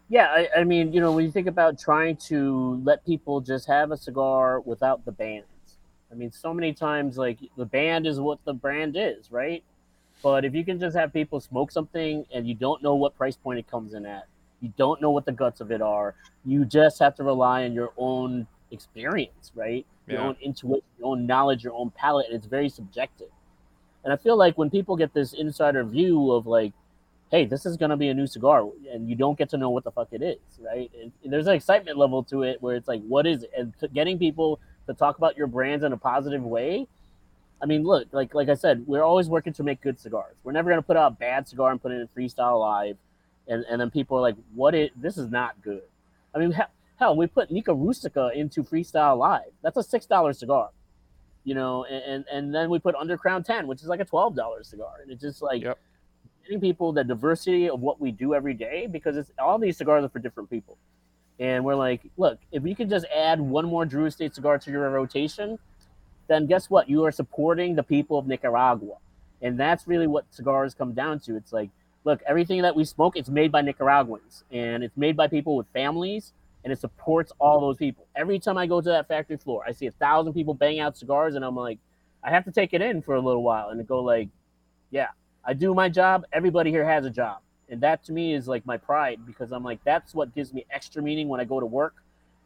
Yeah, 0.08 0.26
I, 0.26 0.48
I, 0.58 0.64
mean, 0.64 0.92
you 0.92 1.00
know, 1.00 1.10
when 1.10 1.24
you 1.24 1.32
think 1.32 1.48
about 1.48 1.80
trying 1.80 2.16
to 2.28 2.80
let 2.84 3.04
people 3.04 3.40
just 3.40 3.66
have 3.66 3.90
a 3.90 3.96
cigar 3.96 4.60
without 4.60 5.04
the 5.04 5.10
bands, 5.10 5.46
I 6.12 6.14
mean, 6.14 6.30
so 6.30 6.54
many 6.54 6.72
times, 6.72 7.18
like, 7.18 7.38
the 7.56 7.64
band 7.64 8.06
is 8.06 8.20
what 8.20 8.38
the 8.44 8.54
brand 8.54 8.94
is, 8.96 9.32
right? 9.32 9.64
But 10.22 10.44
if 10.44 10.54
you 10.54 10.64
can 10.64 10.78
just 10.78 10.96
have 10.96 11.12
people 11.12 11.40
smoke 11.40 11.72
something 11.72 12.24
and 12.32 12.46
you 12.46 12.54
don't 12.54 12.84
know 12.84 12.94
what 12.94 13.16
price 13.16 13.36
point 13.36 13.58
it 13.58 13.68
comes 13.68 13.94
in 13.94 14.06
at, 14.06 14.28
you 14.60 14.72
don't 14.76 15.02
know 15.02 15.10
what 15.10 15.26
the 15.26 15.32
guts 15.32 15.60
of 15.60 15.72
it 15.72 15.82
are, 15.82 16.14
you 16.44 16.64
just 16.64 17.00
have 17.00 17.16
to 17.16 17.24
rely 17.24 17.64
on 17.64 17.72
your 17.72 17.92
own 17.96 18.46
experience, 18.70 19.52
right? 19.54 19.86
Your 20.06 20.20
own 20.20 20.36
intuition, 20.40 20.82
your 20.98 21.08
own 21.08 21.26
knowledge, 21.26 21.64
your 21.64 21.74
own 21.74 21.90
palate, 21.90 22.26
and 22.26 22.36
it's 22.36 22.46
very 22.46 22.68
subjective. 22.68 23.28
And 24.04 24.12
I 24.12 24.16
feel 24.16 24.36
like 24.36 24.56
when 24.56 24.70
people 24.70 24.96
get 24.96 25.14
this 25.14 25.32
insider 25.32 25.82
view 25.82 26.30
of, 26.32 26.46
like, 26.46 26.72
hey, 27.30 27.44
this 27.44 27.66
is 27.66 27.76
gonna 27.76 27.96
be 27.96 28.08
a 28.08 28.14
new 28.14 28.26
cigar, 28.26 28.68
and 28.92 29.08
you 29.08 29.16
don't 29.16 29.36
get 29.36 29.48
to 29.50 29.56
know 29.56 29.70
what 29.70 29.82
the 29.84 29.90
fuck 29.90 30.08
it 30.12 30.22
is, 30.22 30.38
right? 30.60 30.90
And, 31.00 31.10
and 31.24 31.32
there's 31.32 31.48
an 31.48 31.54
excitement 31.54 31.98
level 31.98 32.22
to 32.24 32.42
it 32.44 32.62
where 32.62 32.76
it's 32.76 32.86
like, 32.86 33.02
what 33.06 33.26
is 33.26 33.42
it? 33.42 33.50
And 33.56 33.74
getting 33.92 34.18
people 34.18 34.60
to 34.86 34.94
talk 34.94 35.18
about 35.18 35.36
your 35.36 35.48
brands 35.48 35.84
in 35.84 35.92
a 35.92 35.96
positive 35.96 36.42
way. 36.42 36.86
I 37.60 37.66
mean, 37.66 37.82
look, 37.82 38.08
like 38.12 38.34
like 38.34 38.48
I 38.48 38.54
said, 38.54 38.86
we're 38.86 39.02
always 39.02 39.28
working 39.28 39.52
to 39.54 39.62
make 39.62 39.80
good 39.80 39.98
cigars. 39.98 40.36
We're 40.44 40.52
never 40.52 40.70
gonna 40.70 40.82
put 40.82 40.96
out 40.96 41.12
a 41.12 41.14
bad 41.14 41.48
cigar 41.48 41.72
and 41.72 41.82
put 41.82 41.90
it 41.90 42.00
in 42.00 42.08
freestyle 42.08 42.60
live, 42.60 42.96
and 43.48 43.64
and 43.68 43.80
then 43.80 43.90
people 43.90 44.18
are 44.18 44.20
like, 44.20 44.36
what 44.54 44.74
it? 44.74 44.92
This 45.00 45.16
is 45.16 45.30
not 45.30 45.60
good. 45.62 45.82
I 46.34 46.38
mean, 46.38 46.52
hell, 46.52 46.68
hell 46.98 47.16
we 47.16 47.26
put 47.26 47.50
Nica 47.50 47.72
Rustica 47.74 48.30
into 48.34 48.62
freestyle 48.62 49.18
live. 49.18 49.52
That's 49.62 49.76
a 49.76 49.82
six 49.82 50.06
dollar 50.06 50.32
cigar 50.32 50.70
you 51.44 51.54
know, 51.54 51.84
and, 51.84 52.02
and, 52.02 52.24
and 52.32 52.52
then 52.52 52.68
we 52.68 52.80
put 52.80 52.96
Undercrown 52.96 53.44
10, 53.44 53.68
which 53.68 53.80
is 53.80 53.86
like 53.86 54.00
a 54.00 54.04
$12 54.04 54.66
cigar. 54.66 54.94
And 55.00 55.12
it's 55.12 55.22
just 55.22 55.40
like, 55.40 55.62
yep 55.62 55.78
getting 56.46 56.60
people 56.60 56.92
the 56.92 57.04
diversity 57.04 57.68
of 57.68 57.80
what 57.80 58.00
we 58.00 58.10
do 58.12 58.34
every 58.34 58.54
day 58.54 58.86
because 58.86 59.16
it's 59.16 59.30
all 59.38 59.58
these 59.58 59.76
cigars 59.76 60.04
are 60.04 60.08
for 60.08 60.18
different 60.18 60.48
people. 60.48 60.78
And 61.38 61.64
we're 61.64 61.74
like, 61.74 62.00
look, 62.16 62.38
if 62.52 62.62
we 62.62 62.74
could 62.74 62.88
just 62.88 63.04
add 63.14 63.40
one 63.40 63.66
more 63.66 63.84
Drew 63.84 64.06
Estate 64.06 64.34
cigar 64.34 64.58
to 64.58 64.70
your 64.70 64.88
rotation, 64.90 65.58
then 66.28 66.46
guess 66.46 66.70
what? 66.70 66.88
You 66.88 67.04
are 67.04 67.12
supporting 67.12 67.74
the 67.74 67.82
people 67.82 68.18
of 68.18 68.26
Nicaragua. 68.26 68.96
And 69.42 69.58
that's 69.58 69.86
really 69.86 70.06
what 70.06 70.24
cigars 70.30 70.74
come 70.74 70.92
down 70.92 71.20
to. 71.20 71.36
It's 71.36 71.52
like, 71.52 71.70
look, 72.04 72.22
everything 72.26 72.62
that 72.62 72.74
we 72.74 72.84
smoke, 72.84 73.16
it's 73.16 73.28
made 73.28 73.52
by 73.52 73.60
Nicaraguans 73.60 74.44
and 74.50 74.82
it's 74.82 74.96
made 74.96 75.16
by 75.16 75.26
people 75.26 75.56
with 75.56 75.66
families 75.74 76.32
and 76.66 76.72
it 76.72 76.80
supports 76.80 77.30
all 77.38 77.60
those 77.60 77.76
people. 77.76 78.08
Every 78.16 78.40
time 78.40 78.58
I 78.58 78.66
go 78.66 78.80
to 78.80 78.88
that 78.88 79.06
factory 79.06 79.36
floor, 79.36 79.62
I 79.64 79.70
see 79.70 79.86
a 79.86 79.92
thousand 79.92 80.32
people 80.32 80.52
bang 80.52 80.80
out 80.80 80.96
cigars 80.96 81.36
and 81.36 81.44
I'm 81.44 81.54
like, 81.54 81.78
I 82.24 82.30
have 82.30 82.44
to 82.46 82.50
take 82.50 82.74
it 82.74 82.82
in 82.82 83.02
for 83.02 83.14
a 83.14 83.20
little 83.20 83.44
while 83.44 83.68
and 83.68 83.86
go 83.86 84.02
like, 84.02 84.28
yeah, 84.90 85.10
I 85.44 85.52
do 85.52 85.74
my 85.74 85.88
job. 85.88 86.24
Everybody 86.32 86.72
here 86.72 86.84
has 86.84 87.06
a 87.06 87.10
job. 87.10 87.38
And 87.68 87.80
that 87.82 88.02
to 88.06 88.12
me 88.12 88.34
is 88.34 88.48
like 88.48 88.66
my 88.66 88.76
pride 88.76 89.20
because 89.24 89.52
I'm 89.52 89.62
like, 89.62 89.78
that's 89.84 90.12
what 90.12 90.34
gives 90.34 90.52
me 90.52 90.66
extra 90.68 91.00
meaning 91.00 91.28
when 91.28 91.38
I 91.38 91.44
go 91.44 91.60
to 91.60 91.66
work 91.66 91.94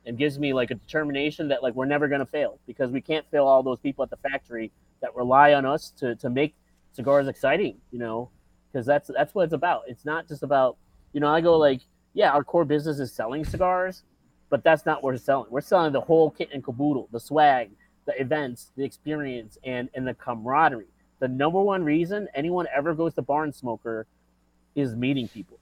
and 0.04 0.18
gives 0.18 0.38
me 0.38 0.52
like 0.52 0.70
a 0.70 0.74
determination 0.74 1.48
that 1.48 1.62
like 1.62 1.74
we're 1.74 1.87
never 1.87 2.06
to 2.06 2.26
fail 2.26 2.59
because 2.66 2.90
we 2.90 3.00
can't 3.00 3.24
fail 3.30 3.46
all 3.46 3.62
those 3.62 3.78
people 3.78 4.02
at 4.02 4.11
the 4.11 4.18
factory 4.18 4.70
that 5.00 5.16
rely 5.16 5.54
on 5.54 5.64
us 5.64 5.94
to, 5.96 6.14
to 6.16 6.28
make 6.28 6.55
cigars 6.92 7.26
exciting, 7.26 7.78
you 7.90 7.99
know, 7.99 8.28
because 8.70 8.84
that's, 8.84 9.11
that's 9.16 9.34
what 9.34 9.45
it's 9.45 9.55
about. 9.55 9.84
It's 9.86 10.05
not 10.05 10.28
just 10.28 10.42
about, 10.42 10.76
you 11.14 11.20
know, 11.20 11.28
I 11.28 11.40
go 11.40 11.57
like, 11.57 11.80
yeah, 12.12 12.32
our 12.32 12.45
core 12.45 12.64
business 12.64 12.99
is 12.99 13.12
selling 13.12 13.45
cigars, 13.45 14.03
but 14.51 14.62
that's 14.62 14.84
not 14.84 15.03
what 15.03 15.14
we're 15.14 15.18
selling. 15.18 15.51
We're 15.51 15.61
selling 15.62 15.92
the 15.92 16.01
whole 16.01 16.30
kit 16.30 16.51
and 16.53 16.62
caboodle, 16.62 17.09
the 17.12 17.20
swag, 17.20 17.70
the 18.05 18.20
events, 18.20 18.72
the 18.76 18.84
experience, 18.84 19.57
and, 19.64 19.88
and 19.94 20.07
the 20.07 20.14
camaraderie 20.14 20.88
the 21.20 21.28
number 21.28 21.61
one 21.61 21.84
reason 21.84 22.28
anyone 22.34 22.66
ever 22.74 22.94
goes 22.94 23.14
to 23.14 23.22
Barn 23.22 23.53
Smoker 23.53 24.07
is 24.74 24.96
meeting 24.96 25.28
people. 25.28 25.59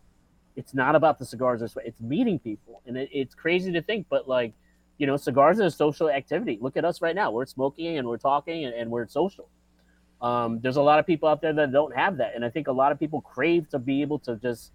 It's 0.56 0.72
not 0.72 0.94
about 0.94 1.18
the 1.18 1.26
cigars 1.26 1.62
or 1.62 1.82
it's 1.82 2.00
meeting 2.00 2.38
people, 2.38 2.80
and 2.86 2.96
it, 2.96 3.10
it's 3.12 3.34
crazy 3.34 3.70
to 3.72 3.82
think, 3.82 4.06
but 4.08 4.28
like, 4.28 4.54
you 4.96 5.06
know, 5.06 5.16
cigars 5.16 5.58
is 5.58 5.74
a 5.74 5.76
social 5.76 6.08
activity. 6.08 6.58
Look 6.60 6.76
at 6.76 6.84
us 6.84 7.02
right 7.02 7.14
now; 7.14 7.30
we're 7.30 7.46
smoking 7.46 7.98
and 7.98 8.08
we're 8.08 8.18
talking 8.18 8.64
and, 8.64 8.74
and 8.74 8.90
we're 8.90 9.06
social. 9.06 9.48
Um, 10.20 10.58
there's 10.60 10.76
a 10.76 10.82
lot 10.82 10.98
of 10.98 11.06
people 11.06 11.28
out 11.28 11.40
there 11.40 11.52
that 11.52 11.70
don't 11.70 11.94
have 11.94 12.16
that, 12.16 12.34
and 12.34 12.44
I 12.44 12.50
think 12.50 12.66
a 12.66 12.72
lot 12.72 12.90
of 12.90 12.98
people 12.98 13.20
crave 13.20 13.68
to 13.70 13.78
be 13.78 14.02
able 14.02 14.18
to 14.20 14.36
just 14.36 14.72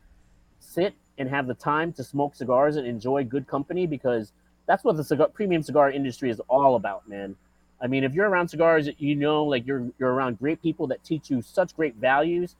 sit 0.59 0.95
and 1.17 1.29
have 1.29 1.47
the 1.47 1.53
time 1.53 1.93
to 1.93 2.03
smoke 2.03 2.35
cigars 2.35 2.75
and 2.75 2.87
enjoy 2.87 3.23
good 3.23 3.47
company 3.47 3.85
because 3.85 4.31
that's 4.65 4.83
what 4.83 4.97
the 4.97 5.03
cigar, 5.03 5.27
premium 5.27 5.61
cigar 5.61 5.91
industry 5.91 6.29
is 6.29 6.41
all 6.49 6.75
about, 6.75 7.07
man. 7.07 7.35
I 7.81 7.87
mean, 7.87 8.03
if 8.03 8.13
you're 8.13 8.29
around 8.29 8.47
cigars, 8.47 8.89
you 8.97 9.15
know, 9.15 9.43
like 9.43 9.67
you're 9.67 9.89
you're 9.99 10.13
around 10.13 10.39
great 10.39 10.61
people 10.61 10.87
that 10.87 11.03
teach 11.03 11.29
you 11.29 11.41
such 11.41 11.75
great 11.75 11.95
values. 11.95 12.55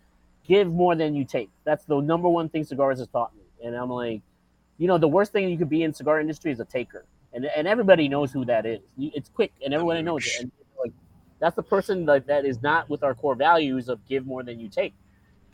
Give 0.46 0.68
more 0.68 0.96
than 0.96 1.16
you 1.16 1.24
take. 1.24 1.50
That's 1.64 1.86
the 1.86 2.02
number 2.02 2.28
one 2.28 2.50
thing 2.50 2.66
cigars 2.66 3.00
has 3.00 3.08
taught 3.08 3.34
me. 3.34 3.44
And 3.66 3.76
I'm 3.76 3.90
like, 3.90 4.22
you 4.78 4.88
know, 4.88 4.98
the 4.98 5.08
worst 5.08 5.32
thing 5.32 5.48
you 5.48 5.58
could 5.58 5.70
be 5.70 5.84
in 5.84 5.94
cigar 5.94 6.20
industry 6.20 6.52
is 6.52 6.60
a 6.60 6.66
taker, 6.66 7.06
and 7.32 7.46
and 7.46 7.68
everybody 7.68 8.10
knows 8.10 8.34
who 8.34 8.44
that 8.46 8.66
is. 8.66 8.82
It's 9.00 9.30
quick, 9.30 9.54
and 9.64 9.74
everybody 9.74 10.02
knows 10.02 10.26
it. 10.26 10.42
And 10.42 10.52
like, 10.78 10.92
that's 11.40 11.56
the 11.56 11.64
person 11.64 12.06
that, 12.06 12.28
that 12.28 12.44
is 12.44 12.62
not 12.62 12.90
with 12.90 13.04
our 13.04 13.14
core 13.16 13.36
values 13.36 13.88
of 13.88 14.06
give 14.08 14.26
more 14.26 14.44
than 14.44 14.60
you 14.60 14.68
take 14.68 14.94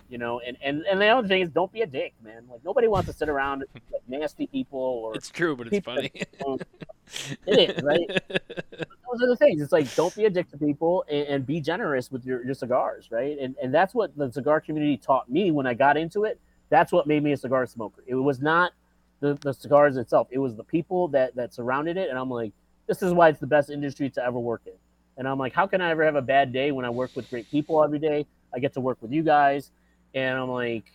you 0.10 0.18
know 0.18 0.40
and 0.40 0.58
and 0.62 0.84
and 0.90 1.00
the 1.00 1.08
other 1.08 1.28
thing 1.28 1.42
is 1.42 1.50
don't 1.50 1.72
be 1.72 1.82
a 1.82 1.88
dick 1.88 2.14
man. 2.24 2.44
Like 2.50 2.64
nobody 2.66 2.88
wants 2.88 3.08
to 3.08 3.14
sit 3.14 3.30
around 3.30 3.64
like 3.92 4.02
nasty 4.08 4.48
people 4.48 4.80
or 4.80 5.16
it's 5.16 5.30
true 5.30 5.56
but 5.56 5.72
it's 5.72 5.86
funny. 5.86 6.12
it 7.46 7.78
is 7.78 7.84
right? 7.84 8.08
Those 8.30 9.24
are 9.24 9.28
the 9.28 9.38
things. 9.38 9.62
It's 9.62 9.72
like 9.72 9.94
don't 9.96 10.14
be 10.16 10.26
a 10.26 10.30
dick 10.30 10.50
to 10.50 10.58
people 10.58 11.06
and, 11.10 11.28
and, 11.28 11.46
be 11.46 11.62
generous 11.62 12.12
with 12.12 12.26
your, 12.26 12.44
your 12.44 12.56
cigars 12.56 13.10
right? 13.12 13.38
And 13.40 13.56
and 13.62 13.74
that's 13.74 13.94
what 13.94 14.18
the 14.18 14.32
cigar 14.32 14.60
community 14.60 14.98
taught 14.98 15.30
me 15.30 15.52
when 15.52 15.68
i 15.68 15.74
got 15.76 15.96
into 15.96 16.24
it. 16.24 16.40
That's 16.70 16.92
what 16.92 17.08
made 17.08 17.24
me 17.24 17.32
a 17.32 17.38
cigar 17.38 17.66
smoker. 17.68 18.04
It 18.08 18.16
was 18.16 18.42
not 18.42 18.74
the, 19.20 19.36
the 19.42 19.54
cigars 19.54 19.98
itself. 19.98 20.28
It 20.32 20.40
was 20.40 20.56
the 20.56 20.64
people 20.64 21.08
that 21.10 21.36
that 21.36 21.54
surrounded 21.54 21.98
it. 21.98 22.10
And 22.10 22.18
i'm 22.18 22.30
like 22.30 22.52
this 22.88 23.04
is 23.04 23.14
why 23.14 23.30
it's 23.30 23.40
the 23.40 23.48
best 23.48 23.70
industry 23.70 24.10
to 24.10 24.26
ever 24.26 24.40
work 24.40 24.62
in. 24.66 24.74
And 25.18 25.28
i'm 25.28 25.38
like 25.38 25.54
how 25.54 25.68
can 25.68 25.82
i 25.82 25.92
ever 25.92 26.04
have 26.04 26.16
a 26.16 26.22
bad 26.22 26.52
day 26.52 26.72
when 26.72 26.86
i 26.86 26.90
work 26.90 27.16
with 27.16 27.30
great 27.30 27.50
people 27.52 27.84
every 27.84 28.00
day? 28.00 28.26
I 28.52 28.58
get 28.58 28.74
to 28.74 28.80
work 28.80 28.98
with 29.00 29.12
you 29.12 29.22
guys 29.22 29.72
and 30.14 30.38
I'm 30.38 30.50
like, 30.50 30.86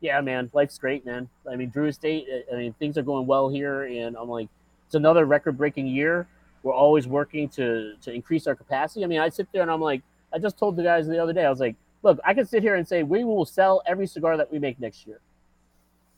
yeah, 0.00 0.20
man, 0.20 0.50
life's 0.52 0.78
great, 0.78 1.06
man. 1.06 1.28
I 1.50 1.56
mean, 1.56 1.70
Drew 1.70 1.86
Estate, 1.86 2.26
I 2.52 2.56
mean, 2.56 2.74
things 2.74 2.98
are 2.98 3.02
going 3.02 3.26
well 3.26 3.48
here, 3.48 3.84
and 3.84 4.16
I'm 4.16 4.28
like, 4.28 4.48
it's 4.86 4.94
another 4.94 5.24
record-breaking 5.24 5.86
year. 5.86 6.26
We're 6.62 6.74
always 6.74 7.06
working 7.06 7.48
to 7.50 7.94
to 8.02 8.12
increase 8.12 8.46
our 8.46 8.54
capacity. 8.54 9.04
I 9.04 9.06
mean, 9.06 9.20
I 9.20 9.28
sit 9.28 9.48
there 9.52 9.62
and 9.62 9.70
I'm 9.70 9.80
like, 9.80 10.02
I 10.32 10.38
just 10.38 10.58
told 10.58 10.76
the 10.76 10.82
guys 10.82 11.06
the 11.06 11.22
other 11.22 11.32
day, 11.32 11.44
I 11.44 11.50
was 11.50 11.60
like, 11.60 11.76
look, 12.02 12.18
I 12.24 12.34
can 12.34 12.46
sit 12.46 12.62
here 12.62 12.74
and 12.74 12.86
say 12.86 13.02
we 13.02 13.24
will 13.24 13.44
sell 13.44 13.82
every 13.86 14.06
cigar 14.06 14.36
that 14.36 14.50
we 14.50 14.58
make 14.58 14.80
next 14.80 15.06
year, 15.06 15.20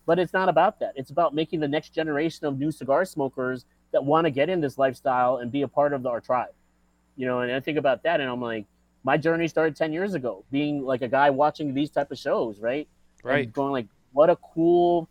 but 0.04 0.18
it's 0.18 0.32
not 0.32 0.48
about 0.48 0.80
that. 0.80 0.92
It's 0.96 1.10
about 1.10 1.34
making 1.34 1.60
the 1.60 1.68
next 1.68 1.90
generation 1.90 2.46
of 2.46 2.58
new 2.58 2.70
cigar 2.70 3.04
smokers 3.04 3.64
that 3.92 4.04
want 4.04 4.24
to 4.24 4.30
get 4.30 4.48
in 4.48 4.60
this 4.60 4.78
lifestyle 4.78 5.36
and 5.36 5.50
be 5.52 5.62
a 5.62 5.68
part 5.68 5.92
of 5.92 6.06
our 6.06 6.20
tribe. 6.20 6.54
You 7.16 7.26
know, 7.26 7.40
and 7.40 7.52
I 7.52 7.60
think 7.60 7.78
about 7.78 8.02
that, 8.02 8.20
and 8.20 8.28
I'm 8.28 8.42
like, 8.42 8.66
my 9.06 9.16
journey 9.16 9.46
started 9.46 9.76
10 9.76 9.92
years 9.92 10.14
ago 10.14 10.44
being 10.50 10.82
like 10.82 11.00
a 11.00 11.08
guy 11.08 11.30
watching 11.30 11.72
these 11.72 11.90
type 11.90 12.10
of 12.10 12.18
shows 12.18 12.58
right? 12.58 12.88
Right. 13.22 13.44
and 13.44 13.52
going 13.52 13.72
like 13.72 13.86
what 14.12 14.28
a 14.28 14.36
cool 14.36 15.08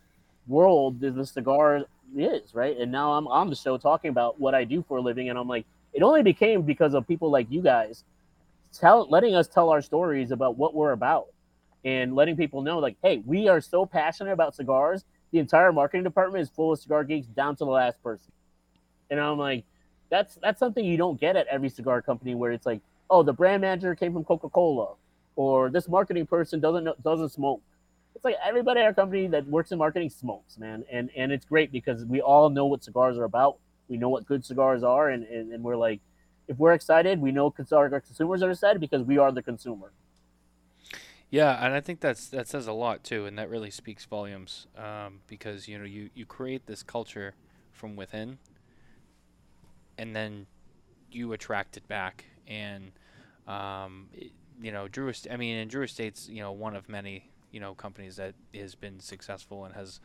world 0.47 0.99
the 0.99 1.25
cigar 1.25 1.85
is 2.15 2.53
right? 2.53 2.77
And 2.77 2.91
now 2.91 3.13
i'm 3.13 3.27
on 3.27 3.49
the 3.49 3.55
show 3.55 3.77
talking 3.77 4.09
about 4.09 4.39
what 4.39 4.53
i 4.53 4.65
do 4.65 4.83
for 4.87 4.97
a 4.97 5.01
living 5.01 5.29
and 5.29 5.39
i'm 5.39 5.47
like 5.47 5.65
it 5.93 6.03
only 6.03 6.23
became 6.23 6.61
because 6.61 6.93
of 6.93 7.07
people 7.07 7.31
like 7.31 7.47
you 7.49 7.61
guys 7.61 8.03
tell 8.73 9.07
letting 9.09 9.33
us 9.33 9.47
tell 9.47 9.69
our 9.69 9.81
stories 9.81 10.31
about 10.31 10.57
what 10.57 10.75
we're 10.75 10.91
about 10.91 11.27
and 11.85 12.13
letting 12.13 12.35
people 12.35 12.61
know 12.61 12.79
like 12.79 12.97
hey 13.01 13.23
we 13.25 13.47
are 13.47 13.61
so 13.61 13.85
passionate 13.85 14.33
about 14.33 14.53
cigars 14.53 15.05
the 15.31 15.39
entire 15.39 15.71
marketing 15.71 16.03
department 16.03 16.41
is 16.41 16.49
full 16.49 16.73
of 16.73 16.79
cigar 16.79 17.03
geeks 17.03 17.27
down 17.27 17.55
to 17.57 17.65
the 17.65 17.71
last 17.71 18.01
person. 18.03 18.31
And 19.09 19.19
i'm 19.19 19.37
like 19.37 19.63
that's 20.09 20.35
that's 20.35 20.59
something 20.59 20.83
you 20.83 20.97
don't 20.97 21.19
get 21.19 21.35
at 21.35 21.47
every 21.47 21.69
cigar 21.69 22.01
company 22.01 22.35
where 22.35 22.51
it's 22.51 22.65
like 22.65 22.81
oh, 23.09 23.23
the 23.23 23.33
brand 23.33 23.61
manager 23.61 23.95
came 23.95 24.13
from 24.13 24.23
Coca 24.23 24.49
Cola, 24.49 24.95
or 25.35 25.69
this 25.69 25.87
marketing 25.87 26.25
person 26.25 26.59
doesn't 26.59 27.03
doesn't 27.03 27.29
smoke. 27.29 27.61
It's 28.15 28.23
like 28.23 28.35
everybody 28.43 28.79
at 28.79 28.85
our 28.85 28.93
company 28.93 29.27
that 29.27 29.45
works 29.47 29.71
in 29.71 29.77
marketing 29.77 30.09
smokes, 30.09 30.57
man, 30.57 30.83
and 30.91 31.09
and 31.15 31.31
it's 31.31 31.45
great 31.45 31.71
because 31.71 32.05
we 32.05 32.21
all 32.21 32.49
know 32.49 32.65
what 32.65 32.83
cigars 32.83 33.17
are 33.17 33.25
about. 33.25 33.57
We 33.87 33.97
know 33.97 34.09
what 34.09 34.25
good 34.25 34.45
cigars 34.45 34.83
are, 34.83 35.09
and 35.09 35.23
and, 35.25 35.51
and 35.51 35.63
we're 35.63 35.75
like, 35.75 35.99
if 36.47 36.57
we're 36.57 36.73
excited, 36.73 37.19
we 37.19 37.31
know 37.31 37.53
our 37.71 37.89
consumers 37.89 38.41
are 38.41 38.51
excited 38.51 38.79
because 38.79 39.03
we 39.03 39.17
are 39.17 39.31
the 39.31 39.43
consumer. 39.43 39.91
Yeah, 41.29 41.65
and 41.65 41.73
I 41.73 41.81
think 41.81 41.99
that's 41.99 42.27
that 42.27 42.47
says 42.47 42.67
a 42.67 42.73
lot 42.73 43.03
too, 43.03 43.25
and 43.25 43.37
that 43.37 43.49
really 43.49 43.71
speaks 43.71 44.05
volumes 44.05 44.67
um, 44.77 45.19
because 45.27 45.67
you 45.67 45.77
know 45.77 45.83
you 45.83 46.09
you 46.13 46.25
create 46.25 46.65
this 46.67 46.83
culture 46.83 47.33
from 47.73 47.95
within, 47.95 48.37
and 49.97 50.15
then 50.15 50.45
you 51.11 51.33
attract 51.33 51.77
it 51.77 51.87
back 51.87 52.25
and 52.47 52.91
um, 53.47 54.07
you 54.61 54.71
know, 54.71 54.87
Drew. 54.87 55.11
I 55.31 55.37
mean, 55.37 55.57
and 55.57 55.69
Drew 55.69 55.83
Estate's 55.83 56.29
you 56.29 56.41
know 56.41 56.51
one 56.51 56.75
of 56.75 56.89
many 56.89 57.29
you 57.51 57.59
know 57.59 57.73
companies 57.73 58.15
that 58.17 58.35
has 58.53 58.75
been 58.75 58.99
successful 58.99 59.65
and 59.65 59.75
has 59.75 59.99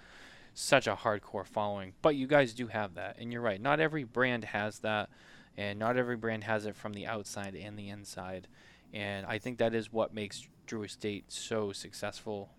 such 0.55 0.87
a 0.87 0.95
hardcore 0.95 1.47
following. 1.47 1.95
But 2.03 2.17
you 2.17 2.27
guys 2.27 2.53
do 2.53 2.67
have 2.69 2.95
that, 2.95 3.17
and 3.19 3.33
you're 3.33 3.43
right. 3.43 3.61
Not 3.61 3.81
every 3.81 4.05
brand 4.05 4.45
has 4.45 4.81
that, 4.81 5.11
and 5.57 5.79
not 5.79 5.97
every 5.97 6.17
brand 6.17 6.45
has 6.45 6.67
it 6.67 6.77
from 6.77 6.93
the 6.93 7.07
outside 7.07 7.55
and 7.55 7.79
the 7.79 7.89
inside. 7.89 8.49
And 8.93 9.27
I 9.27 9.39
think 9.39 9.59
that 9.59 9.75
is 9.75 9.93
what 9.93 10.13
makes 10.13 10.49
Drew 10.67 10.83
Estate 10.83 11.25
so 11.29 11.73
successful 11.73 12.51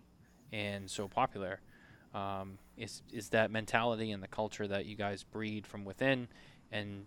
and 0.52 0.90
so 0.90 1.08
popular. 1.08 1.60
Um, 2.14 2.58
is 2.76 3.02
is 3.10 3.30
that 3.30 3.50
mentality 3.50 4.10
and 4.10 4.22
the 4.22 4.28
culture 4.28 4.66
that 4.66 4.84
you 4.84 4.96
guys 4.96 5.22
breed 5.22 5.66
from 5.66 5.84
within, 5.84 6.28
and 6.70 7.06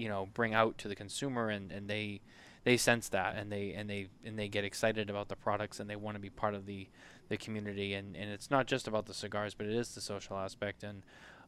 you 0.00 0.08
know 0.08 0.28
bring 0.32 0.54
out 0.54 0.78
to 0.78 0.88
the 0.88 0.94
consumer 0.94 1.50
and, 1.50 1.70
and 1.70 1.88
they 1.88 2.20
they 2.64 2.76
sense 2.76 3.08
that 3.10 3.36
and 3.36 3.50
they 3.50 3.72
and 3.72 3.88
they 3.88 4.08
and 4.24 4.38
they 4.38 4.48
get 4.48 4.64
excited 4.64 5.10
about 5.10 5.28
the 5.28 5.36
products 5.36 5.80
and 5.80 5.88
they 5.88 5.96
want 5.96 6.14
to 6.14 6.20
be 6.20 6.30
part 6.30 6.54
of 6.54 6.66
the 6.66 6.88
the 7.28 7.36
community. 7.36 7.94
And, 7.94 8.16
and 8.16 8.30
it's 8.30 8.50
not 8.50 8.66
just 8.66 8.88
about 8.88 9.06
the 9.06 9.14
cigars 9.14 9.54
but 9.54 9.66
it 9.66 9.74
is 9.74 9.94
the 9.94 10.00
social 10.00 10.36
aspect. 10.36 10.82
And 10.82 11.02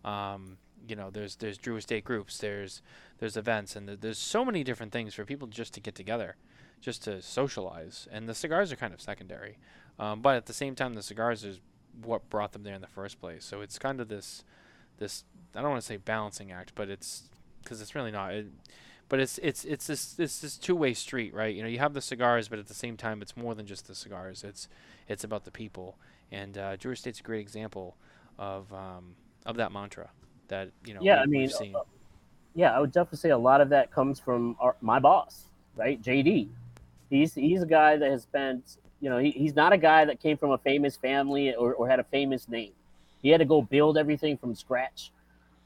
um, 0.05 0.59
you 0.86 0.96
know 0.96 1.11
there's 1.11 1.36
there's 1.36 1.59
Drew 1.59 1.76
Estate 1.76 2.05
groups 2.05 2.38
there's 2.38 2.82
there's 3.18 3.36
events 3.36 3.76
and 3.76 3.88
there's 3.88 4.18
so 4.18 4.44
many 4.44 4.64
different 4.64 4.92
things 4.92 5.14
for 5.14 5.24
people 5.24 5.48
just 5.48 5.74
to 5.74 5.80
get 5.80 5.94
together 5.94 6.36
just 6.80 7.05
to 7.05 7.22
socialize. 7.22 8.09
And 8.11 8.28
the 8.28 8.34
cigars 8.34 8.72
are 8.72 8.76
kind 8.76 8.92
of 8.92 9.00
secondary. 9.00 9.59
Um, 9.98 10.20
but 10.20 10.36
at 10.36 10.46
the 10.46 10.53
same 10.53 10.74
time 10.74 10.94
the 10.94 11.03
cigars 11.03 11.44
is 11.44 11.61
what 12.03 12.28
brought 12.30 12.53
them 12.53 12.62
there 12.62 12.74
in 12.74 12.80
the 12.80 12.86
first 12.86 13.20
place. 13.20 13.44
So 13.44 13.61
it's 13.61 13.78
kind 13.78 14.00
of 14.00 14.09
this 14.09 14.44
this 14.98 15.24
I 15.55 15.61
don't 15.61 15.70
want 15.70 15.82
to 15.82 15.86
say 15.86 15.98
balancing 15.98 16.50
act 16.50 16.72
but 16.74 16.88
it's 16.88 17.28
because 17.62 17.80
it's 17.80 17.94
really 17.94 18.10
not. 18.10 18.34
It, 18.34 18.46
but 19.08 19.20
it's 19.20 19.38
it's 19.42 19.64
it's 19.64 19.86
this 19.86 20.18
it's 20.18 20.38
this 20.38 20.56
two 20.56 20.74
way 20.74 20.94
street, 20.94 21.34
right? 21.34 21.54
You 21.54 21.62
know, 21.62 21.68
you 21.68 21.78
have 21.78 21.92
the 21.92 22.00
cigars, 22.00 22.48
but 22.48 22.58
at 22.58 22.66
the 22.66 22.74
same 22.74 22.96
time, 22.96 23.20
it's 23.20 23.36
more 23.36 23.54
than 23.54 23.66
just 23.66 23.86
the 23.86 23.94
cigars. 23.94 24.42
It's 24.42 24.68
it's 25.06 25.22
about 25.22 25.44
the 25.44 25.50
people, 25.50 25.98
and 26.30 26.56
uh, 26.56 26.76
Drew 26.76 26.92
Estate's 26.92 27.20
a 27.20 27.22
great 27.22 27.40
example 27.40 27.96
of 28.38 28.72
um, 28.72 29.14
of 29.44 29.56
that 29.56 29.70
mantra 29.70 30.08
that 30.48 30.70
you 30.86 30.94
know. 30.94 31.00
Yeah, 31.02 31.20
I 31.20 31.26
mean, 31.26 31.50
uh, 31.50 31.80
yeah, 32.54 32.74
I 32.74 32.80
would 32.80 32.92
definitely 32.92 33.18
say 33.18 33.30
a 33.30 33.38
lot 33.38 33.60
of 33.60 33.68
that 33.70 33.90
comes 33.90 34.18
from 34.18 34.56
our, 34.60 34.76
my 34.80 34.98
boss, 34.98 35.46
right, 35.76 36.00
JD. 36.00 36.48
He's 37.10 37.34
he's 37.34 37.62
a 37.62 37.66
guy 37.66 37.96
that 37.96 38.10
has 38.10 38.22
spent, 38.22 38.78
you 39.00 39.10
know, 39.10 39.18
he, 39.18 39.30
he's 39.30 39.54
not 39.54 39.72
a 39.72 39.78
guy 39.78 40.04
that 40.06 40.20
came 40.20 40.36
from 40.36 40.52
a 40.52 40.58
famous 40.58 40.96
family 40.96 41.54
or, 41.54 41.74
or 41.74 41.88
had 41.88 42.00
a 42.00 42.04
famous 42.04 42.48
name. 42.48 42.72
He 43.20 43.28
had 43.28 43.38
to 43.38 43.44
go 43.44 43.62
build 43.62 43.98
everything 43.98 44.36
from 44.36 44.54
scratch 44.54 45.12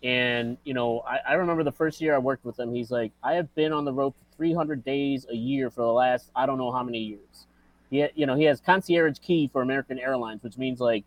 and 0.03 0.59
you 0.64 0.74
know, 0.74 1.01
I, 1.01 1.18
I 1.30 1.34
remember 1.34 1.64
the 1.64 1.72
first 1.72 2.01
year 2.01 2.14
I 2.14 2.18
worked 2.18 2.44
with 2.44 2.59
him. 2.59 2.72
He's 2.74 2.90
like, 2.90 3.12
I 3.22 3.34
have 3.34 3.53
been 3.55 3.72
on 3.72 3.84
the 3.84 3.92
road 3.92 4.14
for 4.14 4.36
300 4.36 4.84
days 4.84 5.26
a 5.30 5.34
year 5.34 5.70
for 5.70 5.82
the 5.82 5.92
last 5.92 6.30
I 6.34 6.47
don't 6.47 6.59
know 6.59 6.72
how 6.72 6.82
many 6.82 6.99
years. 6.99 7.47
He, 7.90 8.07
you 8.14 8.26
know, 8.26 8.34
he 8.34 8.44
has 8.44 8.61
concierge 8.61 9.18
key 9.18 9.49
for 9.53 9.62
American 9.62 9.99
Airlines, 9.99 10.42
which 10.42 10.59
means 10.59 10.80
like 10.80 11.05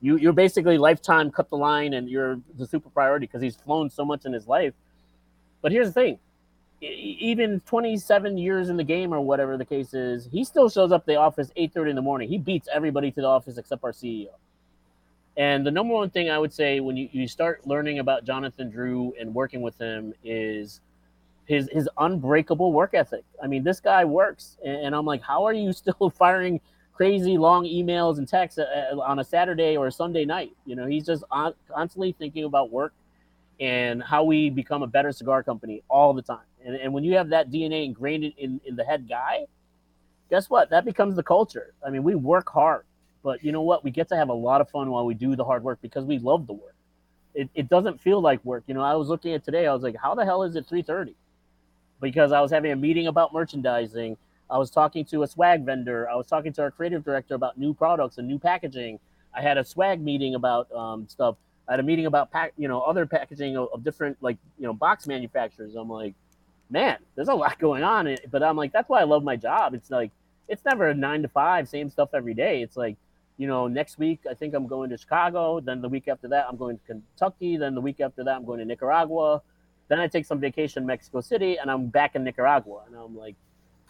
you 0.00 0.16
you're 0.16 0.32
basically 0.32 0.78
lifetime 0.78 1.30
cut 1.30 1.50
the 1.50 1.56
line 1.56 1.92
and 1.92 2.08
you're 2.08 2.40
the 2.56 2.66
super 2.66 2.88
priority 2.88 3.26
because 3.26 3.42
he's 3.42 3.56
flown 3.56 3.90
so 3.90 4.04
much 4.04 4.24
in 4.24 4.32
his 4.32 4.46
life. 4.46 4.74
But 5.62 5.72
here's 5.72 5.88
the 5.88 5.92
thing. 5.92 6.18
Even 6.80 7.60
27 7.60 8.38
years 8.38 8.70
in 8.70 8.78
the 8.78 8.84
game 8.84 9.12
or 9.12 9.20
whatever 9.20 9.58
the 9.58 9.66
case 9.66 9.92
is, 9.92 10.26
he 10.32 10.44
still 10.44 10.70
shows 10.70 10.92
up 10.92 11.04
the 11.04 11.16
office 11.16 11.50
8:30 11.56 11.90
in 11.90 11.96
the 11.96 12.02
morning. 12.02 12.30
He 12.30 12.38
beats 12.38 12.68
everybody 12.72 13.10
to 13.10 13.20
the 13.20 13.26
office 13.26 13.58
except 13.58 13.84
our 13.84 13.92
CEO. 13.92 14.28
And 15.40 15.66
the 15.66 15.70
number 15.70 15.94
one 15.94 16.10
thing 16.10 16.28
I 16.28 16.36
would 16.36 16.52
say 16.52 16.80
when 16.80 16.98
you, 16.98 17.08
you 17.12 17.26
start 17.26 17.66
learning 17.66 17.98
about 17.98 18.24
Jonathan 18.26 18.68
Drew 18.68 19.14
and 19.18 19.34
working 19.34 19.62
with 19.62 19.78
him 19.78 20.12
is 20.22 20.82
his 21.46 21.66
his 21.72 21.88
unbreakable 21.96 22.74
work 22.74 22.92
ethic. 22.92 23.24
I 23.42 23.46
mean, 23.46 23.64
this 23.64 23.80
guy 23.80 24.04
works, 24.04 24.58
and, 24.62 24.94
I'm 24.94 25.06
like, 25.06 25.22
how 25.22 25.46
are 25.46 25.54
you 25.54 25.72
still 25.82 26.10
firing 26.10 26.60
crazy 26.92 27.38
long 27.38 27.64
emails 27.64 28.18
and 28.18 28.28
texts 28.28 28.58
uh, 28.58 28.90
uh, 28.92 29.00
on 29.00 29.20
a 29.20 29.24
Saturday 29.24 29.78
or 29.78 29.86
a 29.86 29.92
Sunday 29.92 30.26
night? 30.26 30.52
You 30.66 30.76
know, 30.76 30.84
he's 30.84 31.06
just 31.06 31.24
on, 31.30 31.54
constantly 31.74 32.12
thinking 32.12 32.44
about 32.44 32.70
work 32.70 32.92
and 33.60 34.02
how 34.02 34.24
we 34.24 34.50
become 34.50 34.82
a 34.82 34.86
better 34.86 35.10
cigar 35.10 35.42
company 35.42 35.82
all 35.88 36.12
the 36.12 36.20
time. 36.20 36.48
And, 36.62 36.76
and 36.76 36.92
when 36.92 37.02
you 37.02 37.16
have 37.16 37.30
that 37.30 37.50
DNA 37.50 37.86
ingrained 37.86 38.24
in, 38.36 38.60
in 38.66 38.76
the 38.76 38.84
head 38.84 39.08
guy, 39.08 39.46
guess 40.28 40.50
what? 40.50 40.68
That 40.68 40.84
becomes 40.84 41.16
the 41.16 41.22
culture. 41.22 41.72
I 41.82 41.88
mean, 41.88 42.02
we 42.02 42.14
work 42.14 42.50
hard. 42.50 42.84
But 43.22 43.44
you 43.44 43.52
know 43.52 43.62
what? 43.62 43.84
We 43.84 43.90
get 43.90 44.08
to 44.08 44.16
have 44.16 44.28
a 44.28 44.34
lot 44.34 44.60
of 44.60 44.70
fun 44.70 44.90
while 44.90 45.04
we 45.04 45.14
do 45.14 45.36
the 45.36 45.44
hard 45.44 45.62
work 45.62 45.78
because 45.82 46.04
we 46.04 46.18
love 46.18 46.46
the 46.46 46.54
work. 46.54 46.74
It, 47.34 47.48
it 47.54 47.68
doesn't 47.68 48.00
feel 48.00 48.20
like 48.20 48.44
work. 48.44 48.64
You 48.66 48.74
know, 48.74 48.82
I 48.82 48.94
was 48.94 49.08
looking 49.08 49.34
at 49.34 49.44
today, 49.44 49.66
I 49.66 49.74
was 49.74 49.82
like, 49.82 49.96
how 49.96 50.14
the 50.14 50.24
hell 50.24 50.42
is 50.42 50.56
it 50.56 50.66
3:30? 50.66 51.14
Because 52.00 52.32
I 52.32 52.40
was 52.40 52.50
having 52.50 52.72
a 52.72 52.76
meeting 52.76 53.06
about 53.06 53.32
merchandising. 53.32 54.16
I 54.50 54.58
was 54.58 54.70
talking 54.70 55.04
to 55.06 55.22
a 55.22 55.28
swag 55.28 55.64
vendor. 55.64 56.08
I 56.10 56.16
was 56.16 56.26
talking 56.26 56.52
to 56.54 56.62
our 56.62 56.70
creative 56.70 57.04
director 57.04 57.34
about 57.34 57.56
new 57.56 57.72
products 57.72 58.18
and 58.18 58.26
new 58.26 58.38
packaging. 58.38 58.98
I 59.32 59.42
had 59.42 59.58
a 59.58 59.64
swag 59.64 60.00
meeting 60.00 60.34
about 60.34 60.72
um, 60.72 61.06
stuff. 61.08 61.36
I 61.68 61.74
had 61.74 61.80
a 61.80 61.84
meeting 61.84 62.06
about 62.06 62.32
pack, 62.32 62.52
you 62.56 62.66
know, 62.66 62.80
other 62.80 63.06
packaging 63.06 63.56
of, 63.56 63.68
of 63.72 63.84
different 63.84 64.16
like 64.20 64.38
you 64.58 64.66
know 64.66 64.72
box 64.72 65.06
manufacturers. 65.06 65.76
I'm 65.76 65.88
like, 65.88 66.14
man, 66.68 66.98
there's 67.14 67.28
a 67.28 67.34
lot 67.34 67.58
going 67.60 67.82
on. 67.84 68.16
But 68.30 68.42
I'm 68.42 68.56
like, 68.56 68.72
that's 68.72 68.88
why 68.88 69.00
I 69.00 69.04
love 69.04 69.22
my 69.22 69.36
job. 69.36 69.74
It's 69.74 69.90
like 69.90 70.10
it's 70.48 70.64
never 70.64 70.88
a 70.88 70.94
nine 70.94 71.22
to 71.22 71.28
five, 71.28 71.68
same 71.68 71.88
stuff 71.90 72.10
every 72.12 72.34
day. 72.34 72.60
It's 72.60 72.76
like, 72.76 72.96
you 73.40 73.46
know, 73.46 73.66
next 73.68 73.98
week 73.98 74.20
I 74.30 74.34
think 74.34 74.52
I'm 74.52 74.66
going 74.66 74.90
to 74.90 74.98
Chicago. 74.98 75.60
Then 75.60 75.80
the 75.80 75.88
week 75.88 76.08
after 76.08 76.28
that 76.28 76.44
I'm 76.46 76.58
going 76.58 76.76
to 76.76 76.84
Kentucky. 76.84 77.56
Then 77.56 77.74
the 77.74 77.80
week 77.80 77.98
after 77.98 78.22
that 78.22 78.36
I'm 78.36 78.44
going 78.44 78.58
to 78.58 78.66
Nicaragua. 78.66 79.40
Then 79.88 79.98
I 79.98 80.08
take 80.08 80.26
some 80.26 80.40
vacation 80.40 80.82
in 80.82 80.86
Mexico 80.86 81.22
City, 81.22 81.56
and 81.56 81.70
I'm 81.70 81.86
back 81.86 82.14
in 82.14 82.22
Nicaragua. 82.22 82.82
And 82.86 82.94
I'm 82.94 83.16
like, 83.16 83.36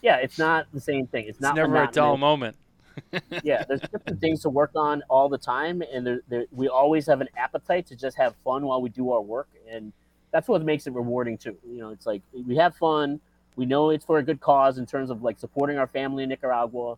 yeah, 0.02 0.18
it's 0.18 0.38
not 0.38 0.68
the 0.72 0.80
same 0.80 1.08
thing. 1.08 1.24
It's, 1.24 1.38
It's 1.38 1.40
not 1.40 1.56
never 1.56 1.82
a 1.82 1.90
dull 1.90 2.16
moment. 2.16 2.56
yeah, 3.42 3.64
there's 3.66 3.80
different 3.80 4.20
things 4.20 4.40
to 4.42 4.50
work 4.50 4.70
on 4.76 5.02
all 5.10 5.28
the 5.28 5.38
time, 5.38 5.82
and 5.92 6.06
there, 6.06 6.20
there, 6.28 6.44
we 6.52 6.68
always 6.68 7.06
have 7.06 7.20
an 7.20 7.28
appetite 7.36 7.88
to 7.88 7.96
just 7.96 8.16
have 8.16 8.36
fun 8.44 8.64
while 8.64 8.80
we 8.80 8.88
do 8.88 9.10
our 9.10 9.20
work, 9.20 9.48
and 9.68 9.92
that's 10.30 10.46
what 10.46 10.62
makes 10.62 10.86
it 10.86 10.92
rewarding 10.92 11.36
too. 11.36 11.56
You 11.68 11.78
know, 11.78 11.90
it's 11.90 12.06
like 12.06 12.22
we 12.32 12.54
have 12.56 12.76
fun. 12.76 13.20
We 13.56 13.66
know 13.66 13.90
it's 13.90 14.04
for 14.04 14.18
a 14.18 14.22
good 14.22 14.40
cause 14.40 14.78
in 14.78 14.86
terms 14.86 15.10
of 15.10 15.24
like 15.24 15.40
supporting 15.40 15.76
our 15.76 15.88
family 15.88 16.22
in 16.22 16.28
Nicaragua, 16.28 16.96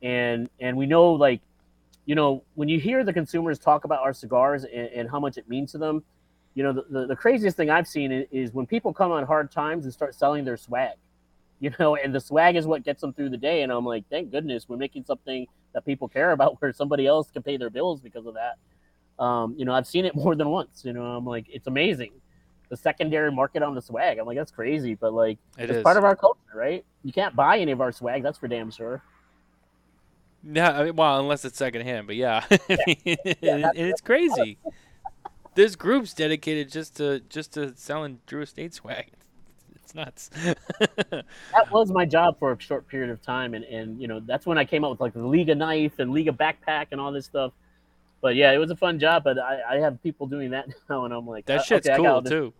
and 0.00 0.48
and 0.60 0.78
we 0.78 0.86
know 0.86 1.12
like, 1.12 1.40
you 2.10 2.16
know, 2.16 2.42
when 2.56 2.68
you 2.68 2.80
hear 2.80 3.04
the 3.04 3.12
consumers 3.12 3.56
talk 3.56 3.84
about 3.84 4.00
our 4.00 4.12
cigars 4.12 4.64
and, 4.64 4.88
and 4.88 5.08
how 5.08 5.20
much 5.20 5.36
it 5.36 5.48
means 5.48 5.70
to 5.70 5.78
them, 5.78 6.02
you 6.54 6.64
know, 6.64 6.72
the, 6.72 6.84
the, 6.90 7.06
the 7.06 7.14
craziest 7.14 7.56
thing 7.56 7.70
I've 7.70 7.86
seen 7.86 8.10
is, 8.10 8.26
is 8.32 8.52
when 8.52 8.66
people 8.66 8.92
come 8.92 9.12
on 9.12 9.24
hard 9.24 9.52
times 9.52 9.84
and 9.84 9.94
start 9.94 10.16
selling 10.16 10.44
their 10.44 10.56
swag 10.56 10.96
you 11.60 11.70
know, 11.78 11.94
and 11.94 12.12
the 12.12 12.18
swag 12.18 12.56
is 12.56 12.66
what 12.66 12.82
gets 12.82 13.00
them 13.00 13.12
through 13.12 13.28
the 13.28 13.36
day. 13.36 13.62
And 13.62 13.70
I'm 13.70 13.84
like, 13.84 14.02
thank 14.10 14.32
goodness 14.32 14.68
we're 14.68 14.76
making 14.76 15.04
something 15.04 15.46
that 15.72 15.86
people 15.86 16.08
care 16.08 16.32
about 16.32 16.56
where 16.60 16.72
somebody 16.72 17.06
else 17.06 17.30
can 17.30 17.44
pay 17.44 17.56
their 17.56 17.70
bills 17.70 18.00
because 18.00 18.26
of 18.26 18.34
that. 18.34 19.22
Um, 19.24 19.54
you 19.56 19.64
know, 19.64 19.72
I've 19.72 19.86
seen 19.86 20.04
it 20.04 20.16
more 20.16 20.34
than 20.34 20.48
once. 20.48 20.82
You 20.84 20.92
know, 20.92 21.04
I'm 21.04 21.24
like, 21.24 21.46
it's 21.48 21.68
amazing. 21.68 22.10
The 22.70 22.76
secondary 22.76 23.30
market 23.30 23.62
on 23.62 23.76
the 23.76 23.82
swag. 23.82 24.18
I'm 24.18 24.26
like, 24.26 24.36
that's 24.36 24.50
crazy, 24.50 24.96
but 24.96 25.14
like, 25.14 25.38
It 25.58 25.70
it's 25.70 25.76
is. 25.78 25.82
part 25.84 25.96
of 25.96 26.02
our 26.02 26.16
culture, 26.16 26.40
right? 26.56 26.84
You 27.04 27.12
can't 27.12 27.36
buy 27.36 27.58
any 27.58 27.70
of 27.70 27.80
our 27.80 27.92
swag. 27.92 28.24
That's 28.24 28.38
for 28.38 28.48
damn 28.48 28.72
sure. 28.72 29.00
Yeah, 30.42 30.70
I 30.70 30.84
mean, 30.84 30.96
well, 30.96 31.20
unless 31.20 31.44
it's 31.44 31.58
secondhand, 31.58 32.06
but 32.06 32.16
yeah, 32.16 32.44
I 32.50 32.58
mean, 32.86 33.16
and, 33.42 33.64
that's- 33.64 33.72
it's 33.74 34.00
crazy. 34.00 34.58
There's 35.54 35.76
groups 35.76 36.14
dedicated 36.14 36.70
just 36.70 36.96
to 36.96 37.20
just 37.28 37.52
to 37.54 37.74
selling 37.76 38.20
Drew 38.26 38.42
Estate 38.42 38.72
swag. 38.72 39.10
It's 39.74 39.94
nuts. 39.94 40.30
That 41.52 41.70
was 41.72 41.90
my 41.90 42.04
job 42.04 42.38
for 42.38 42.52
a 42.52 42.60
short 42.60 42.86
period 42.88 43.10
of 43.10 43.20
time, 43.22 43.54
and 43.54 43.64
and 43.64 44.00
you 44.00 44.08
know, 44.08 44.20
that's 44.20 44.46
when 44.46 44.56
I 44.56 44.64
came 44.64 44.84
up 44.84 44.90
with 44.92 45.00
like 45.00 45.12
the 45.12 45.26
Liga 45.26 45.54
knife 45.54 45.98
and 45.98 46.12
Liga 46.12 46.32
backpack 46.32 46.86
and 46.92 47.00
all 47.00 47.12
this 47.12 47.26
stuff. 47.26 47.52
But 48.22 48.36
yeah, 48.36 48.52
it 48.52 48.58
was 48.58 48.70
a 48.70 48.76
fun 48.76 48.98
job. 48.98 49.24
But 49.24 49.38
I, 49.38 49.60
I 49.68 49.76
have 49.78 50.02
people 50.02 50.26
doing 50.26 50.50
that 50.50 50.68
now, 50.88 51.04
and 51.04 51.12
I'm 51.12 51.26
like, 51.26 51.46
that 51.46 51.60
uh, 51.60 51.62
shit's 51.62 51.88
okay, 51.88 51.96
cool 51.96 52.22
too. 52.22 52.52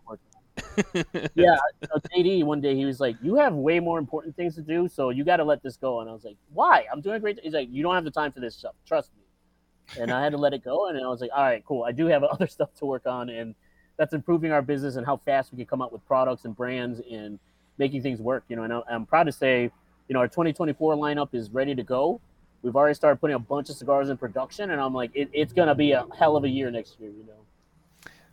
Yeah, 1.34 1.56
uh, 1.94 1.98
JD 2.14 2.44
one 2.44 2.60
day 2.60 2.74
he 2.74 2.84
was 2.84 3.00
like, 3.00 3.16
"You 3.22 3.36
have 3.36 3.54
way 3.54 3.80
more 3.80 3.98
important 3.98 4.36
things 4.36 4.54
to 4.56 4.62
do, 4.62 4.88
so 4.88 5.10
you 5.10 5.24
got 5.24 5.36
to 5.36 5.44
let 5.44 5.62
this 5.62 5.76
go." 5.76 6.00
And 6.00 6.08
I 6.08 6.12
was 6.12 6.24
like, 6.24 6.36
"Why? 6.52 6.84
I'm 6.92 7.00
doing 7.00 7.20
great." 7.20 7.38
He's 7.42 7.52
like, 7.52 7.68
"You 7.70 7.82
don't 7.82 7.94
have 7.94 8.04
the 8.04 8.10
time 8.10 8.32
for 8.32 8.40
this 8.40 8.56
stuff. 8.56 8.74
Trust 8.86 9.10
me." 9.16 10.02
And 10.02 10.12
I 10.12 10.22
had 10.22 10.32
to 10.32 10.38
let 10.38 10.52
it 10.52 10.64
go, 10.64 10.88
and 10.88 10.98
I 10.98 11.08
was 11.08 11.20
like, 11.20 11.30
"All 11.34 11.42
right, 11.42 11.64
cool. 11.64 11.84
I 11.84 11.92
do 11.92 12.06
have 12.06 12.22
other 12.32 12.46
stuff 12.46 12.74
to 12.76 12.84
work 12.84 13.06
on, 13.06 13.28
and 13.28 13.54
that's 13.96 14.14
improving 14.14 14.52
our 14.52 14.62
business 14.62 14.96
and 14.96 15.06
how 15.06 15.16
fast 15.16 15.52
we 15.52 15.58
can 15.58 15.66
come 15.66 15.82
up 15.82 15.92
with 15.92 16.04
products 16.06 16.44
and 16.44 16.56
brands 16.56 17.00
and 17.10 17.38
making 17.78 18.02
things 18.02 18.20
work." 18.20 18.44
You 18.48 18.56
know, 18.56 18.64
and 18.64 18.72
I'm 18.88 19.06
proud 19.06 19.24
to 19.24 19.32
say, 19.32 19.70
you 20.08 20.14
know, 20.14 20.20
our 20.20 20.28
2024 20.28 20.94
lineup 20.94 21.34
is 21.34 21.50
ready 21.50 21.74
to 21.74 21.82
go. 21.82 22.20
We've 22.62 22.76
already 22.76 22.94
started 22.94 23.20
putting 23.20 23.36
a 23.36 23.40
bunch 23.40 23.70
of 23.70 23.76
cigars 23.76 24.10
in 24.10 24.16
production, 24.16 24.70
and 24.70 24.80
I'm 24.80 24.94
like, 24.94 25.10
it, 25.14 25.30
it's 25.32 25.52
gonna 25.52 25.74
be 25.74 25.92
a 25.92 26.06
hell 26.18 26.36
of 26.36 26.44
a 26.44 26.48
year 26.48 26.70
next 26.70 27.00
year. 27.00 27.10
You 27.10 27.24
know. 27.26 27.40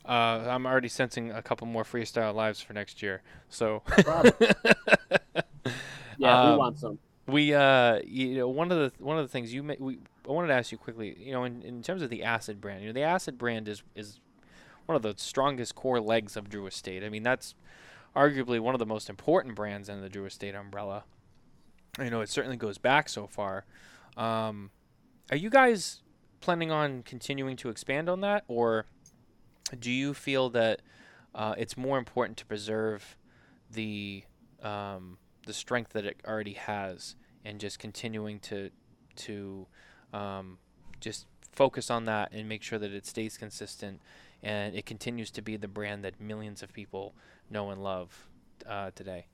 Uh, 0.07 0.45
I'm 0.49 0.65
already 0.65 0.87
sensing 0.87 1.31
a 1.31 1.41
couple 1.41 1.67
more 1.67 1.83
freestyle 1.83 2.33
lives 2.33 2.61
for 2.61 2.73
next 2.73 3.01
year. 3.03 3.21
So 3.49 3.83
Yeah, 6.17 6.41
Um, 6.41 6.51
we 6.51 6.57
want 6.57 6.79
some. 6.79 6.99
we 7.27 7.53
uh 7.53 7.99
you 8.05 8.35
know 8.35 8.47
one 8.47 8.71
of 8.71 8.77
the 8.77 9.03
one 9.03 9.17
of 9.19 9.23
the 9.25 9.27
things 9.31 9.53
you 9.53 9.61
ma- 9.63 9.75
we 9.79 9.99
I 10.27 10.31
wanted 10.31 10.47
to 10.47 10.53
ask 10.53 10.71
you 10.71 10.77
quickly 10.77 11.15
you 11.19 11.31
know 11.31 11.43
in, 11.43 11.61
in 11.61 11.83
terms 11.83 12.01
of 12.01 12.09
the 12.09 12.23
acid 12.23 12.59
brand 12.59 12.81
you 12.81 12.87
know 12.87 12.93
the 12.93 13.03
acid 13.03 13.37
brand 13.37 13.67
is 13.67 13.83
is 13.95 14.19
one 14.87 14.95
of 14.95 15.01
the 15.01 15.13
strongest 15.17 15.75
core 15.75 15.99
legs 15.99 16.35
of 16.37 16.49
Drew 16.49 16.65
Estate 16.65 17.03
I 17.03 17.09
mean 17.09 17.23
that's 17.23 17.53
arguably 18.15 18.59
one 18.59 18.73
of 18.73 18.79
the 18.79 18.85
most 18.85 19.09
important 19.09 19.55
brands 19.55 19.89
in 19.89 20.01
the 20.01 20.09
Drew 20.09 20.25
Estate 20.25 20.55
umbrella 20.55 21.03
you 21.99 22.09
know 22.09 22.21
it 22.21 22.29
certainly 22.29 22.57
goes 22.57 22.77
back 22.79 23.09
so 23.09 23.27
far 23.27 23.65
um, 24.15 24.71
are 25.29 25.37
you 25.37 25.49
guys 25.51 26.01
planning 26.41 26.71
on 26.71 27.03
continuing 27.03 27.55
to 27.57 27.69
expand 27.69 28.09
on 28.09 28.21
that 28.21 28.43
or 28.47 28.85
do 29.79 29.91
you 29.91 30.13
feel 30.13 30.49
that 30.51 30.81
uh, 31.35 31.55
it's 31.57 31.77
more 31.77 31.97
important 31.97 32.37
to 32.37 32.45
preserve 32.45 33.17
the 33.71 34.23
um, 34.63 35.17
the 35.45 35.53
strength 35.53 35.93
that 35.93 36.05
it 36.05 36.19
already 36.25 36.53
has 36.53 37.15
and 37.45 37.59
just 37.59 37.79
continuing 37.79 38.39
to 38.39 38.69
to 39.15 39.67
um, 40.13 40.57
just 40.99 41.25
focus 41.51 41.89
on 41.89 42.05
that 42.05 42.31
and 42.31 42.47
make 42.47 42.61
sure 42.61 42.77
that 42.79 42.91
it 42.91 43.05
stays 43.05 43.37
consistent 43.37 43.99
and 44.43 44.75
it 44.75 44.85
continues 44.85 45.31
to 45.31 45.41
be 45.41 45.57
the 45.57 45.67
brand 45.67 46.03
that 46.03 46.19
millions 46.21 46.61
of 46.61 46.71
people 46.71 47.15
know 47.49 47.71
and 47.71 47.83
love 47.83 48.27
uh, 48.69 48.91
today. 48.93 49.25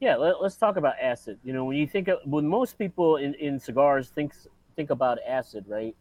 Yeah, 0.00 0.16
let, 0.16 0.36
us 0.36 0.56
talk 0.56 0.76
about 0.76 0.94
acid. 1.00 1.38
You 1.44 1.52
know, 1.52 1.64
when 1.64 1.76
you 1.76 1.86
think 1.86 2.08
of, 2.08 2.18
when 2.24 2.46
most 2.46 2.78
people 2.78 3.16
in, 3.16 3.34
in 3.34 3.58
cigars 3.58 4.08
thinks 4.08 4.46
think 4.76 4.90
about 4.90 5.18
acid, 5.26 5.64
right? 5.68 5.94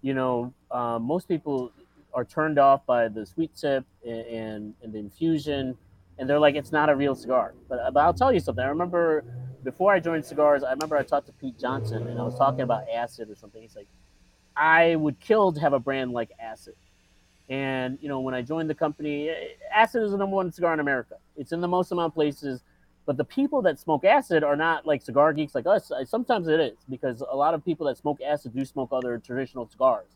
You 0.00 0.14
know, 0.14 0.54
um, 0.70 1.02
most 1.02 1.28
people 1.28 1.72
are 2.14 2.24
turned 2.24 2.58
off 2.58 2.84
by 2.86 3.08
the 3.08 3.24
sweet 3.24 3.54
tip 3.54 3.84
and, 4.06 4.74
and, 4.82 4.92
the 4.92 4.98
infusion, 4.98 5.76
and 6.18 6.28
they're 6.28 6.38
like, 6.38 6.54
it's 6.54 6.72
not 6.72 6.88
a 6.90 6.96
real 6.96 7.14
cigar. 7.14 7.54
But, 7.68 7.92
but 7.94 8.00
I'll 8.00 8.14
tell 8.14 8.32
you 8.32 8.40
something. 8.40 8.64
I 8.64 8.68
remember 8.68 9.24
before 9.64 9.92
I 9.92 10.00
joined 10.00 10.24
cigars, 10.24 10.62
I 10.62 10.70
remember 10.70 10.96
I 10.96 11.02
talked 11.02 11.26
to 11.26 11.32
Pete 11.32 11.58
Johnson, 11.58 12.06
and 12.06 12.18
I 12.18 12.22
was 12.22 12.36
talking 12.36 12.60
about 12.60 12.84
acid 12.92 13.30
or 13.30 13.34
something. 13.34 13.62
He's 13.62 13.76
like, 13.76 13.88
I 14.56 14.96
would 14.96 15.18
kill 15.20 15.52
to 15.52 15.60
have 15.60 15.72
a 15.72 15.78
brand 15.78 16.12
like 16.12 16.30
acid. 16.38 16.74
And 17.48 17.98
you 18.00 18.08
know, 18.08 18.20
when 18.20 18.34
I 18.34 18.42
joined 18.42 18.68
the 18.68 18.74
company, 18.74 19.28
eh, 19.28 19.34
acid 19.74 20.02
is 20.02 20.12
the 20.12 20.18
number 20.18 20.36
one 20.36 20.52
cigar 20.52 20.74
in 20.74 20.80
America. 20.80 21.16
It's 21.36 21.52
in 21.52 21.60
the 21.60 21.68
most 21.68 21.92
amount 21.92 22.10
of 22.10 22.14
places 22.14 22.62
but 23.04 23.16
the 23.16 23.24
people 23.24 23.62
that 23.62 23.80
smoke 23.80 24.04
acid 24.04 24.44
are 24.44 24.56
not 24.56 24.86
like 24.86 25.02
cigar 25.02 25.32
geeks 25.32 25.54
like 25.54 25.66
us. 25.66 25.90
Sometimes 26.04 26.48
it 26.48 26.60
is 26.60 26.78
because 26.88 27.22
a 27.28 27.36
lot 27.36 27.54
of 27.54 27.64
people 27.64 27.86
that 27.86 27.98
smoke 27.98 28.20
acid 28.20 28.54
do 28.54 28.64
smoke 28.64 28.90
other 28.92 29.18
traditional 29.18 29.68
cigars. 29.68 30.06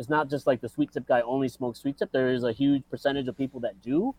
It's 0.00 0.08
not 0.08 0.30
just 0.30 0.46
like 0.46 0.62
the 0.62 0.68
sweet 0.70 0.90
tip 0.90 1.06
guy 1.06 1.20
only 1.20 1.46
smokes 1.46 1.80
sweet 1.80 1.98
tip. 1.98 2.10
There 2.10 2.30
is 2.30 2.42
a 2.42 2.52
huge 2.52 2.82
percentage 2.90 3.28
of 3.28 3.36
people 3.36 3.60
that 3.60 3.82
do. 3.82 4.14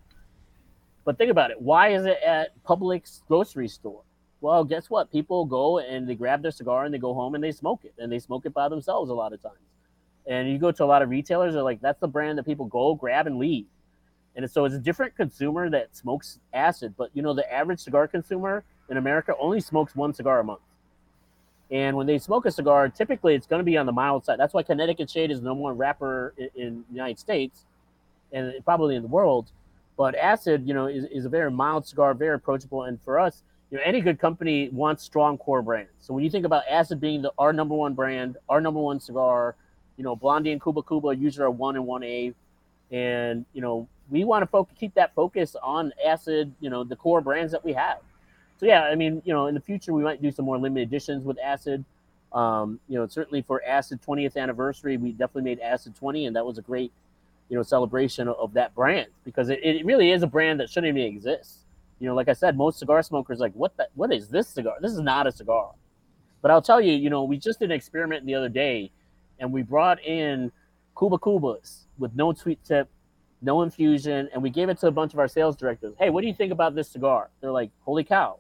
But 1.06 1.18
think 1.18 1.32
about 1.32 1.50
it. 1.50 1.60
Why 1.60 1.90
is 1.90 2.06
it 2.06 2.20
at 2.24 2.52
Publix 2.64 3.22
grocery 3.28 3.68
store? 3.68 4.04
Well, 4.42 4.64
guess 4.64 4.92
what? 4.92 5.12
People 5.12 5.44
go 5.46 5.80
and 5.80 6.08
they 6.08 6.14
grab 6.14 6.44
their 6.44 6.52
cigar 6.52 6.86
and 6.86 6.94
they 6.94 7.00
go 7.00 7.16
home 7.16 7.34
and 7.34 7.44
they 7.44 7.52
smoke 7.52 7.84
it. 7.84 7.96
And 7.98 8.12
they 8.12 8.20
smoke 8.20 8.46
it 8.46 8.54
by 8.54 8.70
themselves 8.70 9.10
a 9.10 9.16
lot 9.16 9.34
of 9.34 9.42
times. 9.42 9.58
And 10.28 10.48
you 10.52 10.60
go 10.60 10.72
to 10.72 10.84
a 10.84 10.86
lot 10.86 11.02
of 11.02 11.10
retailers, 11.10 11.56
they're 11.56 11.64
like, 11.64 11.82
that's 11.82 12.00
the 12.00 12.08
brand 12.08 12.38
that 12.38 12.46
people 12.46 12.68
go 12.68 12.94
grab 12.94 13.26
and 13.26 13.40
leave. 13.40 13.66
And 14.36 14.48
so 14.52 14.66
it's 14.66 14.76
a 14.76 14.80
different 14.80 15.16
consumer 15.16 15.68
that 15.72 15.96
smokes 15.96 16.38
acid, 16.54 16.94
but 16.96 17.10
you 17.16 17.24
know, 17.24 17.34
the 17.34 17.52
average 17.52 17.80
cigar 17.80 18.08
consumer 18.08 18.64
in 18.88 18.98
America 18.98 19.34
only 19.40 19.62
smokes 19.62 19.96
one 19.96 20.14
cigar 20.14 20.42
a 20.42 20.44
month. 20.44 20.62
And 21.72 21.96
when 21.96 22.06
they 22.06 22.20
smoke 22.20 22.46
a 22.46 22.52
cigar, 22.52 22.90
typically 22.90 23.34
it's 23.34 23.48
going 23.48 23.62
to 23.62 23.64
be 23.64 23.78
on 23.78 23.86
the 23.86 23.94
mild 23.94 24.26
side. 24.26 24.38
That's 24.38 24.54
why 24.54 24.62
Connecticut 24.62 25.10
Shade 25.10 25.32
is 25.32 25.40
the 25.40 25.46
number 25.46 25.64
one 25.64 25.78
wrapper 25.78 26.34
in, 26.56 26.84
the 26.90 26.94
United 26.96 27.18
States 27.18 27.64
and 28.34 28.54
probably 28.66 28.96
in 28.96 29.02
the 29.02 29.08
world. 29.08 29.52
But 29.98 30.16
acid, 30.16 30.68
you 30.68 30.74
know, 30.74 30.88
is, 30.88 31.06
is 31.06 31.26
a 31.26 31.30
very 31.30 31.50
mild 31.50 31.88
cigar, 31.88 32.14
very 32.14 32.36
approachable. 32.36 32.84
And 32.84 33.02
for 33.02 33.20
us, 33.20 33.44
you 33.70 33.78
know, 33.78 33.84
any 33.86 34.02
good 34.02 34.20
company 34.20 34.70
wants 34.70 35.04
strong 35.04 35.38
core 35.38 35.62
brands. 35.62 35.92
So 36.00 36.14
when 36.14 36.26
you 36.26 36.30
think 36.30 36.46
about 36.46 36.64
acid 36.70 37.00
being 37.00 37.22
the, 37.22 37.32
our 37.38 37.54
number 37.54 37.74
one 37.74 37.94
brand, 37.94 38.36
our 38.50 38.60
number 38.60 38.82
one 38.82 39.00
cigar, 39.00 39.56
you 39.96 40.04
know, 40.04 40.16
Blondie 40.16 40.52
and 40.52 40.62
Kuba 40.62 40.84
Kuba 40.84 41.16
usually 41.16 41.46
are 41.46 41.52
one 41.52 41.78
and 41.78 41.86
one 41.86 42.04
A. 42.04 42.34
And, 42.92 43.46
you 43.54 43.62
know, 43.62 43.88
we 44.10 44.26
want 44.26 44.44
to 44.44 44.48
focus, 44.48 44.76
keep 44.78 44.94
that 44.96 45.16
focus 45.16 45.56
on 45.64 45.94
acid, 46.06 46.54
you 46.60 46.70
know, 46.70 46.84
the 46.84 46.98
core 46.98 47.22
brands 47.22 47.54
that 47.54 47.64
we 47.64 47.72
have. 47.72 48.00
So 48.62 48.68
yeah, 48.68 48.84
I 48.84 48.94
mean, 48.94 49.24
you 49.26 49.34
know, 49.34 49.48
in 49.48 49.56
the 49.56 49.60
future 49.60 49.92
we 49.92 50.04
might 50.04 50.22
do 50.22 50.32
some 50.32 50.46
more 50.46 50.60
limited 50.60 50.88
editions 50.88 51.26
with 51.26 51.40
acid. 51.44 51.84
Um, 52.32 52.80
you 52.88 52.98
know, 52.98 53.08
certainly 53.08 53.42
for 53.42 53.64
acid 53.66 54.02
20th 54.08 54.38
anniversary, 54.38 54.98
we 54.98 55.14
definitely 55.14 55.50
made 55.50 55.60
acid 55.60 55.96
20, 55.96 56.28
and 56.28 56.36
that 56.36 56.46
was 56.46 56.60
a 56.60 56.62
great, 56.62 56.92
you 57.50 57.58
know, 57.58 57.64
celebration 57.64 58.28
of, 58.28 58.36
of 58.38 58.54
that 58.54 58.76
brand 58.76 59.08
because 59.26 59.50
it, 59.50 59.60
it 59.64 59.84
really 59.84 60.12
is 60.12 60.22
a 60.22 60.28
brand 60.28 60.60
that 60.60 60.70
shouldn't 60.70 60.96
even 60.96 61.12
exist. 61.12 61.62
You 62.00 62.08
know, 62.08 62.14
like 62.14 62.30
I 62.30 62.34
said, 62.34 62.56
most 62.56 62.78
cigar 62.78 63.02
smokers 63.02 63.40
like, 63.40 63.52
what 63.54 63.76
the, 63.78 63.88
what 63.96 64.14
is 64.14 64.28
this 64.28 64.48
cigar? 64.48 64.76
This 64.80 64.92
is 64.92 65.00
not 65.00 65.26
a 65.26 65.32
cigar. 65.32 65.72
But 66.44 66.52
I'll 66.52 66.62
tell 66.62 66.80
you, 66.80 66.94
you 66.94 67.10
know, 67.10 67.24
we 67.24 67.38
just 67.38 67.58
did 67.58 67.72
an 67.72 67.76
experiment 67.76 68.28
the 68.28 68.36
other 68.36 68.50
day, 68.50 68.92
and 69.40 69.52
we 69.52 69.64
brought 69.64 70.04
in 70.06 70.52
Kuba 70.98 71.18
Kubas 71.18 71.86
with 71.98 72.16
no 72.16 72.32
sweet 72.34 72.64
tip, 72.64 72.88
no 73.42 73.64
infusion, 73.64 74.30
and 74.32 74.44
we 74.44 74.52
gave 74.52 74.70
it 74.70 74.78
to 74.82 74.88
a 74.88 74.92
bunch 74.92 75.14
of 75.14 75.20
our 75.20 75.28
sales 75.28 75.56
directors. 75.56 75.96
Hey, 75.98 76.12
what 76.12 76.22
do 76.22 76.28
you 76.28 76.34
think 76.36 76.52
about 76.52 76.76
this 76.76 76.90
cigar? 76.90 77.32
They're 77.42 77.52
like, 77.52 77.72
holy 77.84 78.04
cow, 78.04 78.38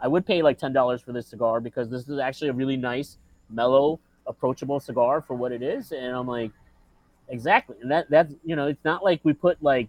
I 0.00 0.08
would 0.08 0.26
pay 0.26 0.42
like 0.42 0.58
ten 0.58 0.72
dollars 0.72 1.02
for 1.02 1.12
this 1.12 1.26
cigar 1.26 1.60
because 1.60 1.88
this 1.88 2.08
is 2.08 2.18
actually 2.18 2.48
a 2.48 2.52
really 2.52 2.76
nice, 2.76 3.18
mellow, 3.50 4.00
approachable 4.26 4.80
cigar 4.80 5.20
for 5.20 5.34
what 5.34 5.52
it 5.52 5.62
is, 5.62 5.92
and 5.92 6.14
I'm 6.14 6.26
like, 6.26 6.50
exactly, 7.28 7.76
and 7.80 7.90
that 7.90 8.10
that's 8.10 8.34
you 8.44 8.56
know, 8.56 8.66
it's 8.66 8.84
not 8.84 9.04
like 9.04 9.20
we 9.22 9.32
put 9.32 9.62
like 9.62 9.88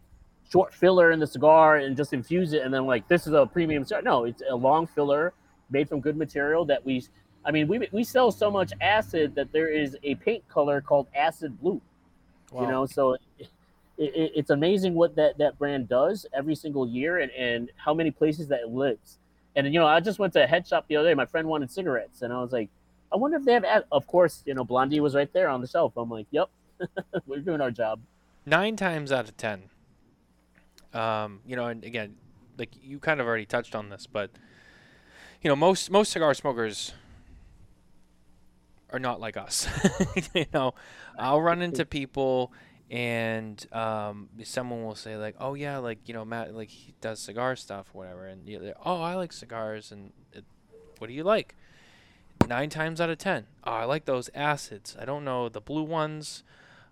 short 0.49 0.73
filler 0.73 1.11
in 1.11 1.19
the 1.19 1.27
cigar 1.27 1.77
and 1.77 1.97
just 1.97 2.13
infuse 2.13 2.53
it, 2.53 2.61
and 2.61 2.73
then 2.73 2.85
like 2.85 3.07
this 3.07 3.27
is 3.27 3.33
a 3.33 3.45
premium 3.45 3.83
cigar. 3.83 4.01
No, 4.01 4.25
it's 4.25 4.41
a 4.49 4.55
long 4.55 4.87
filler 4.87 5.33
made 5.69 5.89
from 5.89 5.99
good 5.99 6.17
material 6.17 6.65
that 6.65 6.85
we. 6.85 7.03
I 7.43 7.51
mean, 7.51 7.67
we 7.67 7.87
we 7.91 8.03
sell 8.03 8.31
so 8.31 8.49
much 8.49 8.71
acid 8.81 9.35
that 9.35 9.51
there 9.51 9.67
is 9.67 9.97
a 10.03 10.15
paint 10.15 10.47
color 10.47 10.81
called 10.81 11.07
acid 11.15 11.59
blue. 11.59 11.81
Wow. 12.51 12.61
You 12.61 12.67
know, 12.67 12.85
so 12.85 13.13
it, 13.13 13.21
it, 13.97 14.31
it's 14.35 14.49
amazing 14.49 14.93
what 14.93 15.15
that 15.15 15.37
that 15.37 15.57
brand 15.57 15.87
does 15.87 16.25
every 16.33 16.55
single 16.55 16.87
year, 16.87 17.19
and 17.19 17.31
and 17.31 17.71
how 17.75 17.93
many 17.93 18.11
places 18.11 18.47
that 18.47 18.61
it 18.61 18.69
lives. 18.69 19.19
And 19.55 19.73
you 19.73 19.79
know, 19.79 19.87
I 19.87 19.99
just 19.99 20.19
went 20.19 20.33
to 20.33 20.43
a 20.43 20.47
head 20.47 20.67
shop 20.67 20.85
the 20.87 20.97
other 20.97 21.09
day. 21.09 21.13
My 21.13 21.25
friend 21.25 21.47
wanted 21.47 21.71
cigarettes, 21.71 22.21
and 22.21 22.33
I 22.33 22.41
was 22.41 22.51
like, 22.51 22.69
I 23.11 23.17
wonder 23.17 23.37
if 23.37 23.45
they 23.45 23.53
have. 23.53 23.63
Ad-. 23.63 23.85
Of 23.91 24.07
course, 24.07 24.43
you 24.45 24.53
know, 24.53 24.63
Blondie 24.63 24.99
was 24.99 25.15
right 25.15 25.31
there 25.31 25.47
on 25.47 25.61
the 25.61 25.67
shelf. 25.67 25.93
I'm 25.95 26.09
like, 26.09 26.27
yep, 26.31 26.49
we're 27.25 27.39
doing 27.39 27.61
our 27.61 27.71
job. 27.71 28.01
Nine 28.45 28.75
times 28.75 29.11
out 29.11 29.27
of 29.29 29.37
ten, 29.37 29.69
um, 30.93 31.39
you 31.45 31.55
know, 31.55 31.67
and 31.67 31.83
again, 31.83 32.15
like 32.57 32.71
you 32.81 32.99
kind 32.99 33.19
of 33.19 33.27
already 33.27 33.45
touched 33.45 33.75
on 33.75 33.89
this, 33.89 34.07
but 34.07 34.31
you 35.41 35.49
know, 35.49 35.55
most 35.55 35.89
most 35.89 36.11
cigar 36.11 36.33
smokers 36.33 36.93
are 38.91 38.99
not 38.99 39.19
like 39.19 39.37
us. 39.37 39.67
you 40.33 40.45
know, 40.53 40.73
I'll 41.17 41.41
run 41.41 41.61
into 41.61 41.85
people 41.85 42.51
and 42.95 43.67
um, 43.73 44.29
someone 44.45 44.85
will 44.85 44.95
say 44.95 45.17
like, 45.17 45.35
"Oh 45.37 45.53
yeah, 45.53 45.79
like 45.79 45.99
you 46.05 46.13
know 46.13 46.23
Matt, 46.23 46.55
like 46.55 46.69
he 46.69 46.93
does 47.01 47.19
cigar 47.19 47.57
stuff, 47.57 47.87
or 47.93 47.97
whatever," 47.99 48.25
and 48.25 48.47
you 48.47 48.73
"Oh, 48.85 49.01
I 49.01 49.15
like 49.15 49.33
cigars, 49.33 49.91
and 49.91 50.13
it, 50.31 50.45
what 50.97 51.07
do 51.07 51.13
you 51.13 51.25
like?" 51.25 51.55
Nine 52.47 52.69
times 52.69 53.01
out 53.01 53.09
of 53.09 53.17
ten, 53.17 53.47
oh, 53.65 53.71
I 53.71 53.83
like 53.83 54.05
those 54.05 54.29
acids. 54.33 54.95
I 54.97 55.03
don't 55.03 55.25
know 55.25 55.49
the 55.49 55.59
blue 55.59 55.83
ones. 55.83 56.43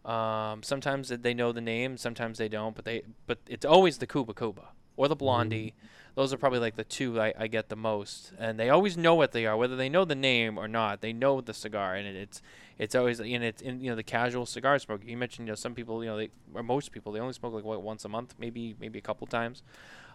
Um, 0.04 0.62
sometimes 0.62 1.08
they 1.08 1.34
know 1.34 1.54
the 1.54 1.62
name, 1.62 1.96
sometimes 1.96 2.38
they 2.38 2.50
don't, 2.50 2.76
but 2.76 2.84
they 2.84 3.04
but 3.26 3.38
it's 3.48 3.66
always 3.66 4.00
the 4.00 4.08
Kuba 4.08 4.34
Kuba 4.34 4.70
or 4.98 5.08
the 5.08 5.16
Blondie. 5.16 5.74
Mm-hmm. 5.78 5.88
Those 6.16 6.34
are 6.34 6.38
probably 6.38 6.60
like 6.60 6.76
the 6.76 6.84
two 6.84 7.20
I, 7.20 7.34
I 7.40 7.48
get 7.48 7.70
the 7.70 7.78
most, 7.78 8.34
and 8.38 8.60
they 8.60 8.70
always 8.70 8.98
know 8.98 9.16
what 9.16 9.32
they 9.32 9.46
are, 9.46 9.56
whether 9.56 9.78
they 9.78 9.88
know 9.88 10.04
the 10.04 10.16
name 10.16 10.58
or 10.58 10.68
not. 10.68 11.00
They 11.00 11.14
know 11.14 11.40
the 11.40 11.54
cigar, 11.54 11.96
and 11.96 12.06
it, 12.06 12.16
it's 12.18 12.42
it's 12.78 12.96
always 12.96 13.20
know 13.20 13.26
it's 13.26 13.62
in 13.62 13.82
you 13.82 13.90
know 13.90 13.96
the 13.96 14.04
casual 14.04 14.46
cigar 14.46 14.80
smoker. 14.80 15.04
You 15.06 15.18
mentioned 15.18 15.48
you 15.48 15.52
know 15.52 15.56
some 15.56 15.76
people 15.76 16.04
you 16.04 16.10
know 16.10 16.18
they 16.18 16.30
or 16.54 16.64
most 16.64 16.92
people 16.92 17.12
they 17.12 17.20
only 17.20 17.34
smoke 17.34 17.54
like 17.54 17.64
what 17.64 17.82
once 17.82 18.06
a 18.06 18.10
month, 18.10 18.36
maybe 18.38 18.76
maybe 18.80 19.00
a 19.00 19.02
couple 19.02 19.28
times. 19.28 19.64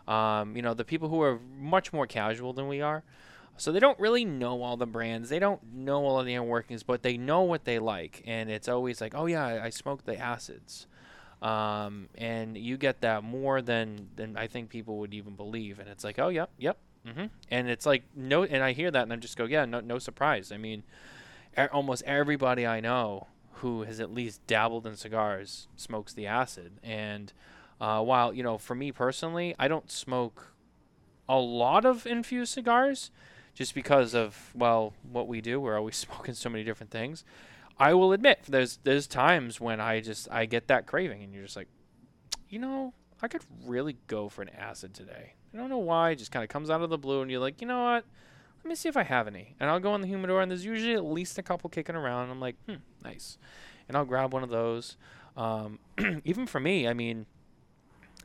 Um, 0.07 0.57
you 0.57 0.63
know 0.63 0.75
the 0.75 0.85
people 0.85 1.09
who 1.09 1.21
are 1.23 1.39
much 1.59 1.93
more 1.93 2.07
casual 2.07 2.53
than 2.53 2.67
we 2.67 2.81
are, 2.81 3.03
so 3.57 3.73
they 3.73 3.81
don't 3.81 3.99
really 3.99 4.25
know 4.25 4.63
all 4.63 4.77
the 4.77 4.87
brands. 4.87 5.29
They 5.29 5.39
don't 5.39 5.61
know 5.75 6.05
all 6.05 6.19
of 6.19 6.27
the 6.27 6.39
workings, 6.39 6.83
but 6.83 7.03
they 7.03 7.17
know 7.17 7.43
what 7.43 7.65
they 7.65 7.79
like, 7.79 8.23
and 8.27 8.51
it's 8.51 8.69
always 8.69 9.01
like, 9.01 9.15
oh 9.15 9.27
yeah, 9.27 9.45
I, 9.45 9.65
I 9.67 9.71
smoke 9.71 10.05
the 10.05 10.17
acids. 10.19 10.87
Um, 11.43 12.09
and 12.17 12.59
you 12.59 12.77
get 12.77 13.01
that 13.03 13.23
more 13.23 13.63
than 13.63 14.09
than 14.17 14.37
I 14.37 14.49
think 14.49 14.71
people 14.71 14.99
would 14.99 15.15
even 15.15 15.35
believe. 15.35 15.79
And 15.79 15.89
it's 15.89 16.03
like, 16.03 16.19
oh 16.19 16.29
yep, 16.29 16.51
yep, 16.59 16.79
mm-hmm. 17.07 17.27
and 17.51 17.69
it's 17.69 17.87
like 17.87 18.03
no, 18.17 18.43
and 18.45 18.63
I 18.63 18.73
hear 18.73 18.91
that 18.91 19.03
and 19.03 19.13
I 19.13 19.17
just 19.17 19.37
go, 19.37 19.45
yeah, 19.45 19.65
no, 19.65 19.81
no 19.81 19.99
surprise. 19.99 20.51
I 20.51 20.57
mean, 20.57 20.83
almost 21.67 22.03
everybody 22.05 22.67
I 22.67 22.81
know 22.81 23.27
who 23.55 23.83
has 23.83 24.01
at 24.01 24.13
least 24.13 24.47
dabbled 24.47 24.87
in 24.87 24.97
cigars 24.97 25.69
smokes 25.77 26.13
the 26.13 26.27
acid. 26.27 26.73
And 26.83 27.33
uh, 27.81 28.03
while 28.03 28.33
you 28.33 28.43
know, 28.43 28.59
for 28.59 28.75
me 28.75 28.93
personally, 28.93 29.55
I 29.59 29.69
don't 29.69 29.91
smoke 29.91 30.53
a 31.29 31.39
lot 31.39 31.85
of 31.85 32.07
infused 32.07 32.53
cigars, 32.53 33.11
just 33.55 33.75
because 33.75 34.15
of 34.15 34.51
well, 34.55 34.95
what 35.11 35.29
we 35.29 35.41
do. 35.41 35.61
We're 35.61 35.77
always 35.77 35.97
smoking 36.09 36.35
so 36.35 36.49
many 36.49 36.65
different 36.65 36.91
things. 36.91 37.25
I 37.79 37.95
will 37.95 38.13
admit, 38.13 38.41
there's 38.49 38.79
there's 38.85 39.07
times 39.07 39.61
when 39.61 39.81
I 39.81 40.01
just 40.01 40.29
I 40.31 40.47
get 40.47 40.69
that 40.69 40.87
craving, 40.87 41.23
and 41.23 41.33
you're 41.33 41.45
just 41.45 41.57
like, 41.57 41.69
you 42.49 42.59
know, 42.59 42.93
I 43.23 43.29
could 43.29 43.43
really 43.65 43.97
go 44.07 44.29
for 44.29 44.43
an 44.43 44.51
acid 44.51 44.95
today. 44.95 45.35
I 45.53 45.57
don't 45.57 45.71
know 45.71 45.79
why. 45.79 46.11
It 46.11 46.17
just 46.17 46.31
kind 46.31 46.43
of 46.43 46.49
comes 46.49 46.71
out 46.71 46.83
of 46.83 46.91
the 46.91 46.99
blue, 46.99 47.23
and 47.23 47.31
you're 47.31 47.41
like, 47.41 47.61
you 47.61 47.67
know 47.67 47.83
what? 47.83 48.05
Let 48.69 48.73
me 48.73 48.77
see 48.77 48.91
if 48.91 48.99
I 48.99 49.05
have 49.05 49.27
any. 49.27 49.55
And 49.59 49.71
I'll 49.71 49.81
go 49.81 49.95
in 49.95 50.03
the 50.03 50.07
humidor, 50.07 50.43
and 50.43 50.51
there's 50.51 50.63
usually 50.63 50.93
at 50.93 51.03
least 51.03 51.39
a 51.39 51.43
couple 51.43 51.71
kicking 51.71 51.97
around. 51.97 52.29
I'm 52.29 52.39
like, 52.39 52.55
hmm, 52.69 52.75
nice. 53.03 53.39
And 53.89 53.97
I'll 53.97 54.05
grab 54.05 54.35
one 54.35 54.43
of 54.43 54.51
those. 54.51 54.99
Um, 55.39 55.79
even 56.27 56.47
for 56.47 56.61
me, 56.61 56.87
I 56.87 56.93
mean, 56.93 57.25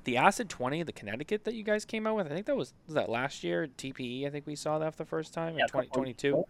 the 0.03 0.17
Acid 0.17 0.49
20, 0.49 0.83
the 0.83 0.91
Connecticut 0.91 1.45
that 1.45 1.53
you 1.53 1.63
guys 1.63 1.85
came 1.85 2.05
out 2.05 2.17
with, 2.17 2.25
I 2.25 2.31
think 2.31 2.45
that 2.47 2.57
was, 2.57 2.73
was 2.87 2.95
that 2.95 3.07
last 3.07 3.45
year, 3.45 3.69
TPE, 3.77 4.27
I 4.27 4.31
think 4.31 4.45
we 4.45 4.57
saw 4.57 4.79
that 4.79 4.91
for 4.91 4.97
the 4.97 5.09
first 5.09 5.33
time 5.33 5.57
yeah, 5.57 5.63
in 5.63 5.83
2022. 5.85 6.43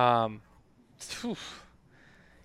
Um, 0.00 0.42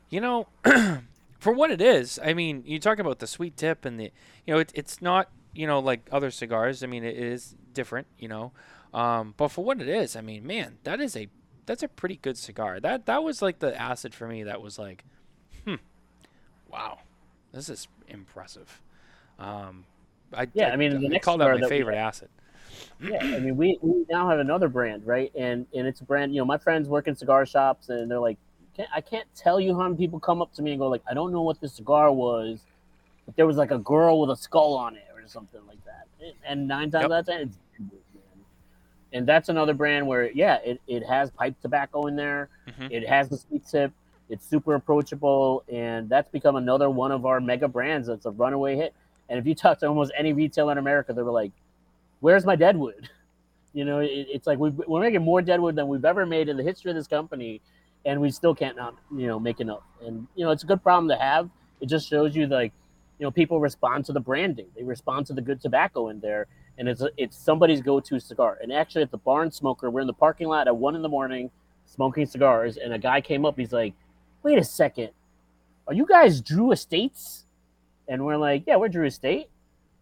you 0.09 0.19
know, 0.19 0.47
for 1.37 1.53
what 1.53 1.69
it 1.69 1.81
is, 1.81 2.19
I 2.23 2.33
mean, 2.33 2.63
you 2.65 2.79
talk 2.79 2.97
about 2.97 3.19
the 3.19 3.27
sweet 3.27 3.55
tip 3.57 3.85
and 3.85 3.99
the, 3.99 4.11
you 4.47 4.55
know, 4.55 4.59
it, 4.59 4.71
it's 4.73 5.03
not, 5.03 5.29
you 5.53 5.67
know, 5.67 5.77
like 5.77 6.09
other 6.11 6.31
cigars. 6.31 6.81
I 6.81 6.87
mean, 6.87 7.03
it 7.03 7.15
is 7.15 7.55
different, 7.73 8.07
you 8.17 8.27
know. 8.27 8.53
Um, 8.93 9.33
but 9.37 9.49
for 9.49 9.63
what 9.63 9.81
it 9.81 9.87
is, 9.87 10.15
I 10.15 10.21
mean, 10.21 10.45
man, 10.45 10.77
that 10.83 10.99
is 10.99 11.15
a 11.15 11.27
that's 11.65 11.83
a 11.83 11.87
pretty 11.87 12.17
good 12.17 12.37
cigar. 12.37 12.79
That 12.79 13.05
that 13.05 13.23
was 13.23 13.41
like 13.41 13.59
the 13.59 13.79
acid 13.79 14.13
for 14.13 14.27
me. 14.27 14.43
That 14.43 14.61
was 14.61 14.79
like, 14.79 15.03
hmm, 15.65 15.75
wow, 16.71 16.99
this 17.51 17.69
is 17.69 17.87
impressive. 18.07 18.81
Um, 19.39 19.85
I 20.33 20.47
yeah, 20.53 20.69
I, 20.69 20.71
I 20.71 20.75
mean, 20.77 20.95
I, 20.95 20.99
the 20.99 21.09
next 21.09 21.25
call 21.25 21.37
that 21.37 21.59
my 21.59 21.67
favorite 21.67 21.97
acid. 21.97 22.29
Yeah, 23.01 23.19
I 23.21 23.39
mean, 23.39 23.57
we, 23.57 23.77
we 23.81 24.05
now 24.09 24.29
have 24.29 24.39
another 24.39 24.67
brand, 24.67 25.05
right? 25.05 25.31
And 25.35 25.65
and 25.75 25.87
it's 25.87 26.01
a 26.01 26.03
brand. 26.03 26.33
You 26.33 26.41
know, 26.41 26.45
my 26.45 26.57
friends 26.57 26.87
work 26.87 27.07
in 27.07 27.15
cigar 27.15 27.45
shops, 27.45 27.89
and 27.89 28.09
they're 28.09 28.19
like, 28.19 28.37
can't, 28.75 28.89
I 28.93 29.01
can't 29.01 29.27
tell 29.35 29.59
you 29.59 29.75
how 29.75 29.83
many 29.83 29.97
people 29.97 30.19
come 30.19 30.41
up 30.41 30.53
to 30.53 30.61
me 30.61 30.71
and 30.71 30.79
go 30.79 30.87
like, 30.87 31.03
I 31.09 31.13
don't 31.13 31.31
know 31.31 31.41
what 31.41 31.59
this 31.59 31.73
cigar 31.73 32.11
was, 32.11 32.59
but 33.25 33.35
there 33.35 33.47
was 33.47 33.57
like 33.57 33.71
a 33.71 33.79
girl 33.79 34.21
with 34.21 34.29
a 34.29 34.35
skull 34.35 34.75
on 34.75 34.95
it 34.95 35.05
or 35.13 35.27
something 35.27 35.61
like 35.67 35.83
that. 35.85 36.07
And 36.45 36.67
nine 36.67 36.91
times 36.91 37.03
yep. 37.03 37.11
out 37.11 37.19
of 37.19 37.25
ten, 37.25 37.41
it's 37.41 37.57
and 39.13 39.27
that's 39.27 39.49
another 39.49 39.73
brand 39.73 40.05
where 40.05 40.31
yeah 40.31 40.57
it, 40.63 40.81
it 40.87 41.03
has 41.05 41.31
pipe 41.31 41.55
tobacco 41.61 42.07
in 42.07 42.15
there. 42.15 42.49
Mm-hmm. 42.67 42.87
it 42.91 43.07
has 43.07 43.29
the 43.29 43.37
sweet 43.37 43.65
tip. 43.65 43.91
It's 44.29 44.45
super 44.45 44.75
approachable. 44.75 45.63
And 45.71 46.09
that's 46.09 46.29
become 46.29 46.57
another 46.57 46.89
one 46.89 47.11
of 47.11 47.25
our 47.25 47.39
mega 47.39 47.67
brands 47.67 48.07
that's 48.07 48.25
a 48.25 48.31
runaway 48.31 48.75
hit. 48.75 48.93
And 49.29 49.39
if 49.39 49.45
you 49.45 49.55
talk 49.55 49.79
to 49.79 49.87
almost 49.87 50.11
any 50.17 50.33
retailer 50.33 50.71
in 50.71 50.77
america 50.77 51.13
they 51.13 51.21
were 51.21 51.31
like 51.31 51.51
where's 52.19 52.45
my 52.45 52.55
deadwood? 52.55 53.09
You 53.73 53.85
know 53.85 53.99
it, 53.99 54.09
it's 54.09 54.47
like 54.47 54.57
we 54.57 54.69
are 54.69 54.99
making 55.01 55.21
more 55.21 55.39
deadwood 55.39 55.75
than 55.75 55.87
we've 55.87 56.05
ever 56.05 56.25
made 56.25 56.49
in 56.49 56.57
the 56.57 56.63
history 56.63 56.89
of 56.89 56.97
this 56.97 57.05
company. 57.05 57.61
And 58.05 58.19
we 58.19 58.31
still 58.31 58.55
can't 58.55 58.75
not 58.75 58.95
you 59.15 59.27
know 59.27 59.39
make 59.39 59.59
enough. 59.59 59.83
And 60.03 60.25
you 60.35 60.45
know 60.45 60.51
it's 60.51 60.63
a 60.63 60.65
good 60.65 60.81
problem 60.81 61.09
to 61.09 61.15
have. 61.15 61.47
It 61.79 61.87
just 61.87 62.09
shows 62.09 62.35
you 62.35 62.47
like 62.47 62.71
you 63.19 63.25
know 63.25 63.29
people 63.29 63.59
respond 63.59 64.05
to 64.05 64.13
the 64.13 64.19
branding. 64.19 64.65
They 64.75 64.83
respond 64.83 65.27
to 65.27 65.33
the 65.33 65.41
good 65.41 65.61
tobacco 65.61 66.07
in 66.09 66.21
there 66.21 66.47
and 66.77 66.87
it's 66.87 67.03
it's 67.17 67.37
somebody's 67.37 67.81
go-to 67.81 68.19
cigar. 68.19 68.57
And 68.61 68.71
actually, 68.71 69.01
at 69.01 69.11
the 69.11 69.17
barn 69.17 69.51
smoker, 69.51 69.89
we're 69.89 70.01
in 70.01 70.07
the 70.07 70.13
parking 70.13 70.47
lot 70.47 70.67
at 70.67 70.75
one 70.75 70.95
in 70.95 71.01
the 71.01 71.09
morning, 71.09 71.49
smoking 71.85 72.25
cigars, 72.25 72.77
and 72.77 72.93
a 72.93 72.99
guy 72.99 73.21
came 73.21 73.45
up. 73.45 73.57
He's 73.57 73.73
like, 73.73 73.93
"Wait 74.43 74.57
a 74.57 74.63
second, 74.63 75.09
are 75.87 75.93
you 75.93 76.05
guys 76.05 76.41
Drew 76.41 76.71
Estates?" 76.71 77.45
And 78.07 78.25
we're 78.25 78.37
like, 78.37 78.63
"Yeah, 78.67 78.77
we're 78.77 78.89
Drew 78.89 79.05
Estate." 79.05 79.49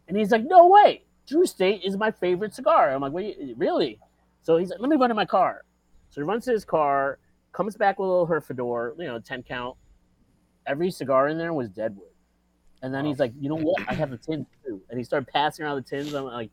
And 0.08 0.18
he's 0.18 0.32
like, 0.32 0.44
"No 0.44 0.68
way, 0.68 1.04
Drew 1.28 1.44
Estate 1.44 1.82
is 1.84 1.98
my 1.98 2.12
favorite 2.12 2.54
cigar." 2.54 2.92
I'm 2.92 3.02
like, 3.02 3.14
"Wait, 3.14 3.38
really?" 3.58 4.00
So 4.42 4.58
he's 4.58 4.70
like, 4.70 4.80
"Let 4.80 4.90
me 4.90 4.96
run 4.96 5.12
in 5.12 5.16
my 5.16 5.26
car." 5.26 5.64
So 6.10 6.22
he 6.22 6.26
runs 6.26 6.46
to 6.46 6.52
his 6.52 6.66
car, 6.66 7.20
comes 7.52 7.76
back 7.76 8.00
with 8.00 8.08
a 8.08 8.12
little 8.12 8.28
Herfador, 8.28 8.98
you 9.00 9.06
know, 9.06 9.20
ten 9.20 9.44
count. 9.44 9.76
Every 10.68 10.92
cigar 10.92 11.30
in 11.30 11.38
there 11.38 11.54
was 11.54 11.70
Deadwood. 11.70 12.10
And 12.82 12.94
then 12.94 13.06
he's 13.06 13.20
like, 13.20 13.34
you 13.40 13.50
know 13.50 13.56
what? 13.56 13.82
I 13.88 13.94
have 13.94 14.12
the 14.12 14.18
tins 14.18 14.46
too. 14.64 14.82
And 14.90 14.98
he 15.00 15.04
started 15.04 15.28
passing 15.32 15.66
around 15.66 15.78
the 15.78 15.82
tins. 15.82 16.14
I'm 16.14 16.26
like, 16.26 16.52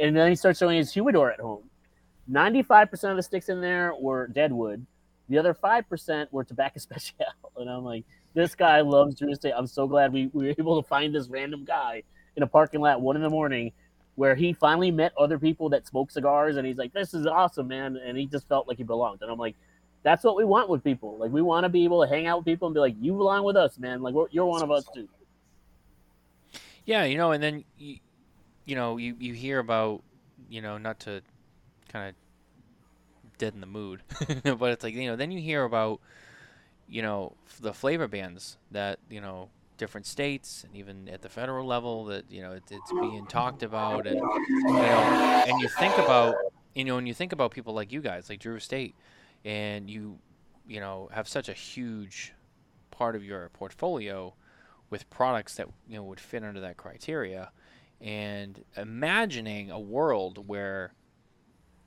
and 0.00 0.16
then 0.16 0.30
he 0.30 0.34
starts 0.34 0.58
showing 0.58 0.78
his 0.78 0.92
humidor 0.92 1.30
at 1.30 1.40
home. 1.40 1.64
95% 2.30 3.10
of 3.10 3.16
the 3.16 3.22
sticks 3.22 3.48
in 3.48 3.60
there 3.60 3.92
were 3.98 4.28
deadwood. 4.28 4.86
The 5.28 5.38
other 5.38 5.54
5% 5.54 6.26
were 6.30 6.44
tobacco 6.44 6.78
special. 6.80 7.14
And 7.56 7.68
I'm 7.68 7.84
like, 7.84 8.04
this 8.34 8.54
guy 8.54 8.80
loves 8.80 9.14
Drew 9.16 9.32
Estate. 9.32 9.52
I'm 9.56 9.66
so 9.66 9.86
glad 9.86 10.12
we, 10.12 10.28
we 10.32 10.46
were 10.46 10.54
able 10.58 10.82
to 10.82 10.88
find 10.88 11.14
this 11.14 11.28
random 11.28 11.64
guy 11.64 12.02
in 12.36 12.42
a 12.42 12.46
parking 12.46 12.80
lot 12.80 13.00
one 13.00 13.16
in 13.16 13.22
the 13.22 13.30
morning 13.30 13.72
where 14.14 14.34
he 14.34 14.52
finally 14.52 14.90
met 14.90 15.12
other 15.18 15.38
people 15.38 15.68
that 15.70 15.86
smoke 15.86 16.10
cigars. 16.10 16.56
And 16.56 16.66
he's 16.66 16.78
like, 16.78 16.92
this 16.92 17.14
is 17.14 17.26
awesome, 17.26 17.68
man. 17.68 17.96
And 17.96 18.16
he 18.16 18.26
just 18.26 18.48
felt 18.48 18.68
like 18.68 18.78
he 18.78 18.84
belonged. 18.84 19.22
And 19.22 19.30
I'm 19.30 19.38
like, 19.38 19.56
that's 20.02 20.24
what 20.24 20.36
we 20.36 20.44
want 20.44 20.68
with 20.68 20.82
people. 20.82 21.18
Like, 21.18 21.30
we 21.30 21.42
want 21.42 21.64
to 21.64 21.68
be 21.68 21.84
able 21.84 22.02
to 22.02 22.08
hang 22.08 22.26
out 22.26 22.38
with 22.38 22.46
people 22.46 22.68
and 22.68 22.74
be 22.74 22.80
like, 22.80 22.94
you 22.98 23.12
belong 23.12 23.44
with 23.44 23.56
us, 23.56 23.78
man. 23.78 24.02
Like, 24.02 24.14
you're 24.30 24.46
one 24.46 24.62
of 24.62 24.70
us 24.70 24.88
too. 24.94 25.08
Yeah, 26.86 27.04
you 27.04 27.18
know, 27.18 27.32
and 27.32 27.42
then 27.42 27.64
you, 27.76 27.98
you 28.70 28.76
know, 28.76 28.96
you, 28.98 29.16
you 29.18 29.34
hear 29.34 29.58
about, 29.58 30.02
you 30.48 30.62
know, 30.62 30.78
not 30.78 31.00
to 31.00 31.22
kind 31.88 32.08
of 32.08 32.14
dead 33.36 33.52
in 33.52 33.60
the 33.60 33.66
mood, 33.66 34.02
but 34.44 34.70
it's 34.70 34.84
like, 34.84 34.94
you 34.94 35.08
know, 35.08 35.16
then 35.16 35.32
you 35.32 35.40
hear 35.40 35.64
about, 35.64 36.00
you 36.88 37.02
know, 37.02 37.34
the 37.60 37.74
flavor 37.74 38.06
bans 38.06 38.58
that, 38.70 39.00
you 39.10 39.20
know, 39.20 39.48
different 39.76 40.06
states 40.06 40.64
and 40.64 40.76
even 40.76 41.08
at 41.08 41.20
the 41.20 41.28
federal 41.28 41.66
level 41.66 42.04
that, 42.04 42.30
you 42.30 42.42
know, 42.42 42.52
it, 42.52 42.62
it's 42.70 42.92
being 42.92 43.26
talked 43.26 43.64
about 43.64 44.06
and, 44.06 44.16
you 44.16 44.72
know, 44.72 45.44
and 45.48 45.60
you 45.60 45.68
think 45.68 45.98
about, 45.98 46.36
you 46.74 46.84
know, 46.84 46.96
and 46.96 47.08
you 47.08 47.14
think 47.14 47.32
about 47.32 47.50
people 47.50 47.74
like 47.74 47.90
you 47.90 48.00
guys, 48.00 48.30
like 48.30 48.38
Drew 48.38 48.54
Estate, 48.54 48.94
and 49.44 49.90
you, 49.90 50.18
you 50.70 50.78
know 50.78 51.08
have 51.12 51.26
such 51.26 51.48
a 51.48 51.52
huge 51.52 52.32
part 52.92 53.16
of 53.16 53.24
your 53.24 53.48
portfolio 53.48 54.32
with 54.88 55.10
products 55.10 55.56
that 55.56 55.66
you 55.88 55.96
know 55.96 56.04
would 56.04 56.20
fit 56.20 56.44
under 56.44 56.60
that 56.60 56.76
criteria 56.76 57.50
and 58.00 58.64
imagining 58.76 59.70
a 59.70 59.78
world 59.78 60.48
where 60.48 60.94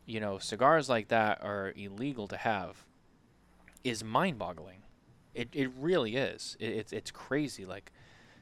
you 0.05 0.19
know 0.19 0.37
cigars 0.37 0.89
like 0.89 1.07
that 1.07 1.43
are 1.43 1.73
illegal 1.75 2.27
to 2.27 2.37
have 2.37 2.85
is 3.83 4.03
mind-boggling. 4.03 4.79
It, 5.33 5.49
it 5.53 5.71
really 5.77 6.15
is. 6.15 6.55
It, 6.59 6.73
it's 6.73 6.93
it's 6.93 7.11
crazy 7.11 7.65
like 7.65 7.91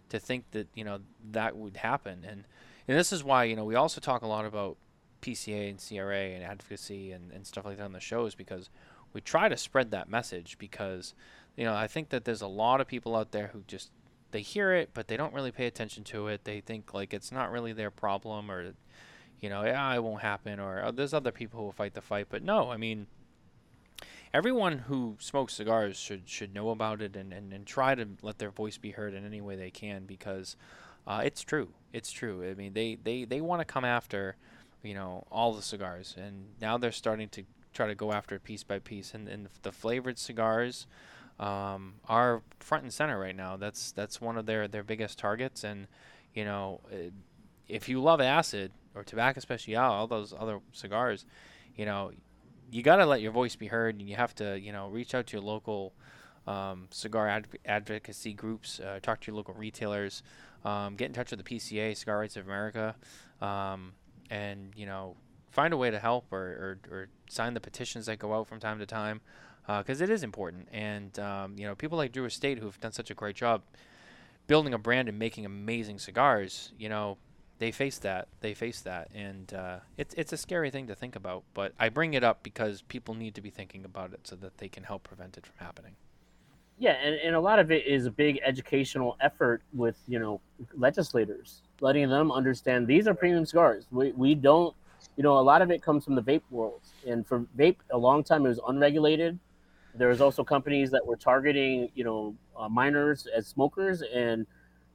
to 0.09 0.19
think 0.19 0.45
that 0.51 0.67
you 0.75 0.83
know 0.83 0.99
that 1.31 1.55
would 1.55 1.77
happen. 1.77 2.25
And 2.27 2.45
and 2.87 2.97
this 2.97 3.11
is 3.11 3.23
why 3.23 3.45
you 3.45 3.55
know 3.55 3.65
we 3.65 3.75
also 3.75 4.01
talk 4.01 4.21
a 4.21 4.27
lot 4.27 4.45
about 4.45 4.77
PCA 5.21 5.69
and 5.69 5.79
CRA 5.79 6.35
and 6.35 6.43
advocacy 6.43 7.11
and, 7.11 7.31
and 7.31 7.45
stuff 7.45 7.65
like 7.65 7.77
that 7.77 7.83
on 7.83 7.93
the 7.93 7.99
shows 7.99 8.35
because 8.35 8.69
we 9.13 9.21
try 9.21 9.47
to 9.47 9.57
spread 9.57 9.91
that 9.91 10.09
message 10.09 10.57
because 10.57 11.13
you 11.55 11.63
know 11.63 11.73
I 11.73 11.87
think 11.87 12.09
that 12.09 12.25
there's 12.25 12.41
a 12.41 12.47
lot 12.47 12.81
of 12.81 12.87
people 12.87 13.15
out 13.15 13.31
there 13.31 13.47
who 13.53 13.63
just 13.67 13.91
they 14.31 14.41
hear 14.41 14.73
it 14.73 14.89
but 14.93 15.07
they 15.07 15.17
don't 15.17 15.33
really 15.33 15.51
pay 15.51 15.67
attention 15.67 16.03
to 16.05 16.27
it. 16.27 16.43
They 16.43 16.61
think 16.61 16.93
like 16.93 17.13
it's 17.13 17.31
not 17.31 17.51
really 17.51 17.73
their 17.73 17.91
problem 17.91 18.49
or 18.49 18.73
you 19.39 19.49
know 19.49 19.63
yeah 19.63 19.93
it 19.93 20.03
won't 20.03 20.21
happen 20.21 20.59
or 20.59 20.83
oh, 20.85 20.91
there's 20.91 21.13
other 21.13 21.31
people 21.31 21.59
who 21.59 21.65
will 21.65 21.71
fight 21.71 21.93
the 21.93 22.01
fight. 22.01 22.27
But 22.29 22.43
no 22.43 22.71
I 22.71 22.77
mean 22.77 23.07
everyone 24.33 24.79
who 24.79 25.17
smokes 25.19 25.53
cigars 25.53 25.97
should 25.97 26.27
should 26.27 26.53
know 26.53 26.69
about 26.69 27.01
it 27.01 27.15
and, 27.15 27.33
and, 27.33 27.53
and 27.53 27.65
try 27.65 27.95
to 27.95 28.07
let 28.21 28.39
their 28.39 28.51
voice 28.51 28.77
be 28.77 28.91
heard 28.91 29.13
in 29.13 29.25
any 29.25 29.41
way 29.41 29.55
they 29.55 29.71
can 29.71 30.05
because 30.05 30.55
uh, 31.07 31.21
it's 31.23 31.41
true. 31.41 31.69
It's 31.93 32.11
true. 32.11 32.47
I 32.49 32.53
mean 32.53 32.73
they 32.73 32.97
they, 33.01 33.25
they 33.25 33.41
want 33.41 33.61
to 33.61 33.65
come 33.65 33.85
after 33.85 34.35
you 34.83 34.93
know 34.93 35.25
all 35.31 35.53
the 35.53 35.61
cigars 35.61 36.15
and 36.17 36.45
now 36.59 36.77
they're 36.77 36.91
starting 36.91 37.29
to 37.29 37.43
try 37.73 37.87
to 37.87 37.95
go 37.95 38.11
after 38.11 38.35
it 38.35 38.43
piece 38.43 38.63
by 38.63 38.79
piece. 38.79 39.13
And, 39.13 39.27
and 39.27 39.47
the 39.63 39.71
flavored 39.71 40.17
cigars 40.17 40.87
um, 41.41 41.95
are 42.07 42.43
front 42.59 42.83
and 42.83 42.93
center 42.93 43.19
right 43.19 43.35
now. 43.35 43.57
That's 43.57 43.91
that's 43.91 44.21
one 44.21 44.37
of 44.37 44.45
their 44.45 44.67
their 44.67 44.83
biggest 44.83 45.17
targets. 45.19 45.63
And 45.63 45.87
you 46.33 46.45
know 46.45 46.79
if 47.67 47.89
you 47.89 48.01
love 48.01 48.21
acid 48.21 48.71
or 48.95 49.03
Tabak 49.03 49.35
Especial 49.35 49.81
all 49.81 50.07
those 50.07 50.33
other 50.37 50.59
cigars 50.71 51.25
you 51.75 51.85
know 51.85 52.11
you 52.69 52.83
got 52.83 52.97
to 52.97 53.05
let 53.05 53.21
your 53.21 53.31
voice 53.31 53.55
be 53.55 53.67
heard. 53.67 53.99
And 53.99 54.07
you 54.07 54.15
have 54.15 54.33
to 54.35 54.57
you 54.59 54.71
know 54.71 54.87
reach 54.87 55.13
out 55.13 55.27
to 55.27 55.37
your 55.37 55.43
local 55.43 55.93
um, 56.47 56.87
cigar 56.91 57.27
adv- 57.27 57.55
advocacy 57.65 58.33
groups 58.33 58.79
uh, 58.79 58.99
talk 59.01 59.21
to 59.21 59.27
your 59.27 59.35
local 59.35 59.53
retailers 59.53 60.23
um, 60.63 60.95
get 60.95 61.05
in 61.05 61.13
touch 61.13 61.31
with 61.31 61.43
the 61.43 61.59
pca 61.59 61.95
cigar 61.95 62.17
rights 62.19 62.35
of 62.35 62.47
america 62.47 62.95
um, 63.41 63.93
and 64.31 64.71
you 64.75 64.85
know 64.87 65.15
find 65.51 65.73
a 65.73 65.77
way 65.77 65.91
to 65.91 65.99
help 65.99 66.31
or, 66.31 66.39
or, 66.39 66.79
or 66.91 67.07
sign 67.29 67.53
the 67.53 67.59
petitions 67.59 68.05
that 68.05 68.17
go 68.17 68.33
out 68.33 68.47
from 68.47 68.59
time 68.59 68.79
to 68.79 68.85
time 68.85 69.21
because 69.67 70.01
uh, 70.01 70.03
it 70.03 70.09
is 70.09 70.23
important 70.23 70.67
and 70.71 71.17
um, 71.19 71.55
you 71.57 71.65
know 71.65 71.75
people 71.75 71.97
like 71.97 72.11
drew 72.11 72.25
estate 72.25 72.59
who've 72.59 72.79
done 72.79 72.91
such 72.91 73.09
a 73.09 73.13
great 73.13 73.35
job 73.35 73.61
building 74.47 74.73
a 74.73 74.77
brand 74.77 75.07
and 75.07 75.17
making 75.17 75.45
amazing 75.45 75.99
cigars 75.99 76.71
you 76.77 76.89
know 76.89 77.17
they 77.59 77.71
face 77.71 77.99
that 77.99 78.27
they 78.41 78.53
face 78.53 78.81
that 78.81 79.07
and 79.13 79.53
uh, 79.53 79.77
it's 79.97 80.13
it's 80.15 80.33
a 80.33 80.37
scary 80.37 80.71
thing 80.71 80.87
to 80.87 80.95
think 80.95 81.15
about 81.15 81.43
but 81.53 81.73
i 81.79 81.89
bring 81.89 82.13
it 82.13 82.23
up 82.23 82.43
because 82.43 82.81
people 82.83 83.13
need 83.13 83.35
to 83.35 83.41
be 83.41 83.49
thinking 83.49 83.85
about 83.85 84.13
it 84.13 84.21
so 84.23 84.35
that 84.35 84.57
they 84.57 84.67
can 84.67 84.83
help 84.83 85.03
prevent 85.03 85.37
it 85.37 85.45
from 85.45 85.55
happening 85.57 85.95
yeah 86.79 86.93
and, 87.03 87.15
and 87.15 87.35
a 87.35 87.39
lot 87.39 87.59
of 87.59 87.71
it 87.71 87.85
is 87.85 88.05
a 88.07 88.11
big 88.11 88.39
educational 88.43 89.15
effort 89.21 89.61
with 89.73 89.97
you 90.07 90.17
know 90.17 90.41
legislators 90.75 91.61
letting 91.81 92.07
them 92.09 92.31
understand 92.31 92.87
these 92.87 93.07
are 93.07 93.13
premium 93.13 93.45
cigars. 93.45 93.85
We, 93.91 94.11
we 94.13 94.35
don't, 94.35 94.73
you 95.17 95.23
know, 95.23 95.37
a 95.37 95.41
lot 95.41 95.61
of 95.61 95.71
it 95.71 95.81
comes 95.81 96.05
from 96.05 96.15
the 96.15 96.21
vape 96.21 96.43
world. 96.49 96.81
And 97.05 97.27
for 97.27 97.45
vape, 97.57 97.77
a 97.89 97.97
long 97.97 98.23
time 98.23 98.45
it 98.45 98.49
was 98.49 98.59
unregulated. 98.67 99.37
There 99.95 100.07
was 100.07 100.21
also 100.21 100.43
companies 100.43 100.91
that 100.91 101.05
were 101.05 101.15
targeting, 101.15 101.89
you 101.95 102.03
know, 102.03 102.35
uh, 102.57 102.69
minors 102.69 103.27
as 103.35 103.47
smokers. 103.47 104.01
And, 104.01 104.45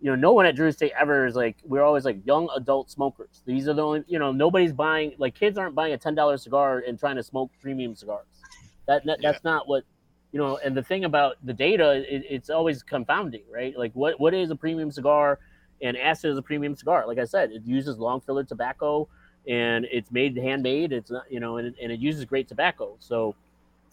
you 0.00 0.10
know, 0.10 0.16
no 0.16 0.32
one 0.32 0.46
at 0.46 0.56
Drew 0.56 0.68
Estate 0.68 0.92
ever 0.98 1.26
is 1.26 1.34
like, 1.34 1.56
we're 1.64 1.82
always 1.82 2.04
like 2.04 2.24
young 2.26 2.48
adult 2.56 2.90
smokers. 2.90 3.42
These 3.44 3.68
are 3.68 3.74
the 3.74 3.82
only, 3.82 4.04
you 4.06 4.18
know, 4.18 4.32
nobody's 4.32 4.72
buying, 4.72 5.14
like 5.18 5.34
kids 5.34 5.58
aren't 5.58 5.74
buying 5.74 5.92
a 5.92 5.98
$10 5.98 6.40
cigar 6.40 6.82
and 6.86 6.98
trying 6.98 7.16
to 7.16 7.22
smoke 7.22 7.50
premium 7.60 7.94
cigars. 7.94 8.26
That, 8.86 9.04
that 9.06 9.20
That's 9.20 9.42
not 9.44 9.68
what, 9.68 9.84
you 10.32 10.38
know, 10.38 10.58
and 10.64 10.76
the 10.76 10.82
thing 10.82 11.04
about 11.04 11.36
the 11.44 11.52
data, 11.52 12.04
it, 12.12 12.24
it's 12.28 12.50
always 12.50 12.82
confounding, 12.82 13.42
right? 13.50 13.76
Like 13.76 13.92
what, 13.94 14.20
what 14.20 14.34
is 14.34 14.50
a 14.50 14.56
premium 14.56 14.90
cigar? 14.90 15.38
And 15.82 15.96
acid 15.96 16.30
is 16.30 16.38
a 16.38 16.42
premium 16.42 16.74
cigar. 16.74 17.06
Like 17.06 17.18
I 17.18 17.24
said, 17.24 17.52
it 17.52 17.62
uses 17.64 17.98
long 17.98 18.20
filler 18.20 18.44
tobacco 18.44 19.08
and 19.46 19.86
it's 19.90 20.10
made 20.10 20.36
handmade. 20.36 20.92
It's 20.92 21.10
not, 21.10 21.30
you 21.30 21.40
know, 21.40 21.58
and, 21.58 21.74
and 21.80 21.92
it 21.92 22.00
uses 22.00 22.24
great 22.24 22.48
tobacco. 22.48 22.96
So 22.98 23.34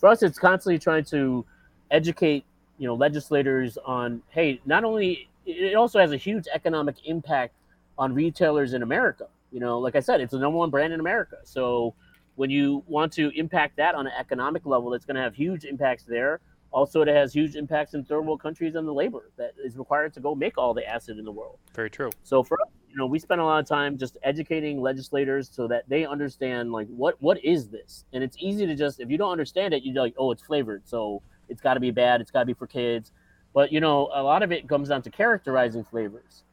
for 0.03 0.09
us, 0.09 0.21
it's 0.21 0.37
constantly 0.37 0.77
trying 0.77 1.05
to 1.05 1.45
educate, 1.89 2.43
you 2.77 2.85
know, 2.85 2.93
legislators 2.93 3.77
on, 3.85 4.21
hey, 4.31 4.59
not 4.65 4.83
only, 4.83 5.29
it 5.45 5.75
also 5.75 5.97
has 5.97 6.11
a 6.11 6.17
huge 6.17 6.45
economic 6.53 6.97
impact 7.05 7.55
on 7.97 8.13
retailers 8.13 8.73
in 8.73 8.83
America. 8.83 9.27
You 9.53 9.61
know, 9.61 9.79
like 9.79 9.95
I 9.95 10.01
said, 10.01 10.19
it's 10.19 10.33
the 10.33 10.39
number 10.39 10.57
one 10.57 10.69
brand 10.69 10.91
in 10.91 10.99
America. 10.99 11.37
So 11.45 11.95
when 12.35 12.49
you 12.49 12.83
want 12.85 13.13
to 13.13 13.31
impact 13.39 13.77
that 13.77 13.95
on 13.95 14.05
an 14.05 14.11
economic 14.19 14.65
level, 14.65 14.93
it's 14.93 15.05
going 15.05 15.15
to 15.15 15.21
have 15.21 15.35
huge 15.35 15.63
impacts 15.63 16.03
there. 16.03 16.41
Also, 16.71 17.01
it 17.01 17.07
has 17.07 17.31
huge 17.31 17.55
impacts 17.55 17.93
in 17.93 18.03
third 18.03 18.25
world 18.25 18.41
countries 18.41 18.75
and 18.75 18.85
the 18.85 18.93
labor 18.93 19.31
that 19.37 19.53
is 19.63 19.77
required 19.77 20.13
to 20.15 20.19
go 20.19 20.35
make 20.35 20.57
all 20.57 20.73
the 20.73 20.85
acid 20.85 21.17
in 21.17 21.23
the 21.23 21.31
world. 21.31 21.59
Very 21.73 21.89
true. 21.89 22.09
So 22.23 22.43
for 22.43 22.59
us, 22.59 22.67
you 22.93 22.99
know, 22.99 23.07
we 23.07 23.17
spend 23.17 23.41
a 23.41 23.43
lot 23.43 23.59
of 23.59 23.67
time 23.67 23.97
just 23.97 24.17
educating 24.23 24.79
legislators 24.79 25.49
so 25.51 25.67
that 25.67 25.83
they 25.89 26.05
understand 26.05 26.71
like 26.71 26.87
what 26.87 27.21
what 27.21 27.43
is 27.43 27.67
this, 27.69 28.05
and 28.13 28.23
it's 28.23 28.37
easy 28.39 28.67
to 28.67 28.75
just 28.75 28.99
if 28.99 29.09
you 29.09 29.17
don't 29.17 29.31
understand 29.31 29.73
it, 29.73 29.83
you're 29.83 30.01
like, 30.01 30.13
oh, 30.17 30.31
it's 30.31 30.43
flavored, 30.43 30.83
so 30.85 31.21
it's 31.49 31.59
got 31.59 31.73
to 31.73 31.79
be 31.79 31.91
bad, 31.91 32.21
it's 32.21 32.31
got 32.31 32.41
to 32.41 32.45
be 32.45 32.53
for 32.53 32.67
kids. 32.67 33.11
But 33.53 33.71
you 33.71 33.79
know, 33.81 34.09
a 34.13 34.21
lot 34.21 34.43
of 34.43 34.51
it 34.51 34.69
comes 34.69 34.89
down 34.89 35.01
to 35.03 35.09
characterizing 35.09 35.83
flavors. 35.83 36.43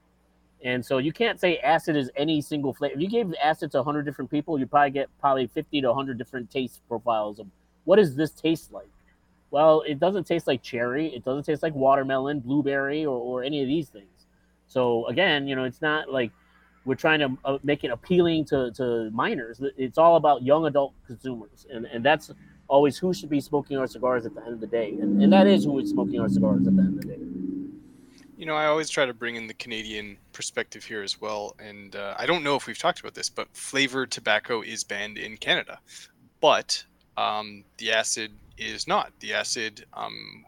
And 0.65 0.85
so 0.85 0.99
you 0.99 1.13
can't 1.13 1.41
say 1.41 1.59
acid 1.59 1.97
is 1.97 2.11
any 2.17 2.41
single 2.41 2.75
flavor. 2.75 2.95
If 2.95 3.01
you 3.01 3.09
gave 3.09 3.33
acid 3.43 3.71
to 3.73 3.79
100 3.79 4.03
different 4.05 4.31
people, 4.31 4.59
you 4.59 4.67
probably 4.67 4.91
get 4.91 5.09
probably 5.19 5.47
50 5.47 5.81
to 5.81 5.89
100 5.89 6.19
different 6.19 6.51
taste 6.51 6.81
profiles 6.89 7.39
of 7.39 7.47
what 7.85 7.97
does 7.97 8.15
this 8.15 8.31
taste 8.31 8.73
like 8.73 8.91
well, 9.51 9.83
it 9.87 9.99
doesn't 9.99 10.25
taste 10.25 10.47
like 10.47 10.63
cherry. 10.63 11.09
It 11.09 11.25
doesn't 11.25 11.45
taste 11.45 11.63
like 11.63 11.75
watermelon, 11.75 12.41
blueberry, 12.41 13.05
or, 13.05 13.19
or 13.19 13.43
any 13.43 13.63
of 13.63 13.69
these 13.69 13.89
things. 13.89 14.20
So 14.71 15.05
again, 15.07 15.49
you 15.49 15.57
know, 15.57 15.65
it's 15.65 15.83
not 15.83 16.13
like 16.13 16.31
we're 16.85 16.95
trying 16.95 17.19
to 17.19 17.37
uh, 17.45 17.59
make 17.65 17.83
it 17.83 17.91
appealing 17.91 18.45
to, 18.47 18.71
to 18.73 19.11
minors. 19.11 19.61
It's 19.77 19.99
all 19.99 20.15
about 20.17 20.43
young 20.43 20.65
adult 20.67 20.95
consumers, 21.07 21.67
and 21.71 21.87
and 21.87 22.05
that's 22.05 22.31
always 22.69 22.97
who 22.97 23.13
should 23.13 23.29
be 23.29 23.41
smoking 23.41 23.77
our 23.77 23.89
cigars 23.89 24.25
at 24.27 24.35
the 24.35 24.43
end 24.43 24.55
of 24.55 24.61
the 24.61 24.67
day, 24.69 24.91
and, 25.01 25.21
and 25.21 25.33
that 25.33 25.49
is 25.49 25.65
who 25.65 25.77
is 25.81 25.91
smoking 25.91 26.21
our 26.21 26.29
cigars 26.29 26.67
at 26.69 26.77
the 26.77 26.83
end 26.83 26.99
of 26.99 27.01
the 27.03 27.09
day. 27.09 27.21
You 28.39 28.47
know, 28.47 28.55
I 28.55 28.67
always 28.67 28.89
try 28.89 29.05
to 29.05 29.13
bring 29.13 29.35
in 29.35 29.49
the 29.49 29.55
Canadian 29.55 30.17
perspective 30.33 30.85
here 30.85 31.03
as 31.03 31.21
well, 31.21 31.57
and 31.59 31.97
uh, 31.97 32.15
I 32.17 32.27
don't 32.27 32.45
know 32.45 32.55
if 32.55 32.69
we've 32.69 32.79
talked 32.79 33.01
about 33.01 33.15
this, 33.15 33.29
but 33.29 33.49
flavored 33.53 34.13
tobacco 34.13 34.63
is 34.63 34.85
banned 34.85 35.19
in 35.19 35.37
Canada, 35.37 35.81
but 36.41 36.83
um, 37.17 37.65
the 37.79 37.91
acid 37.91 38.31
is 38.57 38.87
not. 38.87 39.13
The 39.19 39.35
acid 39.35 39.85
um, 39.95 40.45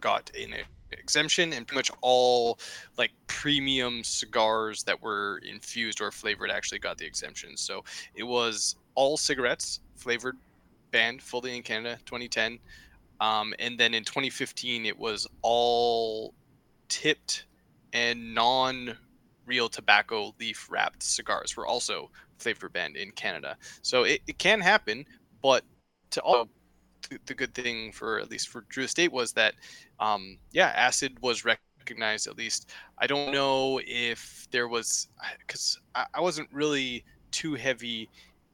got 0.00 0.32
an 0.36 0.54
exemption, 0.92 1.52
and 1.52 1.66
pretty 1.66 1.78
much 1.78 1.90
all 2.00 2.58
like 2.98 3.12
premium 3.26 4.02
cigars 4.04 4.82
that 4.84 5.00
were 5.02 5.40
infused 5.48 6.00
or 6.00 6.10
flavored 6.10 6.50
actually 6.50 6.78
got 6.78 6.98
the 6.98 7.06
exemption. 7.06 7.56
So 7.56 7.84
it 8.14 8.24
was 8.24 8.76
all 8.94 9.16
cigarettes 9.16 9.80
flavored 9.96 10.36
banned 10.90 11.22
fully 11.22 11.56
in 11.56 11.62
Canada, 11.62 11.98
2010. 12.06 12.58
Um, 13.20 13.54
and 13.58 13.78
then 13.78 13.94
in 13.94 14.04
2015, 14.04 14.86
it 14.86 14.98
was 14.98 15.26
all 15.42 16.34
tipped 16.88 17.46
and 17.92 18.34
non 18.34 18.96
real 19.46 19.68
tobacco 19.68 20.34
leaf 20.40 20.66
wrapped 20.70 21.02
cigars 21.02 21.56
were 21.56 21.66
also 21.66 22.10
flavor 22.38 22.68
banned 22.68 22.96
in 22.96 23.10
Canada. 23.12 23.56
So 23.82 24.04
it, 24.04 24.20
it 24.26 24.38
can 24.38 24.60
happen, 24.60 25.06
but 25.42 25.64
to 26.10 26.20
all 26.20 26.48
the, 27.26 27.34
good 27.34 27.54
thing 27.54 27.92
for 27.92 28.18
at 28.18 28.30
least 28.30 28.48
for 28.48 28.62
Drew 28.68 28.84
Estate 28.84 29.12
was 29.12 29.32
that, 29.32 29.54
um, 30.00 30.38
yeah, 30.52 30.72
acid 30.74 31.16
was 31.20 31.44
recognized 31.44 32.26
at 32.26 32.36
least. 32.36 32.70
I 32.98 33.06
don't 33.06 33.32
know 33.32 33.80
if 33.86 34.46
there 34.50 34.68
was 34.68 35.08
because 35.38 35.78
I, 35.94 36.06
I, 36.14 36.20
wasn't 36.20 36.48
really 36.52 37.04
too 37.30 37.54
heavy 37.54 38.08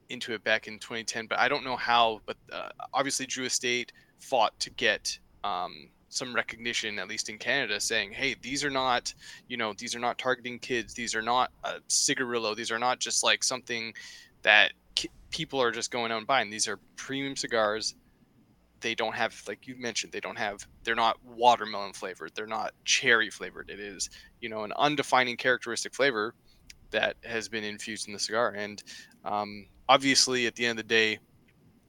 into 0.08 0.34
it 0.34 0.44
back 0.44 0.68
in 0.68 0.78
2010, 0.78 1.26
but 1.26 1.38
I 1.38 1.48
don't 1.48 1.64
know 1.64 1.76
how. 1.76 2.20
But 2.26 2.36
uh, 2.52 2.68
obviously, 2.92 3.26
Drew 3.26 3.46
Estate 3.46 3.92
fought 4.18 4.58
to 4.60 4.70
get 4.70 5.18
um, 5.44 5.88
some 6.08 6.34
recognition, 6.34 6.98
at 6.98 7.08
least 7.08 7.28
in 7.28 7.38
Canada, 7.38 7.80
saying, 7.80 8.12
"Hey, 8.12 8.36
these 8.42 8.64
are 8.64 8.70
not, 8.70 9.12
you 9.48 9.56
know, 9.56 9.72
these 9.76 9.94
are 9.94 10.00
not 10.00 10.18
targeting 10.18 10.58
kids. 10.58 10.94
These 10.94 11.14
are 11.14 11.22
not 11.22 11.50
a 11.64 11.76
cigarillo. 11.88 12.54
These 12.54 12.70
are 12.70 12.78
not 12.78 12.98
just 13.00 13.24
like 13.24 13.42
something 13.42 13.94
that." 14.42 14.72
people 15.30 15.60
are 15.60 15.70
just 15.70 15.90
going 15.90 16.12
out 16.12 16.18
and 16.18 16.26
buying 16.26 16.50
these 16.50 16.68
are 16.68 16.78
premium 16.94 17.34
cigars 17.34 17.94
they 18.82 18.94
don't 18.94 19.14
have 19.14 19.40
like 19.48 19.66
you 19.66 19.76
mentioned 19.78 20.12
they 20.12 20.20
don't 20.20 20.38
have 20.38 20.66
they're 20.84 20.94
not 20.94 21.16
watermelon 21.24 21.92
flavored 21.92 22.32
they're 22.34 22.46
not 22.46 22.72
cherry 22.84 23.30
flavored. 23.30 23.70
It 23.70 23.80
is 23.80 24.10
you 24.40 24.48
know 24.48 24.64
an 24.64 24.72
undefining 24.78 25.38
characteristic 25.38 25.94
flavor 25.94 26.34
that 26.90 27.16
has 27.24 27.48
been 27.48 27.64
infused 27.64 28.06
in 28.06 28.12
the 28.12 28.20
cigar. 28.20 28.50
And 28.50 28.82
um, 29.24 29.66
obviously 29.88 30.46
at 30.46 30.54
the 30.56 30.66
end 30.66 30.78
of 30.78 30.84
the 30.84 30.94
day 30.94 31.18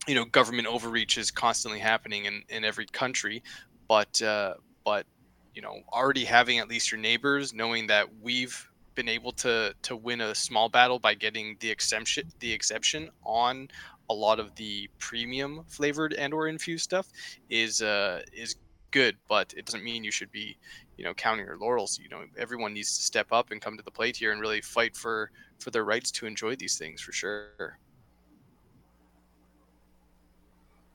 you 0.08 0.16
know 0.16 0.26
government 0.26 0.68
overreach 0.68 1.18
is 1.18 1.32
constantly 1.32 1.80
happening 1.80 2.26
in 2.26 2.44
in 2.50 2.64
every 2.64 2.86
country. 2.86 3.44
But 3.88 4.22
uh, 4.22 4.56
but 4.86 5.06
you 5.54 5.62
know 5.62 5.82
already 5.92 6.26
having 6.26 6.60
at 6.60 6.68
least 6.68 6.92
your 6.92 7.00
neighbors 7.00 7.54
knowing 7.54 7.88
that 7.88 8.08
we've 8.22 8.70
been 8.96 9.10
able 9.10 9.32
to 9.32 9.74
to 9.82 9.96
win 9.96 10.22
a 10.22 10.36
small 10.36 10.70
battle 10.70 11.00
by 11.00 11.14
getting 11.14 11.58
the 11.60 11.70
exemption 11.70 12.32
the 12.40 12.52
exemption 12.52 13.10
on 13.24 13.68
a 14.10 14.14
lot 14.14 14.40
of 14.40 14.56
the 14.56 14.90
premium 15.00 15.64
flavored 15.68 16.14
and 16.14 16.34
or 16.34 16.48
infused 16.48 16.84
stuff 16.84 17.10
is 17.50 17.82
uh 17.82 18.22
is 18.34 18.56
good 18.92 19.18
but 19.28 19.54
it 19.58 19.66
doesn't 19.66 19.84
mean 19.84 20.04
you 20.04 20.12
should 20.12 20.32
be 20.32 20.58
you 20.98 21.04
know 21.04 21.14
counting 21.16 21.46
your 21.46 21.58
laurels 21.58 21.98
you 21.98 22.10
know 22.10 22.26
everyone 22.38 22.74
needs 22.74 22.96
to 22.96 23.04
step 23.04 23.28
up 23.32 23.50
and 23.52 23.62
come 23.62 23.76
to 23.76 23.84
the 23.84 23.92
plate 23.92 24.18
here 24.18 24.32
and 24.32 24.42
really 24.42 24.62
fight 24.62 24.96
for 24.96 25.32
for 25.60 25.72
their 25.72 25.84
rights 25.86 26.12
to 26.12 26.28
enjoy 26.28 26.56
these 26.56 26.78
things 26.78 27.02
for 27.02 27.12
sure 27.12 27.80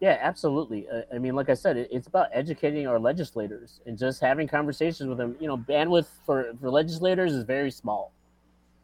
Yeah, 0.00 0.18
absolutely. 0.20 0.88
Uh, 0.88 1.02
I 1.12 1.18
mean, 1.18 1.34
like 1.34 1.48
I 1.48 1.54
said, 1.54 1.76
it, 1.76 1.88
it's 1.90 2.06
about 2.06 2.28
educating 2.32 2.86
our 2.86 3.00
legislators 3.00 3.80
and 3.86 3.98
just 3.98 4.20
having 4.20 4.46
conversations 4.46 5.08
with 5.08 5.18
them. 5.18 5.36
You 5.40 5.48
know, 5.48 5.56
bandwidth 5.58 6.06
for, 6.24 6.52
for 6.60 6.70
legislators 6.70 7.32
is 7.32 7.44
very 7.44 7.70
small. 7.70 8.12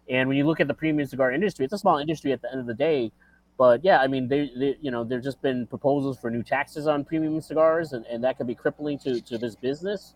And 0.09 0.29
when 0.29 0.37
you 0.37 0.47
look 0.47 0.61
at 0.61 0.68
the 0.68 0.75
premium 0.75 1.09
cigar 1.09 1.33
industry, 1.33 1.64
it's 1.64 1.75
a 1.75 1.79
small 1.79 1.99
industry 1.99 2.33
at 2.33 2.43
the 2.43 2.51
end 2.51 2.61
of 2.61 2.66
the 2.66 2.75
day. 2.75 3.12
But 3.57 3.84
yeah, 3.84 4.00
I 4.00 4.09
mean, 4.09 4.28
they, 4.28 4.50
they 4.57 4.76
you 4.80 4.90
know, 4.90 5.05
there's 5.05 5.24
just 5.24 5.40
been 5.40 5.66
proposals 5.66 6.18
for 6.18 6.30
new 6.30 6.42
taxes 6.42 6.86
on 6.86 7.05
premium 7.05 7.40
cigars, 7.40 7.92
and, 7.92 8.05
and 8.07 8.22
that 8.24 8.36
could 8.36 8.46
be 8.46 8.55
crippling 8.55 8.98
to, 9.00 9.20
to 9.20 9.38
this 9.38 9.55
business. 9.55 10.14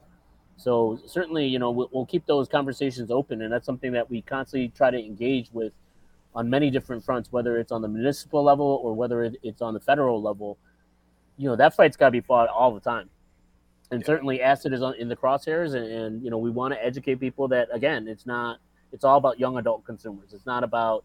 So 0.57 0.99
certainly, 1.07 1.47
you 1.47 1.61
know, 1.61 1.71
we'll, 1.71 1.89
we'll 1.93 2.07
keep 2.07 2.27
those 2.27 2.49
conversations 2.49 3.11
open, 3.13 3.43
and 3.43 3.53
that's 3.53 3.65
something 3.65 3.93
that 3.93 4.11
we 4.11 4.23
constantly 4.23 4.69
try 4.69 4.91
to 4.91 4.99
engage 4.99 5.51
with 5.53 5.73
on 6.35 6.51
many 6.51 6.71
different 6.71 7.05
fronts, 7.05 7.33
whether 7.33 7.59
it's 7.59 7.73
on 7.73 7.81
the 7.83 7.89
municipal 7.89 8.43
level 8.43 8.81
or 8.83 8.95
whether 8.95 9.33
it's 9.43 9.63
on 9.63 9.75
the 9.75 9.81
federal 9.81 10.21
level. 10.21 10.59
You 11.37 11.49
know 11.49 11.57
that 11.57 11.75
fight's 11.75 11.97
got 11.97 12.07
to 12.07 12.13
be 12.13 12.21
fought 12.21 12.49
all 12.49 12.75
the 12.75 12.81
time. 12.81 13.09
And 13.91 14.05
certainly 14.05 14.43
acid 14.43 14.73
is 14.73 14.83
on, 14.83 14.95
in 14.97 15.09
the 15.09 15.17
crosshairs 15.17 15.75
and, 15.75 15.87
and 15.87 16.23
you 16.23 16.31
know 16.31 16.39
we 16.39 16.51
want 16.51 16.75
to 16.75 16.85
educate 16.85 17.17
people 17.17 17.49
that 17.49 17.69
again 17.73 18.07
it's 18.07 18.27
not 18.27 18.59
it's 18.93 19.05
all 19.05 19.19
about 19.19 19.39
young 19.39 19.59
adult 19.59 19.85
consumers. 19.85 20.33
It's 20.33 20.47
not 20.47 20.65
about 20.65 21.05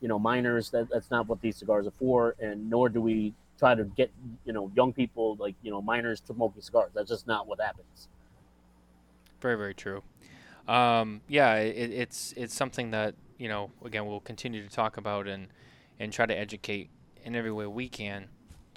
you 0.00 0.08
know 0.08 0.18
minors 0.18 0.70
that, 0.70 0.88
that's 0.90 1.10
not 1.10 1.28
what 1.28 1.40
these 1.40 1.56
cigars 1.56 1.86
are 1.86 1.92
for 1.92 2.34
and 2.40 2.68
nor 2.70 2.88
do 2.88 3.00
we 3.00 3.34
try 3.58 3.74
to 3.74 3.84
get 3.84 4.10
you 4.44 4.52
know 4.52 4.70
young 4.76 4.92
people 4.92 5.36
like 5.38 5.54
you 5.62 5.70
know 5.70 5.82
minors 5.82 6.20
to 6.20 6.34
smoking 6.34 6.62
cigars. 6.62 6.90
That's 6.94 7.08
just 7.08 7.26
not 7.26 7.46
what 7.46 7.60
happens. 7.60 8.08
Very 9.40 9.56
very 9.56 9.74
true. 9.74 10.02
Um, 10.66 11.22
yeah 11.28 11.54
it, 11.56 11.90
it's 11.90 12.34
it's 12.36 12.54
something 12.54 12.90
that 12.90 13.14
you 13.38 13.48
know 13.48 13.70
again 13.84 14.06
we'll 14.06 14.20
continue 14.20 14.62
to 14.62 14.68
talk 14.68 14.96
about 14.96 15.26
and 15.26 15.48
and 15.98 16.12
try 16.12 16.26
to 16.26 16.36
educate 16.36 16.90
in 17.24 17.34
every 17.34 17.52
way 17.52 17.66
we 17.66 17.88
can 17.88 18.28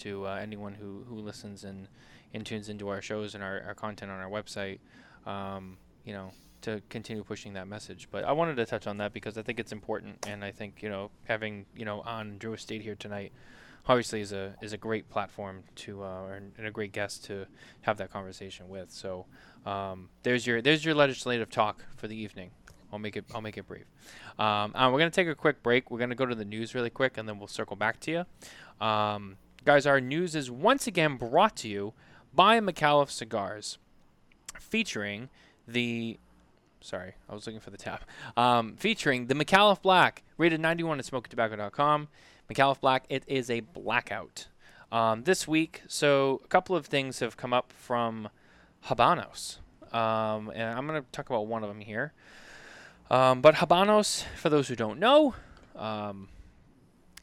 to 0.01 0.25
uh, 0.25 0.35
anyone 0.35 0.73
who, 0.73 1.05
who 1.07 1.15
listens 1.15 1.63
and, 1.63 1.87
and 2.33 2.45
tunes 2.45 2.69
into 2.69 2.89
our 2.89 3.01
shows 3.01 3.35
and 3.35 3.43
our, 3.43 3.63
our 3.67 3.75
content 3.75 4.11
on 4.11 4.19
our 4.19 4.29
website, 4.29 4.79
um, 5.25 5.77
you 6.03 6.13
know, 6.13 6.31
to 6.61 6.81
continue 6.89 7.23
pushing 7.23 7.53
that 7.53 7.67
message. 7.67 8.07
But 8.11 8.23
I 8.23 8.31
wanted 8.31 8.55
to 8.57 8.65
touch 8.65 8.87
on 8.87 8.97
that 8.97 9.13
because 9.13 9.37
I 9.37 9.41
think 9.41 9.59
it's 9.59 9.71
important, 9.71 10.25
and 10.27 10.43
I 10.43 10.51
think 10.51 10.81
you 10.81 10.89
know 10.89 11.11
having 11.25 11.65
you 11.75 11.85
know 11.85 12.01
on 12.01 12.37
Drew 12.37 12.53
Estate 12.53 12.81
here 12.81 12.95
tonight, 12.95 13.31
obviously 13.87 14.21
is 14.21 14.31
a 14.31 14.55
is 14.61 14.73
a 14.73 14.77
great 14.77 15.09
platform 15.09 15.63
to 15.75 16.03
uh, 16.03 16.39
and 16.57 16.65
a 16.65 16.71
great 16.71 16.91
guest 16.91 17.25
to 17.25 17.45
have 17.81 17.97
that 17.97 18.11
conversation 18.11 18.69
with. 18.69 18.91
So 18.91 19.25
um, 19.65 20.09
there's 20.23 20.45
your 20.47 20.61
there's 20.61 20.85
your 20.85 20.95
legislative 20.95 21.49
talk 21.49 21.83
for 21.97 22.07
the 22.07 22.15
evening. 22.15 22.51
I'll 22.93 22.99
make 22.99 23.15
it 23.15 23.25
I'll 23.33 23.41
make 23.41 23.57
it 23.57 23.67
brief. 23.67 23.85
Um, 24.37 24.73
we're 24.73 24.99
gonna 24.99 25.09
take 25.09 25.27
a 25.27 25.35
quick 25.35 25.63
break. 25.63 25.89
We're 25.91 25.99
gonna 25.99 26.15
go 26.15 26.25
to 26.25 26.35
the 26.35 26.45
news 26.45 26.75
really 26.75 26.89
quick, 26.89 27.17
and 27.17 27.27
then 27.27 27.39
we'll 27.39 27.47
circle 27.47 27.75
back 27.75 27.99
to 28.01 28.11
you. 28.11 28.85
Um, 28.85 29.37
Guys, 29.63 29.85
our 29.85 30.01
news 30.01 30.35
is 30.35 30.49
once 30.49 30.87
again 30.87 31.17
brought 31.17 31.55
to 31.57 31.67
you 31.67 31.93
by 32.33 32.59
Micallef 32.59 33.11
Cigars, 33.11 33.77
featuring 34.59 35.29
the. 35.67 36.17
Sorry, 36.81 37.13
I 37.29 37.35
was 37.35 37.45
looking 37.45 37.59
for 37.59 37.69
the 37.69 37.77
tab. 37.77 38.01
Um, 38.35 38.75
featuring 38.75 39.27
the 39.27 39.35
Micallef 39.35 39.81
Black, 39.81 40.23
rated 40.37 40.59
91 40.59 40.99
at 40.99 41.05
SmokinTabacco.com. 41.05 42.07
Micallef 42.51 42.81
Black, 42.81 43.05
it 43.07 43.23
is 43.27 43.49
a 43.49 43.59
blackout. 43.59 44.47
Um, 44.91 45.23
this 45.23 45.47
week, 45.47 45.83
so 45.87 46.41
a 46.43 46.47
couple 46.47 46.75
of 46.75 46.87
things 46.87 47.19
have 47.19 47.37
come 47.37 47.53
up 47.53 47.71
from 47.71 48.29
Habanos. 48.87 49.59
Um, 49.93 50.51
and 50.53 50.77
I'm 50.77 50.87
going 50.87 51.01
to 51.01 51.07
talk 51.11 51.29
about 51.29 51.47
one 51.47 51.63
of 51.63 51.69
them 51.69 51.81
here. 51.81 52.13
Um, 53.09 53.41
but 53.41 53.55
Habanos, 53.55 54.23
for 54.35 54.49
those 54.49 54.67
who 54.67 54.75
don't 54.75 54.99
know, 54.99 55.35
um, 55.75 56.29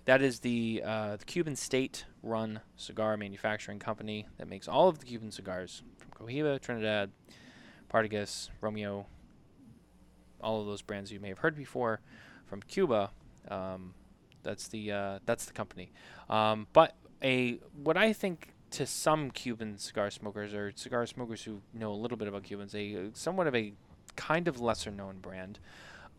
that 0.04 0.22
is 0.22 0.40
the, 0.40 0.82
uh, 0.84 1.16
the 1.16 1.24
Cuban 1.24 1.56
state-run 1.56 2.60
cigar 2.76 3.16
manufacturing 3.16 3.78
company 3.78 4.26
that 4.38 4.48
makes 4.48 4.68
all 4.68 4.88
of 4.88 5.00
the 5.00 5.06
Cuban 5.06 5.30
cigars 5.30 5.82
from 5.98 6.10
Cohiba, 6.10 6.60
Trinidad, 6.60 7.10
Partagas, 7.92 8.50
Romeo, 8.60 9.06
all 10.40 10.60
of 10.60 10.66
those 10.66 10.82
brands 10.82 11.12
you 11.12 11.20
may 11.20 11.28
have 11.28 11.38
heard 11.38 11.56
before 11.56 12.00
from 12.46 12.62
Cuba. 12.62 13.10
Um, 13.48 13.94
that's 14.42 14.68
the 14.68 14.92
uh, 14.92 15.18
that's 15.26 15.44
the 15.44 15.52
company. 15.52 15.92
Um, 16.28 16.66
but 16.72 16.94
a 17.22 17.58
what 17.82 17.96
I 17.96 18.12
think 18.12 18.54
to 18.70 18.86
some 18.86 19.30
Cuban 19.30 19.78
cigar 19.78 20.10
smokers 20.10 20.54
or 20.54 20.72
cigar 20.74 21.06
smokers 21.06 21.42
who 21.42 21.60
know 21.72 21.92
a 21.92 21.94
little 21.94 22.16
bit 22.16 22.28
about 22.28 22.44
Cubans, 22.44 22.74
a 22.74 23.10
somewhat 23.14 23.46
of 23.46 23.54
a 23.54 23.72
kind 24.16 24.48
of 24.48 24.60
lesser 24.60 24.90
known 24.90 25.18
brand 25.18 25.58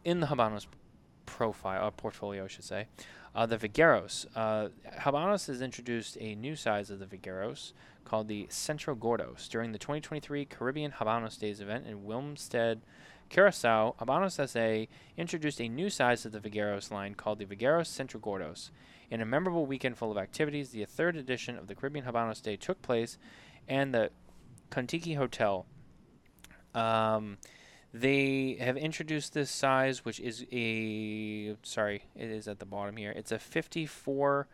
in 0.03 0.19
the 0.19 0.27
Habanos 0.27 0.65
profile 1.25 1.85
uh, 1.85 1.91
portfolio, 1.91 2.45
I 2.45 2.47
should 2.47 2.63
say, 2.63 2.87
uh, 3.35 3.45
the 3.45 3.57
Vegueros. 3.57 4.25
Uh, 4.35 4.69
Habanos 4.99 5.47
has 5.47 5.61
introduced 5.61 6.17
a 6.19 6.35
new 6.35 6.55
size 6.55 6.89
of 6.89 6.99
the 6.99 7.05
Vegueros 7.05 7.73
called 8.05 8.27
the 8.27 8.47
Centro 8.49 8.95
Gordos 8.95 9.47
during 9.47 9.71
the 9.71 9.77
2023 9.77 10.45
Caribbean 10.45 10.91
Habanos 10.91 11.39
Days 11.39 11.61
event 11.61 11.85
in 11.85 12.01
Willemstad, 12.01 12.79
Curacao. 13.29 13.95
Habanos 13.99 14.49
SA 14.49 14.91
introduced 15.17 15.61
a 15.61 15.69
new 15.69 15.89
size 15.89 16.25
of 16.25 16.31
the 16.31 16.39
Vegueros 16.39 16.91
line 16.91 17.15
called 17.15 17.39
the 17.39 17.45
Vegueros 17.45 17.87
Centro 17.87 18.19
Gordos. 18.19 18.71
In 19.11 19.21
a 19.21 19.25
memorable 19.25 19.65
weekend 19.65 19.97
full 19.97 20.11
of 20.11 20.17
activities, 20.17 20.69
the 20.69 20.85
third 20.85 21.15
edition 21.15 21.57
of 21.57 21.67
the 21.67 21.75
Caribbean 21.75 22.05
Habanos 22.05 22.41
Day 22.41 22.55
took 22.55 22.81
place, 22.81 23.17
and 23.67 23.93
the 23.93 24.11
Contiki 24.71 25.15
Hotel. 25.15 25.65
Um, 26.75 27.37
they 27.93 28.57
have 28.59 28.77
introduced 28.77 29.33
this 29.33 29.49
size, 29.49 30.05
which 30.05 30.19
is 30.19 30.45
a 30.51 31.55
sorry, 31.63 32.03
it 32.15 32.29
is 32.29 32.47
at 32.47 32.59
the 32.59 32.65
bottom 32.65 32.97
here. 32.97 33.11
It's 33.15 33.31
a 33.31 33.39
54 33.39 34.47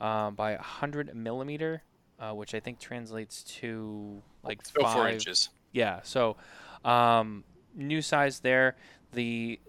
uh, 0.00 0.30
by 0.32 0.52
100 0.52 1.14
millimeter, 1.14 1.82
uh, 2.18 2.32
which 2.32 2.54
I 2.54 2.60
think 2.60 2.80
translates 2.80 3.44
to 3.60 4.20
like 4.42 4.66
five. 4.66 4.92
Four 4.94 5.08
inches. 5.08 5.50
Yeah. 5.70 6.00
So, 6.02 6.36
um, 6.84 7.44
new 7.74 8.02
size 8.02 8.40
there. 8.40 8.76
The 9.12 9.60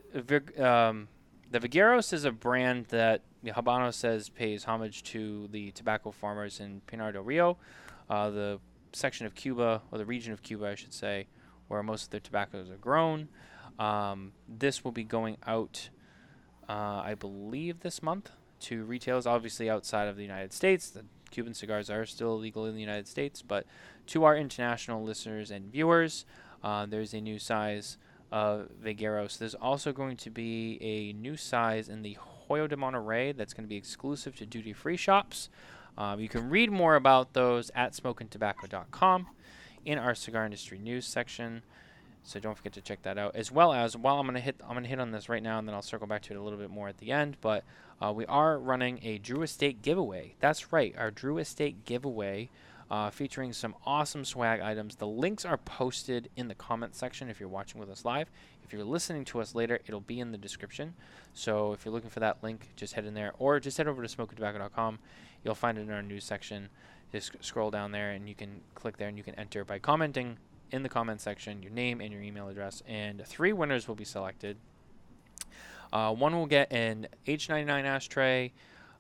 um, 0.59 1.07
the 1.51 1.59
Vegueros 1.59 2.13
is 2.13 2.25
a 2.25 2.31
brand 2.31 2.85
that 2.87 3.21
Habano 3.45 3.93
says 3.93 4.29
pays 4.29 4.63
homage 4.63 5.03
to 5.03 5.47
the 5.51 5.71
tobacco 5.71 6.11
farmers 6.11 6.59
in 6.59 6.81
Pinar 6.87 7.11
del 7.11 7.23
Rio, 7.23 7.57
uh, 8.09 8.29
the 8.29 8.59
section 8.93 9.25
of 9.25 9.35
Cuba 9.35 9.81
or 9.91 9.97
the 9.97 10.05
region 10.05 10.33
of 10.33 10.41
Cuba, 10.41 10.67
I 10.67 10.75
should 10.75 10.93
say, 10.93 11.27
where 11.67 11.83
most 11.83 12.05
of 12.05 12.09
their 12.11 12.19
tobaccos 12.19 12.69
are 12.69 12.77
grown. 12.77 13.27
Um, 13.79 14.33
this 14.47 14.83
will 14.83 14.91
be 14.91 15.03
going 15.03 15.37
out, 15.45 15.89
uh, 16.69 17.01
I 17.03 17.15
believe, 17.15 17.81
this 17.81 18.01
month 18.01 18.31
to 18.61 18.83
retailers, 18.85 19.25
obviously 19.25 19.69
outside 19.69 20.07
of 20.07 20.15
the 20.15 20.21
United 20.21 20.53
States. 20.53 20.89
The 20.89 21.05
Cuban 21.31 21.53
cigars 21.53 21.89
are 21.89 22.05
still 22.05 22.35
illegal 22.35 22.65
in 22.65 22.75
the 22.75 22.81
United 22.81 23.07
States, 23.07 23.41
but 23.41 23.65
to 24.07 24.23
our 24.23 24.37
international 24.37 25.03
listeners 25.03 25.51
and 25.51 25.71
viewers, 25.71 26.25
uh, 26.63 26.85
there's 26.85 27.13
a 27.13 27.21
new 27.21 27.39
size 27.39 27.97
of 28.31 28.69
Vegueros. 28.83 29.37
There's 29.37 29.55
also 29.55 29.91
going 29.91 30.17
to 30.17 30.29
be 30.29 30.79
a 30.81 31.13
new 31.13 31.37
size 31.37 31.89
in 31.89 32.01
the 32.01 32.17
Hoyo 32.49 32.67
de 32.67 32.75
Monterrey 32.75 33.35
that's 33.35 33.53
going 33.53 33.65
to 33.65 33.69
be 33.69 33.75
exclusive 33.75 34.35
to 34.37 34.45
duty 34.45 34.73
free 34.73 34.97
shops. 34.97 35.49
Um, 35.97 36.19
you 36.19 36.29
can 36.29 36.49
read 36.49 36.71
more 36.71 36.95
about 36.95 37.33
those 37.33 37.69
at 37.75 37.93
smokintabacco.com 37.93 39.27
in 39.85 39.97
our 39.97 40.15
cigar 40.15 40.45
industry 40.45 40.79
news 40.79 41.05
section. 41.05 41.61
So 42.23 42.39
don't 42.39 42.55
forget 42.55 42.73
to 42.73 42.81
check 42.81 43.01
that 43.03 43.17
out. 43.17 43.35
As 43.35 43.51
well 43.51 43.73
as, 43.73 43.97
while 43.97 44.17
I'm 44.17 44.25
gonna 44.25 44.39
hit, 44.39 44.55
I'm 44.63 44.75
gonna 44.75 44.87
hit 44.87 44.99
on 44.99 45.11
this 45.11 45.27
right 45.27 45.43
now, 45.43 45.59
and 45.59 45.67
then 45.67 45.75
I'll 45.75 45.81
circle 45.81 46.07
back 46.07 46.21
to 46.23 46.33
it 46.33 46.37
a 46.37 46.41
little 46.41 46.57
bit 46.57 46.69
more 46.69 46.87
at 46.87 46.97
the 46.97 47.11
end. 47.11 47.35
But 47.41 47.65
uh, 48.01 48.13
we 48.13 48.25
are 48.27 48.57
running 48.57 48.99
a 49.03 49.17
Drew 49.17 49.41
Estate 49.41 49.81
giveaway. 49.81 50.35
That's 50.39 50.71
right, 50.71 50.95
our 50.97 51.11
Drew 51.11 51.37
Estate 51.37 51.83
giveaway, 51.83 52.49
uh, 52.93 53.09
featuring 53.09 53.51
some 53.51 53.73
awesome 53.87 54.23
swag 54.23 54.59
items. 54.59 54.97
The 54.97 55.07
links 55.07 55.45
are 55.45 55.57
posted 55.57 56.29
in 56.35 56.47
the 56.47 56.53
comment 56.53 56.93
section 56.93 57.27
if 57.27 57.39
you're 57.39 57.49
watching 57.49 57.79
with 57.79 57.89
us 57.89 58.05
live. 58.05 58.29
If 58.63 58.71
you're 58.71 58.83
listening 58.83 59.25
to 59.25 59.41
us 59.41 59.55
later, 59.55 59.79
it'll 59.87 59.99
be 59.99 60.19
in 60.19 60.31
the 60.31 60.37
description. 60.37 60.93
So 61.33 61.73
if 61.73 61.83
you're 61.83 61.93
looking 61.93 62.11
for 62.11 62.19
that 62.19 62.43
link, 62.43 62.69
just 62.75 62.93
head 62.93 63.05
in 63.05 63.15
there, 63.15 63.33
or 63.39 63.59
just 63.59 63.79
head 63.79 63.87
over 63.87 64.05
to 64.05 64.15
smokintabacco.com. 64.15 64.99
You'll 65.43 65.55
find 65.55 65.79
it 65.79 65.81
in 65.81 65.89
our 65.89 66.03
news 66.03 66.23
section 66.23 66.69
just 67.11 67.31
scroll 67.41 67.71
down 67.71 67.91
there 67.91 68.11
and 68.11 68.27
you 68.27 68.35
can 68.35 68.61
click 68.75 68.97
there 68.97 69.07
and 69.07 69.17
you 69.17 69.23
can 69.23 69.35
enter 69.35 69.63
by 69.63 69.79
commenting 69.79 70.37
in 70.71 70.81
the 70.81 70.89
comment 70.89 71.21
section 71.21 71.61
your 71.61 71.71
name 71.71 71.99
and 71.99 72.11
your 72.11 72.21
email 72.21 72.47
address. 72.47 72.83
And 72.87 73.25
three 73.25 73.53
winners 73.53 73.87
will 73.87 73.95
be 73.95 74.05
selected. 74.05 74.57
Uh, 75.91 76.13
one 76.13 76.35
will 76.35 76.47
get 76.47 76.71
an 76.71 77.07
H99 77.27 77.85
ashtray, 77.85 78.51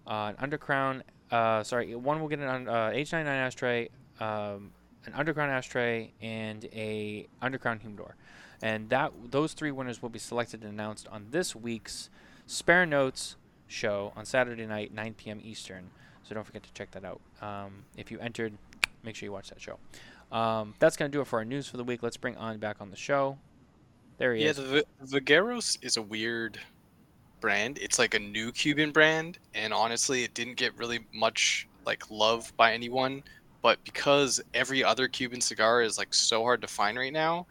uh, 0.07 0.33
an 0.37 0.49
Undercrown 0.49 1.01
uh, 1.31 1.63
sorry, 1.63 1.95
one 1.95 2.21
will 2.21 2.27
get 2.27 2.39
an 2.39 2.67
uh, 2.67 2.91
H99 2.93 3.25
ashtray, 3.27 3.89
um, 4.19 4.71
an 5.05 5.13
Undercrown 5.13 5.49
ashtray, 5.49 6.11
and 6.21 6.65
a 6.65 7.27
Undercrown 7.41 7.81
humidor. 7.81 8.15
And 8.61 8.89
that 8.89 9.11
those 9.31 9.53
three 9.53 9.71
winners 9.71 10.01
will 10.01 10.09
be 10.09 10.19
selected 10.19 10.63
and 10.63 10.71
announced 10.71 11.07
on 11.09 11.27
this 11.31 11.55
week's 11.55 12.09
Spare 12.47 12.85
Notes 12.85 13.35
show 13.67 14.13
on 14.15 14.25
Saturday 14.25 14.65
night, 14.65 14.93
9 14.93 15.15
p.m. 15.15 15.41
Eastern. 15.43 15.89
So 16.23 16.35
don't 16.35 16.45
forget 16.45 16.63
to 16.63 16.71
check 16.73 16.91
that 16.91 17.03
out. 17.03 17.19
Um, 17.41 17.83
if 17.97 18.11
you 18.11 18.19
entered, 18.19 18.53
make 19.03 19.15
sure 19.15 19.27
you 19.27 19.33
watch 19.33 19.49
that 19.49 19.59
show. 19.59 19.79
Um, 20.31 20.73
that's 20.79 20.95
going 20.95 21.11
to 21.11 21.15
do 21.15 21.21
it 21.21 21.27
for 21.27 21.39
our 21.39 21.45
news 21.45 21.67
for 21.67 21.77
the 21.77 21.83
week. 21.83 22.01
Let's 22.01 22.17
bring 22.17 22.35
An 22.35 22.57
back 22.59 22.77
on 22.79 22.89
the 22.89 22.95
show. 22.95 23.37
There 24.17 24.33
he 24.33 24.43
yeah, 24.43 24.51
is. 24.51 24.57
the 24.57 24.63
V- 24.63 25.19
Vegueros 25.19 25.77
is 25.81 25.97
a 25.97 26.01
weird 26.01 26.59
brand. 27.43 27.77
It's 27.81 27.99
like 27.99 28.13
a 28.13 28.19
new 28.19 28.53
Cuban 28.53 28.91
brand, 28.91 29.37
and 29.53 29.73
honestly, 29.73 30.23
it 30.23 30.33
didn't 30.33 30.55
get 30.55 30.75
really 30.77 30.99
much 31.13 31.67
like 31.85 32.09
love 32.09 32.55
by 32.55 32.71
anyone. 32.71 33.21
But 33.61 33.83
because 33.83 34.41
every 34.53 34.81
other 34.81 35.09
Cuban 35.09 35.41
cigar 35.41 35.81
is 35.81 35.97
like 35.97 36.13
so 36.13 36.41
hard 36.41 36.61
to 36.61 36.67
find 36.67 36.97
right 36.97 37.11
now, 37.11 37.45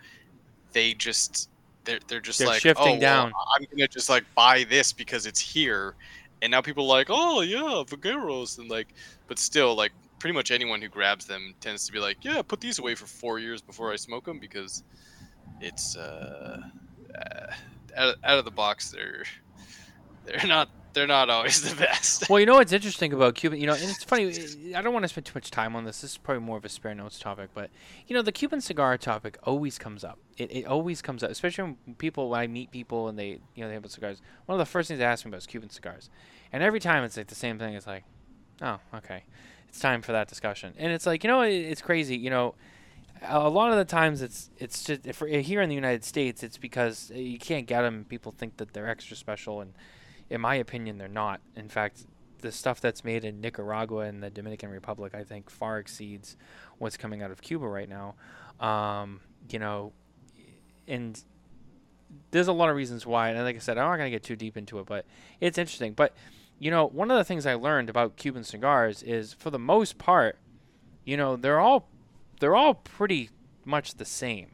they 0.72 0.94
just 0.94 1.50
they're 1.84 2.00
they're 2.08 2.20
just 2.20 2.38
They're 2.38 2.48
like 2.48 2.62
shifting 2.62 2.86
oh, 2.86 2.90
well, 2.92 3.00
down." 3.00 3.32
I'm 3.54 3.66
gonna 3.70 3.86
just 3.86 4.08
like 4.08 4.24
buy 4.34 4.64
this 4.64 4.94
because 4.94 5.26
it's 5.26 5.40
here, 5.40 5.94
and 6.40 6.50
now 6.50 6.62
people 6.62 6.84
are 6.84 6.96
like 6.96 7.08
oh 7.10 7.42
yeah 7.42 7.84
Vegueros 7.86 8.58
and 8.58 8.70
like, 8.70 8.88
but 9.28 9.38
still 9.38 9.74
like 9.74 9.92
pretty 10.18 10.34
much 10.34 10.50
anyone 10.50 10.80
who 10.80 10.88
grabs 10.88 11.26
them 11.26 11.52
tends 11.60 11.84
to 11.84 11.92
be 11.92 11.98
like 11.98 12.16
yeah 12.22 12.40
put 12.40 12.60
these 12.60 12.78
away 12.78 12.94
for 12.94 13.06
four 13.06 13.40
years 13.40 13.60
before 13.60 13.92
I 13.92 13.96
smoke 13.96 14.24
them 14.24 14.38
because 14.38 14.84
it's 15.60 15.96
uh, 15.96 16.62
uh 17.14 17.46
out, 17.96 18.14
out 18.24 18.38
of 18.38 18.44
the 18.44 18.50
box 18.50 18.90
they're 18.92 19.24
they're 20.24 20.46
not 20.46 20.68
they're 20.92 21.06
not 21.06 21.30
always 21.30 21.62
the 21.62 21.74
best. 21.76 22.28
Well, 22.28 22.38
you 22.38 22.46
know 22.46 22.54
what's 22.54 22.72
interesting 22.72 23.12
about 23.12 23.34
Cuban, 23.34 23.60
you 23.60 23.66
know, 23.66 23.74
and 23.74 23.84
it's 23.84 24.04
funny. 24.04 24.34
I 24.76 24.82
don't 24.82 24.92
want 24.92 25.04
to 25.04 25.08
spend 25.08 25.26
too 25.26 25.32
much 25.34 25.50
time 25.50 25.74
on 25.74 25.84
this. 25.84 26.00
This 26.00 26.12
is 26.12 26.18
probably 26.18 26.42
more 26.42 26.58
of 26.58 26.64
a 26.64 26.68
spare 26.68 26.94
notes 26.94 27.18
topic, 27.18 27.50
but 27.54 27.70
you 28.06 28.14
know, 28.14 28.22
the 28.22 28.32
Cuban 28.32 28.60
cigar 28.60 28.96
topic 28.98 29.38
always 29.44 29.78
comes 29.78 30.04
up. 30.04 30.18
It, 30.36 30.50
it 30.52 30.66
always 30.66 31.02
comes 31.02 31.22
up, 31.22 31.30
especially 31.30 31.64
when 31.64 31.94
people 31.96 32.28
when 32.30 32.40
I 32.40 32.46
meet 32.46 32.70
people 32.70 33.08
and 33.08 33.18
they 33.18 33.40
you 33.54 33.62
know 33.62 33.68
they 33.68 33.74
have 33.74 33.90
cigars. 33.90 34.20
One 34.46 34.58
of 34.60 34.66
the 34.66 34.70
first 34.70 34.88
things 34.88 34.98
they 34.98 35.04
ask 35.04 35.24
me 35.24 35.30
about 35.30 35.38
is 35.38 35.46
Cuban 35.46 35.70
cigars, 35.70 36.10
and 36.52 36.62
every 36.62 36.80
time 36.80 37.04
it's 37.04 37.16
like 37.16 37.28
the 37.28 37.34
same 37.34 37.58
thing. 37.58 37.74
It's 37.74 37.86
like, 37.86 38.04
oh, 38.60 38.78
okay, 38.96 39.24
it's 39.68 39.80
time 39.80 40.02
for 40.02 40.12
that 40.12 40.28
discussion, 40.28 40.74
and 40.76 40.92
it's 40.92 41.06
like 41.06 41.24
you 41.24 41.28
know 41.28 41.42
it, 41.42 41.54
it's 41.54 41.82
crazy. 41.82 42.16
You 42.16 42.30
know, 42.30 42.54
a 43.22 43.48
lot 43.48 43.72
of 43.72 43.78
the 43.78 43.84
times 43.84 44.22
it's 44.22 44.50
it's 44.58 44.84
just 44.84 45.06
if 45.06 45.20
here 45.20 45.62
in 45.62 45.68
the 45.68 45.74
United 45.74 46.04
States, 46.04 46.42
it's 46.42 46.58
because 46.58 47.10
eh, 47.14 47.18
you 47.18 47.38
can't 47.38 47.66
get 47.66 47.82
them. 47.82 48.04
People 48.08 48.34
think 48.36 48.58
that 48.58 48.72
they're 48.72 48.88
extra 48.88 49.16
special 49.16 49.60
and 49.60 49.72
in 50.30 50.40
my 50.40 50.54
opinion, 50.56 50.98
they're 50.98 51.08
not. 51.08 51.40
In 51.56 51.68
fact, 51.68 52.06
the 52.40 52.52
stuff 52.52 52.80
that's 52.80 53.04
made 53.04 53.24
in 53.24 53.40
Nicaragua 53.40 54.00
and 54.00 54.22
the 54.22 54.30
Dominican 54.30 54.70
Republic, 54.70 55.14
I 55.14 55.24
think, 55.24 55.48
far 55.48 55.78
exceeds 55.78 56.36
what's 56.78 56.96
coming 56.96 57.22
out 57.22 57.30
of 57.30 57.40
Cuba 57.40 57.66
right 57.66 57.88
now. 57.88 58.14
Um, 58.60 59.20
you 59.50 59.58
know, 59.58 59.92
and 60.86 61.22
there's 62.30 62.48
a 62.48 62.52
lot 62.52 62.68
of 62.68 62.76
reasons 62.76 63.06
why. 63.06 63.30
And 63.30 63.42
like 63.44 63.56
I 63.56 63.60
said, 63.60 63.78
I'm 63.78 63.88
not 63.88 63.96
going 63.96 64.06
to 64.06 64.10
get 64.10 64.22
too 64.22 64.36
deep 64.36 64.56
into 64.56 64.78
it, 64.78 64.86
but 64.86 65.06
it's 65.40 65.58
interesting. 65.58 65.94
But, 65.94 66.14
you 66.58 66.70
know, 66.70 66.86
one 66.86 67.10
of 67.10 67.16
the 67.16 67.24
things 67.24 67.46
I 67.46 67.54
learned 67.54 67.88
about 67.88 68.16
Cuban 68.16 68.44
cigars 68.44 69.02
is, 69.02 69.32
for 69.32 69.50
the 69.50 69.58
most 69.58 69.98
part, 69.98 70.38
you 71.04 71.16
know, 71.16 71.36
they're 71.36 71.60
all 71.60 71.88
they're 72.40 72.56
all 72.56 72.74
pretty 72.74 73.30
much 73.64 73.94
the 73.94 74.04
same. 74.04 74.48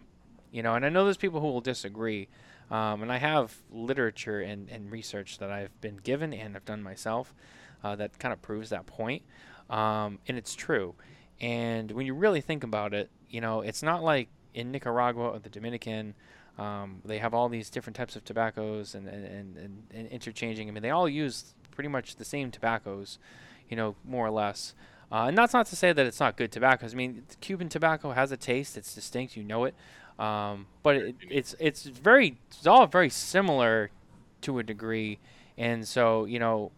You 0.51 0.63
know, 0.63 0.75
and 0.75 0.85
I 0.85 0.89
know 0.89 1.05
there's 1.05 1.17
people 1.17 1.41
who 1.41 1.49
will 1.49 1.61
disagree. 1.61 2.29
Um, 2.71 3.03
and 3.03 3.11
I 3.11 3.17
have 3.17 3.57
literature 3.71 4.41
and, 4.41 4.69
and 4.69 4.91
research 4.91 5.39
that 5.39 5.51
I've 5.51 5.79
been 5.81 5.97
given 5.97 6.35
and 6.35 6.55
have 6.55 6.65
done 6.65 6.83
myself 6.83 7.35
uh, 7.83 7.97
that 7.97 8.19
kind 8.19 8.33
of 8.33 8.43
proves 8.43 8.71
that 8.71 8.87
point. 8.87 9.23
Um, 9.71 10.19
and 10.29 10.37
it's 10.37 10.55
true. 10.55 10.95
And 11.41 11.91
when 11.93 12.07
you 12.07 12.15
really 12.15 12.41
think 12.41 12.65
about 12.65 12.93
it, 12.93 13.11
you 13.31 13.41
know, 13.41 13.61
it's 13.61 13.83
not 13.83 14.03
like 14.03 14.29
in 14.55 14.71
Nicaragua 14.71 15.29
or 15.31 15.39
the 15.39 15.49
Dominican, 15.49 16.15
um, 16.59 17.01
they 17.05 17.19
have 17.19 17.33
all 17.35 17.49
these 17.49 17.71
different 17.71 17.97
types 17.97 18.17
of 18.17 18.25
tobaccos 18.25 18.95
and, 18.95 19.07
and, 19.07 19.25
and, 19.25 19.57
and, 19.57 19.83
and 19.95 20.09
interchanging. 20.09 20.69
I 20.69 20.73
mean, 20.73 20.83
they 20.83 20.91
all 20.91 21.09
use 21.09 21.55
pretty 21.71 21.89
much 21.89 22.17
the 22.17 22.25
same 22.25 22.51
tobaccos, 22.51 23.19
you 23.69 23.77
know, 23.77 23.95
more 24.05 24.27
or 24.27 24.31
less. 24.31 24.75
Uh, 25.11 25.27
and 25.29 25.39
that's 25.39 25.55
not 25.55 25.67
to 25.67 25.77
say 25.77 25.93
that 25.93 26.05
it's 26.05 26.21
not 26.21 26.37
good 26.37 26.53
tobaccos. 26.53 26.93
I 26.93 26.97
mean, 26.97 27.23
Cuban 27.41 27.69
tobacco 27.69 28.11
has 28.11 28.31
a 28.31 28.37
taste; 28.37 28.77
it's 28.77 28.95
distinct. 28.95 29.37
You 29.37 29.45
know 29.45 29.65
it. 29.65 29.75
Um, 30.19 30.67
but 30.83 30.97
it, 30.97 31.17
it's 31.31 31.55
it's 31.61 31.85
very 31.85 32.39
it's 32.49 32.67
all 32.67 32.87
very 32.87 33.11
similar 33.11 33.91
to 34.43 34.59
a 34.59 34.63
degree, 34.63 35.19
and 35.57 35.87
so 35.87 36.25
you 36.25 36.39
know, 36.39 36.73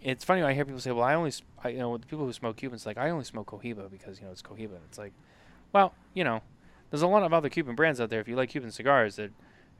it's 0.00 0.24
funny 0.24 0.40
when 0.40 0.50
I 0.50 0.54
hear 0.54 0.64
people 0.64 0.80
say, 0.80 0.90
"Well, 0.90 1.04
I 1.04 1.14
only 1.14 1.32
I, 1.62 1.68
you 1.68 1.78
know 1.78 1.96
the 1.96 2.06
people 2.06 2.24
who 2.24 2.32
smoke 2.32 2.56
Cubans 2.56 2.84
like 2.84 2.98
I 2.98 3.10
only 3.10 3.24
smoke 3.24 3.46
Cohiba 3.46 3.90
because 3.90 4.18
you 4.18 4.26
know 4.26 4.32
it's 4.32 4.42
Cohiba." 4.42 4.78
It's 4.88 4.98
like, 4.98 5.12
well, 5.72 5.94
you 6.12 6.24
know, 6.24 6.42
there's 6.90 7.02
a 7.02 7.06
lot 7.06 7.22
of 7.22 7.32
other 7.32 7.48
Cuban 7.48 7.76
brands 7.76 8.00
out 8.00 8.10
there. 8.10 8.20
If 8.20 8.26
you 8.26 8.34
like 8.34 8.50
Cuban 8.50 8.72
cigars, 8.72 9.16
that 9.16 9.30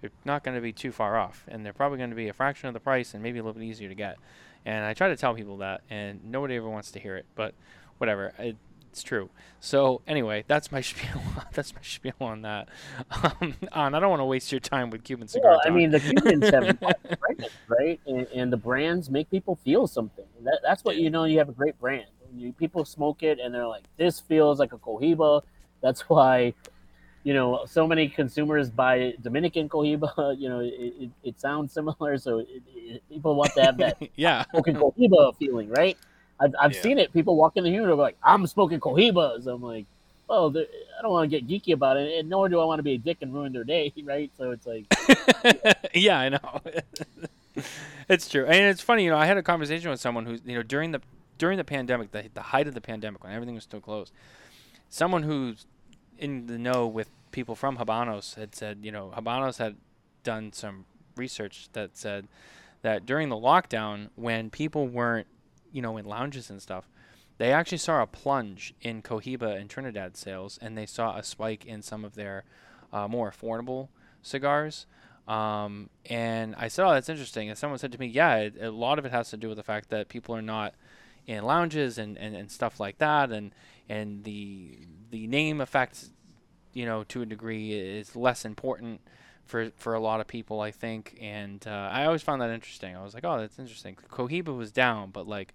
you're 0.01 0.13
not 0.25 0.45
going 0.45 0.55
to 0.55 0.61
be 0.61 0.73
too 0.73 0.93
far 0.93 1.17
off, 1.17 1.45
and 1.49 1.65
they're 1.67 1.73
probably 1.73 1.99
going 1.99 2.11
to 2.11 2.17
be 2.17 2.29
a 2.29 2.33
fraction 2.33 2.69
of 2.69 2.75
the 2.75 2.81
price 2.81 3.15
and 3.15 3.23
maybe 3.23 3.39
a 3.39 3.43
little 3.43 3.59
bit 3.59 3.67
easier 3.67 3.89
to 3.89 3.95
get. 3.95 4.17
And 4.65 4.85
I 4.85 4.95
try 4.95 5.09
to 5.09 5.17
tell 5.17 5.35
people 5.35 5.57
that, 5.59 5.81
and 5.91 6.25
nobody 6.25 6.55
ever 6.55 6.69
wants 6.69 6.93
to 6.93 7.01
hear 7.01 7.17
it, 7.17 7.27
but 7.35 7.55
whatever. 7.99 8.33
It, 8.39 8.57
it's 8.93 9.03
true. 9.03 9.31
So 9.59 10.03
anyway, 10.07 10.45
that's 10.47 10.71
my 10.71 10.81
spiel. 10.83 11.23
that's 11.53 11.75
my 11.75 11.81
spiel 11.83 12.13
on 12.21 12.43
that. 12.43 12.69
Um, 13.11 13.55
and 13.73 13.97
I 13.97 14.01
don't 14.01 14.11
want 14.11 14.21
to 14.21 14.27
waste 14.27 14.53
your 14.53 14.61
time 14.61 14.91
with 14.91 15.03
Cuban 15.03 15.29
cigar. 15.29 15.53
Well, 15.53 15.61
I 15.65 15.71
mean, 15.71 15.91
the 15.91 16.01
Cubans 16.01 16.51
have 16.51 16.79
brands, 17.19 17.55
right? 17.69 17.99
And, 18.07 18.27
and 18.35 18.53
the 18.53 18.59
brands 18.59 19.09
make 19.09 19.31
people 19.31 19.57
feel 19.65 19.87
something. 19.87 20.27
That, 20.45 20.61
that's 20.63 20.85
what 20.85 20.97
you 20.97 21.09
know. 21.09 21.25
You 21.25 21.39
have 21.39 21.49
a 21.49 21.53
great 21.53 21.81
brand. 21.81 22.05
You, 22.37 22.53
people 22.53 22.85
smoke 22.85 23.23
it, 23.23 23.39
and 23.41 23.55
they're 23.55 23.67
like, 23.67 23.85
"This 23.97 24.21
feels 24.21 24.59
like 24.59 24.75
a 24.75 24.79
Cohiba." 24.79 25.43
That's 25.81 26.03
why, 26.11 26.53
you 27.25 27.33
know, 27.33 27.65
so 27.65 27.87
many 27.87 28.09
consumers 28.09 28.69
buy 28.69 29.15
Dominican 29.23 29.71
Cohiba. 29.71 30.39
You 30.39 30.51
know, 30.51 30.61
it, 30.61 30.75
it, 31.01 31.11
it 31.25 31.41
sounds 31.41 31.73
similar, 31.73 32.19
so 32.19 32.41
it, 32.41 32.49
it, 32.75 33.03
people 33.09 33.37
want 33.37 33.55
to 33.55 33.63
have 33.63 33.79
that 33.79 33.97
yeah. 34.17 34.45
smoking 34.51 34.75
Cohiba 34.75 35.35
feeling, 35.39 35.71
right? 35.71 35.97
I've, 36.43 36.55
I've 36.61 36.73
Yeah. 36.73 36.83
seen 36.83 36.99
it. 36.99 37.13
People 37.13 37.37
walk 37.37 37.57
in 37.57 37.65
the 37.65 37.71
humidor 37.71 37.95
like, 37.95 38.17
"I'm 38.23 38.47
smoking 38.47 38.81
Cohibas." 38.81 39.47
I'm 39.47 39.63
like, 39.63 39.87
"Oh, 40.29 40.51
I 40.51 41.03
don't 41.03 41.11
want 41.13 41.31
to 41.31 41.41
get 41.41 41.49
geeky 41.49 41.73
about 41.75 41.97
it, 41.97 42.19
and 42.19 42.29
nor 42.29 42.49
do 42.49 42.61
I 42.61 42.65
want 42.65 42.79
to 42.79 42.83
be 42.83 42.93
a 42.93 42.99
dick 42.99 43.19
and 43.21 43.33
ruin 43.33 43.53
their 43.53 43.65
day, 43.65 43.93
right?" 44.05 44.31
So 44.37 44.51
it's 44.51 44.67
like, 44.67 44.85
yeah, 45.95 46.19
I 46.19 46.29
know. 46.31 46.61
it's 48.09 48.29
true, 48.29 48.47
and 48.47 48.55
it's 48.67 48.81
funny. 48.81 49.05
You 49.05 49.11
know, 49.11 49.19
I 49.19 49.27
had 49.27 49.37
a 49.37 49.43
conversation 49.43 49.91
with 49.91 50.01
someone 50.01 50.27
who's 50.27 50.41
you 50.45 50.55
know, 50.55 50.63
during 50.63 50.93
the 50.93 51.01
during 51.39 51.59
the 51.59 51.65
pandemic, 51.65 52.13
the 52.13 52.29
the 52.35 52.43
height 52.43 52.67
of 52.69 52.75
the 52.75 52.81
pandemic, 52.81 53.23
when 53.23 53.33
everything 53.33 53.55
was 53.55 53.65
still 53.65 53.81
closed, 53.81 54.13
someone 54.89 55.23
who's 55.23 55.67
in 56.19 56.47
the 56.47 56.59
know 56.59 56.87
with 56.87 57.11
people 57.33 57.55
from 57.55 57.79
Habanos 57.79 58.35
had 58.37 58.55
said, 58.55 58.79
you 58.83 58.93
know, 58.93 59.13
Habanos 59.17 59.59
had 59.59 59.77
done 60.23 60.53
some 60.53 60.85
research 61.17 61.69
that 61.73 61.97
said 61.97 62.29
that 62.83 63.07
during 63.07 63.29
the 63.29 63.37
lockdown, 63.37 64.09
when 64.15 64.51
people 64.51 64.87
weren't, 64.87 65.27
you 65.73 65.83
know, 65.83 65.97
in 65.97 66.05
lounges 66.05 66.51
and 66.51 66.61
stuff, 66.61 66.89
they 67.39 67.53
actually 67.53 67.79
saw 67.79 68.03
a 68.03 68.07
plunge 68.07 68.75
in 68.83 69.03
Cohiba 69.03 69.59
and 69.59 69.69
Trinidad 69.69 70.17
sales, 70.17 70.59
and 70.63 70.77
they 70.77 70.87
saw 70.87 71.17
a 71.17 71.23
spike 71.23 71.65
in 71.65 71.83
some 71.83 72.05
of 72.05 72.15
their 72.15 72.45
uh, 72.93 73.09
more 73.09 73.31
affordable 73.31 73.89
cigars. 74.23 74.87
Um, 75.27 75.89
and 76.07 76.55
I 76.57 76.69
said, 76.69 76.87
"Oh, 76.87 76.93
that's 76.93 77.09
interesting." 77.09 77.49
And 77.49 77.59
someone 77.59 77.79
said 77.79 77.93
to 77.93 77.99
me, 77.99 78.07
"Yeah, 78.07 78.37
it, 78.37 78.55
a 78.61 78.71
lot 78.71 78.99
of 78.99 79.05
it 79.05 79.13
has 79.13 79.31
to 79.31 79.37
do 79.37 79.49
with 79.49 79.57
the 79.57 79.63
fact 79.63 79.91
that 79.91 80.09
people 80.09 80.37
are 80.37 80.43
not 80.43 80.75
in 81.27 81.45
lounges 81.45 81.99
and, 81.99 82.19
and, 82.19 82.35
and 82.35 82.51
stuff 82.51 82.81
like 82.81 82.99
that, 82.99 83.31
and 83.31 83.55
and 83.89 84.25
the 84.25 84.79
the 85.11 85.27
name 85.27 85.61
effect, 85.61 86.11
you 86.73 86.85
know, 86.85 87.05
to 87.05 87.23
a 87.23 87.27
degree 87.27 87.73
is 87.73 88.17
less 88.17 88.45
important 88.45 89.01
for 89.47 89.71
for 89.77 89.95
a 89.95 90.01
lot 90.01 90.21
of 90.21 90.27
people, 90.27 90.61
I 90.61 90.71
think. 90.71 91.19
And 91.21 91.65
uh, 91.67 91.91
I 91.93 92.05
always 92.05 92.23
found 92.23 92.41
that 92.43 92.51
interesting. 92.51 92.97
I 92.97 93.03
was 93.03 93.15
like, 93.15 93.25
"Oh, 93.25 93.39
that's 93.39 93.59
interesting." 93.59 93.97
Cohiba 94.11 94.57
was 94.57 94.73
down, 94.73 95.11
but 95.11 95.27
like, 95.27 95.55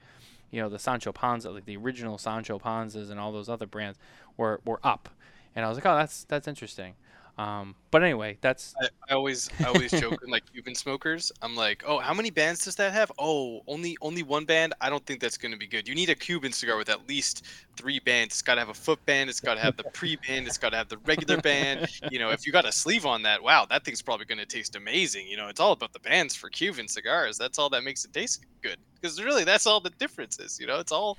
you 0.51 0.61
know, 0.61 0.69
the 0.69 0.79
Sancho 0.79 1.11
Panza, 1.11 1.51
like 1.51 1.65
the 1.65 1.77
original 1.77 2.17
Sancho 2.17 2.59
Panzas 2.59 3.09
and 3.09 3.19
all 3.19 3.31
those 3.31 3.49
other 3.49 3.67
brands 3.67 3.97
were 4.35 4.61
were 4.65 4.79
up. 4.83 5.09
And 5.55 5.65
I 5.65 5.69
was 5.69 5.77
like, 5.77 5.85
"Oh, 5.85 5.95
that's 5.95 6.23
that's 6.25 6.47
interesting." 6.47 6.95
Um, 7.37 7.75
but 7.91 8.03
anyway, 8.03 8.37
that's 8.41 8.73
I, 8.81 8.87
I 9.09 9.13
always 9.13 9.49
I 9.59 9.65
always 9.65 9.91
joke 10.01 10.19
with 10.21 10.29
like 10.29 10.51
Cuban 10.51 10.73
smokers. 10.73 11.31
I'm 11.43 11.55
like, 11.55 11.83
oh, 11.85 11.99
how 11.99 12.13
many 12.13 12.31
bands 12.31 12.63
does 12.65 12.75
that 12.75 12.93
have? 12.93 13.11
Oh, 13.19 13.61
only 13.67 13.95
only 14.01 14.23
one 14.23 14.45
band. 14.45 14.73
I 14.81 14.89
don't 14.89 15.05
think 15.05 15.19
that's 15.19 15.37
gonna 15.37 15.57
be 15.57 15.67
good. 15.67 15.87
You 15.87 15.93
need 15.93 16.09
a 16.09 16.15
Cuban 16.15 16.51
cigar 16.51 16.77
with 16.77 16.89
at 16.89 17.07
least 17.07 17.45
three 17.75 17.99
bands. 17.99 18.33
It's 18.33 18.41
got 18.41 18.55
to 18.55 18.61
have 18.61 18.69
a 18.69 18.73
foot 18.73 19.05
band. 19.05 19.29
It's 19.29 19.39
got 19.39 19.53
to 19.53 19.59
have 19.59 19.77
the 19.77 19.83
pre 19.83 20.15
band. 20.15 20.47
It's 20.47 20.57
got 20.57 20.71
to 20.71 20.77
have 20.77 20.89
the 20.89 20.97
regular 21.05 21.37
band. 21.37 21.87
You 22.09 22.17
know, 22.17 22.31
if 22.31 22.47
you 22.47 22.51
got 22.51 22.65
a 22.65 22.71
sleeve 22.71 23.05
on 23.05 23.21
that, 23.23 23.43
wow, 23.43 23.67
that 23.69 23.85
thing's 23.85 24.01
probably 24.01 24.25
gonna 24.25 24.45
taste 24.45 24.75
amazing. 24.75 25.27
You 25.27 25.37
know, 25.37 25.47
it's 25.47 25.59
all 25.59 25.73
about 25.73 25.93
the 25.93 25.99
bands 25.99 26.35
for 26.35 26.49
Cuban 26.49 26.87
cigars. 26.87 27.37
That's 27.37 27.59
all 27.59 27.69
that 27.69 27.83
makes 27.83 28.03
it 28.03 28.13
taste 28.13 28.45
good. 28.63 28.77
Because 29.01 29.21
really, 29.23 29.43
that's 29.43 29.65
all 29.67 29.79
the 29.79 29.89
difference 29.91 30.39
is. 30.39 30.59
You 30.59 30.67
know, 30.67 30.79
it's 30.79 30.91
all, 30.91 31.17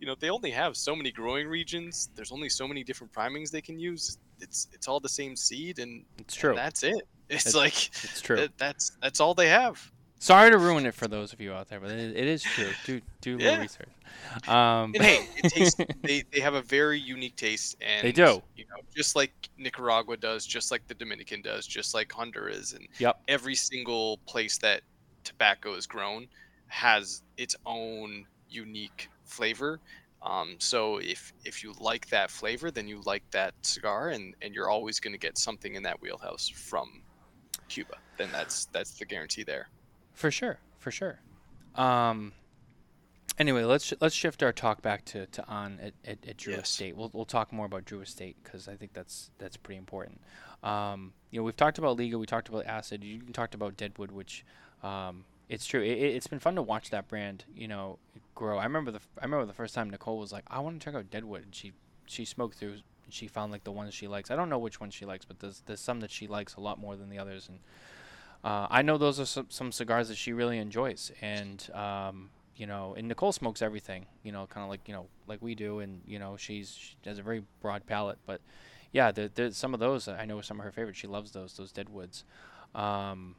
you 0.00 0.06
know, 0.06 0.14
they 0.18 0.30
only 0.30 0.50
have 0.50 0.76
so 0.76 0.94
many 0.96 1.10
growing 1.10 1.46
regions. 1.48 2.10
There's 2.14 2.32
only 2.32 2.48
so 2.48 2.66
many 2.68 2.82
different 2.84 3.12
primings 3.12 3.50
they 3.50 3.60
can 3.62 3.78
use. 3.78 4.18
It's 4.40 4.68
it's 4.72 4.88
all 4.88 5.00
the 5.00 5.08
same 5.08 5.36
seed 5.36 5.78
and 5.78 6.04
it's 6.18 6.34
true. 6.34 6.50
and 6.50 6.58
that's 6.58 6.82
it. 6.82 7.02
It's 7.30 7.46
It's- 7.46 7.54
like 7.54 7.86
It's 8.04 8.20
true. 8.20 8.36
that, 8.36 8.58
that's 8.58 8.92
that's 9.00 9.20
all 9.20 9.34
they 9.34 9.48
have. 9.48 9.90
Sorry 10.18 10.50
to 10.50 10.58
ruin 10.58 10.84
it 10.84 10.94
for 10.94 11.08
those 11.08 11.32
of 11.32 11.40
you 11.40 11.52
out 11.54 11.68
there, 11.70 11.80
but 11.80 11.90
it, 11.92 12.14
it 12.14 12.26
is 12.26 12.42
true. 12.42 12.68
Do 12.84 13.00
do 13.22 13.36
a 13.36 13.38
little 13.38 13.60
research. 13.60 13.88
Um, 14.48 14.92
And 14.94 15.02
hey, 15.02 15.26
it 15.36 15.48
tastes, 15.50 15.80
they 16.02 16.24
they 16.32 16.40
have 16.40 16.54
a 16.54 16.60
very 16.62 16.98
unique 16.98 17.36
taste, 17.36 17.76
and 17.80 18.04
They 18.06 18.12
do. 18.12 18.42
You 18.56 18.64
know, 18.66 18.82
just 18.94 19.16
like 19.16 19.32
Nicaragua 19.56 20.16
does, 20.18 20.44
just 20.44 20.70
like 20.70 20.86
the 20.88 20.94
Dominican 20.94 21.40
does, 21.40 21.66
just 21.66 21.94
like 21.94 22.12
Honduras, 22.12 22.72
and 22.74 22.86
Yep. 22.98 23.22
every 23.28 23.54
single 23.54 24.18
place 24.26 24.58
that 24.58 24.82
tobacco 25.24 25.74
is 25.74 25.86
grown 25.86 26.26
has 26.70 27.22
its 27.36 27.54
own 27.66 28.26
unique 28.48 29.10
flavor. 29.24 29.80
Um, 30.22 30.56
so 30.58 30.98
if 30.98 31.32
if 31.44 31.62
you 31.62 31.74
like 31.80 32.08
that 32.10 32.30
flavor, 32.30 32.70
then 32.70 32.86
you 32.88 33.00
like 33.04 33.22
that 33.30 33.54
cigar, 33.62 34.10
and 34.10 34.34
and 34.42 34.54
you're 34.54 34.68
always 34.68 35.00
going 35.00 35.12
to 35.12 35.18
get 35.18 35.38
something 35.38 35.74
in 35.74 35.82
that 35.84 36.00
wheelhouse 36.00 36.48
from 36.48 37.02
Cuba. 37.68 37.96
Then 38.18 38.28
that's 38.32 38.66
that's 38.66 38.92
the 38.98 39.04
guarantee 39.04 39.44
there. 39.44 39.68
For 40.12 40.30
sure, 40.30 40.58
for 40.78 40.90
sure. 40.90 41.20
Um, 41.74 42.32
anyway, 43.38 43.64
let's 43.64 43.92
let's 44.00 44.14
shift 44.14 44.42
our 44.42 44.52
talk 44.52 44.82
back 44.82 45.04
to, 45.06 45.26
to 45.26 45.44
An 45.48 45.78
at, 45.80 45.94
at, 46.04 46.18
at 46.28 46.36
Drew 46.36 46.52
Yes. 46.52 46.68
Estate. 46.68 46.96
We'll 46.96 47.10
we'll 47.14 47.24
talk 47.24 47.52
more 47.52 47.66
about 47.66 47.86
Drew 47.86 48.00
Estate 48.02 48.36
because 48.42 48.68
I 48.68 48.76
think 48.76 48.92
that's 48.92 49.30
that's 49.38 49.56
pretty 49.56 49.78
important. 49.78 50.20
Um, 50.62 51.14
you 51.30 51.40
know, 51.40 51.44
we've 51.44 51.56
talked 51.56 51.78
about 51.78 51.96
Liga, 51.98 52.18
we 52.18 52.26
talked 52.26 52.50
about 52.50 52.66
Acid, 52.66 53.02
you 53.02 53.20
talked 53.32 53.54
about 53.54 53.78
Deadwood, 53.78 54.10
which 54.10 54.44
um, 54.82 55.24
it's 55.50 55.66
true. 55.66 55.82
It, 55.82 55.98
it's 55.98 56.28
been 56.28 56.38
fun 56.38 56.54
to 56.54 56.62
watch 56.62 56.90
that 56.90 57.08
brand, 57.08 57.44
you 57.54 57.66
know, 57.66 57.98
grow. 58.34 58.58
I 58.58 58.64
remember 58.64 58.92
the 58.92 59.00
I 59.18 59.24
remember 59.24 59.44
the 59.46 59.52
first 59.52 59.74
time 59.74 59.90
Nicole 59.90 60.18
was 60.18 60.32
like, 60.32 60.44
I 60.48 60.60
want 60.60 60.80
to 60.80 60.84
check 60.84 60.94
out 60.94 61.10
Deadwood, 61.10 61.42
and 61.42 61.54
she 61.54 61.72
she 62.06 62.24
smoked 62.24 62.56
through. 62.56 62.76
She 63.08 63.26
found 63.26 63.50
like 63.50 63.64
the 63.64 63.72
ones 63.72 63.92
she 63.92 64.06
likes. 64.06 64.30
I 64.30 64.36
don't 64.36 64.48
know 64.48 64.58
which 64.58 64.80
ones 64.80 64.94
she 64.94 65.04
likes, 65.04 65.24
but 65.24 65.40
there's 65.40 65.62
there's 65.66 65.80
some 65.80 66.00
that 66.00 66.12
she 66.12 66.28
likes 66.28 66.54
a 66.54 66.60
lot 66.60 66.78
more 66.78 66.94
than 66.94 67.10
the 67.10 67.18
others, 67.18 67.48
and 67.48 67.58
uh, 68.44 68.68
I 68.70 68.82
know 68.82 68.96
those 68.96 69.18
are 69.18 69.26
some, 69.26 69.46
some 69.48 69.72
cigars 69.72 70.08
that 70.08 70.16
she 70.16 70.32
really 70.32 70.58
enjoys, 70.58 71.10
and 71.20 71.68
um, 71.74 72.30
you 72.54 72.66
know, 72.66 72.94
and 72.96 73.08
Nicole 73.08 73.32
smokes 73.32 73.60
everything, 73.60 74.06
you 74.22 74.30
know, 74.30 74.46
kind 74.46 74.62
of 74.62 74.70
like 74.70 74.86
you 74.86 74.94
know, 74.94 75.06
like 75.26 75.42
we 75.42 75.56
do, 75.56 75.80
and 75.80 76.00
you 76.06 76.20
know, 76.20 76.36
she's 76.36 76.72
she 76.72 76.94
has 77.04 77.18
a 77.18 77.22
very 77.22 77.42
broad 77.60 77.84
palate. 77.86 78.18
But 78.24 78.40
yeah, 78.92 79.10
there, 79.10 79.28
there's 79.34 79.56
some 79.56 79.74
of 79.74 79.80
those 79.80 80.06
I 80.06 80.24
know 80.26 80.38
are 80.38 80.42
some 80.42 80.60
of 80.60 80.64
her 80.64 80.70
favorites. 80.70 81.00
She 81.00 81.08
loves 81.08 81.32
those 81.32 81.54
those 81.54 81.72
Deadwoods, 81.72 82.24
um, 82.76 83.34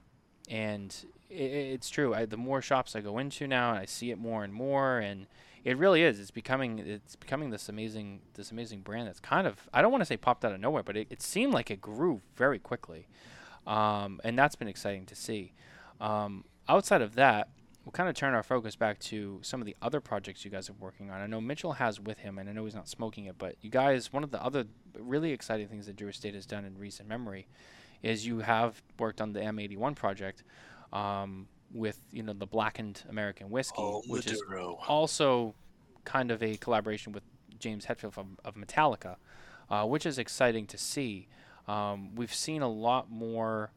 and 0.49 0.93
i 1.31 1.35
it's 1.35 1.89
true. 1.89 2.13
I, 2.13 2.25
the 2.25 2.37
more 2.37 2.61
shops 2.61 2.95
I 2.95 3.01
go 3.01 3.17
into 3.17 3.47
now, 3.47 3.71
and 3.71 3.79
I 3.79 3.85
see 3.85 4.11
it 4.11 4.17
more 4.17 4.43
and 4.43 4.53
more, 4.53 4.99
and 4.99 5.27
it 5.63 5.77
really 5.77 6.03
is. 6.03 6.19
It's 6.19 6.31
becoming 6.31 6.79
it's 6.79 7.15
becoming 7.15 7.49
this 7.49 7.69
amazing 7.69 8.21
this 8.33 8.51
amazing 8.51 8.81
brand 8.81 9.07
that's 9.07 9.19
kind 9.19 9.47
of 9.47 9.69
I 9.73 9.81
don't 9.81 9.91
want 9.91 10.01
to 10.01 10.05
say 10.05 10.17
popped 10.17 10.43
out 10.45 10.51
of 10.53 10.59
nowhere, 10.59 10.83
but 10.83 10.97
it, 10.97 11.07
it 11.09 11.21
seemed 11.21 11.53
like 11.53 11.71
it 11.71 11.81
grew 11.81 12.21
very 12.35 12.59
quickly 12.59 13.07
um, 13.67 14.19
and 14.23 14.37
that's 14.37 14.55
been 14.55 14.67
exciting 14.67 15.05
to 15.07 15.15
see. 15.15 15.53
Um, 15.99 16.45
outside 16.67 17.01
of 17.01 17.15
that, 17.15 17.49
we'll 17.85 17.91
kind 17.91 18.09
of 18.09 18.15
turn 18.15 18.33
our 18.33 18.43
focus 18.43 18.75
back 18.75 18.99
to 18.99 19.39
some 19.41 19.61
of 19.61 19.65
the 19.65 19.75
other 19.81 19.99
projects 19.99 20.43
you 20.43 20.51
guys 20.51 20.69
are 20.69 20.75
working 20.79 21.09
on. 21.09 21.21
I 21.21 21.27
know 21.27 21.41
Mitchell 21.41 21.73
has 21.73 21.99
with 21.99 22.19
him, 22.19 22.37
and 22.37 22.49
I 22.49 22.53
know 22.53 22.65
he's 22.65 22.75
not 22.75 22.87
smoking 22.87 23.25
it, 23.25 23.37
but 23.37 23.55
you 23.61 23.69
guys, 23.69 24.11
one 24.11 24.23
of 24.23 24.31
the 24.31 24.43
other 24.43 24.65
really 24.97 25.31
exciting 25.31 25.67
things 25.67 25.85
that 25.85 25.95
Drew 25.95 26.09
Estate 26.09 26.33
has 26.33 26.45
done 26.45 26.65
in 26.65 26.77
recent 26.77 27.07
memory 27.07 27.47
is 28.01 28.25
you 28.25 28.39
have 28.39 28.81
worked 28.97 29.21
on 29.21 29.33
the 29.33 29.39
M81 29.39 29.95
project 29.95 30.43
um, 30.93 31.47
with 31.73 31.99
you 32.11 32.23
know 32.23 32.33
the 32.33 32.45
blackened 32.45 33.03
American 33.09 33.49
whiskey, 33.49 33.75
Oh, 33.79 34.01
which 34.07 34.27
is 34.27 34.41
also 34.87 35.55
kind 36.05 36.31
of 36.31 36.41
a 36.43 36.57
collaboration 36.57 37.13
with 37.13 37.23
James 37.59 37.85
Hetfield 37.85 38.17
of, 38.17 38.25
of 38.43 38.55
Metallica, 38.55 39.17
uh, 39.69 39.85
which 39.85 40.05
is 40.05 40.17
exciting 40.17 40.65
to 40.67 40.77
see. 40.77 41.27
Um, 41.67 42.15
we've 42.15 42.33
seen 42.33 42.61
a 42.61 42.69
lot 42.69 43.09
more 43.11 43.71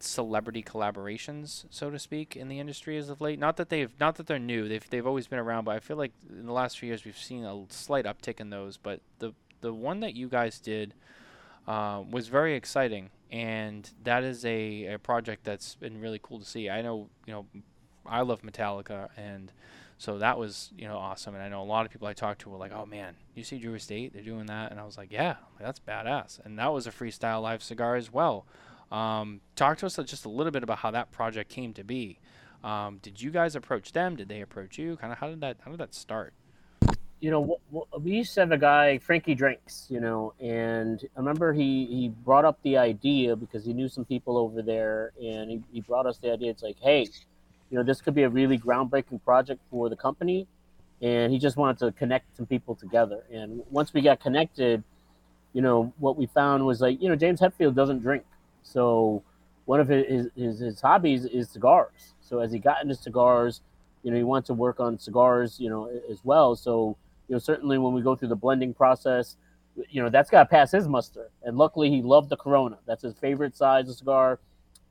celebrity 0.00 0.62
collaborations, 0.62 1.64
so 1.70 1.90
to 1.90 1.98
speak, 1.98 2.36
in 2.36 2.48
the 2.48 2.58
industry 2.58 2.96
as 2.96 3.08
of 3.08 3.20
late. 3.20 3.38
Not 3.38 3.56
that 3.58 3.68
they've 3.68 3.92
not 4.00 4.16
that 4.16 4.26
they're 4.26 4.38
new; 4.38 4.68
they've 4.68 4.88
they've 4.90 5.06
always 5.06 5.26
been 5.26 5.38
around. 5.38 5.64
But 5.64 5.76
I 5.76 5.80
feel 5.80 5.96
like 5.96 6.12
in 6.28 6.46
the 6.46 6.52
last 6.52 6.78
few 6.78 6.88
years 6.88 7.04
we've 7.04 7.16
seen 7.16 7.44
a 7.44 7.64
slight 7.68 8.04
uptick 8.04 8.40
in 8.40 8.50
those. 8.50 8.76
But 8.76 9.00
the 9.18 9.32
the 9.60 9.72
one 9.72 10.00
that 10.00 10.14
you 10.14 10.28
guys 10.28 10.58
did 10.58 10.94
uh, 11.68 12.02
was 12.10 12.28
very 12.28 12.54
exciting, 12.54 13.10
and 13.30 13.90
that 14.04 14.24
is 14.24 14.44
a, 14.44 14.94
a 14.94 14.98
project 14.98 15.44
that's 15.44 15.74
been 15.74 16.00
really 16.00 16.20
cool 16.22 16.38
to 16.38 16.44
see. 16.44 16.68
I 16.68 16.82
know 16.82 17.08
you 17.26 17.32
know 17.32 17.46
I 18.06 18.22
love 18.22 18.42
Metallica 18.42 19.08
and. 19.16 19.52
So 19.98 20.16
that 20.16 20.38
was, 20.38 20.72
you 20.78 20.88
know, 20.88 20.96
awesome. 20.96 21.34
And 21.34 21.44
I 21.44 21.50
know 21.50 21.60
a 21.60 21.62
lot 21.62 21.84
of 21.84 21.92
people 21.92 22.08
I 22.08 22.14
talked 22.14 22.40
to 22.40 22.48
were 22.48 22.56
like, 22.56 22.72
"Oh 22.72 22.86
man, 22.86 23.16
you 23.34 23.44
see 23.44 23.58
Drew 23.58 23.74
Estate? 23.74 24.14
They're 24.14 24.22
doing 24.22 24.46
that." 24.46 24.70
And 24.70 24.80
I 24.80 24.84
was 24.86 24.96
like, 24.96 25.12
"Yeah, 25.12 25.34
that's 25.60 25.78
badass." 25.78 26.42
And 26.42 26.58
that 26.58 26.72
was 26.72 26.86
a 26.86 26.90
freestyle 26.90 27.42
live 27.42 27.62
cigar 27.62 27.96
as 27.96 28.10
well. 28.10 28.46
Um, 28.90 29.42
talk 29.56 29.76
to 29.78 29.86
us 29.86 29.96
just 29.96 30.24
a 30.24 30.30
little 30.30 30.52
bit 30.52 30.62
about 30.62 30.78
how 30.78 30.90
that 30.90 31.12
project 31.12 31.50
came 31.50 31.74
to 31.74 31.84
be. 31.84 32.18
Um, 32.64 32.98
did 33.02 33.20
you 33.20 33.30
guys 33.30 33.54
approach 33.54 33.92
them? 33.92 34.16
Did 34.16 34.28
they 34.28 34.40
approach 34.40 34.78
you? 34.78 34.96
Kind 34.96 35.12
of 35.12 35.18
how 35.18 35.28
did 35.28 35.40
that 35.42 35.58
how 35.64 35.70
did 35.70 35.80
that 35.80 35.94
start? 35.94 36.32
You 37.20 37.30
know, 37.30 37.58
we 38.00 38.12
used 38.12 38.32
to 38.34 38.40
have 38.40 38.52
a 38.52 38.58
guy, 38.58 38.98
Frankie 38.98 39.34
Drinks, 39.34 39.86
you 39.90 40.00
know, 40.00 40.32
and 40.40 41.04
I 41.14 41.18
remember 41.18 41.52
he, 41.52 41.84
he 41.86 42.08
brought 42.08 42.46
up 42.46 42.58
the 42.62 42.78
idea 42.78 43.36
because 43.36 43.64
he 43.64 43.74
knew 43.74 43.88
some 43.88 44.06
people 44.06 44.38
over 44.38 44.62
there, 44.62 45.12
and 45.22 45.50
he, 45.50 45.62
he 45.70 45.80
brought 45.82 46.06
us 46.06 46.16
the 46.18 46.32
idea. 46.32 46.50
It's 46.50 46.62
like, 46.62 46.78
hey, 46.80 47.06
you 47.70 47.76
know, 47.76 47.82
this 47.82 48.00
could 48.00 48.14
be 48.14 48.22
a 48.22 48.28
really 48.28 48.58
groundbreaking 48.58 49.22
project 49.22 49.60
for 49.70 49.90
the 49.90 49.96
company, 49.96 50.46
and 51.02 51.30
he 51.30 51.38
just 51.38 51.58
wanted 51.58 51.78
to 51.80 51.92
connect 51.92 52.34
some 52.36 52.46
people 52.46 52.74
together. 52.74 53.22
And 53.30 53.62
once 53.70 53.92
we 53.92 54.00
got 54.00 54.20
connected, 54.20 54.82
you 55.52 55.60
know, 55.60 55.92
what 55.98 56.16
we 56.16 56.24
found 56.26 56.64
was 56.64 56.80
like, 56.80 57.02
you 57.02 57.08
know, 57.10 57.16
James 57.16 57.40
Hetfield 57.40 57.74
doesn't 57.74 58.00
drink, 58.00 58.24
so 58.62 59.22
one 59.66 59.78
of 59.78 59.88
his 59.88 60.28
his, 60.34 60.58
his 60.58 60.80
hobbies 60.80 61.26
is 61.26 61.50
cigars. 61.50 62.14
So 62.22 62.38
as 62.38 62.50
he 62.50 62.58
got 62.58 62.82
into 62.82 62.94
cigars, 62.94 63.60
you 64.02 64.10
know, 64.10 64.16
he 64.16 64.24
wants 64.24 64.46
to 64.46 64.54
work 64.54 64.80
on 64.80 64.98
cigars, 64.98 65.60
you 65.60 65.68
know, 65.68 65.90
as 66.10 66.24
well. 66.24 66.56
So 66.56 66.96
you 67.30 67.36
know, 67.36 67.38
certainly 67.38 67.78
when 67.78 67.92
we 67.92 68.02
go 68.02 68.16
through 68.16 68.26
the 68.26 68.34
blending 68.36 68.74
process, 68.74 69.36
you 69.88 70.02
know, 70.02 70.08
that's 70.10 70.28
got 70.28 70.42
to 70.42 70.48
pass 70.48 70.72
his 70.72 70.88
muster. 70.88 71.30
And 71.44 71.56
luckily, 71.56 71.88
he 71.88 72.02
loved 72.02 72.28
the 72.28 72.36
Corona. 72.36 72.78
That's 72.86 73.02
his 73.02 73.14
favorite 73.14 73.56
size 73.56 73.88
of 73.88 73.94
cigar. 73.94 74.40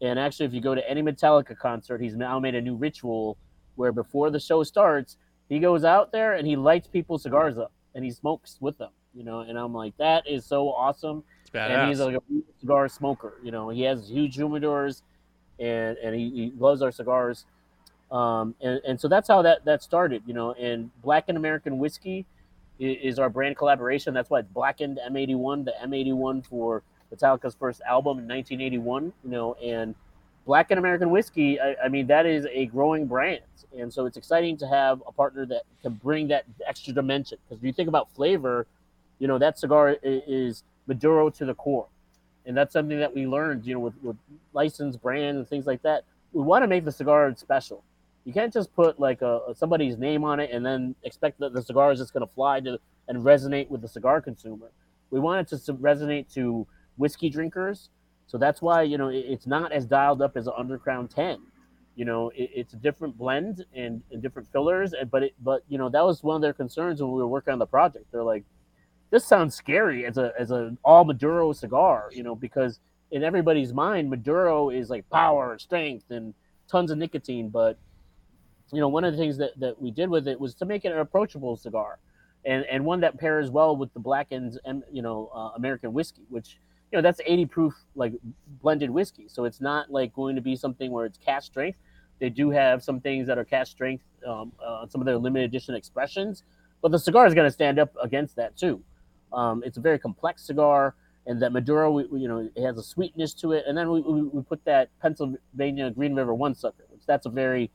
And 0.01 0.17
actually, 0.17 0.45
if 0.45 0.53
you 0.53 0.61
go 0.61 0.73
to 0.73 0.89
any 0.89 1.03
Metallica 1.03 1.57
concert, 1.57 1.99
he's 1.99 2.15
now 2.15 2.39
made 2.39 2.55
a 2.55 2.61
new 2.61 2.77
ritual 2.77 3.37
where 3.75 3.91
before 3.91 4.31
the 4.31 4.39
show 4.39 4.63
starts, 4.63 5.17
he 5.49 5.59
goes 5.59 5.83
out 5.83 6.13
there 6.13 6.35
and 6.35 6.47
he 6.47 6.55
lights 6.55 6.87
people's 6.87 7.23
cigars 7.23 7.57
up 7.57 7.73
and 7.93 8.05
he 8.05 8.11
smokes 8.11 8.57
with 8.61 8.77
them. 8.77 8.91
You 9.13 9.25
know, 9.25 9.41
and 9.41 9.57
I'm 9.59 9.73
like, 9.73 9.97
that 9.97 10.25
is 10.25 10.45
so 10.45 10.69
awesome. 10.69 11.25
And 11.81 11.89
he's 11.89 11.99
like 11.99 12.15
a 12.15 12.21
cigar 12.61 12.87
smoker. 12.87 13.33
You 13.43 13.51
know, 13.51 13.67
he 13.67 13.81
has 13.81 14.07
huge 14.09 14.37
humidors, 14.37 15.01
and 15.59 15.97
and 15.97 16.15
he, 16.15 16.29
he 16.29 16.53
loves 16.57 16.81
our 16.81 16.91
cigars. 16.91 17.45
Um, 18.11 18.55
and, 18.61 18.81
and 18.87 18.99
so 18.99 19.07
that's 19.07 19.27
how 19.27 19.41
that, 19.43 19.65
that 19.65 19.83
started, 19.83 20.23
you 20.25 20.33
know. 20.33 20.53
And 20.53 20.89
Blackened 21.01 21.37
American 21.37 21.77
Whiskey 21.77 22.25
is, 22.79 23.19
our 23.19 23.29
brand 23.29 23.57
collaboration. 23.57 24.13
That's 24.13 24.29
why 24.29 24.39
it's 24.39 24.49
Blackened 24.49 24.99
M81, 25.05 25.65
the 25.65 25.73
M81 25.83 26.45
for 26.45 26.81
Metallica's 27.13 27.55
first 27.55 27.81
album 27.81 28.19
in 28.19 28.27
1981, 28.27 29.13
you 29.23 29.29
know. 29.29 29.53
And 29.55 29.95
Blackened 30.45 30.79
American 30.79 31.09
Whiskey, 31.09 31.59
I, 31.59 31.75
I 31.85 31.89
mean, 31.89 32.07
that 32.07 32.25
is 32.25 32.47
a 32.51 32.65
growing 32.67 33.05
brand. 33.05 33.41
And 33.77 33.93
so 33.93 34.05
it's 34.05 34.17
exciting 34.17 34.57
to 34.57 34.67
have 34.67 35.03
a 35.05 35.11
partner 35.11 35.45
that 35.47 35.63
can 35.81 35.93
bring 35.93 36.27
that 36.29 36.45
extra 36.65 36.93
dimension. 36.93 37.37
Because 37.47 37.61
if 37.61 37.65
you 37.65 37.73
think 37.73 37.89
about 37.89 38.11
flavor, 38.15 38.65
you 39.19 39.27
know, 39.27 39.37
that 39.37 39.59
cigar 39.59 39.97
is 40.01 40.63
Maduro 40.87 41.29
to 41.29 41.45
the 41.45 41.53
core. 41.53 41.87
And 42.45 42.57
that's 42.57 42.73
something 42.73 42.97
that 42.97 43.13
we 43.13 43.27
learned, 43.27 43.65
you 43.65 43.75
know, 43.75 43.79
with, 43.79 43.93
with 44.01 44.15
licensed 44.53 45.01
brands 45.01 45.37
and 45.37 45.47
things 45.47 45.67
like 45.67 45.83
that. 45.83 46.03
We 46.31 46.41
want 46.41 46.63
to 46.63 46.67
make 46.67 46.85
the 46.85 46.91
cigar 46.91 47.31
special. 47.35 47.83
You 48.29 48.33
can't 48.33 48.53
just 48.53 48.71
put 48.75 48.99
like 48.99 49.23
a, 49.23 49.41
somebody's 49.55 49.97
name 49.97 50.23
on 50.23 50.39
it 50.39 50.51
and 50.51 50.63
then 50.63 50.93
expect 51.01 51.39
that 51.39 51.51
the 51.51 51.63
cigar 51.63 51.91
is 51.91 51.97
just 51.97 52.13
going 52.13 52.23
to 52.27 52.31
fly 52.31 52.59
to 52.59 52.77
and 53.07 53.23
resonate 53.23 53.67
with 53.71 53.81
the 53.81 53.87
cigar 53.87 54.21
consumer. 54.21 54.69
We 55.09 55.19
want 55.19 55.51
it 55.51 55.57
to 55.65 55.73
resonate 55.73 56.31
to 56.35 56.67
whiskey 56.95 57.31
drinkers. 57.31 57.89
So 58.27 58.37
that's 58.37 58.61
why, 58.61 58.83
you 58.83 58.99
know, 58.99 59.07
it, 59.07 59.25
it's 59.27 59.47
not 59.47 59.71
as 59.71 59.87
dialed 59.87 60.21
up 60.21 60.37
as 60.37 60.45
an 60.45 60.53
Undercrown 60.59 61.09
10. 61.11 61.39
You 61.95 62.05
know, 62.05 62.29
it, 62.35 62.51
it's 62.53 62.73
a 62.73 62.77
different 62.77 63.17
blend 63.17 63.65
and, 63.73 64.03
and 64.11 64.21
different 64.21 64.47
fillers. 64.51 64.93
and- 64.93 65.09
But, 65.09 65.23
it, 65.23 65.33
but, 65.41 65.63
you 65.67 65.79
know, 65.79 65.89
that 65.89 66.05
was 66.05 66.21
one 66.21 66.35
of 66.35 66.43
their 66.43 66.53
concerns 66.53 67.01
when 67.01 67.11
we 67.11 67.17
were 67.17 67.27
working 67.27 67.51
on 67.53 67.57
the 67.57 67.65
project. 67.65 68.05
They're 68.11 68.21
like, 68.21 68.43
this 69.09 69.25
sounds 69.25 69.55
scary 69.55 70.05
as 70.05 70.19
a 70.19 70.33
as 70.37 70.51
an 70.51 70.77
all 70.85 71.03
Maduro 71.03 71.51
cigar, 71.51 72.09
you 72.11 72.21
know, 72.21 72.35
because 72.35 72.79
in 73.09 73.23
everybody's 73.23 73.73
mind, 73.73 74.07
Maduro 74.07 74.69
is 74.69 74.91
like 74.91 75.09
power, 75.09 75.57
strength, 75.57 76.11
and 76.11 76.35
tons 76.69 76.91
of 76.91 76.99
nicotine. 76.99 77.49
But 77.49 77.79
you 78.71 78.79
know, 78.79 78.87
one 78.87 79.03
of 79.03 79.13
the 79.13 79.17
things 79.17 79.37
that, 79.37 79.59
that 79.59 79.81
we 79.81 79.91
did 79.91 80.09
with 80.09 80.27
it 80.27 80.39
was 80.39 80.53
to 80.55 80.65
make 80.65 80.85
it 80.85 80.91
an 80.91 80.99
approachable 80.99 81.57
cigar, 81.57 81.99
and 82.45 82.65
and 82.65 82.85
one 82.85 82.99
that 83.01 83.17
pairs 83.19 83.49
well 83.49 83.75
with 83.75 83.93
the 83.93 83.99
blackened 83.99 84.59
and 84.65 84.83
you 84.91 85.01
know 85.01 85.29
uh, 85.33 85.51
American 85.55 85.93
whiskey, 85.93 86.23
which 86.29 86.59
you 86.91 86.97
know 86.97 87.01
that's 87.01 87.21
80 87.25 87.45
proof 87.47 87.73
like 87.95 88.13
blended 88.61 88.89
whiskey, 88.89 89.27
so 89.27 89.45
it's 89.45 89.61
not 89.61 89.91
like 89.91 90.13
going 90.13 90.35
to 90.35 90.41
be 90.41 90.55
something 90.55 90.91
where 90.91 91.05
it's 91.05 91.17
cask 91.17 91.47
strength. 91.47 91.77
They 92.19 92.29
do 92.29 92.49
have 92.49 92.83
some 92.83 92.99
things 92.99 93.27
that 93.27 93.37
are 93.37 93.45
cask 93.45 93.71
strength, 93.71 94.03
um, 94.27 94.51
uh, 94.63 94.85
some 94.87 95.01
of 95.01 95.05
their 95.05 95.17
limited 95.17 95.45
edition 95.45 95.73
expressions, 95.73 96.43
but 96.81 96.91
the 96.91 96.99
cigar 96.99 97.25
is 97.25 97.33
going 97.33 97.47
to 97.47 97.51
stand 97.51 97.79
up 97.79 97.93
against 98.01 98.35
that 98.35 98.57
too. 98.57 98.83
Um, 99.31 99.63
it's 99.65 99.77
a 99.77 99.81
very 99.81 99.99
complex 99.99 100.45
cigar. 100.45 100.95
and 101.25 101.41
that 101.41 101.51
Maduro, 101.51 101.91
we, 101.91 102.03
you 102.19 102.27
know, 102.27 102.49
it 102.55 102.61
has 102.63 102.77
a 102.77 102.83
sweetness 102.83 103.33
to 103.35 103.51
it, 103.53 103.65
and 103.67 103.77
then 103.77 103.89
we, 103.91 104.01
we, 104.01 104.21
we 104.23 104.41
put 104.41 104.63
that 104.65 104.89
Pennsylvania 105.01 105.91
Green 105.91 106.15
River 106.15 106.33
One 106.33 106.55
Sucker, 106.55 106.85
which 106.89 107.05
that's 107.05 107.25
a 107.25 107.29
very 107.29 107.69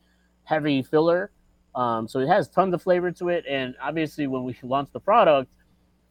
heavy 0.45 0.81
filler. 0.81 1.31
Um, 1.75 2.07
so 2.07 2.19
it 2.19 2.27
has 2.27 2.47
tons 2.47 2.73
of 2.73 2.81
flavor 2.81 3.11
to 3.11 3.29
it, 3.29 3.43
and 3.49 3.75
obviously 3.81 4.27
when 4.27 4.43
we 4.43 4.55
launched 4.63 4.93
the 4.93 4.99
product, 4.99 5.51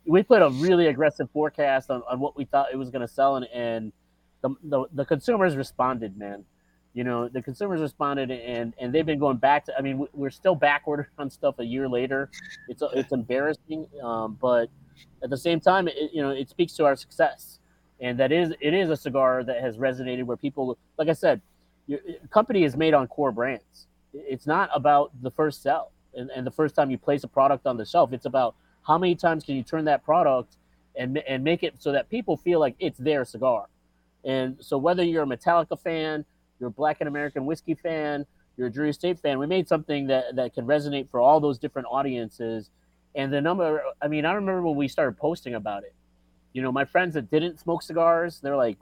we 0.07 0.23
put 0.23 0.43
a 0.43 0.51
really 0.51 0.89
aggressive 0.89 1.31
forecast 1.33 1.91
on, 1.91 2.03
on 2.09 2.21
what 2.21 2.37
we 2.37 2.45
thought 2.45 2.67
it 2.71 2.77
was 2.77 2.91
going 2.91 3.01
to 3.01 3.09
sell, 3.09 3.37
and, 3.37 3.47
and 3.47 3.93
the, 4.43 4.51
the, 4.65 4.85
the 4.93 5.05
consumers 5.05 5.57
responded, 5.57 6.19
man. 6.19 6.45
You 6.93 7.03
know, 7.03 7.29
the 7.29 7.43
consumers 7.43 7.81
responded, 7.81 8.31
and 8.31 8.73
and 8.79 8.95
they've 8.95 9.05
been 9.05 9.19
going 9.19 9.39
back 9.39 9.65
to. 9.65 9.77
I 9.77 9.81
mean, 9.81 10.07
we're 10.13 10.31
still 10.31 10.55
backward 10.55 11.07
on 11.19 11.29
stuff 11.29 11.59
a 11.59 11.65
year 11.65 11.89
later. 11.89 12.31
It's 12.69 12.85
it's 12.95 13.11
embarrassing, 13.11 13.89
um, 14.01 14.39
but 14.41 14.69
at 15.21 15.31
the 15.31 15.37
same 15.37 15.59
time, 15.59 15.89
it, 15.89 16.13
you 16.13 16.23
know, 16.23 16.31
it 16.31 16.49
speaks 16.49 16.75
to 16.75 16.85
our 16.85 16.95
success, 16.95 17.59
and 17.99 18.17
that 18.21 18.31
is 18.31 18.53
it 18.61 18.75
is 18.75 18.91
a 18.91 18.97
cigar 18.97 19.43
that 19.43 19.61
has 19.61 19.77
resonated 19.77 20.23
where 20.23 20.37
people, 20.37 20.79
like 20.97 21.09
I 21.09 21.15
said, 21.15 21.41
your 21.89 21.99
company 22.31 22.63
is 22.63 22.77
made 22.77 22.95
on 22.95 23.09
core 23.09 23.33
brands. 23.33 23.89
It's 24.15 24.47
not 24.47 24.71
about 24.75 25.11
the 25.23 25.31
first 25.31 25.63
sell 25.63 25.93
and, 26.15 26.31
and 26.31 26.47
the 26.47 26.51
first 26.51 26.75
time 26.75 26.91
you 26.91 26.99
place 26.99 27.25
a 27.25 27.29
product 27.29 27.67
on 27.67 27.77
the 27.77 27.85
shelf. 27.85 28.13
It's 28.13 28.27
about 28.27 28.55
how 28.83 28.99
many 28.99 29.15
times 29.15 29.45
can 29.45 29.57
you 29.57 29.63
turn 29.63 29.85
that 29.87 30.05
product 30.05 30.57
and 30.97 31.19
and 31.19 31.43
make 31.43 31.63
it 31.63 31.75
so 31.79 31.93
that 31.93 32.09
people 32.09 32.37
feel 32.37 32.61
like 32.61 32.77
it's 32.79 32.99
their 32.99 33.25
cigar. 33.25 33.67
And 34.25 34.57
so 34.61 34.79
whether 34.79 35.03
you're 35.03 35.25
a 35.25 35.27
Metallica 35.27 35.79
fan, 35.79 36.25
you're 36.59 36.69
a 36.69 36.73
Blackened 36.73 37.09
American 37.09 37.45
whiskey 37.45 37.75
fan, 37.75 38.27
you're 38.57 38.69
a 38.69 38.73
Drew 38.73 38.89
Estate 38.89 39.19
fan, 39.19 39.39
we 39.39 39.47
made 39.47 39.69
something 39.69 40.07
that, 40.07 40.37
that 40.37 40.55
can 40.55 40.67
resonate 40.67 41.11
for 41.11 41.21
all 41.21 41.41
those 41.41 41.59
different 41.59 41.89
audiences. 41.91 42.71
And 43.15 43.33
the 43.33 43.41
number, 43.41 43.83
I 44.01 44.09
mean, 44.09 44.25
I 44.25 44.33
remember 44.33 44.63
when 44.63 44.77
we 44.77 44.89
started 44.89 45.19
posting 45.19 45.55
about 45.55 45.85
it. 45.85 45.95
You 46.53 46.63
know, 46.63 46.73
my 46.73 46.85
friends 46.85 47.15
that 47.15 47.31
didn't 47.31 47.61
smoke 47.61 47.83
cigars, 47.83 48.41
they're 48.41 48.57
like, 48.57 48.79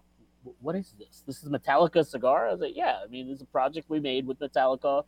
what 0.60 0.76
is 0.76 0.94
this? 0.98 1.22
This 1.26 1.42
is 1.42 1.48
Metallica 1.48 2.06
cigar? 2.06 2.48
I 2.48 2.52
was 2.52 2.60
like, 2.60 2.76
yeah, 2.76 2.98
I 3.02 3.08
mean, 3.08 3.30
it's 3.30 3.42
a 3.42 3.46
project 3.46 3.88
we 3.88 4.00
made 4.00 4.26
with 4.26 4.38
Metallica 4.38 5.04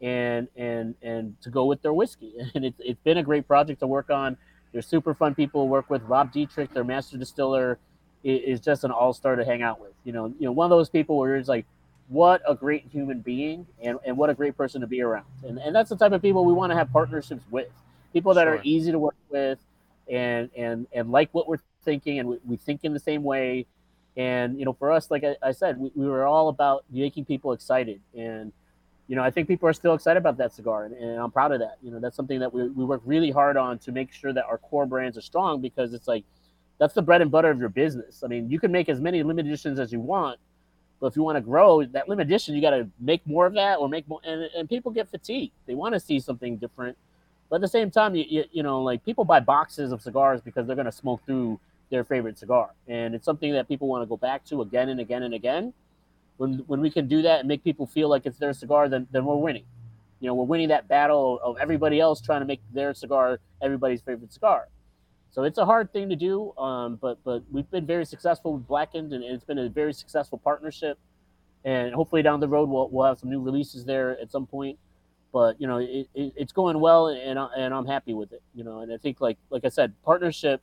and 0.00 0.48
and 0.56 0.94
and 1.02 1.40
to 1.42 1.50
go 1.50 1.66
with 1.66 1.82
their 1.82 1.92
whiskey. 1.92 2.34
And 2.54 2.64
it's, 2.64 2.80
it's 2.80 3.00
been 3.02 3.18
a 3.18 3.22
great 3.22 3.46
project 3.46 3.80
to 3.80 3.86
work 3.86 4.10
on. 4.10 4.36
They're 4.72 4.82
super 4.82 5.14
fun 5.14 5.34
people 5.34 5.62
to 5.62 5.66
work 5.66 5.90
with. 5.90 6.02
Rob 6.02 6.32
Dietrich, 6.32 6.72
their 6.72 6.84
master 6.84 7.16
distiller, 7.16 7.78
is 8.22 8.60
just 8.60 8.84
an 8.84 8.90
all 8.90 9.12
star 9.12 9.36
to 9.36 9.44
hang 9.44 9.62
out 9.62 9.80
with. 9.80 9.92
You 10.04 10.12
know, 10.12 10.26
you 10.38 10.46
know, 10.46 10.52
one 10.52 10.70
of 10.70 10.70
those 10.70 10.88
people 10.88 11.18
where 11.18 11.36
it's 11.36 11.48
like, 11.48 11.66
what 12.08 12.42
a 12.46 12.54
great 12.54 12.84
human 12.90 13.20
being 13.20 13.66
and, 13.82 13.98
and 14.04 14.16
what 14.16 14.30
a 14.30 14.34
great 14.34 14.56
person 14.56 14.80
to 14.80 14.86
be 14.86 15.00
around. 15.00 15.26
And, 15.44 15.58
and 15.58 15.74
that's 15.74 15.90
the 15.90 15.96
type 15.96 16.12
of 16.12 16.20
people 16.20 16.44
we 16.44 16.52
want 16.52 16.70
to 16.70 16.76
have 16.76 16.92
partnerships 16.92 17.42
with. 17.50 17.68
People 18.12 18.34
that 18.34 18.44
sure. 18.44 18.56
are 18.56 18.60
easy 18.64 18.90
to 18.90 18.98
work 18.98 19.16
with 19.28 19.58
and, 20.10 20.50
and, 20.56 20.86
and 20.92 21.10
like 21.12 21.30
what 21.32 21.48
we're 21.48 21.60
thinking 21.84 22.18
and 22.18 22.28
we, 22.28 22.38
we 22.44 22.56
think 22.56 22.80
in 22.82 22.92
the 22.92 23.00
same 23.00 23.22
way. 23.22 23.66
And, 24.16 24.58
you 24.58 24.64
know, 24.64 24.72
for 24.72 24.90
us, 24.90 25.10
like 25.10 25.24
I, 25.24 25.36
I 25.42 25.52
said, 25.52 25.78
we, 25.78 25.92
we 25.94 26.06
were 26.08 26.26
all 26.26 26.48
about 26.48 26.84
making 26.90 27.24
people 27.26 27.52
excited. 27.52 28.00
And, 28.16 28.52
you 29.10 29.16
know, 29.16 29.24
I 29.24 29.30
think 29.32 29.48
people 29.48 29.68
are 29.68 29.72
still 29.72 29.94
excited 29.94 30.18
about 30.18 30.36
that 30.36 30.52
cigar, 30.52 30.84
and, 30.84 30.94
and, 30.94 31.18
I'm 31.18 31.32
proud 31.32 31.50
of 31.50 31.58
that. 31.58 31.78
You 31.82 31.90
know, 31.90 31.98
that's 31.98 32.14
something 32.14 32.38
that 32.38 32.54
we, 32.54 32.68
we 32.68 32.84
work 32.84 33.02
really 33.04 33.32
hard 33.32 33.56
on 33.56 33.76
to 33.80 33.90
make 33.90 34.12
sure 34.12 34.32
that 34.32 34.44
our 34.44 34.56
core 34.56 34.86
brands 34.86 35.18
are 35.18 35.20
strong 35.20 35.60
because 35.60 35.94
it's 35.94 36.06
like 36.06 36.22
that's 36.78 36.94
the 36.94 37.02
bread 37.02 37.20
and 37.20 37.28
butter 37.28 37.50
of 37.50 37.58
your 37.58 37.70
business. 37.70 38.22
I 38.22 38.28
mean, 38.28 38.48
you 38.48 38.60
can 38.60 38.70
make 38.70 38.88
as 38.88 39.00
many 39.00 39.24
limited 39.24 39.48
editions 39.48 39.80
as 39.80 39.90
you 39.90 39.98
want, 39.98 40.38
but 41.00 41.08
if 41.08 41.16
you 41.16 41.24
want 41.24 41.34
to 41.34 41.40
grow 41.40 41.84
that 41.84 42.08
limited 42.08 42.28
edition, 42.28 42.54
you 42.54 42.60
got 42.60 42.70
to 42.70 42.88
make 43.00 43.26
more 43.26 43.46
of 43.46 43.54
that 43.54 43.80
or 43.80 43.88
make 43.88 44.06
more. 44.08 44.20
And, 44.22 44.48
and 44.56 44.68
people 44.68 44.92
get 44.92 45.10
fatigued; 45.10 45.54
they 45.66 45.74
want 45.74 45.92
to 45.94 45.98
see 45.98 46.20
something 46.20 46.56
different. 46.56 46.96
But 47.48 47.56
at 47.56 47.62
the 47.62 47.68
same 47.68 47.90
time, 47.90 48.14
you, 48.14 48.24
you, 48.28 48.44
you 48.52 48.62
know, 48.62 48.80
like 48.80 49.04
people 49.04 49.24
buy 49.24 49.40
boxes 49.40 49.90
of 49.90 50.00
cigars 50.02 50.40
because 50.40 50.68
they're 50.68 50.76
going 50.76 50.86
to 50.86 50.92
smoke 50.92 51.20
through 51.26 51.58
their 51.90 52.04
favorite 52.04 52.38
cigar, 52.38 52.70
and 52.86 53.16
it's 53.16 53.24
something 53.24 53.52
that 53.54 53.66
people 53.66 53.88
want 53.88 54.02
to 54.02 54.06
go 54.06 54.16
back 54.16 54.44
to 54.44 54.62
again 54.62 54.88
and 54.88 55.00
again 55.00 55.24
and 55.24 55.34
again 55.34 55.72
when 56.40 56.54
when 56.68 56.80
we 56.80 56.90
can 56.90 57.06
do 57.06 57.20
that 57.20 57.40
and 57.40 57.48
make 57.48 57.62
people 57.62 57.86
feel 57.86 58.08
like 58.08 58.24
it's 58.24 58.38
their 58.38 58.54
cigar, 58.54 58.88
then 58.88 59.06
then 59.10 59.26
we're 59.26 59.36
winning. 59.36 59.64
You 60.20 60.28
know, 60.28 60.34
we're 60.34 60.46
winning 60.46 60.68
that 60.68 60.88
battle 60.88 61.38
of 61.44 61.58
everybody 61.58 62.00
else 62.00 62.22
trying 62.22 62.40
to 62.40 62.46
make 62.46 62.62
their 62.72 62.94
cigar 62.94 63.40
everybody's 63.60 64.00
favorite 64.00 64.32
cigar. 64.32 64.68
So 65.32 65.42
it's 65.44 65.58
a 65.58 65.66
hard 65.66 65.92
thing 65.92 66.08
to 66.08 66.16
do, 66.16 66.56
um, 66.56 66.96
but 66.96 67.18
but 67.24 67.42
we've 67.52 67.70
been 67.70 67.84
very 67.84 68.06
successful 68.06 68.54
with 68.54 68.66
Blackened, 68.66 69.12
and 69.12 69.22
it's 69.22 69.44
been 69.44 69.58
a 69.58 69.68
very 69.68 69.92
successful 69.92 70.38
partnership. 70.38 70.98
And 71.66 71.94
hopefully 71.94 72.22
down 72.22 72.40
the 72.40 72.48
road 72.48 72.70
we'll, 72.70 72.88
we'll 72.88 73.04
have 73.04 73.18
some 73.18 73.28
new 73.28 73.42
releases 73.42 73.84
there 73.84 74.18
at 74.18 74.32
some 74.32 74.46
point. 74.46 74.78
But 75.34 75.60
you 75.60 75.66
know, 75.66 75.76
it, 75.76 76.08
it, 76.14 76.32
it's 76.36 76.52
going 76.52 76.80
well, 76.80 77.08
and 77.08 77.38
and 77.38 77.74
I'm 77.74 77.86
happy 77.86 78.14
with 78.14 78.32
it. 78.32 78.42
You 78.54 78.64
know, 78.64 78.80
and 78.80 78.90
I 78.90 78.96
think 78.96 79.20
like 79.20 79.36
like 79.50 79.66
I 79.66 79.68
said, 79.68 79.92
partnership 80.02 80.62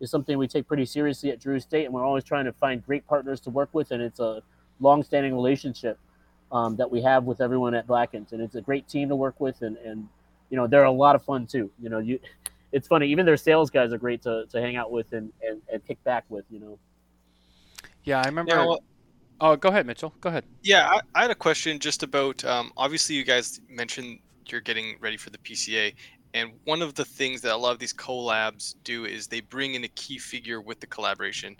is 0.00 0.10
something 0.10 0.38
we 0.38 0.48
take 0.48 0.66
pretty 0.66 0.86
seriously 0.86 1.30
at 1.30 1.40
Drew 1.40 1.56
Estate, 1.56 1.84
and 1.84 1.92
we're 1.92 2.06
always 2.06 2.24
trying 2.24 2.46
to 2.46 2.54
find 2.54 2.82
great 2.82 3.06
partners 3.06 3.38
to 3.40 3.50
work 3.50 3.68
with, 3.74 3.90
and 3.90 4.02
it's 4.02 4.18
a 4.18 4.42
long-standing 4.80 5.34
relationship 5.34 5.98
um, 6.52 6.76
that 6.76 6.90
we 6.90 7.00
have 7.02 7.24
with 7.24 7.40
everyone 7.40 7.74
at 7.74 7.86
Blackens, 7.86 8.32
and 8.32 8.42
it's 8.42 8.54
a 8.54 8.60
great 8.60 8.88
team 8.88 9.08
to 9.08 9.16
work 9.16 9.38
with, 9.40 9.62
and 9.62 9.76
and 9.78 10.08
you 10.50 10.56
know 10.56 10.66
they're 10.66 10.84
a 10.84 10.90
lot 10.90 11.14
of 11.14 11.24
fun 11.24 11.46
too. 11.46 11.70
You 11.80 11.88
know, 11.88 11.98
you 11.98 12.18
it's 12.72 12.88
funny 12.88 13.06
even 13.08 13.26
their 13.26 13.36
sales 13.36 13.70
guys 13.70 13.92
are 13.92 13.98
great 13.98 14.22
to, 14.22 14.46
to 14.46 14.60
hang 14.60 14.76
out 14.76 14.92
with 14.92 15.12
and, 15.12 15.32
and, 15.42 15.60
and 15.72 15.84
kick 15.86 16.02
back 16.04 16.24
with. 16.28 16.44
You 16.50 16.60
know. 16.60 16.78
Yeah, 18.04 18.20
I 18.20 18.26
remember. 18.26 18.52
Yeah, 18.52 18.64
well, 18.66 18.82
oh, 19.40 19.56
go 19.56 19.68
ahead, 19.68 19.86
Mitchell. 19.86 20.14
Go 20.20 20.28
ahead. 20.28 20.44
Yeah, 20.62 20.88
I, 20.88 21.00
I 21.14 21.22
had 21.22 21.30
a 21.30 21.36
question 21.36 21.78
just 21.78 22.02
about. 22.02 22.44
Um, 22.44 22.72
obviously, 22.76 23.14
you 23.14 23.24
guys 23.24 23.60
mentioned 23.68 24.18
you're 24.46 24.60
getting 24.60 24.96
ready 25.00 25.16
for 25.16 25.30
the 25.30 25.38
PCA, 25.38 25.94
and 26.34 26.50
one 26.64 26.82
of 26.82 26.94
the 26.94 27.04
things 27.04 27.40
that 27.42 27.54
a 27.54 27.56
lot 27.56 27.72
of 27.72 27.78
these 27.78 27.92
collabs 27.92 28.74
do 28.82 29.04
is 29.04 29.26
they 29.26 29.40
bring 29.40 29.74
in 29.74 29.84
a 29.84 29.88
key 29.88 30.18
figure 30.18 30.60
with 30.60 30.80
the 30.80 30.86
collaboration. 30.86 31.56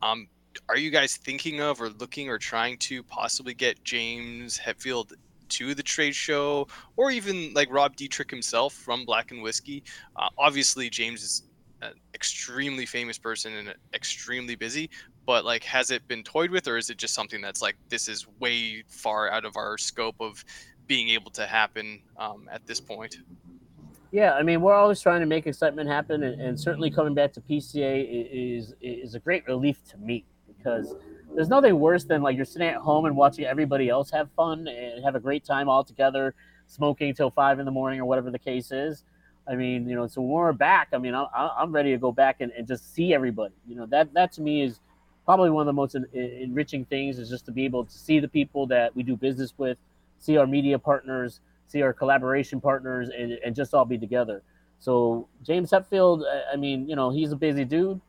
Um, 0.00 0.26
are 0.68 0.76
you 0.76 0.90
guys 0.90 1.16
thinking 1.16 1.60
of 1.60 1.80
or 1.80 1.88
looking 1.90 2.28
or 2.28 2.38
trying 2.38 2.78
to 2.78 3.02
possibly 3.02 3.54
get 3.54 3.82
James 3.84 4.58
Hetfield 4.58 5.12
to 5.50 5.74
the 5.74 5.82
trade 5.82 6.14
show, 6.14 6.66
or 6.96 7.10
even 7.10 7.52
like 7.54 7.70
Rob 7.70 7.96
Dietrich 7.96 8.30
himself 8.30 8.72
from 8.72 9.04
Blackened 9.04 9.42
Whiskey? 9.42 9.82
Uh, 10.16 10.28
obviously, 10.38 10.88
James 10.88 11.22
is 11.22 11.42
an 11.82 11.92
extremely 12.14 12.86
famous 12.86 13.18
person 13.18 13.52
and 13.54 13.74
extremely 13.92 14.54
busy, 14.54 14.88
but 15.26 15.44
like, 15.44 15.62
has 15.64 15.90
it 15.90 16.06
been 16.08 16.22
toyed 16.22 16.50
with, 16.50 16.66
or 16.68 16.78
is 16.78 16.90
it 16.90 16.96
just 16.96 17.14
something 17.14 17.40
that's 17.40 17.60
like 17.60 17.76
this 17.88 18.08
is 18.08 18.26
way 18.40 18.82
far 18.88 19.30
out 19.30 19.44
of 19.44 19.56
our 19.56 19.76
scope 19.76 20.16
of 20.20 20.44
being 20.86 21.10
able 21.10 21.30
to 21.32 21.46
happen 21.46 22.00
um, 22.16 22.48
at 22.50 22.66
this 22.66 22.80
point? 22.80 23.18
Yeah, 24.10 24.34
I 24.34 24.42
mean, 24.42 24.60
we're 24.60 24.74
always 24.74 25.00
trying 25.00 25.20
to 25.20 25.26
make 25.26 25.46
excitement 25.46 25.88
happen, 25.88 26.22
and, 26.22 26.40
and 26.40 26.60
certainly 26.60 26.90
coming 26.90 27.14
back 27.14 27.32
to 27.34 27.40
PCA 27.40 28.06
is 28.30 28.74
is 28.80 29.14
a 29.14 29.18
great 29.18 29.46
relief 29.46 29.78
to 29.90 29.98
me 29.98 30.24
because 30.62 30.94
there's 31.34 31.48
nothing 31.48 31.78
worse 31.78 32.04
than 32.04 32.22
like 32.22 32.36
you're 32.36 32.44
sitting 32.44 32.68
at 32.68 32.76
home 32.76 33.06
and 33.06 33.16
watching 33.16 33.44
everybody 33.44 33.88
else 33.88 34.10
have 34.10 34.30
fun 34.36 34.68
and 34.68 35.04
have 35.04 35.14
a 35.14 35.20
great 35.20 35.44
time 35.44 35.68
all 35.68 35.82
together, 35.82 36.34
smoking 36.66 37.14
till 37.14 37.30
five 37.30 37.58
in 37.58 37.64
the 37.64 37.70
morning 37.70 38.00
or 38.00 38.04
whatever 38.04 38.30
the 38.30 38.38
case 38.38 38.70
is. 38.70 39.04
I 39.48 39.56
mean, 39.56 39.88
you 39.88 39.96
know, 39.96 40.06
so 40.06 40.20
when 40.20 40.30
we're 40.30 40.52
back, 40.52 40.88
I 40.92 40.98
mean, 40.98 41.14
I, 41.14 41.26
I'm 41.34 41.72
ready 41.72 41.90
to 41.90 41.98
go 41.98 42.12
back 42.12 42.40
and, 42.40 42.52
and 42.52 42.66
just 42.66 42.94
see 42.94 43.12
everybody. 43.12 43.54
You 43.66 43.76
know, 43.76 43.86
that 43.86 44.12
that 44.14 44.32
to 44.34 44.40
me 44.40 44.62
is 44.62 44.78
probably 45.24 45.50
one 45.50 45.62
of 45.62 45.66
the 45.66 45.72
most 45.72 45.94
en- 45.94 46.06
enriching 46.14 46.84
things 46.84 47.18
is 47.18 47.28
just 47.28 47.46
to 47.46 47.52
be 47.52 47.64
able 47.64 47.84
to 47.84 47.98
see 47.98 48.20
the 48.20 48.28
people 48.28 48.66
that 48.68 48.94
we 48.94 49.02
do 49.02 49.16
business 49.16 49.54
with, 49.56 49.78
see 50.18 50.36
our 50.36 50.46
media 50.46 50.78
partners, 50.78 51.40
see 51.66 51.82
our 51.82 51.92
collaboration 51.92 52.60
partners, 52.60 53.08
and, 53.08 53.32
and 53.44 53.56
just 53.56 53.74
all 53.74 53.84
be 53.84 53.98
together. 53.98 54.42
So 54.78 55.28
James 55.42 55.70
Hetfield, 55.70 56.24
I 56.52 56.56
mean, 56.56 56.88
you 56.88 56.96
know, 56.96 57.10
he's 57.10 57.32
a 57.32 57.36
busy 57.36 57.64
dude. 57.64 58.00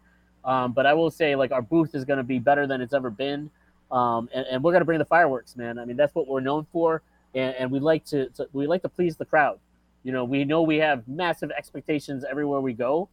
Um, 0.45 0.73
but 0.73 0.85
I 0.85 0.93
will 0.93 1.11
say, 1.11 1.35
like, 1.35 1.51
our 1.51 1.61
booth 1.61 1.95
is 1.95 2.05
going 2.05 2.17
to 2.17 2.23
be 2.23 2.39
better 2.39 2.67
than 2.67 2.81
it's 2.81 2.93
ever 2.93 3.09
been. 3.09 3.49
Um, 3.91 4.29
and, 4.33 4.45
and, 4.47 4.63
we're 4.63 4.71
going 4.71 4.81
to 4.81 4.85
bring 4.85 4.99
the 4.99 5.05
fireworks, 5.05 5.55
man. 5.55 5.77
I 5.77 5.85
mean, 5.85 5.95
that's 5.95 6.15
what 6.15 6.27
we're 6.27 6.41
known 6.41 6.65
for. 6.71 7.01
And, 7.35 7.55
and 7.55 7.71
we 7.71 7.79
like 7.79 8.03
to, 8.05 8.27
to, 8.29 8.47
we 8.51 8.65
like 8.65 8.81
to 8.81 8.89
please 8.89 9.15
the 9.15 9.25
crowd. 9.25 9.59
You 10.03 10.11
know, 10.11 10.23
we 10.23 10.43
know 10.45 10.63
we 10.63 10.77
have 10.77 11.07
massive 11.07 11.51
expectations 11.51 12.25
everywhere 12.29 12.59
we 12.59 12.73
go. 12.73 13.09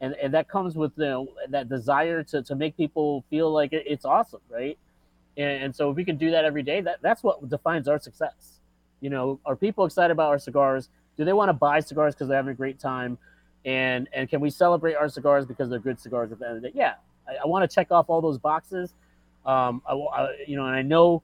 And, 0.00 0.14
and 0.14 0.34
that 0.34 0.48
comes 0.48 0.74
with 0.74 0.92
you 0.96 1.04
know, 1.04 1.28
that 1.50 1.68
desire 1.68 2.22
to, 2.24 2.42
to 2.42 2.54
make 2.56 2.76
people 2.76 3.24
feel 3.30 3.52
like 3.52 3.70
it's 3.72 4.04
awesome, 4.04 4.40
right? 4.50 4.76
And, 5.36 5.64
and 5.64 5.76
so 5.76 5.90
if 5.90 5.96
we 5.96 6.04
can 6.04 6.16
do 6.16 6.30
that 6.32 6.44
every 6.44 6.62
day, 6.62 6.80
that, 6.80 6.98
that's 7.02 7.22
what 7.22 7.48
defines 7.48 7.86
our 7.86 8.00
success. 8.00 8.58
You 9.00 9.10
know, 9.10 9.38
are 9.46 9.54
people 9.54 9.84
excited 9.84 10.12
about 10.12 10.28
our 10.28 10.38
cigars? 10.38 10.88
Do 11.16 11.24
they 11.24 11.32
want 11.32 11.50
to 11.50 11.54
buy 11.54 11.80
cigars 11.80 12.14
because 12.14 12.28
they're 12.28 12.36
having 12.36 12.52
a 12.52 12.56
great 12.56 12.80
time? 12.80 13.18
And 13.64 14.08
and 14.12 14.28
can 14.28 14.40
we 14.40 14.50
celebrate 14.50 14.94
our 14.94 15.08
cigars 15.08 15.46
because 15.46 15.70
they're 15.70 15.78
good 15.78 16.00
cigars 16.00 16.32
at 16.32 16.38
the 16.38 16.46
end 16.46 16.56
of 16.56 16.62
the 16.62 16.68
day? 16.68 16.74
Yeah, 16.76 16.94
I, 17.28 17.44
I 17.44 17.46
want 17.46 17.68
to 17.68 17.72
check 17.72 17.90
off 17.90 18.06
all 18.08 18.20
those 18.20 18.38
boxes. 18.38 18.94
Um, 19.44 19.82
I, 19.88 19.94
I, 19.94 20.36
you 20.46 20.56
know, 20.56 20.66
and 20.66 20.74
I 20.74 20.82
know 20.82 21.22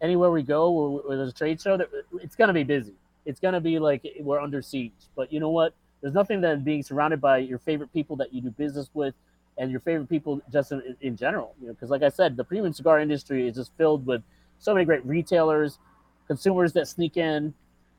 anywhere 0.00 0.30
we 0.30 0.42
go 0.42 0.70
where, 0.70 1.02
where 1.02 1.16
there's 1.16 1.30
a 1.30 1.34
trade 1.34 1.60
show, 1.60 1.76
that 1.76 1.88
it's 2.22 2.36
going 2.36 2.48
to 2.48 2.54
be 2.54 2.64
busy. 2.64 2.94
It's 3.26 3.40
going 3.40 3.54
to 3.54 3.60
be 3.60 3.78
like 3.78 4.06
we're 4.20 4.40
under 4.40 4.62
siege. 4.62 4.92
But 5.14 5.32
you 5.32 5.40
know 5.40 5.50
what? 5.50 5.74
There's 6.00 6.14
nothing 6.14 6.40
that 6.42 6.64
being 6.64 6.82
surrounded 6.82 7.20
by 7.20 7.38
your 7.38 7.58
favorite 7.58 7.92
people 7.92 8.16
that 8.16 8.32
you 8.32 8.40
do 8.40 8.50
business 8.50 8.88
with, 8.94 9.14
and 9.58 9.70
your 9.70 9.80
favorite 9.80 10.08
people 10.08 10.40
just 10.50 10.72
in, 10.72 10.96
in 11.02 11.16
general. 11.16 11.54
You 11.60 11.68
know, 11.68 11.72
because 11.74 11.90
like 11.90 12.02
I 12.02 12.08
said, 12.08 12.36
the 12.36 12.44
premium 12.44 12.72
cigar 12.72 13.00
industry 13.00 13.46
is 13.46 13.56
just 13.56 13.72
filled 13.76 14.06
with 14.06 14.22
so 14.58 14.72
many 14.74 14.84
great 14.84 15.04
retailers, 15.04 15.78
consumers 16.26 16.72
that 16.74 16.88
sneak 16.88 17.16
in, 17.16 17.52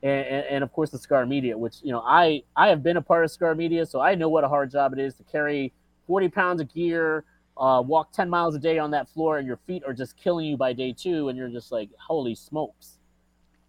and, 0.04 0.26
and, 0.26 0.46
and, 0.50 0.64
of 0.64 0.72
course 0.72 0.90
the 0.90 0.98
Scar 0.98 1.26
media 1.26 1.58
which 1.58 1.76
you 1.84 1.92
know 1.92 2.02
i 2.06 2.42
i 2.56 2.68
have 2.68 2.82
been 2.84 2.98
a 2.98 3.02
part 3.02 3.24
of 3.24 3.32
Scar 3.32 3.56
media 3.56 3.86
so 3.86 4.00
i 4.00 4.16
know 4.16 4.30
what 4.30 4.44
a 4.44 4.48
hard 4.48 4.72
job 4.72 4.94
it 4.94 5.00
is 5.00 5.14
to 5.16 5.24
carry 5.24 5.72
40 6.08 6.30
pounds 6.30 6.62
of 6.62 6.74
gear 6.74 7.24
uh, 7.58 7.82
walk 7.86 8.12
10 8.12 8.30
miles 8.30 8.56
a 8.56 8.60
day 8.60 8.80
on 8.80 8.92
that 8.92 9.10
floor 9.10 9.38
and 9.38 9.46
your 9.46 9.58
feet 9.68 9.84
are 9.86 9.94
just 9.94 10.18
killing 10.18 10.46
you 10.46 10.58
by 10.58 10.74
day 10.74 10.94
two 10.98 11.30
and 11.30 11.38
you're 11.38 11.50
just 11.50 11.72
like 11.72 11.90
holy 12.00 12.34
smokes. 12.34 12.98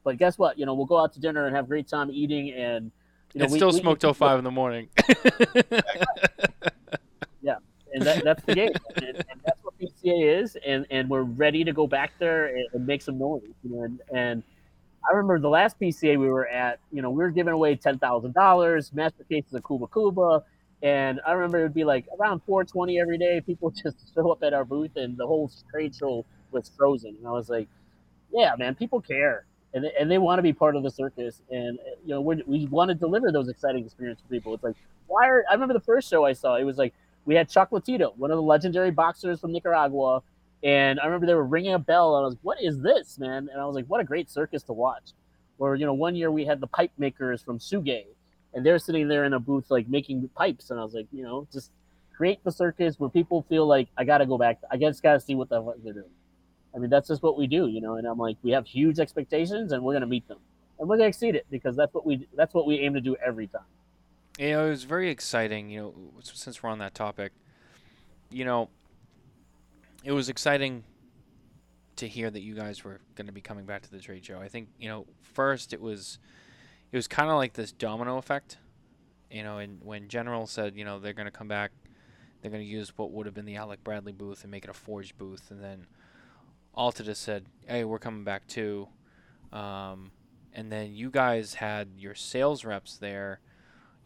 But 0.04 0.16
guess 0.16 0.38
what? 0.38 0.58
You 0.58 0.66
know 0.66 0.74
we'll 0.74 0.86
go 0.86 0.98
out 0.98 1.12
to 1.14 1.20
dinner 1.20 1.46
and 1.46 1.54
have 1.54 1.66
a 1.66 1.68
great 1.68 1.88
time 1.88 2.10
eating 2.10 2.52
and 2.52 2.90
you 3.34 3.40
know, 3.40 3.44
and 3.44 3.52
we, 3.52 3.58
still 3.58 3.72
we, 3.72 3.80
smoke 3.80 3.98
till 3.98 4.14
five 4.14 4.38
in 4.38 4.44
the 4.44 4.50
morning. 4.50 4.88
Yeah 7.44 7.56
and 7.92 8.02
that, 8.02 8.24
that's 8.24 8.44
the 8.44 8.54
game 8.54 8.72
and, 8.96 9.04
and, 9.04 9.40
that's 9.44 9.58
what 9.62 9.74
pca 9.78 10.42
is 10.42 10.56
and, 10.66 10.86
and 10.90 11.08
we're 11.08 11.22
ready 11.22 11.64
to 11.64 11.72
go 11.72 11.86
back 11.86 12.12
there 12.18 12.46
and, 12.46 12.66
and 12.72 12.86
make 12.86 13.02
some 13.02 13.18
noise 13.18 13.42
you 13.62 13.70
know 13.70 13.82
and, 13.84 14.00
and 14.12 14.42
I 15.08 15.14
remember 15.16 15.38
the 15.38 15.48
last 15.48 15.78
PCA 15.80 16.18
we 16.18 16.28
were 16.28 16.46
at, 16.46 16.78
you 16.92 17.02
know, 17.02 17.10
we 17.10 17.18
were 17.18 17.30
giving 17.30 17.52
away 17.52 17.76
ten 17.76 17.98
thousand 17.98 18.34
dollars, 18.34 18.92
master 18.92 19.24
cases 19.24 19.52
of 19.54 19.64
Kuba 19.66 19.86
Kuba, 19.92 20.44
and 20.82 21.20
I 21.26 21.32
remember 21.32 21.60
it 21.60 21.62
would 21.64 21.74
be 21.74 21.84
like 21.84 22.06
around 22.18 22.40
420 22.46 23.00
every 23.00 23.18
day. 23.18 23.40
People 23.40 23.70
just 23.82 24.14
show 24.14 24.30
up 24.30 24.42
at 24.42 24.54
our 24.54 24.64
booth, 24.64 24.96
and 24.96 25.16
the 25.16 25.26
whole 25.26 25.50
trade 25.70 25.94
show 25.94 26.24
was 26.52 26.70
frozen. 26.76 27.16
And 27.18 27.26
I 27.26 27.32
was 27.32 27.48
like, 27.48 27.68
"Yeah, 28.32 28.54
man, 28.58 28.74
people 28.74 29.00
care, 29.00 29.44
and 29.74 29.84
they, 29.84 29.92
and 29.98 30.10
they 30.10 30.18
want 30.18 30.38
to 30.38 30.42
be 30.42 30.52
part 30.52 30.76
of 30.76 30.82
the 30.82 30.90
circus, 30.90 31.42
and 31.50 31.78
you 32.04 32.14
know, 32.14 32.20
we 32.20 32.66
want 32.66 32.90
to 32.90 32.94
deliver 32.94 33.32
those 33.32 33.48
exciting 33.48 33.84
experiences 33.84 34.24
for 34.26 34.30
people." 34.30 34.54
It's 34.54 34.64
like, 34.64 34.76
why 35.08 35.28
are 35.28 35.44
I 35.50 35.54
remember 35.54 35.74
the 35.74 35.80
first 35.80 36.08
show 36.08 36.24
I 36.24 36.32
saw? 36.32 36.56
It 36.56 36.64
was 36.64 36.78
like 36.78 36.94
we 37.24 37.34
had 37.34 37.48
Chocolatito, 37.48 38.16
one 38.16 38.30
of 38.30 38.36
the 38.36 38.42
legendary 38.42 38.90
boxers 38.90 39.40
from 39.40 39.52
Nicaragua 39.52 40.22
and 40.62 41.00
I 41.00 41.06
remember 41.06 41.26
they 41.26 41.34
were 41.34 41.44
ringing 41.44 41.74
a 41.74 41.78
bell, 41.78 42.16
and 42.16 42.22
I 42.22 42.26
was 42.26 42.34
like, 42.34 42.42
"What 42.42 42.62
is 42.62 42.80
this, 42.80 43.18
man?" 43.18 43.48
And 43.50 43.60
I 43.60 43.66
was 43.66 43.74
like, 43.74 43.86
"What 43.86 44.00
a 44.00 44.04
great 44.04 44.30
circus 44.30 44.62
to 44.64 44.72
watch!" 44.72 45.12
Or 45.58 45.74
you 45.74 45.86
know, 45.86 45.94
one 45.94 46.14
year 46.14 46.30
we 46.30 46.44
had 46.44 46.60
the 46.60 46.66
pipe 46.66 46.92
makers 46.98 47.42
from 47.42 47.58
Sugay, 47.58 48.06
and 48.54 48.64
they're 48.64 48.78
sitting 48.78 49.08
there 49.08 49.24
in 49.24 49.32
a 49.32 49.40
booth 49.40 49.70
like 49.70 49.88
making 49.88 50.28
pipes, 50.36 50.70
and 50.70 50.78
I 50.78 50.84
was 50.84 50.94
like, 50.94 51.06
you 51.12 51.22
know, 51.22 51.46
just 51.52 51.70
create 52.16 52.42
the 52.44 52.52
circus 52.52 53.00
where 53.00 53.10
people 53.10 53.42
feel 53.48 53.66
like 53.66 53.88
I 53.96 54.04
got 54.04 54.18
to 54.18 54.26
go 54.26 54.38
back. 54.38 54.60
I 54.70 54.76
just 54.76 55.02
got 55.02 55.14
to 55.14 55.20
see 55.20 55.34
what 55.34 55.48
the 55.48 55.62
fuck 55.62 55.76
they're 55.82 55.92
doing. 55.92 56.10
I 56.74 56.78
mean, 56.78 56.90
that's 56.90 57.08
just 57.08 57.22
what 57.22 57.36
we 57.36 57.46
do, 57.46 57.66
you 57.66 57.80
know. 57.80 57.96
And 57.96 58.06
I'm 58.06 58.18
like, 58.18 58.36
we 58.42 58.50
have 58.52 58.66
huge 58.66 58.98
expectations, 58.98 59.72
and 59.72 59.82
we're 59.82 59.94
gonna 59.94 60.06
meet 60.06 60.26
them, 60.28 60.38
and 60.78 60.88
we're 60.88 60.96
gonna 60.96 61.08
exceed 61.08 61.34
it 61.34 61.46
because 61.50 61.76
that's 61.76 61.92
what 61.92 62.06
we 62.06 62.26
that's 62.36 62.54
what 62.54 62.66
we 62.66 62.80
aim 62.80 62.94
to 62.94 63.00
do 63.00 63.16
every 63.24 63.46
time. 63.46 63.62
Know, 64.38 64.66
it 64.66 64.70
was 64.70 64.84
very 64.84 65.10
exciting. 65.10 65.70
You 65.70 65.80
know, 65.80 65.94
since 66.22 66.62
we're 66.62 66.70
on 66.70 66.78
that 66.78 66.94
topic, 66.94 67.32
you 68.30 68.44
know, 68.44 68.68
it 70.04 70.12
was 70.12 70.28
exciting 70.28 70.84
to 71.96 72.08
hear 72.08 72.30
that 72.30 72.42
you 72.42 72.54
guys 72.54 72.84
were 72.84 73.00
going 73.14 73.26
to 73.26 73.32
be 73.32 73.40
coming 73.40 73.64
back 73.64 73.82
to 73.82 73.90
the 73.90 74.00
trade 74.00 74.24
show. 74.24 74.40
I 74.40 74.48
think 74.48 74.68
you 74.78 74.88
know 74.88 75.06
first 75.22 75.72
it 75.72 75.80
was 75.80 76.18
it 76.90 76.96
was 76.96 77.08
kind 77.08 77.30
of 77.30 77.36
like 77.36 77.54
this 77.54 77.72
domino 77.72 78.18
effect, 78.18 78.58
you 79.30 79.42
know. 79.42 79.58
And 79.58 79.82
when 79.82 80.08
General 80.08 80.46
said 80.46 80.76
you 80.76 80.84
know 80.84 80.98
they're 80.98 81.12
going 81.12 81.26
to 81.26 81.32
come 81.32 81.48
back, 81.48 81.72
they're 82.40 82.50
going 82.50 82.64
to 82.64 82.68
use 82.68 82.92
what 82.96 83.12
would 83.12 83.26
have 83.26 83.34
been 83.34 83.44
the 83.44 83.56
Alec 83.56 83.84
Bradley 83.84 84.12
booth 84.12 84.42
and 84.42 84.50
make 84.50 84.64
it 84.64 84.70
a 84.70 84.74
Forge 84.74 85.16
booth, 85.16 85.50
and 85.50 85.62
then 85.62 85.86
Alta 86.74 87.14
said, 87.14 87.46
"Hey, 87.66 87.84
we're 87.84 87.98
coming 87.98 88.24
back 88.24 88.46
too," 88.46 88.88
um, 89.52 90.10
and 90.52 90.72
then 90.72 90.94
you 90.94 91.10
guys 91.10 91.54
had 91.54 91.88
your 91.96 92.14
sales 92.14 92.64
reps 92.64 92.96
there 92.96 93.40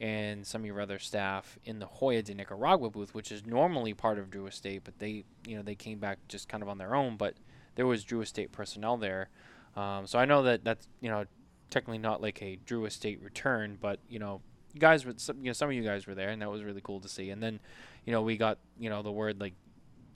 and 0.00 0.46
some 0.46 0.62
of 0.62 0.66
your 0.66 0.80
other 0.80 0.98
staff 0.98 1.58
in 1.64 1.78
the 1.78 1.88
Joya 1.98 2.22
de 2.22 2.34
Nicaragua 2.34 2.90
booth, 2.90 3.14
which 3.14 3.32
is 3.32 3.46
normally 3.46 3.94
part 3.94 4.18
of 4.18 4.30
Drew 4.30 4.46
Estate, 4.46 4.82
but 4.84 4.98
they, 4.98 5.24
you 5.46 5.56
know, 5.56 5.62
they 5.62 5.74
came 5.74 5.98
back 5.98 6.18
just 6.28 6.48
kind 6.48 6.62
of 6.62 6.68
on 6.68 6.78
their 6.78 6.94
own. 6.94 7.16
But 7.16 7.34
there 7.76 7.86
was 7.86 8.04
Drew 8.04 8.20
Estate 8.20 8.52
personnel 8.52 8.96
there, 8.96 9.28
um, 9.74 10.06
so 10.06 10.18
I 10.18 10.24
know 10.24 10.42
that 10.42 10.64
that's 10.64 10.88
you 11.00 11.10
know 11.10 11.24
technically 11.70 11.98
not 11.98 12.22
like 12.22 12.42
a 12.42 12.56
Drew 12.64 12.84
Estate 12.84 13.22
return, 13.22 13.78
but 13.80 14.00
you 14.08 14.18
know, 14.18 14.40
you 14.72 14.80
guys 14.80 15.04
were, 15.04 15.14
some, 15.16 15.38
you 15.38 15.46
know, 15.46 15.52
some 15.52 15.68
of 15.68 15.74
you 15.74 15.82
guys 15.82 16.06
were 16.06 16.14
there, 16.14 16.30
and 16.30 16.42
that 16.42 16.50
was 16.50 16.62
really 16.62 16.80
cool 16.82 17.00
to 17.00 17.08
see. 17.08 17.30
And 17.30 17.42
then, 17.42 17.60
you 18.04 18.12
know, 18.12 18.22
we 18.22 18.36
got 18.36 18.58
you 18.78 18.90
know 18.90 19.02
the 19.02 19.12
word 19.12 19.40
like 19.40 19.54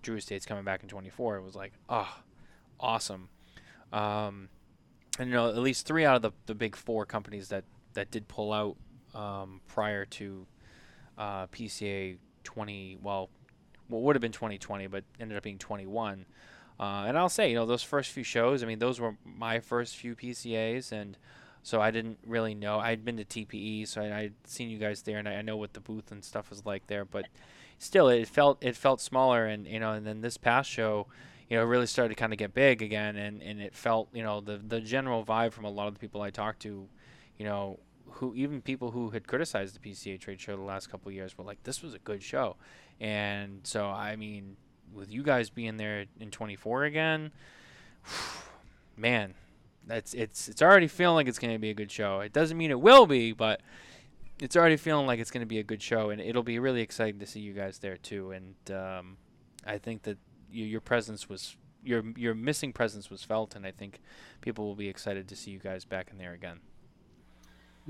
Drew 0.03 0.17
Estate's 0.17 0.47
coming 0.47 0.65
back 0.65 0.83
in 0.83 0.89
24. 0.89 1.37
It 1.37 1.43
was 1.43 1.55
like, 1.55 1.73
oh, 1.89 2.09
awesome. 2.79 3.29
Um, 3.93 4.49
and 5.19 5.29
you 5.29 5.35
know, 5.35 5.49
at 5.49 5.59
least 5.59 5.87
three 5.87 6.05
out 6.05 6.17
of 6.17 6.23
the, 6.23 6.33
the 6.47 6.55
big 6.55 6.77
four 6.77 7.05
companies 7.07 7.49
that 7.49 7.65
that 7.95 8.11
did 8.11 8.29
pull 8.29 8.53
out 8.53 8.77
um, 9.15 9.61
prior 9.67 10.05
to 10.05 10.47
uh, 11.19 11.47
PCA 11.49 12.17
20. 12.45 12.99
Well, 13.03 13.31
what 13.89 14.03
would 14.03 14.17
have 14.17 14.21
been 14.21 14.33
2020, 14.33 14.87
but 14.87 15.05
ended 15.19 15.37
up 15.37 15.43
being 15.43 15.59
21. 15.59 16.25
Uh, 16.79 17.05
and 17.07 17.19
I'll 17.19 17.29
say, 17.29 17.51
you 17.51 17.55
know, 17.57 17.67
those 17.67 17.83
first 17.83 18.11
few 18.11 18.25
shows. 18.25 18.63
I 18.63 18.67
mean, 18.67 18.79
those 18.79 18.99
were 18.99 19.17
my 19.25 19.61
first 19.61 19.97
few 19.97 20.17
PCAs, 20.17 20.93
and 20.93 21.19
so 21.63 21.81
I 21.81 21.91
didn't 21.91 22.19
really 22.27 22.55
know. 22.55 22.79
I'd 22.79 23.05
been 23.05 23.19
to 23.19 23.25
TPE, 23.25 23.87
so 23.87 24.01
I, 24.01 24.23
would 24.23 24.35
seen 24.45 24.71
you 24.71 24.79
guys 24.79 25.03
there, 25.03 25.19
and 25.19 25.29
I, 25.29 25.35
I, 25.35 25.43
know 25.43 25.59
what 25.59 25.75
the 25.75 25.81
booth 25.81 26.11
and 26.11 26.25
stuff 26.25 26.49
was 26.49 26.65
like 26.65 26.87
there. 26.87 27.05
But 27.05 27.27
still, 27.79 28.09
it 28.09 28.27
felt 28.27 28.65
it 28.65 28.77
felt 28.77 29.03
smaller, 29.03 29.45
and 29.45 29.67
you 29.67 29.79
know, 29.79 29.93
and 29.93 30.07
then 30.07 30.23
this 30.23 30.39
past 30.39 30.71
show, 30.71 31.07
you 31.51 31.59
know, 31.59 31.65
really 31.65 31.87
started 31.87 32.15
to 32.15 32.19
kind 32.19 32.33
of 32.33 32.39
get 32.39 32.55
big 32.55 32.81
again, 32.81 33.17
and, 33.17 33.43
and 33.43 33.61
it 33.61 33.75
felt, 33.75 34.09
you 34.15 34.23
know, 34.23 34.41
the 34.41 34.57
the 34.57 34.81
general 34.81 35.23
vibe 35.23 35.53
from 35.53 35.67
a 35.67 35.71
lot 35.71 35.87
of 35.87 35.93
the 35.93 36.01
people 36.01 36.23
I 36.23 36.31
talked 36.31 36.61
to, 36.63 36.89
you 37.37 37.45
know, 37.45 37.79
who 38.13 38.35
even 38.35 38.61
people 38.61 38.91
who 38.91 39.11
had 39.11 39.27
criticized 39.27 39.81
the 39.81 39.91
PCA 39.91 40.21
trade 40.21 40.41
show 40.41 40.57
the 40.57 40.63
last 40.63 40.91
couple 40.91 41.11
years 41.13 41.37
were 41.37 41.45
like, 41.45 41.63
this 41.65 41.83
was 41.83 41.95
a 41.95 41.99
good 41.99 42.23
show. 42.23 42.57
And 43.01 43.61
so, 43.65 43.87
I 43.87 44.17
mean, 44.17 44.57
with 44.93 45.11
you 45.11 45.23
guys 45.23 45.51
being 45.51 45.77
there 45.77 46.07
in 46.19 46.31
24 46.31 46.85
again, 46.85 47.33
man, 48.97 49.35
that's 49.87 50.15
it's 50.15 50.49
it's 50.49 50.63
already 50.63 50.87
feeling 50.87 51.17
like 51.17 51.27
it's 51.27 51.39
going 51.39 51.55
to 51.55 51.59
be 51.59 51.71
a 51.71 51.75
good 51.75 51.91
show. 51.91 52.21
It 52.21 52.33
doesn't 52.33 52.57
mean 52.57 52.71
it 52.71 52.81
will 52.81 53.07
be, 53.07 53.33
but 53.33 53.61
it's 54.41 54.57
already 54.57 54.77
feeling 54.77 55.07
like 55.07 55.19
it's 55.19 55.31
going 55.31 55.43
to 55.43 55.47
be 55.47 55.59
a 55.59 55.63
good 55.63 55.83
show, 55.83 56.11
and 56.11 56.21
it'll 56.21 56.43
be 56.43 56.59
really 56.59 56.81
exciting 56.81 57.21
to 57.21 57.27
see 57.27 57.41
you 57.41 57.53
guys 57.53 57.79
there 57.79 57.97
too. 57.97 58.33
And 58.33 58.55
um, 58.77 59.17
I 59.67 59.79
think 59.79 60.03
that 60.03 60.19
you, 60.51 60.65
your 60.65 60.81
presence 60.81 61.29
was 61.29 61.57
your 61.83 62.05
your 62.17 62.35
missing 62.35 62.73
presence 62.73 63.11
was 63.11 63.25
felt, 63.25 63.55
and 63.55 63.67
I 63.67 63.71
think 63.71 64.01
people 64.41 64.67
will 64.67 64.77
be 64.77 64.89
excited 64.89 65.29
to 65.29 65.37
see 65.37 65.51
you 65.51 65.59
guys 65.59 65.85
back 65.85 66.11
in 66.11 66.19
there 66.19 66.33
again. 66.33 66.61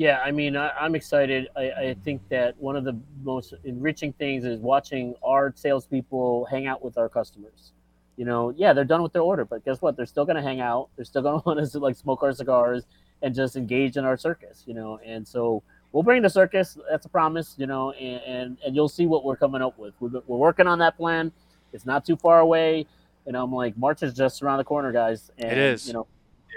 Yeah, 0.00 0.22
I 0.24 0.30
mean, 0.30 0.56
I, 0.56 0.86
am 0.86 0.94
excited. 0.94 1.48
I, 1.54 1.70
I, 1.72 1.96
think 2.02 2.26
that 2.30 2.56
one 2.56 2.74
of 2.74 2.84
the 2.84 2.98
most 3.22 3.52
enriching 3.64 4.14
things 4.14 4.46
is 4.46 4.58
watching 4.58 5.14
our 5.22 5.52
salespeople 5.54 6.46
hang 6.46 6.66
out 6.66 6.82
with 6.82 6.96
our 6.96 7.10
customers. 7.10 7.72
You 8.16 8.24
know, 8.24 8.48
yeah, 8.56 8.72
they're 8.72 8.86
done 8.86 9.02
with 9.02 9.12
their 9.12 9.20
order, 9.20 9.44
but 9.44 9.62
guess 9.62 9.82
what? 9.82 9.98
They're 9.98 10.06
still 10.06 10.24
going 10.24 10.36
to 10.36 10.42
hang 10.42 10.58
out. 10.58 10.88
They're 10.96 11.04
still 11.04 11.20
going 11.20 11.40
to 11.42 11.44
want 11.44 11.60
us 11.60 11.72
to 11.72 11.80
like 11.80 11.96
smoke 11.96 12.22
our 12.22 12.32
cigars 12.32 12.84
and 13.20 13.34
just 13.34 13.56
engage 13.56 13.98
in 13.98 14.06
our 14.06 14.16
circus. 14.16 14.64
You 14.66 14.72
know, 14.72 14.98
and 15.04 15.28
so 15.28 15.62
we'll 15.92 16.02
bring 16.02 16.22
the 16.22 16.30
circus. 16.30 16.78
That's 16.88 17.04
a 17.04 17.10
promise. 17.10 17.56
You 17.58 17.66
know, 17.66 17.90
and 17.90 18.22
and, 18.22 18.58
and 18.64 18.74
you'll 18.74 18.88
see 18.88 19.04
what 19.04 19.22
we're 19.22 19.36
coming 19.36 19.60
up 19.60 19.78
with. 19.78 19.92
We're, 20.00 20.22
we're 20.26 20.38
working 20.38 20.66
on 20.66 20.78
that 20.78 20.96
plan. 20.96 21.30
It's 21.74 21.84
not 21.84 22.06
too 22.06 22.16
far 22.16 22.40
away. 22.40 22.86
And 23.26 23.36
I'm 23.36 23.52
like, 23.52 23.76
March 23.76 24.02
is 24.02 24.14
just 24.14 24.42
around 24.42 24.56
the 24.56 24.64
corner, 24.64 24.92
guys. 24.92 25.30
And, 25.36 25.52
it 25.52 25.58
is. 25.58 25.86
You 25.86 25.92
know, 25.92 26.06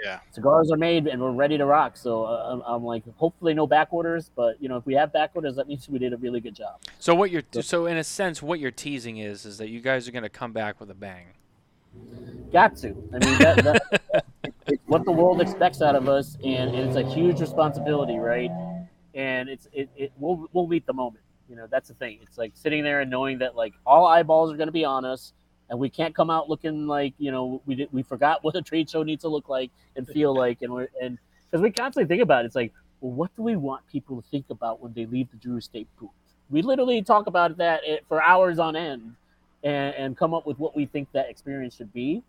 yeah. 0.02 0.20
Cigars 0.32 0.70
are 0.70 0.76
made 0.76 1.06
and 1.06 1.20
we're 1.20 1.32
ready 1.32 1.58
to 1.58 1.66
rock. 1.66 1.96
So 1.96 2.24
uh, 2.24 2.50
I'm, 2.52 2.62
I'm, 2.62 2.84
like, 2.84 3.02
hopefully 3.16 3.54
no 3.54 3.66
back 3.66 3.88
orders, 3.92 4.30
but 4.34 4.60
you 4.60 4.68
know, 4.68 4.76
if 4.76 4.86
we 4.86 4.94
have 4.94 5.12
back 5.12 5.30
orders, 5.34 5.56
that 5.56 5.68
means 5.68 5.88
we 5.88 5.98
did 5.98 6.12
a 6.12 6.16
really 6.16 6.40
good 6.40 6.54
job. 6.54 6.80
So 6.98 7.14
what 7.14 7.30
you're 7.30 7.42
so, 7.52 7.60
so 7.60 7.86
in 7.86 7.96
a 7.96 8.04
sense, 8.04 8.42
what 8.42 8.60
you're 8.60 8.70
teasing 8.70 9.18
is 9.18 9.44
is 9.44 9.58
that 9.58 9.68
you 9.68 9.80
guys 9.80 10.08
are 10.08 10.12
going 10.12 10.22
to 10.22 10.28
come 10.28 10.52
back 10.52 10.80
with 10.80 10.90
a 10.90 10.94
bang. 10.94 11.26
Got 12.52 12.76
to. 12.78 12.88
I 12.88 13.24
mean, 13.24 13.38
that, 13.38 13.64
that, 13.64 14.24
it's 14.66 14.82
what 14.86 15.04
the 15.04 15.12
world 15.12 15.40
expects 15.40 15.82
out 15.82 15.94
of 15.94 16.08
us, 16.08 16.36
and, 16.44 16.74
and 16.74 16.88
it's 16.88 16.96
a 16.96 17.08
huge 17.08 17.40
responsibility, 17.40 18.18
right? 18.18 18.50
And 19.14 19.48
it's 19.48 19.68
it, 19.72 19.88
it 19.96 20.12
we'll 20.18 20.48
we'll 20.52 20.66
meet 20.66 20.86
the 20.86 20.92
moment. 20.92 21.24
You 21.48 21.56
know, 21.56 21.66
that's 21.70 21.88
the 21.88 21.94
thing. 21.94 22.18
It's 22.22 22.38
like 22.38 22.52
sitting 22.54 22.82
there 22.82 23.00
and 23.00 23.10
knowing 23.10 23.38
that 23.38 23.54
like 23.54 23.74
all 23.86 24.06
eyeballs 24.06 24.52
are 24.52 24.56
going 24.56 24.68
to 24.68 24.72
be 24.72 24.84
on 24.84 25.04
us 25.04 25.32
and 25.70 25.78
we 25.78 25.88
can't 25.88 26.14
come 26.14 26.30
out 26.30 26.48
looking 26.48 26.86
like 26.86 27.14
you 27.18 27.30
know 27.30 27.60
we 27.66 27.74
did, 27.74 27.88
we 27.92 28.02
forgot 28.02 28.38
what 28.44 28.56
a 28.56 28.62
trade 28.62 28.88
show 28.88 29.02
needs 29.02 29.22
to 29.22 29.28
look 29.28 29.48
like 29.48 29.70
and 29.96 30.06
feel 30.08 30.34
like 30.34 30.62
and 30.62 30.72
we're 30.72 30.88
and 31.00 31.18
because 31.50 31.62
we 31.62 31.70
constantly 31.70 32.08
think 32.08 32.22
about 32.22 32.44
it, 32.44 32.46
it's 32.46 32.56
like 32.56 32.72
well 33.00 33.12
what 33.12 33.34
do 33.36 33.42
we 33.42 33.56
want 33.56 33.86
people 33.90 34.20
to 34.20 34.28
think 34.28 34.46
about 34.50 34.80
when 34.80 34.92
they 34.92 35.06
leave 35.06 35.30
the 35.30 35.36
Drew 35.36 35.56
Estate 35.56 35.88
booth? 35.98 36.10
We 36.50 36.62
literally 36.62 37.02
talk 37.02 37.26
about 37.26 37.56
that 37.58 37.82
eh, 37.86 37.98
for 38.08 38.22
hours 38.22 38.58
on 38.58 38.76
end 38.76 39.14
and, 39.62 39.94
and 39.94 40.16
come 40.16 40.34
up 40.34 40.46
with 40.46 40.58
what 40.58 40.76
we 40.76 40.86
think 40.86 41.10
that 41.12 41.28
experience 41.30 41.76
should 41.76 41.92
be. 41.92 42.22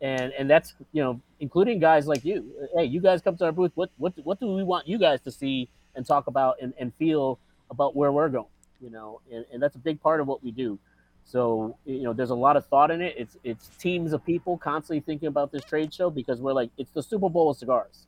And 0.00 0.32
and 0.32 0.50
that's 0.50 0.74
you 0.92 1.02
know 1.02 1.20
including 1.40 1.78
guys 1.78 2.06
like 2.06 2.24
you. 2.24 2.68
Hey 2.74 2.84
you 2.84 3.00
guys 3.00 3.22
come 3.22 3.36
to 3.38 3.46
our 3.46 3.52
booth 3.52 3.72
what 3.74 3.90
what 3.96 4.12
what 4.24 4.40
do 4.40 4.54
we 4.54 4.62
want 4.62 4.86
you 4.86 4.98
guys 4.98 5.20
to 5.22 5.30
see 5.30 5.68
and 5.94 6.04
talk 6.04 6.26
about 6.26 6.56
and, 6.60 6.74
and 6.78 6.92
feel 6.94 7.38
about 7.70 7.96
where 7.96 8.12
we're 8.12 8.28
going 8.28 8.46
you 8.80 8.90
know? 8.90 9.20
And, 9.32 9.44
and 9.52 9.62
that's 9.62 9.76
a 9.76 9.78
big 9.78 10.00
part 10.00 10.20
of 10.20 10.26
what 10.26 10.42
we 10.42 10.50
do 10.50 10.78
so 11.26 11.76
you 11.84 12.02
know, 12.02 12.12
there's 12.12 12.30
a 12.30 12.36
lot 12.36 12.56
of 12.56 12.64
thought 12.66 12.90
in 12.90 13.02
it. 13.02 13.14
It's 13.18 13.36
it's 13.42 13.68
teams 13.78 14.12
of 14.12 14.24
people 14.24 14.56
constantly 14.56 15.00
thinking 15.00 15.26
about 15.26 15.50
this 15.50 15.64
trade 15.64 15.92
show 15.92 16.08
because 16.08 16.40
we're 16.40 16.52
like 16.52 16.70
it's 16.78 16.92
the 16.92 17.02
Super 17.02 17.28
Bowl 17.28 17.50
of 17.50 17.56
cigars. 17.56 18.06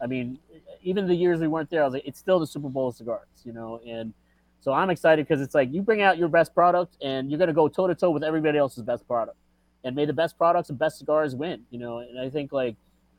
I 0.00 0.06
mean, 0.06 0.38
even 0.82 1.06
the 1.06 1.14
years 1.14 1.40
we 1.40 1.46
weren't 1.46 1.70
there, 1.70 1.82
I 1.82 1.84
was 1.84 1.94
like, 1.94 2.06
it's 2.06 2.18
still 2.18 2.40
the 2.40 2.46
Super 2.46 2.70
Bowl 2.70 2.88
of 2.88 2.96
cigars, 2.96 3.28
you 3.44 3.52
know. 3.52 3.80
And 3.86 4.14
so 4.60 4.72
I'm 4.72 4.88
excited 4.88 5.28
because 5.28 5.42
it's 5.42 5.54
like 5.54 5.72
you 5.72 5.82
bring 5.82 6.00
out 6.00 6.16
your 6.16 6.28
best 6.28 6.54
product 6.54 6.96
and 7.02 7.30
you're 7.30 7.38
gonna 7.38 7.52
go 7.52 7.68
toe 7.68 7.86
to 7.86 7.94
toe 7.94 8.10
with 8.10 8.24
everybody 8.24 8.56
else's 8.56 8.82
best 8.82 9.06
product, 9.06 9.36
and 9.84 9.94
may 9.94 10.06
the 10.06 10.14
best 10.14 10.38
products 10.38 10.70
and 10.70 10.78
best 10.78 10.98
cigars 10.98 11.34
win, 11.34 11.62
you 11.70 11.78
know. 11.78 11.98
And 11.98 12.18
I 12.18 12.30
think 12.30 12.50
like 12.50 12.76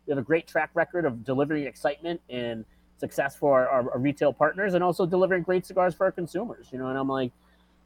we 0.07 0.11
have 0.11 0.17
a 0.17 0.23
great 0.23 0.47
track 0.47 0.71
record 0.73 1.05
of 1.05 1.23
delivering 1.23 1.65
excitement 1.65 2.19
and 2.31 2.65
success 2.97 3.35
for 3.35 3.59
our, 3.59 3.69
our, 3.69 3.91
our 3.91 3.99
retail 3.99 4.33
partners 4.33 4.73
and 4.73 4.83
also 4.83 5.05
delivering 5.05 5.43
great 5.43 5.67
cigars 5.67 5.93
for 5.93 6.05
our 6.05 6.11
consumers, 6.11 6.69
you 6.71 6.79
know. 6.79 6.87
And 6.87 6.97
I'm 6.97 7.07
like 7.07 7.31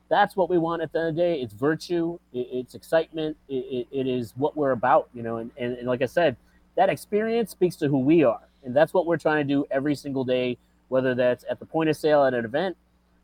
that's 0.10 0.36
what 0.36 0.50
we 0.50 0.58
want 0.58 0.82
at 0.82 0.92
the 0.92 1.00
end 1.00 1.10
of 1.10 1.16
the 1.16 1.22
day. 1.22 1.42
It's 1.42 1.54
virtue, 1.54 2.20
it, 2.34 2.48
it's 2.52 2.76
excitement, 2.76 3.38
it, 3.48 3.54
it, 3.54 3.88
it 3.92 4.08
is 4.08 4.34
what 4.36 4.58
we're 4.58 4.72
about, 4.72 5.08
you 5.14 5.24
know. 5.24 5.38
And, 5.38 5.52
and, 5.58 5.78
and 5.78 5.88
like 5.88 6.02
I 6.02 6.08
said, 6.08 6.36
that 6.76 6.90
experience 6.90 7.52
speaks 7.52 7.76
to 7.78 7.88
who 7.88 8.00
we 8.00 8.24
are, 8.24 8.42
and 8.66 8.76
that's 8.76 8.94
what 8.94 9.06
we're 9.06 9.18
trying 9.18 9.48
to 9.48 9.54
do 9.54 9.66
every 9.72 9.96
single 9.96 10.24
day. 10.24 10.58
Whether 10.90 11.14
that's 11.14 11.46
at 11.50 11.60
the 11.60 11.66
point 11.68 11.90
of 11.90 11.98
sale 11.98 12.26
at 12.26 12.34
an 12.34 12.44
event, 12.44 12.76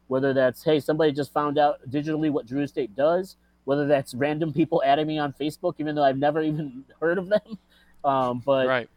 whether 0.08 0.34
that's 0.34 0.64
hey 0.64 0.80
somebody 0.80 1.12
just 1.12 1.34
found 1.34 1.58
out 1.58 1.80
digitally 1.90 2.30
what 2.30 2.46
Drew 2.46 2.62
Estate 2.62 2.96
does, 2.96 3.36
whether 3.66 3.88
that's 3.88 4.14
random 4.16 4.54
people 4.54 4.84
adding 4.86 5.08
me 5.08 5.18
on 5.18 5.34
Facebook, 5.34 5.76
even 5.80 5.96
though 5.96 6.04
I've 6.04 6.20
never 6.20 6.42
even 6.42 6.86
heard 7.02 7.18
of 7.18 7.28
them. 7.28 7.42
Um, 8.04 8.44
but 8.46 8.68
right. 8.68 8.88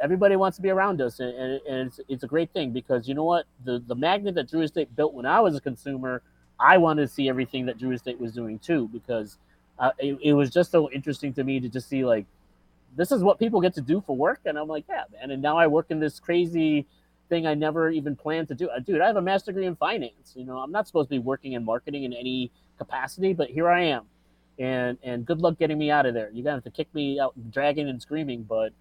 everybody 0.00 0.34
wants 0.34 0.56
to 0.56 0.62
be 0.62 0.70
around 0.70 1.00
us, 1.00 1.20
and, 1.20 1.32
and, 1.32 1.60
and, 1.68 1.86
it's, 1.86 2.00
it's 2.08 2.24
a 2.24 2.26
great 2.26 2.52
thing 2.52 2.72
because 2.72 3.06
you 3.06 3.14
know 3.14 3.22
what 3.22 3.46
the 3.64 3.80
the 3.86 3.94
magnet 3.94 4.34
that 4.34 4.50
Drew 4.50 4.62
Estate 4.62 4.96
built 4.96 5.14
when 5.14 5.26
I 5.26 5.38
was 5.38 5.54
a 5.54 5.60
consumer 5.60 6.22
I 6.58 6.78
wanted 6.78 7.02
to 7.02 7.08
see 7.08 7.28
everything 7.28 7.66
that 7.66 7.78
Drew 7.78 7.92
Estate 7.92 8.20
was 8.20 8.32
doing 8.32 8.58
too 8.58 8.88
because 8.92 9.38
uh, 9.78 9.90
it, 9.98 10.18
it, 10.22 10.32
was 10.32 10.50
just 10.50 10.70
so 10.70 10.90
interesting 10.90 11.32
to 11.34 11.44
me 11.44 11.58
to 11.60 11.68
just 11.68 11.88
see 11.88 12.04
like 12.04 12.26
this 12.96 13.10
is 13.10 13.22
what 13.22 13.38
people 13.38 13.60
get 13.60 13.74
to 13.74 13.80
do 13.80 14.02
for 14.06 14.14
work, 14.14 14.40
and 14.44 14.58
I'm 14.58 14.68
like, 14.68 14.84
yeah, 14.88 15.04
man. 15.12 15.30
And 15.30 15.42
now 15.42 15.56
I 15.56 15.66
work 15.66 15.86
in 15.90 15.98
this 15.98 16.20
crazy 16.20 16.86
thing 17.28 17.46
I 17.46 17.54
never 17.54 17.88
even 17.90 18.14
planned 18.14 18.48
to 18.48 18.54
do. 18.54 18.68
Uh, 18.68 18.78
dude, 18.78 19.00
I 19.00 19.06
have 19.06 19.16
a 19.16 19.22
master's 19.22 19.54
degree 19.54 19.66
in 19.66 19.76
finance. 19.76 20.34
You 20.34 20.44
know, 20.44 20.58
I'm 20.58 20.70
not 20.70 20.86
supposed 20.86 21.08
to 21.08 21.14
be 21.14 21.18
working 21.18 21.54
in 21.54 21.64
marketing 21.64 22.04
in 22.04 22.12
any 22.12 22.50
capacity, 22.76 23.32
but 23.32 23.48
here 23.48 23.68
I 23.68 23.84
am. 23.84 24.04
And 24.58 24.98
and 25.02 25.24
good 25.24 25.40
luck 25.40 25.58
getting 25.58 25.78
me 25.78 25.90
out 25.90 26.04
of 26.04 26.14
there. 26.14 26.30
You're 26.32 26.44
gonna 26.44 26.56
have 26.56 26.64
to 26.64 26.70
kick 26.70 26.94
me 26.94 27.18
out, 27.18 27.32
dragging 27.50 27.88
and 27.88 28.00
screaming, 28.00 28.42
but 28.42 28.72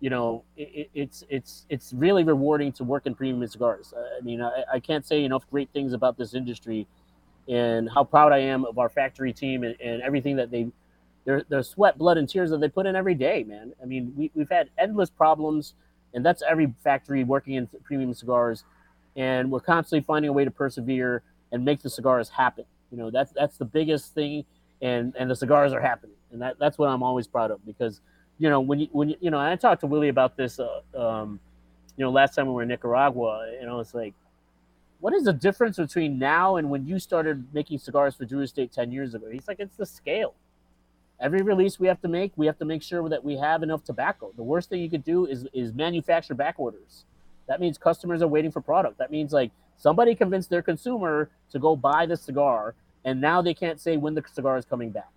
you 0.00 0.10
know, 0.10 0.44
it, 0.56 0.88
it's 0.94 1.24
it's 1.28 1.66
it's 1.68 1.92
really 1.92 2.24
rewarding 2.24 2.72
to 2.72 2.84
work 2.84 3.06
in 3.06 3.14
premium 3.14 3.46
cigars. 3.46 3.92
I 3.96 4.22
mean, 4.22 4.40
I, 4.40 4.64
I 4.74 4.80
can't 4.80 5.04
say 5.04 5.24
enough 5.24 5.48
great 5.50 5.68
things 5.74 5.92
about 5.92 6.16
this 6.16 6.34
industry 6.34 6.86
and 7.48 7.88
how 7.88 8.04
proud 8.04 8.32
I 8.32 8.38
am 8.38 8.64
of 8.64 8.78
our 8.78 8.88
factory 8.88 9.32
team 9.32 9.64
and, 9.64 9.74
and 9.80 10.02
everything 10.02 10.36
that 10.36 10.50
they 10.50 10.68
their 11.24 11.44
their 11.48 11.62
sweat, 11.62 11.98
blood, 11.98 12.16
and 12.16 12.28
tears 12.28 12.50
that 12.50 12.60
they 12.60 12.68
put 12.68 12.86
in 12.86 12.96
every 12.96 13.14
day, 13.14 13.44
man. 13.44 13.72
I 13.82 13.86
mean, 13.86 14.12
we, 14.16 14.30
we've 14.34 14.48
had 14.48 14.70
endless 14.78 15.10
problems, 15.10 15.74
and 16.14 16.24
that's 16.24 16.42
every 16.48 16.72
factory 16.82 17.24
working 17.24 17.54
in 17.54 17.68
premium 17.84 18.14
cigars, 18.14 18.64
and 19.16 19.50
we're 19.50 19.60
constantly 19.60 20.04
finding 20.04 20.30
a 20.30 20.32
way 20.32 20.44
to 20.44 20.50
persevere 20.50 21.22
and 21.52 21.64
make 21.64 21.82
the 21.82 21.90
cigars 21.90 22.28
happen. 22.30 22.64
You 22.90 22.98
know, 22.98 23.10
that's 23.10 23.32
that's 23.32 23.58
the 23.58 23.66
biggest 23.66 24.14
thing, 24.14 24.44
and 24.80 25.14
and 25.18 25.30
the 25.30 25.36
cigars 25.36 25.72
are 25.72 25.80
happening, 25.80 26.16
and 26.32 26.40
that 26.40 26.58
that's 26.58 26.78
what 26.78 26.88
I'm 26.88 27.02
always 27.02 27.26
proud 27.26 27.50
of 27.50 27.64
because, 27.66 28.00
you 28.38 28.48
know, 28.48 28.60
when 28.60 28.80
you 28.80 28.88
when 28.92 29.10
you 29.10 29.16
you 29.20 29.30
know, 29.30 29.38
I 29.38 29.54
talked 29.56 29.82
to 29.82 29.86
Willie 29.86 30.08
about 30.08 30.36
this, 30.36 30.58
uh, 30.58 30.80
um, 30.96 31.40
you 31.96 32.04
know, 32.04 32.10
last 32.10 32.36
time 32.36 32.46
we 32.46 32.52
were 32.52 32.62
in 32.62 32.68
Nicaragua, 32.68 33.50
and 33.60 33.68
I 33.68 33.74
was 33.74 33.92
like 33.92 34.14
what 35.00 35.14
is 35.14 35.24
the 35.24 35.32
difference 35.32 35.76
between 35.76 36.18
now 36.18 36.56
and 36.56 36.70
when 36.70 36.86
you 36.86 36.98
started 36.98 37.46
making 37.54 37.78
cigars 37.78 38.16
for 38.16 38.24
Drew 38.24 38.40
Estate 38.40 38.72
10 38.72 38.90
years 38.90 39.14
ago? 39.14 39.28
He's 39.30 39.46
like, 39.46 39.60
it's 39.60 39.76
the 39.76 39.86
scale. 39.86 40.34
Every 41.20 41.42
release 41.42 41.78
we 41.78 41.86
have 41.88 42.00
to 42.02 42.08
make, 42.08 42.32
we 42.36 42.46
have 42.46 42.58
to 42.58 42.64
make 42.64 42.82
sure 42.82 43.08
that 43.08 43.22
we 43.22 43.36
have 43.36 43.62
enough 43.62 43.84
tobacco. 43.84 44.32
The 44.36 44.42
worst 44.42 44.68
thing 44.68 44.80
you 44.80 44.90
could 44.90 45.04
do 45.04 45.26
is, 45.26 45.46
is 45.52 45.72
manufacture 45.72 46.34
back 46.34 46.56
orders. 46.58 47.04
That 47.46 47.60
means 47.60 47.78
customers 47.78 48.22
are 48.22 48.28
waiting 48.28 48.50
for 48.50 48.60
product. 48.60 48.98
That 48.98 49.10
means 49.10 49.32
like 49.32 49.50
somebody 49.76 50.14
convinced 50.14 50.50
their 50.50 50.62
consumer 50.62 51.30
to 51.50 51.58
go 51.58 51.76
buy 51.76 52.06
the 52.06 52.16
cigar, 52.16 52.74
and 53.04 53.20
now 53.20 53.40
they 53.40 53.54
can't 53.54 53.80
say 53.80 53.96
when 53.96 54.14
the 54.14 54.22
cigar 54.32 54.58
is 54.58 54.64
coming 54.64 54.90
back. 54.90 55.10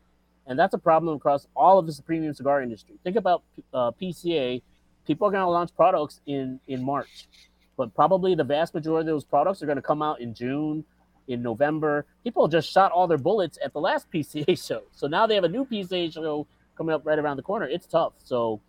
And 0.47 0.57
that's 0.57 0.73
a 0.73 0.79
problem 0.79 1.15
across 1.15 1.47
all 1.55 1.77
of 1.77 1.87
the 1.87 2.01
premium 2.03 2.33
cigar 2.33 2.61
industry. 2.63 2.95
Think 3.03 3.15
about 3.15 3.43
uh, 3.73 3.91
PCA. 3.91 4.61
People 5.05 5.27
are 5.27 5.31
going 5.31 5.43
to 5.43 5.49
launch 5.49 5.75
products 5.75 6.19
in, 6.25 6.59
in 6.67 6.83
March 6.83 7.27
but 7.77 7.93
probably 7.95 8.35
the 8.35 8.43
vast 8.43 8.73
majority 8.73 9.09
of 9.09 9.13
those 9.13 9.25
products 9.25 9.61
are 9.61 9.65
going 9.65 9.77
to 9.77 9.81
come 9.81 10.01
out 10.01 10.21
in 10.21 10.33
June, 10.33 10.83
in 11.27 11.41
November. 11.41 12.05
People 12.23 12.47
just 12.47 12.69
shot 12.69 12.91
all 12.91 13.07
their 13.07 13.17
bullets 13.17 13.57
at 13.63 13.73
the 13.73 13.79
last 13.79 14.09
PCA 14.13 14.65
show. 14.65 14.83
So 14.91 15.07
now 15.07 15.27
they 15.27 15.35
have 15.35 15.43
a 15.43 15.49
new 15.49 15.65
PCA 15.65 16.13
show 16.13 16.47
coming 16.77 16.93
up 16.93 17.05
right 17.05 17.19
around 17.19 17.37
the 17.37 17.43
corner. 17.43 17.67
It's 17.67 17.87
tough. 17.87 18.13
So, 18.23 18.61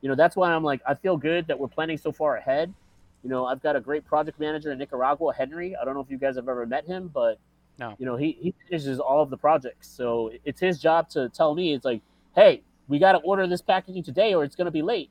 you 0.00 0.08
know, 0.08 0.14
that's 0.14 0.36
why 0.36 0.52
I'm 0.52 0.64
like, 0.64 0.80
I 0.86 0.94
feel 0.94 1.16
good 1.16 1.46
that 1.48 1.58
we're 1.58 1.68
planning 1.68 1.98
so 1.98 2.12
far 2.12 2.36
ahead. 2.36 2.72
You 3.22 3.30
know, 3.30 3.46
I've 3.46 3.62
got 3.62 3.76
a 3.76 3.80
great 3.80 4.06
project 4.06 4.38
manager 4.38 4.70
in 4.70 4.78
Nicaragua, 4.78 5.32
Henry. 5.32 5.74
I 5.76 5.84
don't 5.84 5.94
know 5.94 6.00
if 6.00 6.10
you 6.10 6.18
guys 6.18 6.36
have 6.36 6.48
ever 6.48 6.64
met 6.66 6.86
him, 6.86 7.10
but 7.12 7.38
no. 7.78 7.94
you 7.98 8.06
know, 8.06 8.16
he, 8.16 8.36
he 8.40 8.54
finishes 8.68 9.00
all 9.00 9.22
of 9.22 9.30
the 9.30 9.36
projects. 9.36 9.88
So 9.88 10.32
it's 10.44 10.60
his 10.60 10.80
job 10.80 11.08
to 11.10 11.28
tell 11.28 11.54
me, 11.54 11.74
it's 11.74 11.84
like, 11.84 12.00
hey, 12.34 12.62
we 12.86 12.98
got 12.98 13.12
to 13.12 13.18
order 13.18 13.46
this 13.46 13.60
packaging 13.60 14.02
today 14.02 14.34
or 14.34 14.44
it's 14.44 14.56
going 14.56 14.66
to 14.66 14.70
be 14.70 14.82
late 14.82 15.10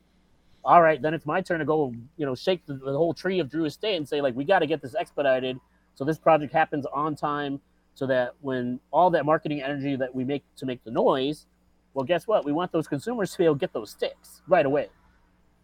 all 0.68 0.82
right, 0.82 1.00
then 1.00 1.14
it's 1.14 1.24
my 1.24 1.40
turn 1.40 1.60
to 1.60 1.64
go, 1.64 1.94
you 2.18 2.26
know, 2.26 2.34
shake 2.34 2.66
the, 2.66 2.74
the 2.74 2.92
whole 2.92 3.14
tree 3.14 3.40
of 3.40 3.48
Drew 3.48 3.64
Estate 3.64 3.96
and 3.96 4.06
say, 4.06 4.20
like, 4.20 4.36
we 4.36 4.44
got 4.44 4.58
to 4.58 4.66
get 4.66 4.82
this 4.82 4.94
expedited 4.94 5.58
so 5.94 6.04
this 6.04 6.18
project 6.18 6.52
happens 6.52 6.84
on 6.92 7.16
time 7.16 7.58
so 7.94 8.06
that 8.06 8.34
when 8.42 8.78
all 8.90 9.08
that 9.10 9.24
marketing 9.24 9.62
energy 9.62 9.96
that 9.96 10.14
we 10.14 10.24
make 10.24 10.44
to 10.58 10.66
make 10.66 10.84
the 10.84 10.90
noise, 10.90 11.46
well, 11.94 12.04
guess 12.04 12.26
what? 12.26 12.44
We 12.44 12.52
want 12.52 12.70
those 12.70 12.86
consumers 12.86 13.30
to 13.32 13.38
be 13.38 13.44
able 13.46 13.54
to 13.54 13.60
get 13.60 13.72
those 13.72 13.90
sticks 13.92 14.42
right 14.46 14.66
away. 14.66 14.90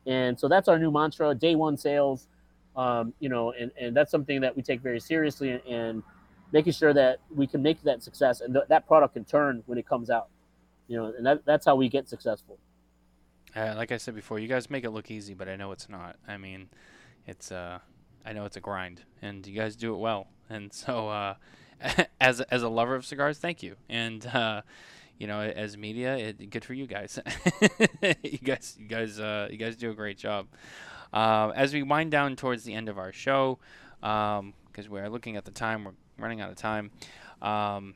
And 0.07 0.41
so 0.41 0.49
that's 0.49 0.69
our 0.69 0.79
new 0.79 0.91
mantra, 0.91 1.35
day 1.35 1.55
one 1.55 1.77
sales. 1.77 2.27
Um, 2.75 3.13
you 3.21 3.29
know, 3.29 3.53
and, 3.53 3.71
and 3.79 3.95
that's 3.95 4.11
something 4.11 4.41
that 4.41 4.57
we 4.57 4.63
take 4.63 4.81
very 4.81 5.01
seriously 5.01 5.61
and, 5.69 6.03
making 6.53 6.73
sure 6.73 6.95
that 6.95 7.19
we 7.35 7.49
can 7.49 7.61
make 7.63 7.83
that 7.83 8.01
success 8.01 8.41
and 8.41 8.55
th- 8.55 8.67
that 8.69 8.87
product 8.87 9.15
can 9.15 9.25
turn 9.25 9.61
when 9.67 9.77
it 9.77 9.89
comes 9.89 10.09
out. 10.09 10.29
You 10.87 10.97
know, 10.97 11.13
and 11.17 11.27
that, 11.27 11.45
that's 11.45 11.67
how 11.67 11.75
we 11.75 11.89
get 11.89 12.09
successful. 12.09 12.59
Uh, 13.57 13.75
like 13.77 13.93
I 13.93 13.99
said 13.99 14.15
before, 14.15 14.39
you 14.39 14.49
guys 14.49 14.69
make 14.69 14.85
it 14.85 14.91
look 14.91 15.11
easy, 15.11 15.35
but 15.35 15.49
I 15.49 15.57
know 15.57 15.71
it's 15.73 15.89
not. 15.89 16.17
I 16.27 16.37
mean, 16.37 16.69
it's 17.27 17.53
uh, 17.53 17.79
I 18.25 18.33
know 18.33 18.45
it's 18.45 18.57
a 18.57 18.61
grind, 18.61 19.03
and 19.23 19.47
you 19.47 19.55
guys 19.55 19.77
do 19.77 19.95
it 19.95 19.99
well. 19.99 20.29
And 20.49 20.73
so, 20.73 21.09
uh, 21.09 21.35
as 22.21 22.41
as 22.41 22.63
a 22.63 22.69
lover 22.69 22.95
of 22.95 23.07
cigars, 23.07 23.39
thank 23.39 23.63
you. 23.63 23.77
And 23.89 24.27
uh, 24.27 24.63
you 25.19 25.27
know, 25.27 25.41
as 25.41 25.77
media, 25.77 26.17
it, 26.17 26.51
good 26.51 26.65
for 26.65 26.75
you 26.75 26.87
guys. 26.87 27.19
you 28.23 28.39
guys, 28.39 28.77
you 28.79 28.87
guys, 28.89 29.21
uh, 29.21 29.49
you 29.51 29.57
guys 29.57 29.77
do 29.77 29.91
a 29.91 29.95
great 29.95 30.19
job. 30.19 30.47
Uh, 31.13 31.53
as 31.55 31.73
we 31.73 31.83
wind 31.83 32.11
down 32.11 32.35
towards 32.35 32.65
the 32.65 32.75
end 32.75 32.89
of 32.89 32.99
our 32.99 33.13
show, 33.13 33.59
because 34.01 34.39
um, 34.41 34.53
we're 34.89 35.09
looking 35.09 35.37
at 35.37 35.45
the 35.45 35.53
time, 35.53 35.85
we're 35.85 35.93
running 36.19 36.41
out 36.41 36.51
of 36.51 36.57
time. 36.57 36.91
Um, 37.41 37.95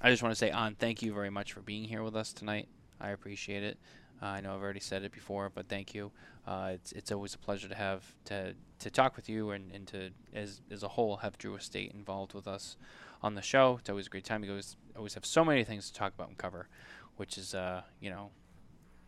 I 0.00 0.10
just 0.10 0.22
want 0.22 0.32
to 0.32 0.38
say, 0.38 0.50
on, 0.50 0.74
thank 0.74 1.02
you 1.02 1.12
very 1.12 1.30
much 1.30 1.52
for 1.52 1.60
being 1.60 1.84
here 1.84 2.02
with 2.02 2.16
us 2.16 2.32
tonight. 2.32 2.68
I 3.00 3.10
appreciate 3.10 3.62
it. 3.62 3.78
Uh, 4.22 4.26
I 4.26 4.40
know 4.40 4.54
I've 4.54 4.62
already 4.62 4.80
said 4.80 5.02
it 5.02 5.12
before, 5.12 5.50
but 5.54 5.68
thank 5.68 5.94
you. 5.94 6.10
Uh, 6.46 6.70
it's 6.74 6.92
it's 6.92 7.12
always 7.12 7.34
a 7.34 7.38
pleasure 7.38 7.68
to 7.68 7.74
have 7.74 8.14
to 8.26 8.54
to 8.78 8.90
talk 8.90 9.16
with 9.16 9.28
you 9.28 9.50
and, 9.50 9.70
and 9.72 9.86
to 9.88 10.10
as 10.34 10.60
as 10.70 10.82
a 10.82 10.88
whole 10.88 11.18
have 11.18 11.36
Drew 11.38 11.54
Estate 11.56 11.92
involved 11.92 12.32
with 12.32 12.46
us 12.46 12.76
on 13.22 13.34
the 13.34 13.42
show. 13.42 13.76
It's 13.80 13.90
always 13.90 14.06
a 14.06 14.10
great 14.10 14.24
time. 14.24 14.42
We 14.42 14.48
always 14.48 14.76
always 14.96 15.14
have 15.14 15.26
so 15.26 15.44
many 15.44 15.64
things 15.64 15.88
to 15.88 15.94
talk 15.94 16.14
about 16.14 16.28
and 16.28 16.38
cover, 16.38 16.68
which 17.16 17.36
is 17.36 17.54
uh 17.54 17.82
you 18.00 18.10
know, 18.10 18.30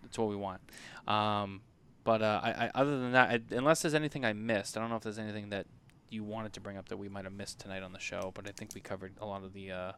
that's 0.03 0.19
what 0.19 0.29
we 0.29 0.37
want. 0.37 0.61
Um, 1.07 1.63
but 2.05 2.23
uh, 2.23 2.41
I, 2.43 2.51
I 2.51 2.71
other 2.75 2.99
than 2.99 3.13
that, 3.13 3.31
I, 3.31 3.55
unless 3.55 3.83
there's 3.83 3.95
anything 3.95 4.25
I 4.25 4.33
missed, 4.33 4.77
I 4.77 4.81
don't 4.81 4.91
know 4.91 4.97
if 4.97 5.03
there's 5.03 5.19
anything 5.19 5.51
that 5.51 5.67
you 6.11 6.25
wanted 6.25 6.55
to 6.55 6.61
bring 6.61 6.77
up 6.77 6.89
that 6.89 6.97
we 6.97 7.09
might 7.09 7.25
have 7.25 7.35
missed 7.35 7.61
tonight 7.61 7.83
on 7.83 7.93
the 7.93 7.99
show. 7.99 8.33
But 8.35 8.49
I 8.49 8.53
think 8.53 8.75
we 8.75 8.81
covered 8.81 9.13
a 9.21 9.27
lot 9.27 9.45
of 9.45 9.53
the 9.53 9.71
uh, 9.71 9.93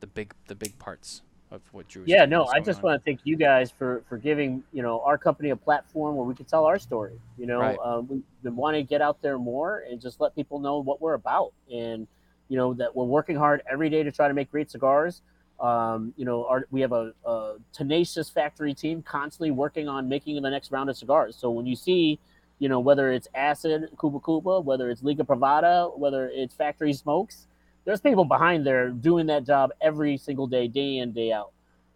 the 0.00 0.06
big 0.06 0.34
the 0.48 0.54
big 0.54 0.78
parts 0.78 1.22
of 1.50 1.60
what 1.72 1.88
Drew. 1.88 2.04
Yeah, 2.06 2.24
no, 2.26 2.46
I 2.46 2.60
just 2.60 2.78
on. 2.78 2.90
want 2.90 3.00
to 3.00 3.04
thank 3.04 3.20
you 3.24 3.36
guys 3.36 3.70
for 3.70 4.02
for 4.08 4.18
giving 4.18 4.62
you 4.72 4.82
know 4.82 5.00
our 5.00 5.18
company 5.18 5.50
a 5.50 5.56
platform 5.56 6.16
where 6.16 6.24
we 6.24 6.34
can 6.34 6.46
tell 6.46 6.64
our 6.64 6.78
story. 6.78 7.18
You 7.38 7.46
know, 7.46 7.60
right. 7.60 7.78
um, 7.84 8.08
we, 8.08 8.22
we 8.42 8.50
want 8.50 8.76
to 8.76 8.82
get 8.82 9.02
out 9.02 9.20
there 9.22 9.38
more 9.38 9.84
and 9.90 10.00
just 10.00 10.20
let 10.20 10.34
people 10.34 10.60
know 10.60 10.78
what 10.78 11.00
we're 11.00 11.14
about, 11.14 11.52
and 11.72 12.06
you 12.48 12.56
know 12.56 12.74
that 12.74 12.94
we're 12.94 13.04
working 13.04 13.36
hard 13.36 13.62
every 13.70 13.90
day 13.90 14.02
to 14.02 14.12
try 14.12 14.28
to 14.28 14.34
make 14.34 14.50
great 14.50 14.70
cigars. 14.70 15.22
Um, 15.58 16.14
you 16.16 16.24
know, 16.24 16.46
our, 16.46 16.66
we 16.70 16.80
have 16.80 16.92
a, 16.92 17.12
a, 17.26 17.56
tenacious 17.74 18.30
factory 18.30 18.72
team 18.72 19.02
constantly 19.02 19.50
working 19.50 19.88
on 19.88 20.08
making 20.08 20.40
the 20.40 20.48
next 20.48 20.72
round 20.72 20.88
of 20.88 20.96
cigars. 20.96 21.36
So 21.36 21.50
when 21.50 21.66
you 21.66 21.76
see, 21.76 22.18
you 22.60 22.70
know, 22.70 22.80
whether 22.80 23.12
it's 23.12 23.28
Acid, 23.34 23.90
Kuba 24.00 24.20
Kuba, 24.20 24.60
whether 24.60 24.88
it's 24.88 25.02
Liga 25.02 25.22
Privada, 25.22 25.98
whether 25.98 26.30
it's 26.30 26.54
Factory 26.54 26.94
Smokes, 26.94 27.46
there's 27.84 28.00
people 28.00 28.24
behind 28.24 28.66
there 28.66 28.90
doing 28.90 29.26
that 29.26 29.44
job 29.44 29.70
every 29.80 30.16
single 30.16 30.46
day, 30.46 30.68
day 30.68 30.98
in, 30.98 31.12
day 31.12 31.32
out. 31.32 31.52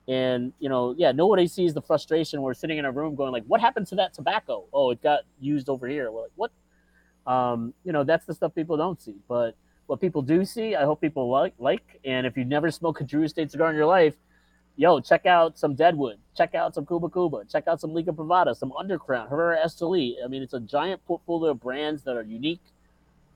And 0.07 0.53
you 0.59 0.69
know, 0.69 0.95
yeah, 0.99 1.13
nobody 1.13 1.47
sees 1.47 1.73
the 1.73 1.81
frustration. 1.81 2.43
We're 2.43 2.55
sitting 2.55 2.79
in 2.79 2.85
a 2.85 2.93
room 2.93 3.15
going 3.15 3.33
like, 3.33 3.45
"What 3.47 3.61
happened 3.61 3.87
to 3.89 3.95
that 3.97 4.13
tobacco? 4.13 4.65
Oh, 4.73 4.91
it 4.91 5.03
got 5.03 5.21
used 5.41 5.69
over 5.69 5.87
here." 5.89 6.11
We're 6.11 6.23
like, 6.23 6.33
"What?" 6.37 6.51
Um, 7.27 7.73
you 7.85 7.93
know, 7.93 8.05
that's 8.05 8.27
the 8.27 8.35
stuff 8.35 8.55
people 8.55 8.77
don't 8.77 9.01
see. 9.01 9.17
But 9.29 9.57
what 9.87 10.01
people 10.01 10.21
do 10.21 10.45
see, 10.45 10.75
I 10.75 10.85
hope 10.85 11.01
people 11.01 11.31
like. 11.31 11.55
Like, 11.59 12.01
and 12.05 12.27
if 12.27 12.37
you've 12.37 12.49
never 12.49 12.71
smoked 12.71 13.01
a 13.01 13.05
Drew 13.05 13.23
Estate 13.23 13.51
cigar 13.51 13.71
in 13.71 13.77
your 13.77 13.87
life, 13.87 14.15
yo, 14.77 15.01
check 15.01 15.25
out 15.25 15.59
some 15.59 15.75
Deadwood, 15.75 16.19
check 16.37 16.55
out 16.55 16.75
some 16.75 16.85
Kuba 16.85 17.09
Kuba, 17.09 17.45
check 17.47 17.67
out 17.67 17.81
some 17.81 17.95
Liga 17.95 18.13
Privada, 18.13 18.55
some 18.55 18.73
Undercrown, 18.73 19.29
Herrera 19.29 19.59
Esteli. 19.65 20.17
I 20.23 20.29
mean, 20.29 20.43
it's 20.43 20.55
a 20.55 20.61
giant 20.61 21.05
portfolio 21.07 21.53
of 21.53 21.61
brands 21.61 22.03
that 22.05 22.17
are 22.17 22.23
unique 22.23 22.63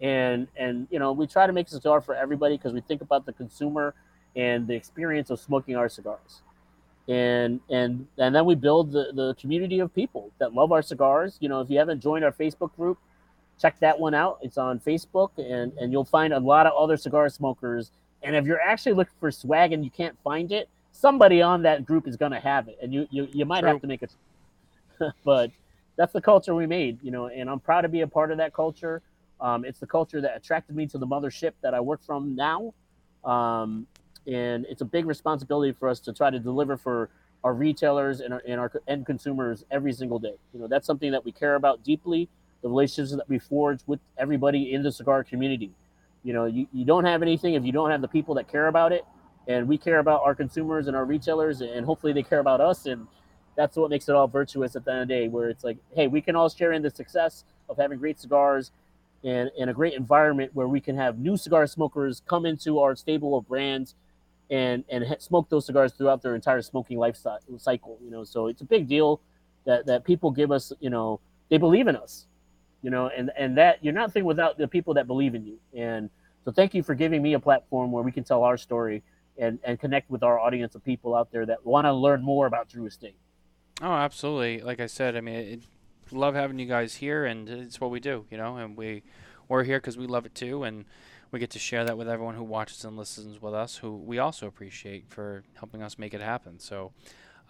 and 0.01 0.47
and 0.57 0.87
you 0.91 0.99
know 0.99 1.13
we 1.13 1.27
try 1.27 1.47
to 1.47 1.53
make 1.53 1.67
a 1.67 1.71
cigar 1.71 2.01
for 2.01 2.15
everybody 2.15 2.57
because 2.57 2.73
we 2.73 2.81
think 2.81 3.01
about 3.01 3.27
the 3.27 3.33
consumer 3.33 3.95
and 4.37 4.67
the 4.67 4.75
experience 4.75 5.31
of 5.31 5.41
smoking 5.41 5.77
our 5.77 5.89
cigars 5.89 6.43
and 7.09 7.61
and 7.71 8.07
and 8.19 8.35
then 8.35 8.45
we 8.45 8.55
build 8.55 8.93
the, 8.93 9.11
the 9.15 9.35
community 9.41 9.81
of 9.81 9.95
people 9.95 10.31
that 10.39 10.55
love 10.55 10.73
our 10.73 10.83
cigars 10.83 11.37
you 11.41 11.49
know 11.49 11.61
if 11.61 11.71
you 11.71 11.79
haven't 11.79 12.01
joined 12.01 12.25
our 12.25 12.33
facebook 12.33 12.75
group 12.77 12.99
check 13.61 13.79
that 13.81 13.99
one 13.99 14.15
out 14.15 14.39
it's 14.43 14.59
on 14.59 14.79
facebook 14.79 15.31
and 15.39 15.73
and 15.79 15.91
you'll 15.93 16.05
find 16.05 16.33
a 16.33 16.39
lot 16.39 16.67
of 16.67 16.73
other 16.77 16.97
cigar 16.97 17.29
smokers 17.29 17.91
And 18.23 18.35
if 18.37 18.47
you're 18.47 18.61
actually 18.61 18.95
looking 18.95 19.15
for 19.21 19.31
swag 19.31 19.73
and 19.73 19.85
you 19.85 19.91
can't 19.91 20.17
find 20.25 20.51
it, 20.53 20.69
somebody 20.93 21.41
on 21.43 21.63
that 21.63 21.87
group 21.87 22.09
is 22.09 22.17
going 22.17 22.33
to 22.33 22.41
have 22.41 22.69
it, 22.69 22.79
and 22.83 22.93
you 22.93 23.07
you, 23.11 23.29
you 23.33 23.45
might 23.45 23.61
True. 23.61 23.71
have 23.71 23.81
to 23.81 23.87
make 23.87 24.03
it. 24.03 24.13
but 25.25 25.51
that's 25.97 26.13
the 26.13 26.21
culture 26.21 26.55
we 26.55 26.67
made, 26.67 26.99
you 27.03 27.11
know, 27.11 27.29
and 27.29 27.49
I'm 27.49 27.61
proud 27.61 27.83
to 27.83 27.89
be 27.89 28.01
a 28.03 28.07
part 28.07 28.31
of 28.31 28.39
that 28.39 28.53
culture. 28.53 29.03
Um, 29.41 29.65
it's 29.65 29.79
the 29.79 29.87
culture 29.87 30.21
that 30.21 30.37
attracted 30.37 30.75
me 30.75 30.87
to 30.89 30.99
the 30.99 31.07
mothership 31.07 31.53
that 31.63 31.75
I 31.75 31.81
work 31.81 32.03
from 32.05 32.35
now. 32.35 32.75
Um, 33.25 33.87
and 34.27 34.67
it's 34.69 34.81
a 34.83 34.85
big 34.85 35.07
responsibility 35.07 35.73
for 35.73 35.89
us 35.89 36.01
to 36.01 36.13
try 36.13 36.31
to 36.31 36.39
deliver 36.39 36.77
for 36.77 37.09
our 37.45 37.55
retailers 37.55 38.21
and 38.21 38.35
our, 38.35 38.43
and 38.47 38.61
our 38.61 38.71
end 38.89 39.07
consumers 39.07 39.65
every 39.71 39.93
single 39.93 40.19
day. 40.19 40.35
You 40.53 40.61
know, 40.61 40.67
that's 40.67 40.87
something 40.87 41.13
that 41.13 41.25
we 41.25 41.33
care 41.33 41.55
about 41.55 41.85
deeply, 41.85 42.29
the 42.63 42.69
relationships 42.69 43.17
that 43.17 43.29
we 43.29 43.39
forge 43.39 43.81
with 43.87 44.01
everybody 44.17 44.73
in 44.73 44.83
the 44.83 44.91
cigar 44.91 45.23
community. 45.25 45.71
You 46.25 46.33
know, 46.33 46.47
you, 46.47 46.67
you 46.73 46.85
don't 46.85 47.05
have 47.05 47.23
anything 47.23 47.55
if 47.55 47.65
you 47.65 47.73
don't 47.73 47.91
have 47.91 48.01
the 48.01 48.09
people 48.09 48.35
that 48.35 48.49
care 48.49 48.67
about 48.67 48.93
it. 48.93 49.05
And 49.47 49.67
we 49.67 49.79
care 49.79 49.99
about 49.99 50.23
our 50.25 50.35
consumers 50.35 50.89
and 50.89 50.97
our 50.97 51.07
retailers, 51.07 51.63
and 51.63 51.87
hopefully 51.87 52.13
they 52.13 52.23
care 52.23 52.41
about 52.41 52.61
us. 52.61 52.85
And 52.85 53.07
that's 53.57 53.77
what 53.77 53.89
makes 53.89 54.07
it 54.09 54.15
all 54.15 54.29
virtuous 54.29 54.77
at 54.77 54.85
the 54.85 54.93
end 54.93 55.03
of 55.03 55.09
the 55.09 55.15
day, 55.15 55.29
where 55.29 55.49
it's 55.49 55.65
like, 55.65 55.79
hey, 55.95 56.07
we 56.07 56.21
can 56.21 56.37
all 56.37 56.51
share 56.51 56.73
in 56.73 56.83
the 56.83 56.91
success 56.91 57.45
of 57.71 57.79
having 57.79 57.99
great 57.99 58.21
cigars 58.21 58.73
and, 59.25 59.51
and 59.59 59.71
a 59.71 59.73
great 59.73 59.95
environment 59.95 60.51
where 60.55 60.69
we 60.69 60.81
can 60.81 60.97
have 60.97 61.19
new 61.19 61.37
cigar 61.37 61.67
smokers 61.67 62.23
come 62.27 62.47
into 62.47 62.79
our 62.79 62.95
stable 62.95 63.37
of 63.37 63.49
brands 63.49 63.95
and 64.51 64.85
and 64.89 65.05
smoke 65.19 65.49
those 65.51 65.67
cigars 65.67 65.93
throughout 65.93 66.23
their 66.23 66.35
entire 66.35 66.63
smoking 66.63 66.99
life 66.99 67.19
cycle. 67.59 67.99
You 68.03 68.11
know, 68.11 68.25
so 68.25 68.47
it's 68.47 68.63
a 68.63 68.65
big 68.65 68.89
deal 68.89 69.21
that 69.67 69.87
that 69.87 70.05
people 70.05 70.31
give 70.31 70.51
us. 70.51 70.73
You 70.81 70.91
know, 70.91 71.21
they 71.51 71.59
believe 71.59 71.87
in 71.87 71.97
us. 71.97 72.27
You 72.83 72.91
know, 72.91 73.09
and 73.09 73.31
and 73.37 73.59
that 73.59 73.83
you're 73.85 73.93
nothing 73.93 74.25
without 74.25 74.57
the 74.57 74.69
people 74.69 74.95
that 74.95 75.07
believe 75.07 75.35
in 75.35 75.45
you. 75.45 75.59
And 75.75 76.11
so, 76.45 76.53
thank 76.53 76.73
you 76.75 76.83
for 76.83 76.95
giving 76.95 77.21
me 77.21 77.35
a 77.35 77.41
platform 77.41 77.91
where 77.91 78.03
we 78.03 78.13
can 78.13 78.25
tell 78.25 78.45
our 78.45 78.57
story 78.57 79.03
and 79.37 79.59
and 79.65 79.79
connect 79.79 80.11
with 80.11 80.23
our 80.23 80.39
audience 80.39 80.75
of 80.75 80.85
people 80.85 81.15
out 81.15 81.31
there 81.33 81.45
that 81.45 81.67
want 81.67 81.87
to 81.87 81.93
learn 81.93 82.23
more 82.23 82.47
about 82.47 82.69
Drew 82.69 82.87
Estate. 82.87 83.17
Oh, 83.83 83.93
absolutely. 83.93 84.61
Like 84.61 84.81
I 84.81 84.87
said, 84.87 85.17
I 85.17 85.21
mean, 85.21 85.35
it, 85.35 85.63
love 86.13 86.35
having 86.35 86.59
you 86.59 86.67
guys 86.67 86.97
here, 86.97 87.25
and 87.25 87.49
it's 87.49 87.81
what 87.81 87.91
we 87.91 88.01
do. 88.01 88.27
You 88.31 88.37
know, 88.37 88.57
and 88.57 88.77
we 88.77 89.03
we're 89.49 89.65
here 89.65 89.79
because 89.79 89.97
we 89.97 90.07
love 90.07 90.27
it 90.27 90.35
too, 90.35 90.63
and 90.63 90.85
we 91.31 91.39
get 91.39 91.51
to 91.51 91.59
share 91.59 91.85
that 91.85 91.99
with 91.99 92.09
everyone 92.09 92.35
who 92.35 92.45
watches 92.45 92.85
and 92.85 92.97
listens 92.97 93.41
with 93.41 93.55
us, 93.55 93.77
who 93.77 93.97
we 93.97 94.19
also 94.19 94.47
appreciate 94.47 95.05
for 95.09 95.43
helping 95.55 95.83
us 95.83 95.99
make 95.99 96.15
it 96.15 96.21
happen. 96.21 96.59
So, 96.59 96.93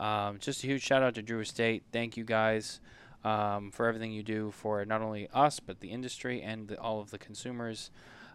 um, 0.01 0.39
just 0.39 0.64
a 0.64 0.66
huge 0.66 0.82
shout 0.82 1.02
out 1.02 1.14
to 1.14 1.22
Drew 1.22 1.40
Estate. 1.40 1.85
Thank 1.93 2.16
you 2.16 2.24
guys 2.24 2.80
um, 3.24 3.70
for 3.70 3.86
everything 3.86 4.12
you 4.12 4.22
do 4.22 4.51
for 4.51 4.85
not 4.85 5.02
only 5.02 5.28
us, 5.32 5.60
but 5.60 5.80
the 5.80 5.90
industry 5.90 6.43
and 6.43 6.68
the, 6.68 6.80
all 6.80 7.01
of 7.01 7.10
the 7.10 7.18
consumers 7.18 7.90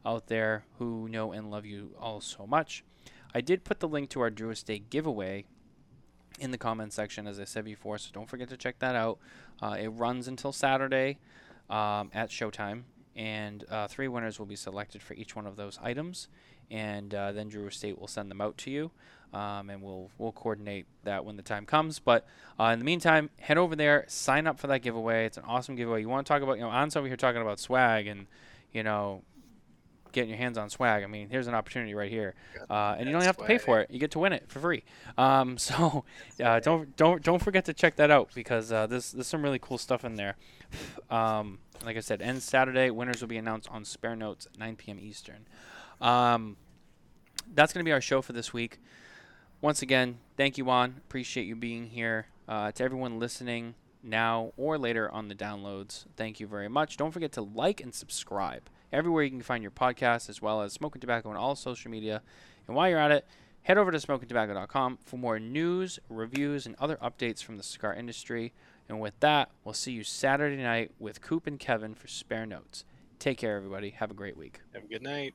out 0.06 0.28
there 0.28 0.66
who 0.80 1.08
know 1.10 1.32
and 1.32 1.50
love 1.50 1.66
you 1.66 1.92
all 2.00 2.22
so 2.22 2.46
much. 2.46 2.84
I 3.34 3.42
did 3.42 3.64
put 3.64 3.80
the 3.80 3.88
link 3.88 4.10
to 4.12 4.22
our 4.22 4.30
Drew 4.30 4.52
Estate 4.52 4.90
giveaway 4.90 5.46
in 6.44 6.52
the 6.52 6.58
comments 6.58 6.96
section, 6.96 7.28
as 7.28 7.40
I 7.40 7.46
said 7.46 7.66
before, 7.66 7.98
so 7.98 8.10
don't 8.14 8.30
forget 8.30 8.50
to 8.50 8.58
check 8.58 8.80
that 8.80 8.96
out. 8.96 9.18
Uh, 9.62 9.78
it 9.80 9.88
runs 9.88 10.28
until 10.28 10.52
Saturday 10.52 11.18
um, 11.70 12.12
at 12.14 12.30
showtime 12.30 12.84
and 13.16 13.66
uh, 13.70 13.88
three 13.88 14.08
winners 14.08 14.40
will 14.40 14.46
be 14.46 14.56
selected 14.56 15.02
for 15.02 15.14
each 15.14 15.36
one 15.36 15.46
of 15.46 15.56
those 15.56 15.80
items, 15.82 16.28
and 16.72 17.14
uh, 17.14 17.32
then 17.32 17.50
Drew 17.50 17.68
Estate 17.68 18.00
will 18.00 18.08
send 18.08 18.32
them 18.32 18.42
out 18.42 18.58
to 18.60 18.72
you, 18.72 18.92
um, 19.34 19.70
and 19.70 19.82
we'll 19.82 20.10
we'll 20.18 20.32
coordinate 20.32 20.86
that 21.04 21.24
when 21.24 21.38
the 21.38 21.44
time 21.44 21.66
comes. 21.66 22.00
But 22.00 22.26
uh, 22.60 22.66
in 22.66 22.80
the 22.80 22.86
meantime, 22.86 23.30
head 23.40 23.58
over 23.58 23.76
there, 23.76 24.06
sign 24.08 24.48
up 24.48 24.60
for 24.60 24.68
that 24.68 24.82
giveaway. 24.82 25.26
It's 25.26 25.38
an 25.38 25.44
awesome 25.46 25.76
giveaway. 25.76 26.02
You 26.02 26.10
want 26.10 26.26
to 26.26 26.32
talk 26.32 26.42
about 26.42 26.58
you 26.58 26.64
know 26.64 26.72
An's 26.72 26.96
over 26.96 27.08
here 27.08 27.18
talking 27.18 27.42
about 27.42 27.60
swag 27.60 28.08
and 28.08 28.26
you 28.72 28.84
know 28.84 29.22
getting 30.14 30.30
your 30.30 30.38
hands 30.38 30.58
on 30.58 30.70
swag. 30.70 31.04
I 31.04 31.08
mean, 31.08 31.30
here's 31.30 31.48
an 31.48 31.56
opportunity 31.56 31.94
right 31.94 32.10
here, 32.10 32.36
uh, 32.70 32.96
and 32.98 33.08
you 33.08 33.12
don't 33.12 33.24
have 33.24 33.38
to 33.38 33.44
pay 33.44 33.58
for 33.58 33.82
it. 33.82 33.92
You 33.92 34.00
get 34.00 34.12
to 34.12 34.20
win 34.20 34.32
it 34.32 34.46
for 34.48 34.60
free. 34.60 34.84
Um, 35.18 35.58
so 35.58 36.06
uh, 36.42 36.60
don't 36.62 36.96
don't 36.96 37.22
don't 37.22 37.42
forget 37.42 37.66
to 37.66 37.74
check 37.74 37.98
that 37.98 38.12
out 38.12 38.30
because 38.34 38.72
uh, 38.72 38.88
there's 38.88 39.12
there's 39.12 39.28
some 39.28 39.42
really 39.42 39.60
cool 39.60 39.78
stuff 39.78 40.06
in 40.06 40.16
there. 40.16 40.38
Um, 41.10 41.60
like 41.84 41.98
I 41.98 42.00
said, 42.00 42.22
ends 42.22 42.46
Saturday. 42.46 42.90
Winners 42.90 43.20
will 43.20 43.28
be 43.28 43.38
announced 43.38 43.68
on 43.70 43.84
Spare 43.84 44.16
Notes 44.16 44.46
at 44.46 44.58
9 44.58 44.76
p.m. 44.78 45.00
Eastern. 45.00 45.46
Um, 46.00 46.56
that's 47.54 47.74
going 47.74 47.84
to 47.84 47.88
be 47.88 47.92
our 47.92 48.02
show 48.02 48.22
for 48.22 48.34
this 48.34 48.54
week. 48.54 48.80
Once 49.62 49.82
again, 49.82 50.20
thank 50.38 50.58
you, 50.58 50.70
An. 50.70 50.96
Appreciate 50.98 51.46
you 51.46 51.56
being 51.56 51.88
here. 51.88 52.28
Uh, 52.48 52.72
to 52.72 52.84
everyone 52.84 53.20
listening 53.20 53.76
now 54.02 54.52
or 54.58 54.78
later 54.78 55.10
on 55.12 55.30
the 55.30 55.36
downloads, 55.36 56.06
thank 56.18 56.40
you 56.40 56.48
very 56.48 56.68
much. 56.68 56.98
Don't 56.98 57.12
forget 57.12 57.32
to 57.34 57.42
like 57.42 57.82
and 57.82 57.94
subscribe 57.94 58.70
everywhere 58.94 59.24
you 59.24 59.32
can 59.32 59.42
find 59.42 59.64
your 59.64 59.72
podcast, 59.72 60.30
as 60.30 60.42
well 60.42 60.62
as 60.62 60.72
Smoking 60.72 61.02
Tabacco 61.02 61.26
on 61.26 61.36
all 61.36 61.56
social 61.56 61.92
media. 61.92 62.22
And 62.68 62.76
while 62.76 62.90
you're 62.90 63.00
at 63.00 63.12
it, 63.12 63.26
head 63.64 63.78
over 63.78 63.92
to 63.92 63.98
smokintabacco.com 63.98 65.00
for 65.04 65.18
more 65.18 65.40
news, 65.40 66.00
reviews, 66.10 66.66
and 66.66 66.76
other 66.80 66.98
updates 66.98 67.44
from 67.44 67.58
the 67.58 67.64
cigar 67.64 67.94
industry. 67.94 68.54
And 68.88 69.02
with 69.02 69.20
that, 69.22 69.50
we'll 69.64 69.74
see 69.74 69.92
you 69.92 70.04
Saturday 70.04 70.62
night 70.62 70.92
with 71.00 71.22
Coop 71.22 71.48
and 71.48 71.60
Kevin 71.60 71.96
for 71.96 72.08
Spare 72.08 72.46
Notes. 72.46 72.86
Take 73.20 73.38
care, 73.38 73.58
everybody. 73.58 73.92
Have 73.92 74.12
a 74.12 74.16
great 74.16 74.38
week. 74.38 74.60
Have 74.74 74.84
a 74.84 74.88
good 74.88 75.02
night. 75.02 75.34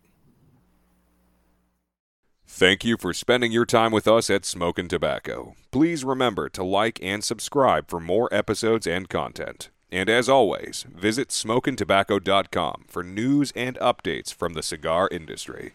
Thank 2.51 2.83
you 2.83 2.97
for 2.97 3.13
spending 3.13 3.53
your 3.53 3.67
time 3.67 3.93
with 3.93 4.09
us 4.09 4.31
at 4.31 4.47
Smokin' 4.47 4.89
Tabacco. 4.89 5.55
Please 5.71 6.03
remember 6.03 6.49
to 6.49 6.65
like 6.65 6.99
and 7.03 7.23
subscribe 7.23 7.89
for 7.89 8.01
more 8.01 8.33
episodes 8.33 8.87
and 8.87 9.07
content. 9.09 9.69
And 9.91 10.11
as 10.11 10.29
always, 10.29 10.85
visit 10.95 11.29
smokintabacco.com 11.29 12.85
for 12.89 13.03
news 13.03 13.53
and 13.57 13.79
updates 13.79 14.35
from 14.35 14.53
the 14.53 14.63
cigar 14.63 15.09
industry. 15.11 15.75